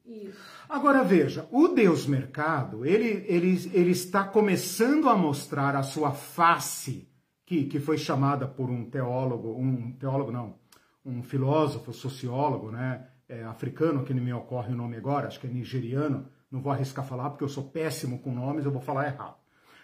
Isso. 0.05 0.58
Agora 0.69 1.03
veja, 1.03 1.47
o 1.51 1.69
Deus 1.69 2.05
mercado, 2.05 2.85
ele, 2.85 3.25
ele, 3.27 3.71
ele 3.73 3.89
está 3.89 4.23
começando 4.23 5.09
a 5.09 5.17
mostrar 5.17 5.75
a 5.75 5.81
sua 5.81 6.11
face, 6.11 7.09
que, 7.43 7.65
que 7.65 7.79
foi 7.79 7.97
chamada 7.97 8.47
por 8.47 8.69
um 8.69 8.87
teólogo, 8.87 9.57
um 9.59 9.91
teólogo 9.93 10.31
não, 10.31 10.59
um 11.03 11.23
filósofo, 11.23 11.91
sociólogo, 11.91 12.69
né, 12.69 13.07
é, 13.27 13.43
africano, 13.45 14.03
que 14.03 14.13
não 14.13 14.23
me 14.23 14.31
ocorre 14.31 14.71
o 14.71 14.75
nome 14.75 14.95
agora, 14.95 15.27
acho 15.27 15.39
que 15.39 15.47
é 15.47 15.49
nigeriano, 15.49 16.27
não 16.51 16.61
vou 16.61 16.71
arriscar 16.71 17.03
falar 17.03 17.31
porque 17.31 17.43
eu 17.43 17.49
sou 17.49 17.63
péssimo 17.63 18.19
com 18.19 18.31
nomes, 18.31 18.63
eu 18.63 18.71
vou 18.71 18.81
falar 18.81 19.07
errado. 19.07 19.37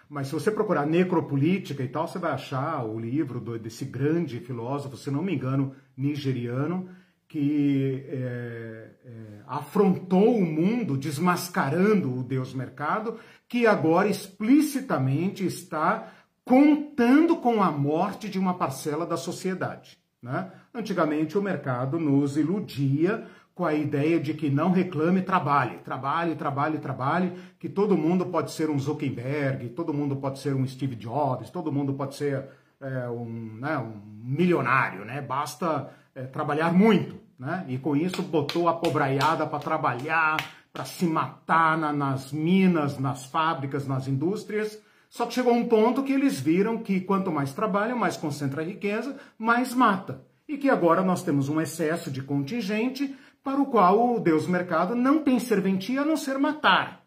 Mas 0.08 0.28
se 0.28 0.34
você 0.34 0.52
procurar 0.52 0.86
necropolítica 0.86 1.82
e 1.82 1.88
tal, 1.88 2.08
você 2.08 2.20
vai 2.20 2.32
achar 2.32 2.86
o 2.86 3.00
livro 3.00 3.40
do, 3.40 3.58
desse 3.58 3.86
grande 3.86 4.40
filósofo, 4.40 4.98
se 4.98 5.10
não 5.10 5.24
me 5.24 5.34
engano, 5.34 5.74
nigeriano, 5.98 6.90
que 7.36 8.06
é, 8.08 8.88
é, 9.06 9.12
afrontou 9.46 10.38
o 10.38 10.46
mundo, 10.46 10.96
desmascarando 10.96 12.18
o 12.18 12.24
Deus 12.24 12.54
mercado, 12.54 13.20
que 13.46 13.68
agora 13.68 14.08
explicitamente 14.08 15.46
está 15.46 16.14
contando 16.46 17.36
com 17.36 17.62
a 17.62 17.70
morte 17.70 18.30
de 18.30 18.40
uma 18.40 18.54
parcela 18.54 19.06
da 19.06 19.18
sociedade. 19.18 19.98
Né? 20.24 20.50
Antigamente 20.74 21.38
o 21.38 21.42
mercado 21.42 22.00
nos 22.00 22.38
iludia 22.38 23.26
com 23.54 23.66
a 23.66 23.74
ideia 23.74 24.18
de 24.18 24.34
que 24.34 24.50
não 24.50 24.72
reclame, 24.72 25.22
trabalhe, 25.22 25.80
trabalhe, 25.80 26.36
trabalhe, 26.36 26.78
trabalhe, 26.78 27.34
que 27.60 27.68
todo 27.68 27.98
mundo 27.98 28.28
pode 28.28 28.52
ser 28.52 28.70
um 28.70 28.80
Zuckerberg, 28.80 29.68
todo 29.72 29.94
mundo 29.94 30.16
pode 30.16 30.40
ser 30.40 30.56
um 30.56 30.66
Steve 30.66 30.96
Jobs, 30.96 31.50
todo 31.50 31.70
mundo 31.70 31.96
pode 31.96 32.16
ser 32.16 32.46
é, 32.80 33.10
um, 33.10 33.58
né, 33.60 33.78
um 33.78 34.02
milionário, 34.24 35.04
né? 35.04 35.22
Basta 35.22 35.90
é, 36.16 36.24
trabalhar 36.24 36.74
muito, 36.74 37.25
né? 37.40 37.66
E 37.68 37.78
com 37.78 37.96
isso 37.96 38.22
botou 38.22 38.68
a 38.68 38.74
pobraiada 38.74 39.46
para 39.46 39.60
trabalhar, 39.60 40.38
para 40.72 40.86
se 40.86 41.06
matar 41.06 41.78
na, 41.78 41.94
nas 41.94 42.32
minas, 42.32 42.98
nas 43.00 43.26
fábricas, 43.26 43.88
nas 43.88 44.08
indústrias. 44.08 44.80
Só 45.10 45.26
que 45.26 45.34
chegou 45.34 45.54
um 45.54 45.68
ponto 45.68 46.04
que 46.04 46.12
eles 46.12 46.40
viram 46.40 46.78
que 46.78 47.00
quanto 47.00 47.32
mais 47.32 47.54
trabalha, 47.54 47.96
mais 47.96 48.18
concentra 48.18 48.62
a 48.62 48.66
riqueza, 48.66 49.18
mais 49.38 49.74
mata. 49.74 50.22
E 50.48 50.58
que 50.58 50.70
agora 50.70 51.02
nós 51.02 51.24
temos 51.24 51.50
um 51.50 51.62
excesso 51.62 52.12
de 52.12 52.22
contingente 52.22 53.16
para 53.44 53.62
o 53.62 53.68
qual 53.68 54.16
o 54.16 54.20
Deus 54.20 54.48
mercado 54.48 54.96
não 54.96 55.24
tem 55.24 55.40
serventia 55.40 56.02
a 56.02 56.06
não 56.06 56.18
ser 56.18 56.38
matar, 56.40 57.06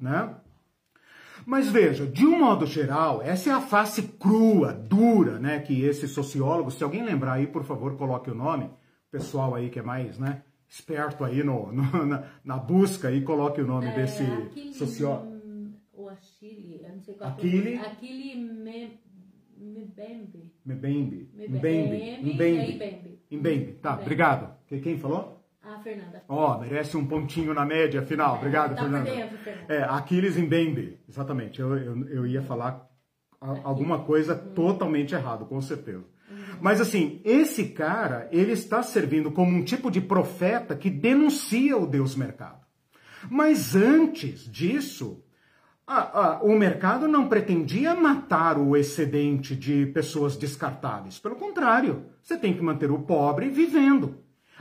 né? 0.00 0.36
Mas 1.44 1.68
veja, 1.68 2.06
de 2.06 2.24
um 2.26 2.38
modo 2.38 2.64
geral, 2.64 3.20
essa 3.22 3.50
é 3.50 3.52
a 3.52 3.60
face 3.60 4.02
crua, 4.02 4.72
dura, 4.72 5.38
né, 5.38 5.58
que 5.58 5.82
esse 5.84 6.06
sociólogo, 6.06 6.70
se 6.70 6.84
alguém 6.84 7.02
lembrar 7.02 7.34
aí, 7.34 7.46
por 7.46 7.64
favor, 7.64 7.96
coloque 7.96 8.30
o 8.30 8.34
nome, 8.34 8.70
pessoal 9.10 9.54
aí 9.54 9.70
que 9.70 9.78
é 9.78 9.82
mais, 9.82 10.18
né, 10.18 10.42
esperto 10.68 11.24
aí 11.24 11.42
no, 11.42 11.72
no 11.72 12.06
na, 12.06 12.24
na, 12.44 12.56
busca 12.56 13.08
aí, 13.08 13.22
coloque 13.22 13.60
o 13.60 13.66
nome 13.66 13.88
é, 13.88 13.94
desse 13.94 14.24
sociólogo. 14.72 15.40
O 15.92 16.08
Achille, 16.08 16.80
eu 16.82 16.94
não 16.94 17.00
sei 17.00 17.14
qual 17.14 17.30
Aquile, 17.30 17.74
é. 17.74 17.80
Aquile 17.80 18.34
me, 18.36 19.00
Mbembe. 19.60 20.50
Mbembe. 20.64 21.28
Mbembe. 21.48 22.34
Mbembe. 22.34 23.20
Mbembe. 23.30 23.72
Tá, 23.74 23.98
obrigado. 24.00 24.56
Quem 24.66 24.98
falou? 24.98 25.44
Ah, 25.62 25.78
Fernanda. 25.82 26.24
Ó, 26.26 26.56
oh, 26.56 26.60
merece 26.60 26.96
um 26.96 27.06
pontinho 27.06 27.52
na 27.52 27.66
média 27.66 28.00
final. 28.02 28.36
Obrigado, 28.36 28.74
tá 28.74 28.82
Fernanda. 28.82 29.10
Dentro, 29.10 29.38
Fernanda. 29.38 29.74
É, 29.74 29.82
Aquiles 29.82 30.38
em 30.38 30.46
Bembe. 30.46 30.98
Exatamente. 31.06 31.60
Eu, 31.60 31.76
eu, 31.76 32.08
eu 32.08 32.26
ia 32.26 32.40
falar 32.40 32.88
alguma 33.40 34.04
coisa 34.04 34.34
uhum. 34.34 34.54
totalmente 34.54 35.14
errado, 35.14 35.44
com 35.46 35.60
certeza. 35.60 36.04
Mas 36.60 36.80
assim, 36.80 37.20
esse 37.24 37.68
cara, 37.68 38.28
ele 38.30 38.52
está 38.52 38.82
servindo 38.82 39.30
como 39.30 39.56
um 39.56 39.64
tipo 39.64 39.90
de 39.90 40.00
profeta 40.00 40.76
que 40.76 40.90
denuncia 40.90 41.76
o 41.76 41.86
Deus 41.86 42.14
mercado. 42.14 42.60
Mas 43.30 43.74
antes 43.74 44.44
disso, 44.44 45.22
a, 45.86 46.20
a, 46.20 46.42
o 46.42 46.56
mercado 46.56 47.08
não 47.08 47.28
pretendia 47.28 47.94
matar 47.94 48.56
o 48.56 48.76
excedente 48.76 49.56
de 49.56 49.86
pessoas 49.86 50.36
descartáveis. 50.36 51.18
Pelo 51.18 51.36
contrário, 51.36 52.06
você 52.22 52.36
tem 52.36 52.54
que 52.54 52.62
manter 52.62 52.90
o 52.90 53.00
pobre 53.00 53.48
vivendo. 53.48 54.18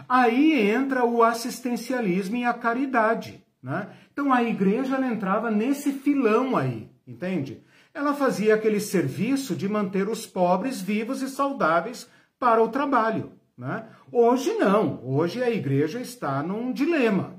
Aí 0.08 0.70
entra 0.72 1.06
o 1.06 1.24
assistencialismo 1.24 2.38
e 2.38 2.46
a 2.46 2.54
caridade. 2.54 3.44
Né? 3.62 3.90
Então 4.12 4.34
a 4.34 4.42
igreja 4.42 4.98
entrava 5.06 5.52
nesse 5.52 5.92
filão 5.92 6.56
aí, 6.56 6.90
entende? 7.06 7.62
Ela 8.00 8.14
fazia 8.14 8.56
aquele 8.56 8.80
serviço 8.80 9.54
de 9.54 9.68
manter 9.68 10.08
os 10.08 10.26
pobres 10.26 10.80
vivos 10.80 11.22
e 11.22 11.28
saudáveis 11.28 12.10
para 12.40 12.64
o 12.64 12.70
trabalho. 12.70 13.34
Né? 13.58 13.90
Hoje 14.10 14.54
não, 14.54 15.06
hoje 15.06 15.44
a 15.44 15.50
igreja 15.50 16.00
está 16.00 16.42
num 16.42 16.72
dilema, 16.72 17.36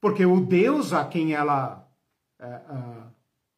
porque 0.00 0.26
o 0.26 0.40
Deus 0.40 0.92
a 0.92 1.04
quem 1.04 1.32
ela 1.32 1.88
é, 2.40 2.44
é, 2.44 2.60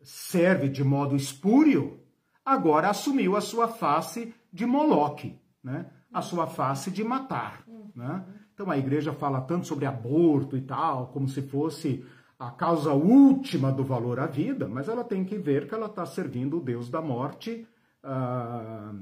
serve 0.02 0.68
de 0.68 0.84
modo 0.84 1.16
espúrio 1.16 1.98
agora 2.44 2.90
assumiu 2.90 3.34
a 3.34 3.40
sua 3.40 3.66
face 3.66 4.34
de 4.52 4.66
Moloque, 4.66 5.40
né? 5.64 5.86
a 6.12 6.20
sua 6.20 6.46
face 6.46 6.90
de 6.90 7.02
matar. 7.02 7.64
Né? 7.96 8.26
Então 8.52 8.70
a 8.70 8.76
igreja 8.76 9.14
fala 9.14 9.40
tanto 9.40 9.66
sobre 9.66 9.86
aborto 9.86 10.54
e 10.54 10.60
tal, 10.60 11.06
como 11.06 11.26
se 11.26 11.40
fosse 11.40 12.04
a 12.42 12.50
causa 12.50 12.92
última 12.92 13.70
do 13.70 13.84
valor 13.84 14.18
à 14.18 14.26
vida, 14.26 14.66
mas 14.66 14.88
ela 14.88 15.04
tem 15.04 15.24
que 15.24 15.38
ver 15.38 15.68
que 15.68 15.74
ela 15.74 15.86
está 15.86 16.04
servindo 16.04 16.56
o 16.56 16.60
Deus 16.60 16.90
da 16.90 17.00
morte 17.00 17.64
ah, 18.02 18.92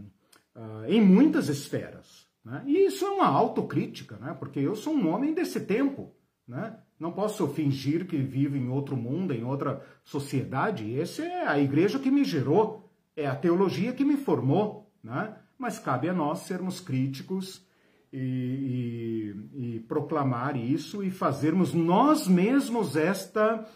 ah, 0.55 0.85
em 0.87 1.01
muitas 1.01 1.49
esferas. 1.49 2.29
Né? 2.45 2.63
E 2.67 2.85
isso 2.85 3.07
é 3.07 3.09
uma 3.09 3.27
autocrítica, 3.27 4.19
né? 4.19 4.37
porque 4.39 4.61
eu 4.61 4.77
sou 4.77 4.93
um 4.93 5.09
homem 5.09 5.33
desse 5.33 5.61
tempo. 5.61 6.13
Né? 6.47 6.77
Não 6.99 7.13
posso 7.13 7.49
fingir 7.49 8.07
que 8.07 8.19
vivo 8.19 8.59
em 8.59 8.69
outro 8.69 8.95
mundo, 8.95 9.33
em 9.33 9.43
outra 9.43 9.83
sociedade. 10.05 11.01
Essa 11.01 11.23
é 11.23 11.49
a 11.49 11.59
igreja 11.59 11.99
que 11.99 12.11
me 12.11 12.25
gerou, 12.25 12.91
é 13.17 13.27
a 13.27 13.35
teologia 13.35 13.95
que 13.95 14.05
me 14.05 14.19
formou. 14.19 14.93
Né? 15.03 15.35
Mas 15.57 15.79
cabe 15.79 16.11
a 16.11 16.13
nós 16.13 16.41
sermos 16.41 16.79
críticos 16.79 17.67
e, 18.13 19.35
e, 19.55 19.77
e 19.77 19.81
proclamar 19.81 20.57
isso 20.57 21.03
e 21.03 21.11
fazermos 21.11 21.73
nós 21.73 22.27
mesmos 22.27 22.97
esta 22.97 23.67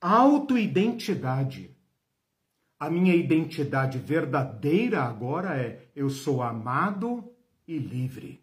autoidentidade. 0.00 1.76
A 2.78 2.88
minha 2.88 3.14
identidade 3.14 3.98
verdadeira 3.98 5.02
agora 5.02 5.56
é 5.56 5.90
eu 5.94 6.08
sou 6.08 6.42
amado 6.42 7.24
e 7.66 7.76
livre. 7.76 8.40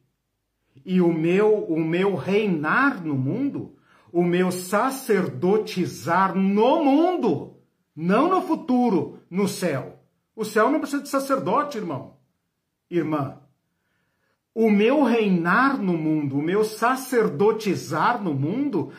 E 0.86 1.02
o 1.02 1.12
meu, 1.12 1.64
o 1.66 1.84
meu 1.84 2.16
reinar 2.16 3.04
no 3.04 3.16
mundo, 3.16 3.76
o 4.12 4.24
meu 4.24 4.52
sacerdotizar 4.52 6.36
no 6.36 6.84
mundo, 6.84 7.58
não 7.96 8.30
no 8.30 8.42
futuro, 8.42 9.20
no 9.30 9.48
céu. 9.48 10.04
O 10.36 10.46
céu 10.46 10.70
não 10.70 10.80
precisa 10.80 11.02
de 11.02 11.10
sacerdote, 11.10 11.78
irmão. 11.78 12.18
Irmã, 12.90 13.40
o 14.60 14.72
meu 14.72 15.04
reinar 15.04 15.80
no 15.80 15.94
mundo, 15.96 16.40
o 16.40 16.42
meu 16.42 16.64
sacerdotizar 16.64 18.24
no 18.24 18.34
mundo, 18.34 18.92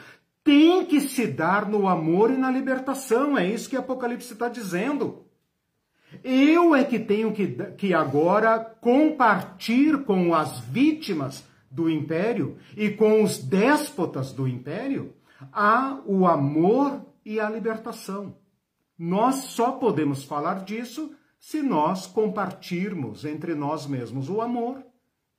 tem 0.45 0.87
que 0.87 1.01
se 1.01 1.27
dar 1.27 1.69
no 1.69 1.89
amor 1.89 2.31
e 2.31 2.37
na 2.37 2.49
libertação. 2.49 3.37
É 3.37 3.45
isso 3.45 3.69
que 3.69 3.77
Apocalipse 3.77 4.33
está 4.33 4.49
dizendo. 4.49 5.25
Eu 6.23 6.77
é 6.77 6.85
que 6.85 6.97
tenho 6.97 7.33
que, 7.33 7.49
que 7.77 7.93
agora 7.93 8.61
compartilhar 8.61 10.05
com 10.05 10.33
as 10.33 10.61
vítimas 10.61 11.45
do 11.69 11.91
império 11.91 12.57
e 12.77 12.91
com 12.91 13.25
os 13.25 13.39
déspotas 13.39 14.33
do 14.33 14.47
império 14.47 15.13
a 15.53 15.99
o 16.07 16.29
amor 16.29 17.05
e 17.25 17.41
a 17.41 17.51
libertação. 17.51 18.37
Nós 18.97 19.35
só 19.35 19.73
podemos 19.73 20.23
falar 20.23 20.63
disso 20.63 21.11
se 21.37 21.61
nós 21.63 22.07
compartirmos 22.07 23.25
entre 23.25 23.57
nós 23.57 23.89
mesmos 23.89 24.31
o 24.31 24.41
amor 24.41 24.87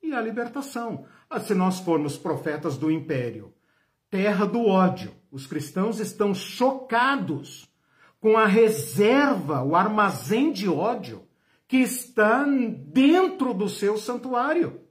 e 0.02 0.14
a 0.14 0.22
libertação. 0.22 1.06
Ah, 1.30 1.40
se 1.40 1.54
nós 1.54 1.80
formos 1.80 2.18
profetas 2.18 2.78
do 2.78 2.92
império, 2.92 3.54
terra 4.10 4.46
do 4.46 4.66
ódio, 4.66 5.14
os 5.32 5.46
cristãos 5.46 6.00
estão 6.00 6.34
chocados 6.34 7.70
com 8.20 8.38
a 8.38 8.46
reserva, 8.46 9.64
o 9.64 9.76
armazém 9.76 10.52
de 10.52 10.68
ódio 10.68 11.28
que 11.68 11.78
está 11.78 12.44
dentro 12.44 13.54
do 13.54 13.70
seu 13.70 13.98
santuário. 13.98 14.82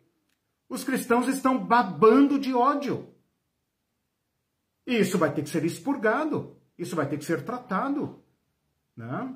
Os 0.69 0.85
cristãos 0.85 1.27
estão 1.27 1.59
babando 1.59 2.39
de 2.39 2.55
ódio. 2.55 3.13
E 4.87 5.01
isso 5.01 5.19
vai 5.19 5.35
ter 5.35 5.43
que 5.43 5.51
ser 5.51 5.65
expurgado, 5.65 6.57
isso 6.79 6.95
vai 6.95 7.09
ter 7.09 7.19
que 7.19 7.25
ser 7.25 7.45
tratado. 7.45 8.23
Né? 8.97 9.35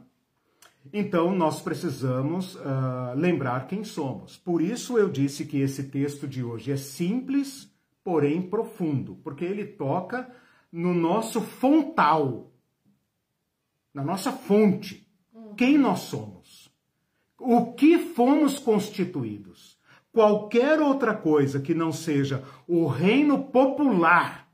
Então, 0.91 1.35
nós 1.35 1.61
precisamos 1.61 2.55
uh, 2.57 3.15
lembrar 3.15 3.67
quem 3.67 3.85
somos. 3.85 4.37
Por 4.37 4.63
isso 4.63 4.99
eu 4.99 5.09
disse 5.09 5.45
que 5.45 5.59
esse 5.59 5.85
texto 5.85 6.27
de 6.27 6.43
hoje 6.43 6.73
é 6.73 6.77
simples, 6.77 7.71
porém 8.03 8.43
profundo, 8.43 9.17
porque 9.23 9.45
ele 9.45 9.65
toca 9.65 10.29
no 10.73 10.95
nosso 10.95 11.41
fontal, 11.41 12.51
na 13.93 14.03
nossa 14.03 14.33
fonte. 14.33 15.07
Quem 15.57 15.77
nós 15.77 16.01
somos? 16.01 16.73
O 17.39 17.73
que 17.75 17.99
fomos 17.99 18.59
constituídos? 18.59 19.79
Qualquer 20.11 20.81
outra 20.81 21.15
coisa 21.15 21.61
que 21.61 21.75
não 21.75 21.93
seja 21.93 22.43
o 22.67 22.87
reino 22.87 23.45
popular. 23.45 24.49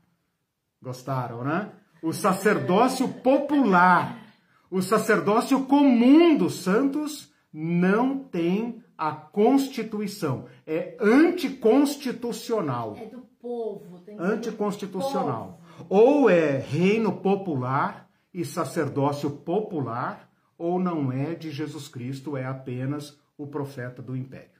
Gostaram, 0.81 1.43
né? 1.43 1.71
O 2.01 2.13
sacerdócio 2.13 3.07
popular 3.09 4.18
o 4.69 4.81
sacerdócio 4.81 5.65
comum 5.65 6.37
dos 6.37 6.61
santos 6.61 7.31
não 7.51 8.19
tem 8.19 8.83
a 8.97 9.11
Constituição. 9.11 10.45
É 10.67 10.97
anticonstitucional. 10.99 12.95
É 12.97 13.05
do 13.05 13.21
povo. 13.41 13.99
Tem 13.99 14.15
anticonstitucional. 14.19 15.61
Povo. 15.77 15.87
Ou 15.89 16.29
é 16.29 16.57
reino 16.57 17.13
popular 17.13 18.09
e 18.33 18.45
sacerdócio 18.45 19.31
popular, 19.31 20.29
ou 20.57 20.77
não 20.79 21.11
é 21.11 21.33
de 21.33 21.49
Jesus 21.49 21.87
Cristo, 21.87 22.37
é 22.37 22.45
apenas 22.45 23.17
o 23.37 23.47
profeta 23.47 24.01
do 24.01 24.15
império. 24.15 24.58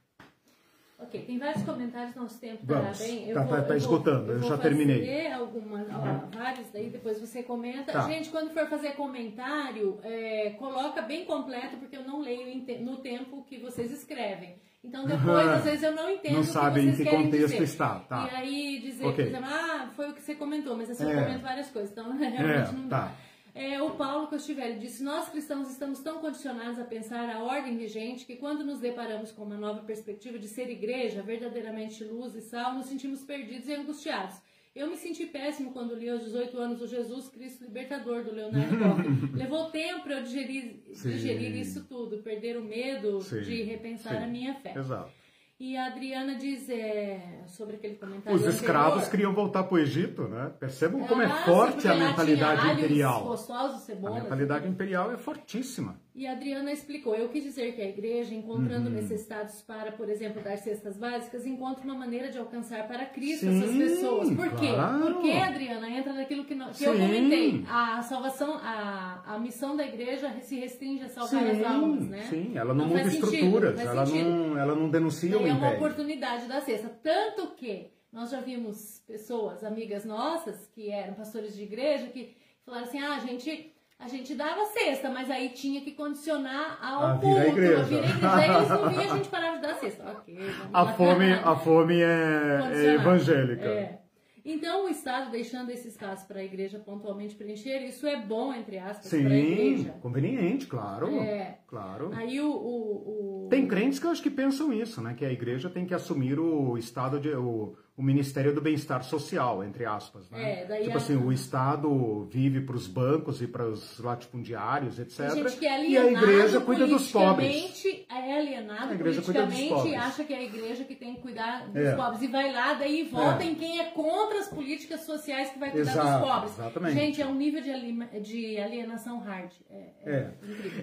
Ok, 1.02 1.22
tem 1.22 1.40
vários 1.40 1.64
comentários, 1.64 2.14
nosso 2.14 2.40
tempo 2.40 2.62
está 2.62 2.92
bem. 3.04 3.30
Está 3.30 3.46
tá, 3.46 3.62
tá 3.62 3.78
esgotando, 3.78 4.34
eu, 4.34 4.38
eu 4.38 4.44
já 4.44 4.58
terminei. 4.58 5.32
algumas, 5.32 5.88
ó, 5.90 6.38
vários, 6.38 6.70
daí 6.72 6.90
depois 6.90 7.20
você 7.20 7.42
comenta. 7.42 7.94
Tá. 7.94 8.02
Gente, 8.02 8.30
quando 8.30 8.52
for 8.52 8.68
fazer 8.68 8.92
comentário, 8.92 9.98
é, 10.04 10.52
coloca 10.60 11.02
bem 11.02 11.24
completo, 11.24 11.78
porque 11.78 11.96
eu 11.96 12.04
não 12.04 12.20
leio 12.20 12.48
no 12.82 12.98
tempo 12.98 13.46
que 13.46 13.58
vocês 13.60 13.92
escrevem. 13.92 14.58
Então 14.84 15.06
depois, 15.06 15.48
às 15.48 15.64
vezes, 15.64 15.84
eu 15.84 15.94
não 15.94 16.10
entendo 16.10 16.36
não 16.36 16.44
sabe 16.44 16.82
em 16.82 16.96
que 16.96 17.04
contexto 17.04 17.52
dizer. 17.52 17.64
está. 17.64 18.00
Tá. 18.00 18.30
E 18.32 18.36
aí 18.36 18.80
dizer, 18.80 19.06
okay. 19.06 19.26
por 19.26 19.36
exemplo, 19.36 19.50
ah, 19.52 19.90
foi 19.96 20.10
o 20.10 20.14
que 20.14 20.22
você 20.22 20.36
comentou, 20.36 20.76
mas 20.76 20.90
assim, 20.90 21.06
é. 21.06 21.14
eu 21.14 21.24
comento 21.24 21.42
várias 21.42 21.70
coisas, 21.70 21.92
então 21.92 22.12
realmente 22.18 22.70
é, 22.70 22.74
não 22.74 22.90
tá. 22.90 23.14
É, 23.54 23.82
o 23.82 23.92
Paulo 23.92 24.28
Costivelli 24.28 24.80
disse: 24.80 25.04
Nós 25.04 25.30
cristãos 25.30 25.70
estamos 25.70 26.00
tão 26.00 26.20
condicionados 26.20 26.80
a 26.80 26.84
pensar 26.84 27.30
a 27.30 27.44
ordem 27.44 27.78
vigente 27.78 28.26
que, 28.26 28.36
quando 28.36 28.64
nos 28.64 28.80
deparamos 28.80 29.32
com 29.32 29.44
uma 29.44 29.58
nova 29.58 29.82
perspectiva 29.82 30.38
de 30.38 30.48
ser 30.48 30.70
igreja, 30.70 31.22
verdadeiramente 31.22 32.04
luz 32.04 32.36
e 32.36 32.42
sal, 32.42 32.76
nos 32.76 32.86
sentimos 32.86 33.24
perdidos 33.24 33.68
e 33.68 33.74
angustiados. 33.74 34.42
Eu 34.76 34.88
me 34.88 34.96
senti 34.96 35.26
péssimo 35.26 35.72
quando 35.72 35.96
li 35.96 36.08
aos 36.08 36.24
18 36.24 36.58
anos 36.58 36.82
o 36.82 36.88
Jesus 36.88 37.28
Cristo 37.28 37.64
Libertador 37.64 38.24
do 38.24 38.32
Leonardo 38.32 38.78
Boff. 38.78 39.36
Levou 39.36 39.72
tempo 39.72 40.04
para 40.04 40.20
eu 40.20 40.24
digerir, 40.24 40.84
digerir, 40.88 41.56
isso 41.58 41.84
tudo, 41.86 42.20
perder 42.20 42.56
o 42.56 42.64
medo 42.64 43.20
Sim. 43.20 43.42
de 43.42 43.64
repensar 43.64 44.18
Sim. 44.18 44.24
a 44.24 44.28
minha 44.28 44.54
fé. 44.56 44.74
Exato. 44.78 45.12
E 45.60 45.76
a 45.76 45.88
Adriana 45.88 46.36
diz 46.36 46.70
é, 46.70 47.44
sobre 47.48 47.76
aquele 47.76 47.96
comentário. 47.96 48.40
Os 48.40 48.46
escravos 48.46 48.94
anterior. 48.94 49.12
queriam 49.12 49.34
voltar 49.34 49.64
para 49.64 49.76
o 49.76 49.78
Egito, 49.78 50.22
né? 50.30 50.54
Percebam 50.58 51.06
como 51.06 51.22
é 51.22 51.26
ah, 51.26 51.44
forte 51.44 51.86
a 51.86 51.96
mentalidade 51.96 52.66
imperial. 52.70 53.38
Cebolas, 53.38 54.18
a 54.18 54.22
mentalidade 54.24 54.68
imperial 54.70 55.12
é 55.12 55.18
fortíssima. 55.18 56.00
E 56.20 56.28
a 56.28 56.34
Adriana 56.34 56.70
explicou: 56.74 57.16
eu 57.16 57.30
quis 57.30 57.42
dizer 57.42 57.74
que 57.74 57.82
a 57.82 57.88
igreja, 57.88 58.36
encontrando 58.36 58.90
uhum. 58.90 58.96
necessitados 58.96 59.62
para, 59.62 59.94
por 59.94 60.10
exemplo, 60.10 60.44
dar 60.44 60.58
cestas 60.58 60.98
básicas, 60.98 61.46
encontra 61.46 61.82
uma 61.86 61.96
maneira 61.96 62.30
de 62.30 62.38
alcançar 62.38 62.86
para 62.90 63.06
Cristo 63.06 63.46
Sim, 63.46 63.58
essas 63.58 63.78
pessoas. 63.78 64.30
Por 64.36 64.50
quê? 64.58 64.68
Claro. 64.68 65.14
Porque, 65.14 65.32
Adriana, 65.32 65.90
entra 65.90 66.12
naquilo 66.12 66.44
que, 66.44 66.54
que 66.54 66.84
eu 66.84 66.92
comentei. 66.92 67.64
A 67.70 68.02
salvação, 68.02 68.60
a, 68.62 69.24
a 69.28 69.40
missão 69.40 69.78
da 69.78 69.88
igreja 69.88 70.30
se 70.42 70.60
restringe 70.60 71.06
a 71.06 71.08
salvar 71.08 71.42
Sim, 71.42 71.52
as 71.52 71.66
almas, 71.66 72.10
né? 72.10 72.24
Sim, 72.24 72.52
ela 72.54 72.74
não, 72.74 72.86
não 72.86 72.98
muda 72.98 73.08
estruturas, 73.08 73.78
sentido, 73.78 73.90
ela, 73.90 74.06
não, 74.06 74.58
ela 74.58 74.76
não 74.76 74.90
denuncia 74.90 75.38
o. 75.38 75.48
É 75.48 75.54
uma 75.54 75.72
oportunidade 75.72 76.50
da 76.50 76.60
cesta. 76.60 76.90
Tanto 77.02 77.56
que 77.56 77.92
nós 78.12 78.30
já 78.30 78.42
vimos 78.42 79.02
pessoas, 79.08 79.64
amigas 79.64 80.04
nossas, 80.04 80.68
que 80.76 80.90
eram 80.92 81.14
pastores 81.14 81.56
de 81.56 81.64
igreja, 81.64 82.08
que 82.08 82.36
falaram 82.66 82.88
assim: 82.88 83.00
ah, 83.00 83.16
a 83.16 83.20
gente 83.20 83.74
a 84.00 84.08
gente 84.08 84.34
dava 84.34 84.66
cesta, 84.66 85.10
mas 85.10 85.30
aí 85.30 85.50
tinha 85.50 85.82
que 85.82 85.92
condicionar 85.92 86.80
ao 86.82 87.06
a 87.06 87.18
culto, 87.18 87.38
a 87.38 87.48
igreja. 87.48 87.80
a 87.80 87.84
vir 87.84 87.98
igreja. 87.98 88.34
Aí 88.34 88.56
eles 88.56 88.70
não 88.70 88.90
vinham, 88.90 89.14
a 89.14 89.18
gente 89.18 89.30
parava 89.30 89.56
de 89.58 89.62
dar 89.62 89.76
cesta. 89.76 90.04
Ok, 90.10 90.38
a 90.74 90.86
fome, 90.94 91.34
a 91.34 91.56
fome 91.56 92.02
é, 92.02 92.60
é 92.74 92.94
evangélica. 92.94 93.66
É. 93.66 94.00
Então, 94.46 94.86
o 94.86 94.90
Estado 94.90 95.30
deixando 95.30 95.70
esse 95.70 95.90
espaço 95.90 96.26
para 96.28 96.40
a 96.40 96.44
igreja 96.44 96.80
pontualmente 96.80 97.36
preencher, 97.36 97.86
isso 97.86 98.08
é 98.08 98.20
bom, 98.20 98.54
entre 98.54 98.80
aspas, 98.80 99.10
para 99.10 99.20
a 99.20 99.22
igreja. 99.22 99.92
conveniente, 100.02 100.66
claro. 100.66 101.08
É. 101.20 101.60
Claro. 101.68 102.12
Aí 102.14 102.40
o, 102.40 102.50
o, 102.50 103.46
o, 103.46 103.48
Tem 103.50 103.68
crentes 103.68 104.00
que 104.00 104.08
eu 104.08 104.12
acho 104.12 104.24
que 104.24 104.30
pensam 104.30 104.72
isso, 104.74 105.02
né? 105.02 105.14
Que 105.14 105.26
a 105.26 105.32
igreja 105.32 105.70
tem 105.70 105.86
que 105.86 105.94
assumir 105.94 106.40
o 106.40 106.78
estado 106.78 107.20
de. 107.20 107.30
O, 107.30 107.76
o 108.00 108.02
Ministério 108.02 108.56
do 108.56 108.62
Bem-Estar 108.62 109.04
Social, 109.04 109.62
entre 109.62 109.86
aspas. 109.86 110.32
Né? 110.32 110.64
É, 110.64 110.82
tipo 110.84 110.94
a... 110.94 110.96
assim, 110.96 111.18
o 111.18 111.34
Estado 111.34 112.26
vive 112.32 112.62
para 112.62 112.78
os 112.78 112.88
bancos 112.88 113.42
e 113.42 113.48
para 113.48 113.68
os 113.68 114.00
latifundiários, 114.00 114.98
etc. 114.98 115.20
É 115.20 115.84
e 115.84 115.98
a 115.98 116.10
igreja 116.10 116.62
cuida 116.62 116.88
dos 116.88 117.12
pobres. 117.12 117.84
É 118.10 118.40
alienado 118.40 118.94
a 118.94 118.96
igreja 118.96 119.22
politicamente 119.22 119.96
acha 119.96 120.24
que 120.24 120.34
é 120.34 120.38
a 120.38 120.44
igreja 120.44 120.86
que 120.86 120.96
tem 120.96 121.16
que 121.16 121.22
cuidar 121.22 121.68
dos 121.68 121.76
é. 121.76 121.94
pobres. 121.94 122.22
E 122.22 122.28
vai 122.28 122.54
lá, 122.54 122.74
daí 122.76 123.04
vota 123.04 123.44
é. 123.44 123.48
em 123.48 123.56
quem 123.56 123.82
é 123.82 123.86
contra 123.88 124.40
as 124.40 124.48
políticas 124.48 125.02
sociais 125.02 125.50
que 125.50 125.60
vai 125.60 125.70
cuidar 125.70 125.92
Exato, 125.92 126.20
dos 126.22 126.30
pobres. 126.30 126.54
Exatamente. 126.54 126.94
Gente, 126.94 127.22
é 127.22 127.26
um 127.26 127.36
nível 127.36 127.62
de, 127.62 128.22
de 128.22 128.58
alienação 128.60 129.20
hard. 129.20 129.52
É, 129.70 129.76
é, 130.06 130.16
é. 130.16 130.32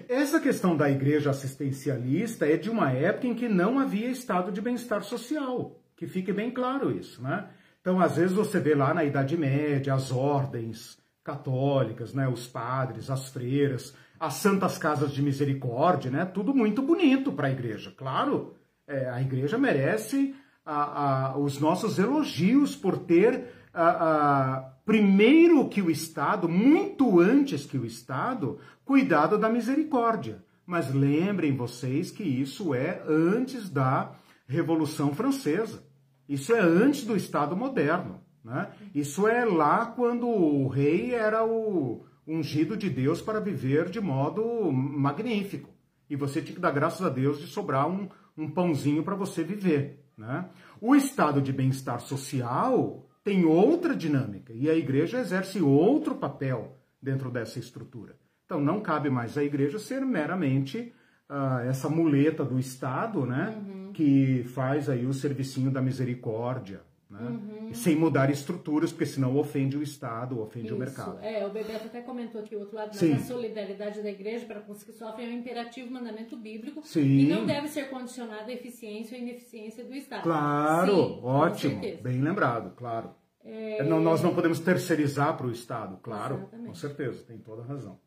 Essa 0.07 0.39
questão 0.39 0.77
da 0.77 0.87
igreja 0.87 1.31
assistencialista 1.31 2.45
é 2.45 2.57
de 2.57 2.69
uma 2.69 2.91
época 2.91 3.25
em 3.25 3.33
que 3.33 3.49
não 3.49 3.79
havia 3.79 4.07
Estado 4.07 4.51
de 4.51 4.61
bem-estar 4.61 5.03
social. 5.03 5.81
Que 5.97 6.07
fique 6.07 6.31
bem 6.31 6.51
claro 6.51 6.91
isso, 6.91 7.21
né? 7.21 7.49
Então, 7.81 7.99
às 7.99 8.17
vezes 8.17 8.35
você 8.35 8.59
vê 8.59 8.75
lá 8.75 8.93
na 8.93 9.03
Idade 9.03 9.35
Média 9.35 9.93
as 9.93 10.11
ordens 10.11 10.97
católicas, 11.23 12.13
né, 12.13 12.27
os 12.27 12.47
padres, 12.47 13.09
as 13.09 13.29
freiras, 13.29 13.93
as 14.19 14.35
santas 14.35 14.77
casas 14.77 15.11
de 15.11 15.21
misericórdia, 15.21 16.09
né, 16.09 16.23
tudo 16.23 16.53
muito 16.53 16.81
bonito 16.81 17.31
para 17.33 17.47
a 17.47 17.51
igreja. 17.51 17.93
Claro, 17.97 18.55
é, 18.87 19.09
a 19.09 19.21
igreja 19.21 19.57
merece 19.57 20.33
a, 20.65 21.31
a, 21.31 21.37
os 21.37 21.59
nossos 21.59 21.97
elogios 21.97 22.75
por 22.75 22.97
ter, 22.99 23.45
a, 23.73 24.71
primeiro 24.85 25.67
que 25.67 25.81
o 25.81 25.91
Estado, 25.91 26.47
muito 26.47 27.19
antes 27.19 27.65
que 27.65 27.77
o 27.77 27.85
Estado, 27.85 28.59
cuidado 28.85 29.37
da 29.37 29.49
misericórdia. 29.49 30.43
Mas 30.65 30.93
lembrem 30.93 31.55
vocês 31.55 32.11
que 32.11 32.23
isso 32.23 32.73
é 32.73 33.01
antes 33.07 33.69
da 33.69 34.11
Revolução 34.47 35.13
Francesa. 35.13 35.86
Isso 36.27 36.53
é 36.53 36.59
antes 36.59 37.05
do 37.05 37.15
Estado 37.15 37.55
moderno. 37.55 38.21
Né? 38.43 38.69
Isso 38.93 39.27
é 39.27 39.43
lá 39.45 39.85
quando 39.85 40.27
o 40.27 40.67
rei 40.67 41.13
era 41.13 41.45
o 41.45 42.05
ungido 42.25 42.75
de 42.75 42.89
Deus 42.89 43.21
para 43.21 43.39
viver 43.39 43.89
de 43.89 44.01
modo 44.01 44.71
magnífico. 44.71 45.69
E 46.09 46.15
você 46.15 46.41
tinha 46.41 46.55
que 46.55 46.61
dar 46.61 46.71
graças 46.71 47.05
a 47.05 47.09
Deus 47.09 47.39
de 47.39 47.47
sobrar 47.47 47.87
um, 47.89 48.07
um 48.37 48.49
pãozinho 48.49 49.03
para 49.03 49.15
você 49.15 49.43
viver. 49.43 50.03
Né? 50.17 50.49
O 50.81 50.95
estado 50.95 51.41
de 51.41 51.53
bem-estar 51.53 51.99
social 51.99 53.07
tem 53.23 53.45
outra 53.45 53.95
dinâmica 53.95 54.53
e 54.53 54.69
a 54.69 54.75
igreja 54.75 55.19
exerce 55.19 55.61
outro 55.61 56.15
papel 56.15 56.77
dentro 57.01 57.29
dessa 57.29 57.59
estrutura. 57.59 58.17
Então 58.45 58.61
não 58.61 58.79
cabe 58.79 59.09
mais 59.09 59.37
à 59.37 59.43
igreja 59.43 59.77
ser 59.77 60.05
meramente 60.05 60.93
uh, 61.29 61.67
essa 61.67 61.89
muleta 61.89 62.43
do 62.43 62.59
Estado, 62.59 63.25
né? 63.25 63.55
Uhum. 63.57 63.91
Que 63.93 64.43
faz 64.43 64.89
aí 64.89 65.05
o 65.05 65.13
servicinho 65.13 65.71
da 65.71 65.81
misericórdia. 65.81 66.81
Né? 67.09 67.21
Uhum. 67.21 67.73
Sem 67.73 67.95
mudar 67.95 68.29
estruturas, 68.29 68.91
porque 68.91 69.05
senão 69.05 69.37
ofende 69.37 69.77
o 69.77 69.81
Estado, 69.81 70.41
ofende 70.41 70.65
Isso. 70.65 70.75
o 70.75 70.77
mercado. 70.77 71.19
É, 71.21 71.45
o 71.45 71.49
Bebeto 71.49 71.85
até 71.85 72.01
comentou 72.01 72.41
aqui 72.41 72.53
o 72.53 72.59
outro 72.59 72.75
lado, 72.75 72.91
da 72.91 73.19
solidariedade 73.19 74.01
da 74.01 74.09
igreja 74.09 74.45
para 74.45 74.59
com 74.59 74.73
os 74.73 74.83
que 74.83 74.91
sofrem 74.91 75.27
é 75.27 75.29
um 75.29 75.39
imperativo 75.39 75.89
mandamento 75.89 76.35
bíblico 76.35 76.81
Sim. 76.85 77.05
e 77.05 77.27
não 77.29 77.45
deve 77.45 77.69
ser 77.69 77.89
condicionado 77.89 78.49
à 78.49 78.53
eficiência 78.53 79.17
ou 79.17 79.23
ineficiência 79.23 79.85
do 79.85 79.95
Estado. 79.95 80.23
Claro, 80.23 80.95
Sim, 80.95 81.19
ótimo, 81.23 81.81
bem 82.01 82.21
lembrado, 82.21 82.75
claro. 82.75 83.11
É... 83.41 83.81
Não, 83.83 84.01
nós 84.01 84.21
não 84.21 84.35
podemos 84.35 84.59
terceirizar 84.59 85.37
para 85.37 85.47
o 85.47 85.51
Estado, 85.51 85.97
claro, 86.03 86.35
Exatamente. 86.35 86.67
com 86.67 86.75
certeza, 86.75 87.23
tem 87.23 87.37
toda 87.37 87.61
a 87.61 87.65
razão. 87.65 87.97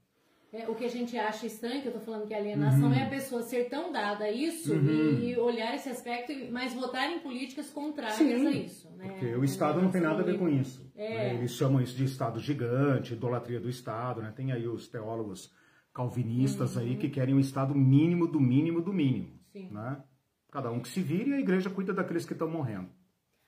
É, 0.52 0.68
o 0.68 0.74
que 0.74 0.84
a 0.84 0.88
gente 0.88 1.16
acha 1.16 1.46
estranho, 1.46 1.80
que 1.80 1.86
eu 1.86 1.92
tô 1.92 2.00
falando 2.00 2.26
que 2.26 2.34
a 2.34 2.38
alienação 2.38 2.88
uhum. 2.88 2.94
é 2.94 3.04
a 3.04 3.08
pessoa 3.08 3.40
ser 3.42 3.68
tão 3.68 3.92
dada 3.92 4.24
a 4.24 4.32
isso 4.32 4.74
uhum. 4.74 5.20
e 5.20 5.36
olhar 5.38 5.74
esse 5.76 5.88
aspecto, 5.88 6.32
mas 6.50 6.74
votar 6.74 7.08
em 7.08 7.20
políticas 7.20 7.70
contrárias 7.70 8.16
Sim, 8.16 8.46
a 8.46 8.50
isso. 8.50 8.90
Né? 8.96 9.08
Porque 9.10 9.26
o 9.36 9.44
Estado 9.44 9.80
não 9.80 9.92
tem 9.92 10.00
nada 10.00 10.22
a 10.22 10.24
ver 10.24 10.38
com 10.38 10.48
isso. 10.48 10.90
É. 10.96 11.08
Né? 11.08 11.34
Eles 11.34 11.52
chamam 11.52 11.80
isso 11.80 11.96
de 11.96 12.04
Estado 12.04 12.40
gigante, 12.40 13.14
idolatria 13.14 13.60
do 13.60 13.70
Estado. 13.70 14.20
Né? 14.22 14.32
Tem 14.34 14.50
aí 14.50 14.66
os 14.66 14.88
teólogos 14.88 15.54
calvinistas 15.94 16.74
uhum. 16.74 16.82
aí 16.82 16.96
que 16.96 17.08
querem 17.08 17.34
um 17.34 17.40
Estado 17.40 17.72
mínimo 17.72 18.26
do 18.26 18.40
mínimo 18.40 18.82
do 18.82 18.92
mínimo. 18.92 19.38
Né? 19.54 20.02
Cada 20.50 20.72
um 20.72 20.80
que 20.80 20.88
se 20.88 21.00
vire 21.00 21.30
e 21.30 21.34
a 21.34 21.40
igreja 21.40 21.70
cuida 21.70 21.92
daqueles 21.92 22.26
que 22.26 22.32
estão 22.32 22.50
morrendo. 22.50 22.88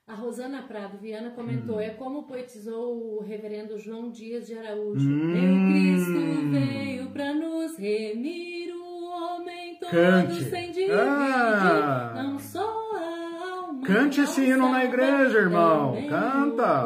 A 0.05 0.15
Rosana 0.15 0.63
Prado 0.63 0.97
Viana 0.97 1.31
comentou: 1.31 1.77
hum. 1.77 1.79
é 1.79 1.91
como 1.91 2.23
poetizou 2.23 3.17
o 3.17 3.23
reverendo 3.23 3.79
João 3.79 4.11
Dias 4.11 4.45
de 4.45 4.57
Araújo. 4.57 5.09
Hum. 5.09 5.31
Meu 5.31 5.71
Cristo 5.71 6.51
veio 6.51 7.09
para 7.11 7.33
nos 7.33 7.77
remir, 7.77 8.73
o 8.75 9.05
homem 9.09 9.77
todo 9.79 9.91
Cante. 9.91 10.43
sem 10.49 10.71
dividir, 10.71 10.91
ah. 10.93 12.13
não 12.21 12.37
só 12.37 12.59
a 12.95 13.59
alma. 13.59 13.87
Cante 13.87 14.19
esse 14.19 14.41
hino 14.41 14.69
na 14.69 14.83
igreja, 14.83 15.37
irmão. 15.37 15.95
Canta. 16.09 16.85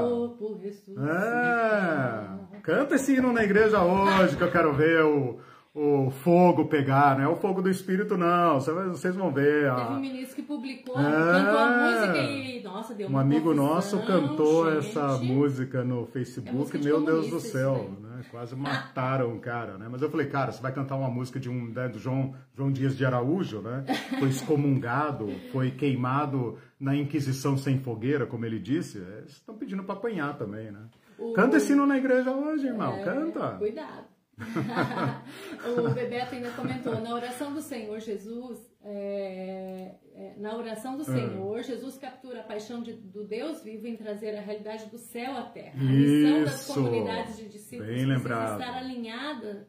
É. 1.00 2.62
Canta 2.62 2.96
esse 2.96 3.16
hino 3.16 3.34
na 3.34 3.44
igreja 3.44 3.84
hoje, 3.84 4.38
que 4.38 4.44
eu 4.44 4.52
quero 4.52 4.76
ver 4.76 5.04
o 5.04 5.40
o 5.80 6.10
fogo 6.10 6.66
pegar, 6.66 7.16
não 7.16 7.24
é 7.24 7.28
o 7.28 7.36
fogo 7.36 7.62
do 7.62 7.70
espírito, 7.70 8.18
não. 8.18 8.60
Vocês 8.60 9.16
vão 9.16 9.32
ver. 9.32 9.72
Teve 9.76 9.92
um 9.92 10.00
ministro 10.00 10.36
que 10.36 10.42
publicou, 10.42 11.00
é... 11.00 11.04
cantou 11.04 11.60
a 11.60 11.78
música 11.78 12.18
e, 12.18 12.64
nossa, 12.64 12.96
deu 12.96 13.08
uma 13.08 13.20
Um 13.20 13.22
amigo 13.22 13.54
nosso 13.54 14.00
cantou 14.00 14.72
gente. 14.72 14.88
essa 14.88 15.20
música 15.20 15.84
no 15.84 16.08
Facebook, 16.08 16.76
é 16.76 16.80
meu 16.80 17.06
Deus 17.06 17.30
do 17.30 17.40
céu, 17.40 17.92
né? 18.02 18.26
Quase 18.32 18.56
mataram 18.56 19.36
o 19.36 19.40
cara, 19.40 19.78
né? 19.78 19.88
Mas 19.88 20.02
eu 20.02 20.10
falei, 20.10 20.26
cara, 20.26 20.52
você 20.52 20.60
vai 20.60 20.74
cantar 20.74 20.96
uma 20.96 21.12
música 21.12 21.40
de 21.40 21.48
um, 21.48 21.68
né, 21.68 21.88
do 21.88 22.00
João, 22.00 22.34
João 22.56 22.72
Dias 22.72 22.98
de 22.98 23.06
Araújo, 23.06 23.62
né? 23.62 23.86
Foi 24.18 24.30
excomungado, 24.30 25.30
foi 25.52 25.70
queimado 25.70 26.58
na 26.80 26.96
Inquisição 26.96 27.56
sem 27.56 27.78
fogueira, 27.78 28.26
como 28.26 28.44
ele 28.48 28.60
disse. 28.60 28.98
É, 28.98 29.26
estão 29.28 29.56
pedindo 29.56 29.84
para 29.84 29.94
apanhar 29.94 30.36
também, 30.40 30.72
né? 30.72 30.80
O... 31.20 31.34
Canta 31.34 31.58
esse 31.58 31.74
hino 31.74 31.86
na 31.86 31.98
igreja 31.98 32.32
hoje, 32.32 32.66
irmão, 32.66 32.94
é... 32.94 33.04
canta. 33.04 33.50
Cuidado. 33.60 34.17
o 35.66 35.94
Bebeto 35.94 36.36
ainda 36.36 36.52
comentou, 36.52 37.02
na 37.02 37.14
oração 37.14 37.54
do 37.54 37.62
Senhor 37.62 38.00
Jesus, 38.00 38.72
é, 38.84 39.96
é, 40.14 40.36
na 40.38 40.56
oração 40.56 40.96
do 40.96 41.04
Senhor, 41.04 41.64
Jesus 41.64 41.98
captura 41.98 42.42
a 42.42 42.44
paixão 42.44 42.84
de, 42.84 42.94
do 42.94 43.24
Deus 43.24 43.64
vivo 43.64 43.88
em 43.88 43.96
trazer 43.96 44.38
a 44.38 44.42
realidade 44.42 44.86
do 44.86 44.98
céu 45.00 45.36
à 45.36 45.44
terra. 45.44 45.74
A 45.80 45.84
missão 45.84 46.44
das 46.44 46.68
comunidades 46.68 47.38
de 47.38 47.50
discípulos 47.50 47.96
Bem 47.96 48.06
lembrado. 48.06 48.60
estar 48.62 48.78
alinhada, 48.78 49.68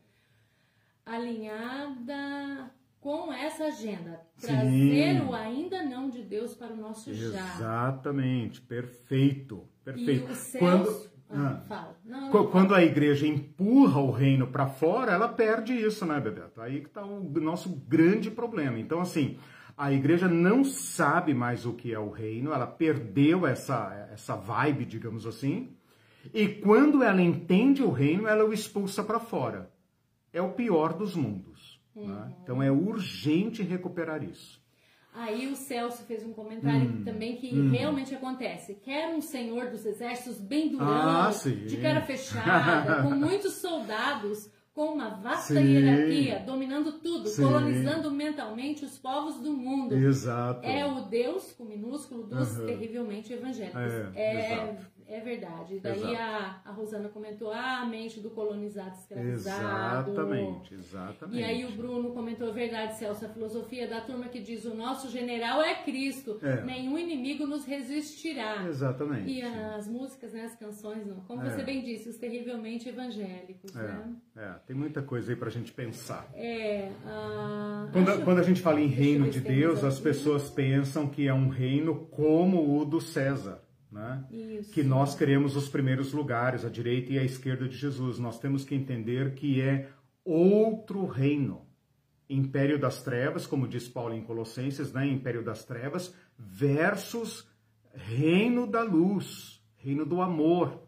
alinhada 1.04 2.70
com 3.00 3.32
essa 3.32 3.64
agenda. 3.64 4.20
Trazer 4.38 5.18
Sim. 5.18 5.26
o 5.26 5.32
ainda 5.32 5.82
não 5.82 6.10
de 6.10 6.22
Deus 6.22 6.54
para 6.54 6.74
o 6.74 6.76
nosso 6.76 7.14
já. 7.14 7.54
Exatamente, 7.54 8.60
perfeito, 8.60 9.66
perfeito. 9.82 10.28
E 10.28 10.32
os 10.32 10.38
céus... 10.38 10.60
Quando 10.60 11.17
ah, 11.30 11.62
fala. 11.68 11.96
Não, 12.04 12.32
não, 12.32 12.46
Quando 12.46 12.74
a 12.74 12.82
igreja 12.82 13.26
empurra 13.26 14.00
o 14.00 14.10
reino 14.10 14.46
para 14.46 14.66
fora, 14.66 15.12
ela 15.12 15.28
perde 15.28 15.74
isso, 15.74 16.06
né, 16.06 16.18
Bebeto? 16.20 16.60
Aí 16.60 16.80
que 16.80 16.88
está 16.88 17.04
o 17.04 17.22
nosso 17.40 17.68
grande 17.86 18.30
problema. 18.30 18.78
Então, 18.78 19.00
assim, 19.00 19.38
a 19.76 19.92
igreja 19.92 20.26
não 20.26 20.64
sabe 20.64 21.34
mais 21.34 21.66
o 21.66 21.72
que 21.72 21.92
é 21.92 21.98
o 21.98 22.10
reino, 22.10 22.52
ela 22.52 22.66
perdeu 22.66 23.46
essa, 23.46 24.08
essa 24.12 24.34
vibe, 24.34 24.84
digamos 24.84 25.26
assim, 25.26 25.70
e 26.32 26.48
quando 26.48 27.02
ela 27.02 27.22
entende 27.22 27.82
o 27.82 27.90
reino, 27.90 28.26
ela 28.26 28.44
o 28.44 28.52
expulsa 28.52 29.02
para 29.02 29.20
fora. 29.20 29.70
É 30.32 30.42
o 30.42 30.52
pior 30.52 30.92
dos 30.92 31.14
mundos. 31.14 31.80
Né? 31.94 32.02
Uhum. 32.02 32.08
Né? 32.08 32.34
Então 32.42 32.62
é 32.62 32.70
urgente 32.70 33.62
recuperar 33.62 34.22
isso. 34.22 34.60
Aí 35.18 35.48
o 35.48 35.56
Celso 35.56 36.04
fez 36.04 36.24
um 36.24 36.32
comentário 36.32 36.88
hum, 36.88 37.02
também 37.04 37.34
que 37.34 37.52
hum. 37.52 37.70
realmente 37.70 38.14
acontece. 38.14 38.76
Quer 38.76 39.08
um 39.12 39.20
senhor 39.20 39.68
dos 39.68 39.84
exércitos 39.84 40.40
bem 40.40 40.68
durão, 40.68 40.86
ah, 40.86 41.32
de 41.66 41.76
cara 41.78 42.00
fechada, 42.02 43.02
com 43.02 43.10
muitos 43.10 43.54
soldados, 43.54 44.48
com 44.72 44.94
uma 44.94 45.10
vasta 45.10 45.54
sim. 45.54 45.74
hierarquia, 45.74 46.38
dominando 46.46 47.00
tudo, 47.00 47.28
sim. 47.28 47.42
colonizando 47.42 48.12
mentalmente 48.12 48.84
os 48.84 48.96
povos 48.96 49.40
do 49.40 49.52
mundo. 49.52 49.96
Exato. 49.96 50.64
É 50.64 50.86
o 50.86 51.00
Deus, 51.00 51.50
com 51.50 51.64
minúsculo, 51.64 52.22
dos 52.22 52.56
uhum. 52.56 52.66
terrivelmente 52.66 53.32
evangélicos. 53.32 53.92
É, 54.14 54.14
é 54.14 54.78
é 55.08 55.20
verdade. 55.20 55.80
Daí 55.80 56.14
a, 56.14 56.60
a 56.64 56.70
Rosana 56.70 57.08
comentou, 57.08 57.50
ah, 57.50 57.80
a 57.80 57.86
mente 57.86 58.20
do 58.20 58.28
colonizado 58.30 58.94
escravizado. 58.94 60.10
Exatamente, 60.10 60.74
exatamente. 60.74 61.40
E 61.40 61.44
aí 61.44 61.64
o 61.64 61.70
Bruno 61.72 62.12
comentou, 62.12 62.52
verdade, 62.52 62.98
Celso, 62.98 63.24
a 63.24 63.28
filosofia 63.28 63.88
da 63.88 64.02
turma 64.02 64.28
que 64.28 64.38
diz 64.38 64.66
o 64.66 64.74
nosso 64.74 65.08
general 65.08 65.62
é 65.62 65.82
Cristo, 65.82 66.38
é. 66.42 66.62
nenhum 66.62 66.98
inimigo 66.98 67.46
nos 67.46 67.64
resistirá. 67.64 68.66
Exatamente. 68.68 69.30
E 69.30 69.42
as 69.42 69.88
músicas, 69.88 70.34
né, 70.34 70.44
as 70.44 70.54
canções, 70.54 71.06
como 71.26 71.42
é. 71.42 71.50
você 71.50 71.62
bem 71.62 71.82
disse, 71.82 72.10
os 72.10 72.18
terrivelmente 72.18 72.88
evangélicos, 72.88 73.74
é. 73.74 73.82
né? 73.82 74.16
É, 74.36 74.52
tem 74.66 74.76
muita 74.76 75.00
coisa 75.00 75.32
aí 75.32 75.36
pra 75.36 75.48
gente 75.48 75.72
pensar. 75.72 76.28
É, 76.34 76.90
quando, 77.92 78.10
acho... 78.10 78.24
quando 78.24 78.38
a 78.40 78.42
gente 78.42 78.60
fala 78.60 78.80
em 78.80 78.88
reino 78.88 79.30
de 79.30 79.40
Deus, 79.40 79.82
as 79.82 79.98
pessoas 79.98 80.50
pensam 80.50 81.08
que 81.08 81.26
é 81.26 81.32
um 81.32 81.48
reino 81.48 82.06
como 82.10 82.78
o 82.78 82.84
do 82.84 83.00
César 83.00 83.67
né? 83.90 84.24
que 84.72 84.82
nós 84.82 85.14
queremos 85.14 85.56
os 85.56 85.68
primeiros 85.68 86.12
lugares, 86.12 86.64
a 86.64 86.68
direita 86.68 87.12
e 87.12 87.18
a 87.18 87.24
esquerda 87.24 87.68
de 87.68 87.76
Jesus. 87.76 88.18
Nós 88.18 88.38
temos 88.38 88.64
que 88.64 88.74
entender 88.74 89.34
que 89.34 89.60
é 89.60 89.88
outro 90.24 91.06
reino. 91.06 91.66
Império 92.28 92.78
das 92.78 93.02
trevas, 93.02 93.46
como 93.46 93.66
diz 93.66 93.88
Paulo 93.88 94.14
em 94.14 94.22
Colossenses, 94.22 94.92
né? 94.92 95.06
Império 95.06 95.42
das 95.42 95.64
trevas 95.64 96.14
versus 96.38 97.48
reino 97.94 98.66
da 98.66 98.82
luz, 98.82 99.62
reino 99.76 100.04
do 100.04 100.20
amor. 100.20 100.82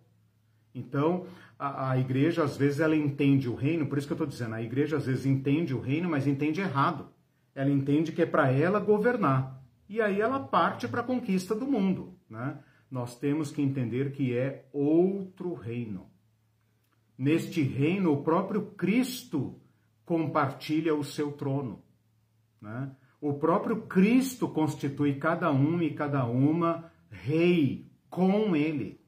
Então, 0.75 1.27
a, 1.59 1.93
a 1.93 1.99
igreja 1.99 2.45
às 2.45 2.57
vezes 2.57 2.81
ela 2.81 2.95
entende 2.95 3.49
o 3.49 3.55
reino, 3.55 3.87
por 3.87 3.97
isso 3.97 4.07
que 4.07 4.13
eu 4.13 4.17
estou 4.17 4.27
dizendo, 4.27 4.55
a 4.55 4.63
igreja 4.63 4.99
às 4.99 5.07
vezes 5.07 5.25
entende 5.25 5.75
o 5.75 5.81
reino, 5.81 6.11
mas 6.11 6.27
entende 6.27 6.61
errado. 6.61 7.09
Ela 7.55 7.71
entende 7.71 8.13
que 8.13 8.23
é 8.23 8.27
para 8.27 8.53
ela 8.53 8.79
governar. 8.79 9.61
E 9.89 10.01
aí 10.01 10.21
ela 10.21 10.39
parte 10.39 10.87
para 10.87 11.01
a 11.01 11.05
conquista 11.05 11.55
do 11.55 11.67
mundo, 11.67 12.17
né? 12.29 12.59
Nós 12.91 13.17
temos 13.17 13.53
que 13.53 13.63
entender 13.63 14.13
que 14.13 14.37
é 14.37 14.69
outro 14.73 15.55
reino. 15.55 16.11
Neste 17.17 17.63
reino, 17.63 18.13
o 18.13 18.23
próprio 18.23 18.73
Cristo 18.73 19.61
compartilha 20.05 20.95
o 20.95 21.05
seu 21.05 21.33
trono. 21.33 21.83
Né? 22.61 22.91
O 23.21 23.35
próprio 23.35 23.83
Cristo 23.83 24.49
constitui 24.49 25.15
cada 25.17 25.53
um 25.53 25.81
e 25.81 25.95
cada 25.95 26.25
uma 26.25 26.91
rei 27.11 27.89
com 28.09 28.57
ele. 28.57 29.01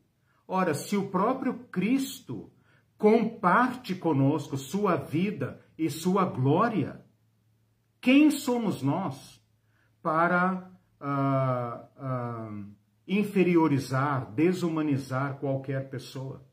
Ora, 0.46 0.74
se 0.74 0.96
o 0.96 1.08
próprio 1.08 1.54
Cristo 1.70 2.52
comparte 2.96 3.94
conosco 3.94 4.56
sua 4.56 4.96
vida 4.96 5.60
e 5.76 5.90
sua 5.90 6.24
glória, 6.24 7.04
quem 8.00 8.30
somos 8.30 8.82
nós 8.82 9.42
para 10.02 10.70
uh, 11.00 12.64
uh, 12.64 12.81
inferiorizar, 13.06 14.30
desumanizar 14.32 15.38
qualquer 15.38 15.88
pessoa. 15.90 16.44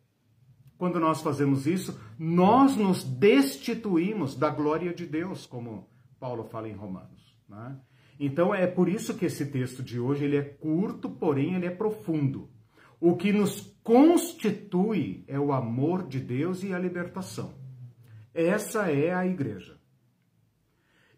Quando 0.77 0.99
nós 0.99 1.21
fazemos 1.21 1.67
isso, 1.67 1.99
nós 2.17 2.75
nos 2.77 3.03
destituímos 3.03 4.35
da 4.35 4.49
glória 4.49 4.93
de 4.93 5.05
Deus, 5.05 5.45
como 5.45 5.89
Paulo 6.19 6.45
fala 6.45 6.69
em 6.69 6.73
Romanos. 6.73 7.37
Né? 7.47 7.77
Então 8.19 8.53
é 8.53 8.65
por 8.65 8.87
isso 8.87 9.13
que 9.15 9.25
esse 9.25 9.45
texto 9.45 9.83
de 9.83 9.99
hoje 9.99 10.25
ele 10.25 10.37
é 10.37 10.41
curto, 10.41 11.09
porém 11.09 11.55
ele 11.55 11.65
é 11.65 11.69
profundo. 11.69 12.49
O 12.99 13.15
que 13.15 13.31
nos 13.31 13.61
constitui 13.83 15.23
é 15.27 15.39
o 15.39 15.53
amor 15.53 16.07
de 16.07 16.19
Deus 16.19 16.63
e 16.63 16.73
a 16.73 16.79
libertação. 16.79 17.53
Essa 18.33 18.91
é 18.91 19.13
a 19.13 19.25
igreja. 19.25 19.77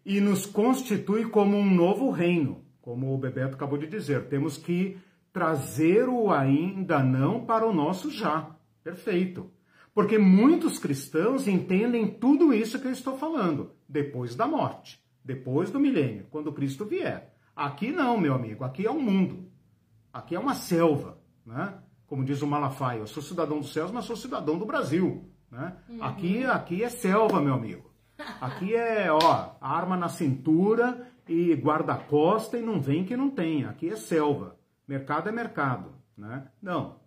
E 0.04 0.20
nos 0.20 0.46
constitui 0.46 1.24
como 1.28 1.56
um 1.56 1.68
novo 1.68 2.10
reino, 2.10 2.64
como 2.80 3.14
o 3.14 3.18
Bebeto 3.18 3.54
acabou 3.54 3.78
de 3.78 3.86
dizer. 3.86 4.28
Temos 4.28 4.56
que 4.56 4.96
trazer 5.32 6.08
o 6.08 6.30
ainda 6.30 7.02
não 7.02 7.44
para 7.44 7.66
o 7.66 7.72
nosso 7.72 8.10
já. 8.10 8.50
Perfeito. 8.84 9.50
Porque 9.94 10.18
muitos 10.18 10.78
cristãos 10.78 11.46
entendem 11.46 12.06
tudo 12.06 12.52
isso 12.52 12.80
que 12.80 12.86
eu 12.86 12.92
estou 12.92 13.16
falando 13.18 13.72
depois 13.88 14.34
da 14.34 14.46
morte. 14.46 15.02
depois 15.24 15.70
do 15.70 15.78
milênio, 15.78 16.26
quando 16.30 16.52
Cristo 16.52 16.84
vier. 16.84 17.34
Aqui 17.54 17.92
não, 17.92 18.18
meu 18.18 18.34
amigo, 18.34 18.64
aqui 18.64 18.86
é 18.86 18.90
um 18.90 19.00
mundo. 19.00 19.50
Aqui 20.12 20.34
é 20.34 20.38
uma 20.38 20.54
selva, 20.54 21.18
né? 21.46 21.74
Como 22.06 22.24
diz 22.24 22.42
o 22.42 22.46
Malafaia, 22.46 22.98
eu 22.98 23.06
sou 23.06 23.22
cidadão 23.22 23.60
dos 23.60 23.72
céus, 23.72 23.90
mas 23.90 24.04
sou 24.04 24.16
cidadão 24.16 24.58
do 24.58 24.66
Brasil, 24.66 25.24
né? 25.50 25.76
Uhum. 25.88 26.02
Aqui, 26.02 26.44
aqui 26.44 26.82
é 26.82 26.88
selva, 26.88 27.40
meu 27.40 27.54
amigo. 27.54 27.90
Aqui 28.40 28.74
é, 28.74 29.10
ó, 29.10 29.50
arma 29.60 29.96
na 29.96 30.08
cintura 30.08 31.08
e 31.26 31.54
guarda-costa 31.54 32.58
e 32.58 32.62
não 32.62 32.80
vem 32.80 33.04
que 33.04 33.16
não 33.16 33.30
tem. 33.30 33.64
Aqui 33.64 33.88
é 33.88 33.96
selva. 33.96 34.56
Mercado 34.92 35.30
é 35.30 35.32
mercado, 35.32 35.94
né? 36.14 36.48
Não. 36.60 37.00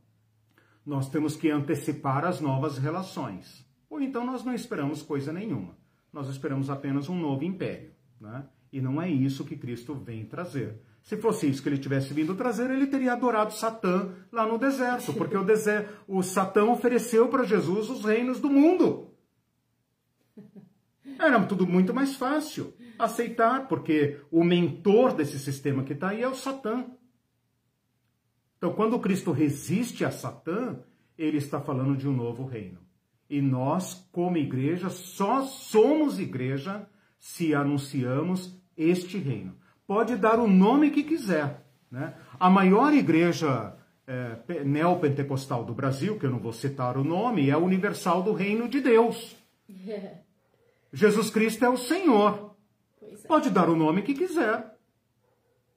Nós 0.84 1.08
temos 1.08 1.36
que 1.36 1.52
antecipar 1.52 2.26
as 2.26 2.42
novas 2.42 2.80
relações. 2.80 3.64
Ou 3.88 4.02
então 4.02 4.26
nós 4.26 4.44
não 4.44 4.56
esperamos 4.56 5.04
coisa 5.04 5.32
nenhuma. 5.32 5.78
Nós 6.12 6.28
esperamos 6.28 6.72
apenas 6.72 7.10
um 7.10 7.16
novo 7.16 7.44
império, 7.44 7.92
né? 8.20 8.44
E 8.74 8.82
não 8.82 9.00
é 9.00 9.08
isso 9.08 9.46
que 9.46 9.56
Cristo 9.56 9.94
vem 9.94 10.26
trazer. 10.26 10.82
Se 11.04 11.16
fosse 11.16 11.48
isso 11.48 11.62
que 11.62 11.70
ele 11.70 11.78
tivesse 11.78 12.12
vindo 12.12 12.34
trazer, 12.34 12.72
ele 12.72 12.88
teria 12.88 13.14
adorado 13.14 13.54
Satã 13.54 14.10
lá 14.32 14.48
no 14.48 14.58
deserto, 14.58 15.14
porque 15.14 15.38
o, 15.38 15.44
deserto, 15.44 15.94
o 16.08 16.24
Satã 16.24 16.64
ofereceu 16.64 17.28
para 17.28 17.44
Jesus 17.44 17.88
os 17.92 18.04
reinos 18.04 18.40
do 18.40 18.50
mundo. 18.50 19.12
Era 21.20 21.40
tudo 21.46 21.68
muito 21.68 21.94
mais 21.94 22.16
fácil 22.16 22.74
aceitar, 22.98 23.68
porque 23.68 24.20
o 24.32 24.44
mentor 24.44 25.14
desse 25.14 25.38
sistema 25.38 25.84
que 25.84 25.94
está 25.94 26.10
aí 26.10 26.24
é 26.24 26.28
o 26.28 26.34
Satã. 26.34 26.84
Então, 28.66 28.76
quando 28.76 28.98
Cristo 28.98 29.32
resiste 29.32 30.04
a 30.04 30.10
Satã, 30.10 30.80
ele 31.16 31.38
está 31.38 31.62
falando 31.62 31.96
de 31.96 32.10
um 32.10 32.12
novo 32.12 32.46
reino. 32.46 32.80
E 33.30 33.40
nós, 33.40 34.10
como 34.12 34.38
igreja, 34.38 34.90
só 34.90 35.44
somos 35.44 36.20
igreja 36.20 36.90
se 37.20 37.54
anunciamos 37.54 38.60
este 38.76 39.20
reino. 39.20 39.56
Pode 39.86 40.16
dar 40.16 40.40
o 40.40 40.48
nome 40.48 40.90
que 40.90 41.04
quiser. 41.04 41.64
Né? 41.92 42.16
A 42.40 42.50
maior 42.50 42.92
igreja 42.92 43.78
é, 44.08 44.64
neopentecostal 44.64 45.64
do 45.64 45.76
Brasil, 45.76 46.18
que 46.18 46.26
eu 46.26 46.32
não 46.32 46.40
vou 46.40 46.52
citar 46.52 46.98
o 46.98 47.04
nome, 47.04 47.52
é 47.52 47.54
a 47.54 47.60
Universal 47.60 48.24
do 48.24 48.34
Reino 48.34 48.68
de 48.68 48.82
Deus. 48.82 49.38
Jesus 50.92 51.30
Cristo 51.30 51.64
é 51.64 51.70
o 51.70 51.78
Senhor. 51.78 52.56
É. 53.00 53.28
Pode 53.28 53.52
dar 53.52 53.70
o 53.70 53.76
nome 53.76 54.02
que 54.02 54.16
quiser. 54.16 54.75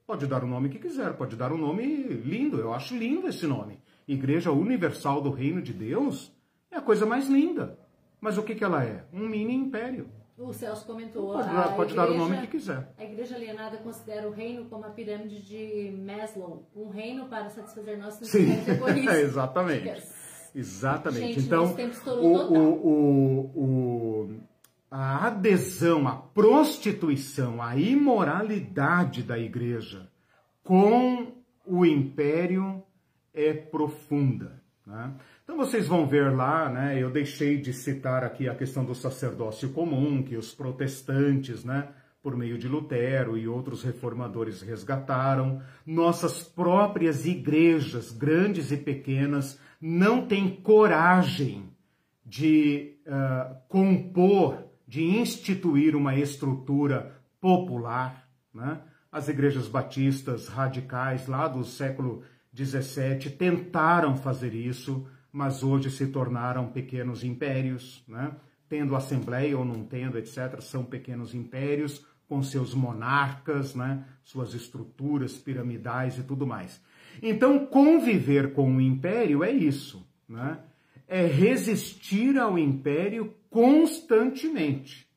Pode 0.09 0.27
dar 0.27 0.43
o 0.43 0.47
nome 0.47 0.71
que 0.71 0.79
quiser, 0.79 1.13
pode 1.19 1.37
dar 1.37 1.53
um 1.53 1.59
nome 1.59 1.85
lindo. 1.85 2.59
Eu 2.59 2.73
acho 2.73 2.97
lindo 2.97 3.29
esse 3.29 3.47
nome. 3.47 3.79
Igreja 4.09 4.51
Universal 4.51 5.21
do 5.21 5.31
Reino 5.31 5.61
de 5.61 5.75
Deus 5.75 6.33
é 6.71 6.79
a 6.79 6.81
coisa 6.81 7.05
mais 7.05 7.29
linda. 7.29 7.79
Mas 8.19 8.39
o 8.39 8.43
que, 8.43 8.55
que 8.55 8.65
ela 8.65 8.83
é? 8.83 9.05
Um 9.13 9.29
mini 9.29 9.55
império. 9.55 10.09
O 10.39 10.51
Celso 10.51 10.87
comentou. 10.87 11.35
Pode, 11.35 11.49
dar, 11.49 11.77
pode 11.77 11.93
igreja, 11.93 12.09
dar, 12.09 12.11
o 12.11 12.17
nome 12.17 12.39
que 12.39 12.47
quiser. 12.47 12.91
A 12.97 13.05
igreja 13.05 13.35
alienada 13.35 13.77
considera 13.77 14.27
o 14.27 14.33
reino 14.33 14.65
como 14.71 14.87
a 14.87 14.89
pirâmide 14.89 15.43
de 15.43 15.95
Maslow 15.99 16.67
um 16.75 16.89
reino 16.89 17.27
para 17.27 17.51
satisfazer 17.51 17.99
nossos 17.99 18.21
necessidades. 18.21 19.07
É, 19.09 19.21
exatamente. 19.21 20.03
Exatamente. 20.55 21.35
Gente, 21.35 21.41
então, 21.41 21.65
o, 22.07 22.57
o, 22.57 22.89
o, 22.89 23.41
o, 23.55 24.41
a 24.91 25.27
adesão 25.27 26.09
à 26.09 26.17
prostituição, 26.17 27.63
à 27.63 27.77
imoralidade 27.77 29.23
da 29.23 29.39
igreja 29.39 30.09
com 30.63 31.33
o 31.65 31.85
império 31.85 32.83
é 33.35 33.53
profunda. 33.53 34.63
Né? 34.87 35.13
Então 35.45 35.57
vocês 35.57 35.87
vão 35.87 36.07
ver 36.07 36.35
lá, 36.35 36.69
né, 36.69 37.03
eu 37.03 37.11
deixei 37.11 37.59
de 37.59 37.73
citar 37.73 38.25
aqui 38.25 38.49
a 38.49 38.55
questão 38.55 38.85
do 38.85 38.95
sacerdócio 38.95 39.71
comum, 39.71 40.23
que 40.23 40.37
os 40.37 40.55
protestantes, 40.55 41.65
né, 41.65 41.89
por 42.23 42.37
meio 42.37 42.59
de 42.59 42.69
Lutero 42.69 43.39
e 43.39 43.49
outros 43.49 43.83
reformadores 43.83 44.61
resgataram. 44.61 45.63
Nossas 45.87 46.43
próprias 46.43 47.25
igrejas, 47.25 48.13
grandes 48.13 48.73
e 48.73 48.77
pequenas, 48.77 49.59
não 49.81 50.27
têm 50.27 50.57
coragem 50.57 51.71
de 52.25 52.99
uh, 53.07 53.57
compor, 53.69 54.68
de 54.89 55.05
instituir 55.05 55.95
uma 55.95 56.17
estrutura 56.17 57.21
popular. 57.39 58.27
Né? 58.55 58.81
As 59.13 59.29
igrejas 59.29 59.69
batistas 59.69 60.49
radicais 60.49 61.27
lá 61.27 61.47
do 61.47 61.63
século 61.63 62.23
XVII 62.57 63.31
tentaram 63.37 64.17
fazer 64.17 64.55
isso, 64.55 65.07
mas 65.31 65.63
hoje 65.63 65.91
se 65.91 66.07
tornaram 66.07 66.69
pequenos 66.69 67.23
impérios, 67.23 68.03
né? 68.09 68.33
tendo 68.67 68.97
assembleia 68.97 69.59
ou 69.59 69.65
não 69.65 69.85
tendo, 69.85 70.17
etc., 70.17 70.61
são 70.63 70.83
pequenos 70.85 71.35
impérios 71.35 72.05
com 72.27 72.43
seus 72.43 72.73
monarcas, 72.73 73.75
né? 73.75 74.05
suas 74.25 74.55
estruturas 74.55 75.37
piramidais 75.37 76.17
e 76.19 76.23
tudo 76.23 76.47
mais. 76.47 76.81
Então, 77.23 77.67
conviver 77.67 78.55
com 78.55 78.77
o 78.77 78.81
império 78.81 79.45
é 79.45 79.51
isso, 79.51 80.07
né? 80.29 80.59
É 81.09 81.27
resistir 81.27 82.39
ao 82.39 82.59
império 82.59 83.35
constantemente 83.49 85.09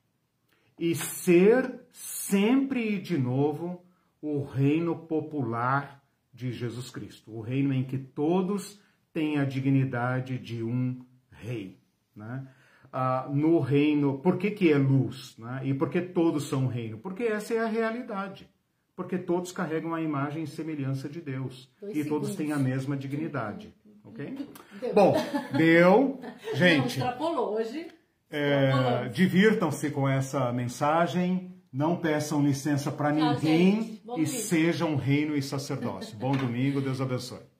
e 0.79 0.95
ser 0.95 1.81
sempre 1.91 2.95
e 2.95 2.99
de 2.99 3.17
novo 3.17 3.83
o 4.21 4.43
reino 4.43 4.95
popular 4.95 6.01
de 6.33 6.53
Jesus 6.53 6.89
Cristo, 6.89 7.31
o 7.31 7.41
reino 7.41 7.73
em 7.73 7.83
que 7.83 7.97
todos 7.97 8.79
tem 9.13 9.37
a 9.37 9.45
dignidade 9.45 10.39
de 10.39 10.63
um 10.63 10.99
rei. 11.29 11.77
Né? 12.15 12.47
Ah, 12.91 13.29
no 13.31 13.59
reino, 13.59 14.19
por 14.19 14.37
que, 14.37 14.51
que 14.51 14.71
é 14.71 14.77
luz? 14.77 15.35
Né? 15.37 15.61
E 15.65 15.73
por 15.73 15.89
que 15.89 16.01
todos 16.01 16.47
são 16.47 16.67
reino? 16.67 16.97
Porque 16.97 17.23
essa 17.23 17.53
é 17.53 17.59
a 17.59 17.67
realidade. 17.67 18.49
Porque 18.95 19.17
todos 19.17 19.51
carregam 19.51 19.93
a 19.93 20.01
imagem 20.01 20.43
e 20.43 20.47
semelhança 20.47 21.09
de 21.09 21.21
Deus. 21.21 21.69
Dois 21.79 21.95
e 21.95 22.03
segundos. 22.03 22.21
todos 22.27 22.35
têm 22.35 22.51
a 22.51 22.59
mesma 22.59 22.95
dignidade. 22.95 23.73
Ok? 24.11 24.47
Deu. 24.79 24.93
Bom, 24.93 25.15
deu. 25.57 26.19
Gente. 26.53 26.99
Não, 26.99 27.07
extrapolou 27.07 27.55
hoje. 27.55 27.87
É, 28.29 29.07
Divirtam-se 29.09 29.89
com 29.91 30.07
essa 30.07 30.51
mensagem. 30.51 31.51
Não 31.71 31.95
peçam 31.95 32.43
licença 32.43 32.91
para 32.91 33.11
ninguém 33.11 34.01
e 34.17 34.27
sejam 34.27 34.95
reino 34.97 35.37
e 35.37 35.41
sacerdócio. 35.41 36.17
Bom 36.17 36.33
domingo, 36.33 36.81
Deus 36.81 36.99
abençoe. 36.99 37.50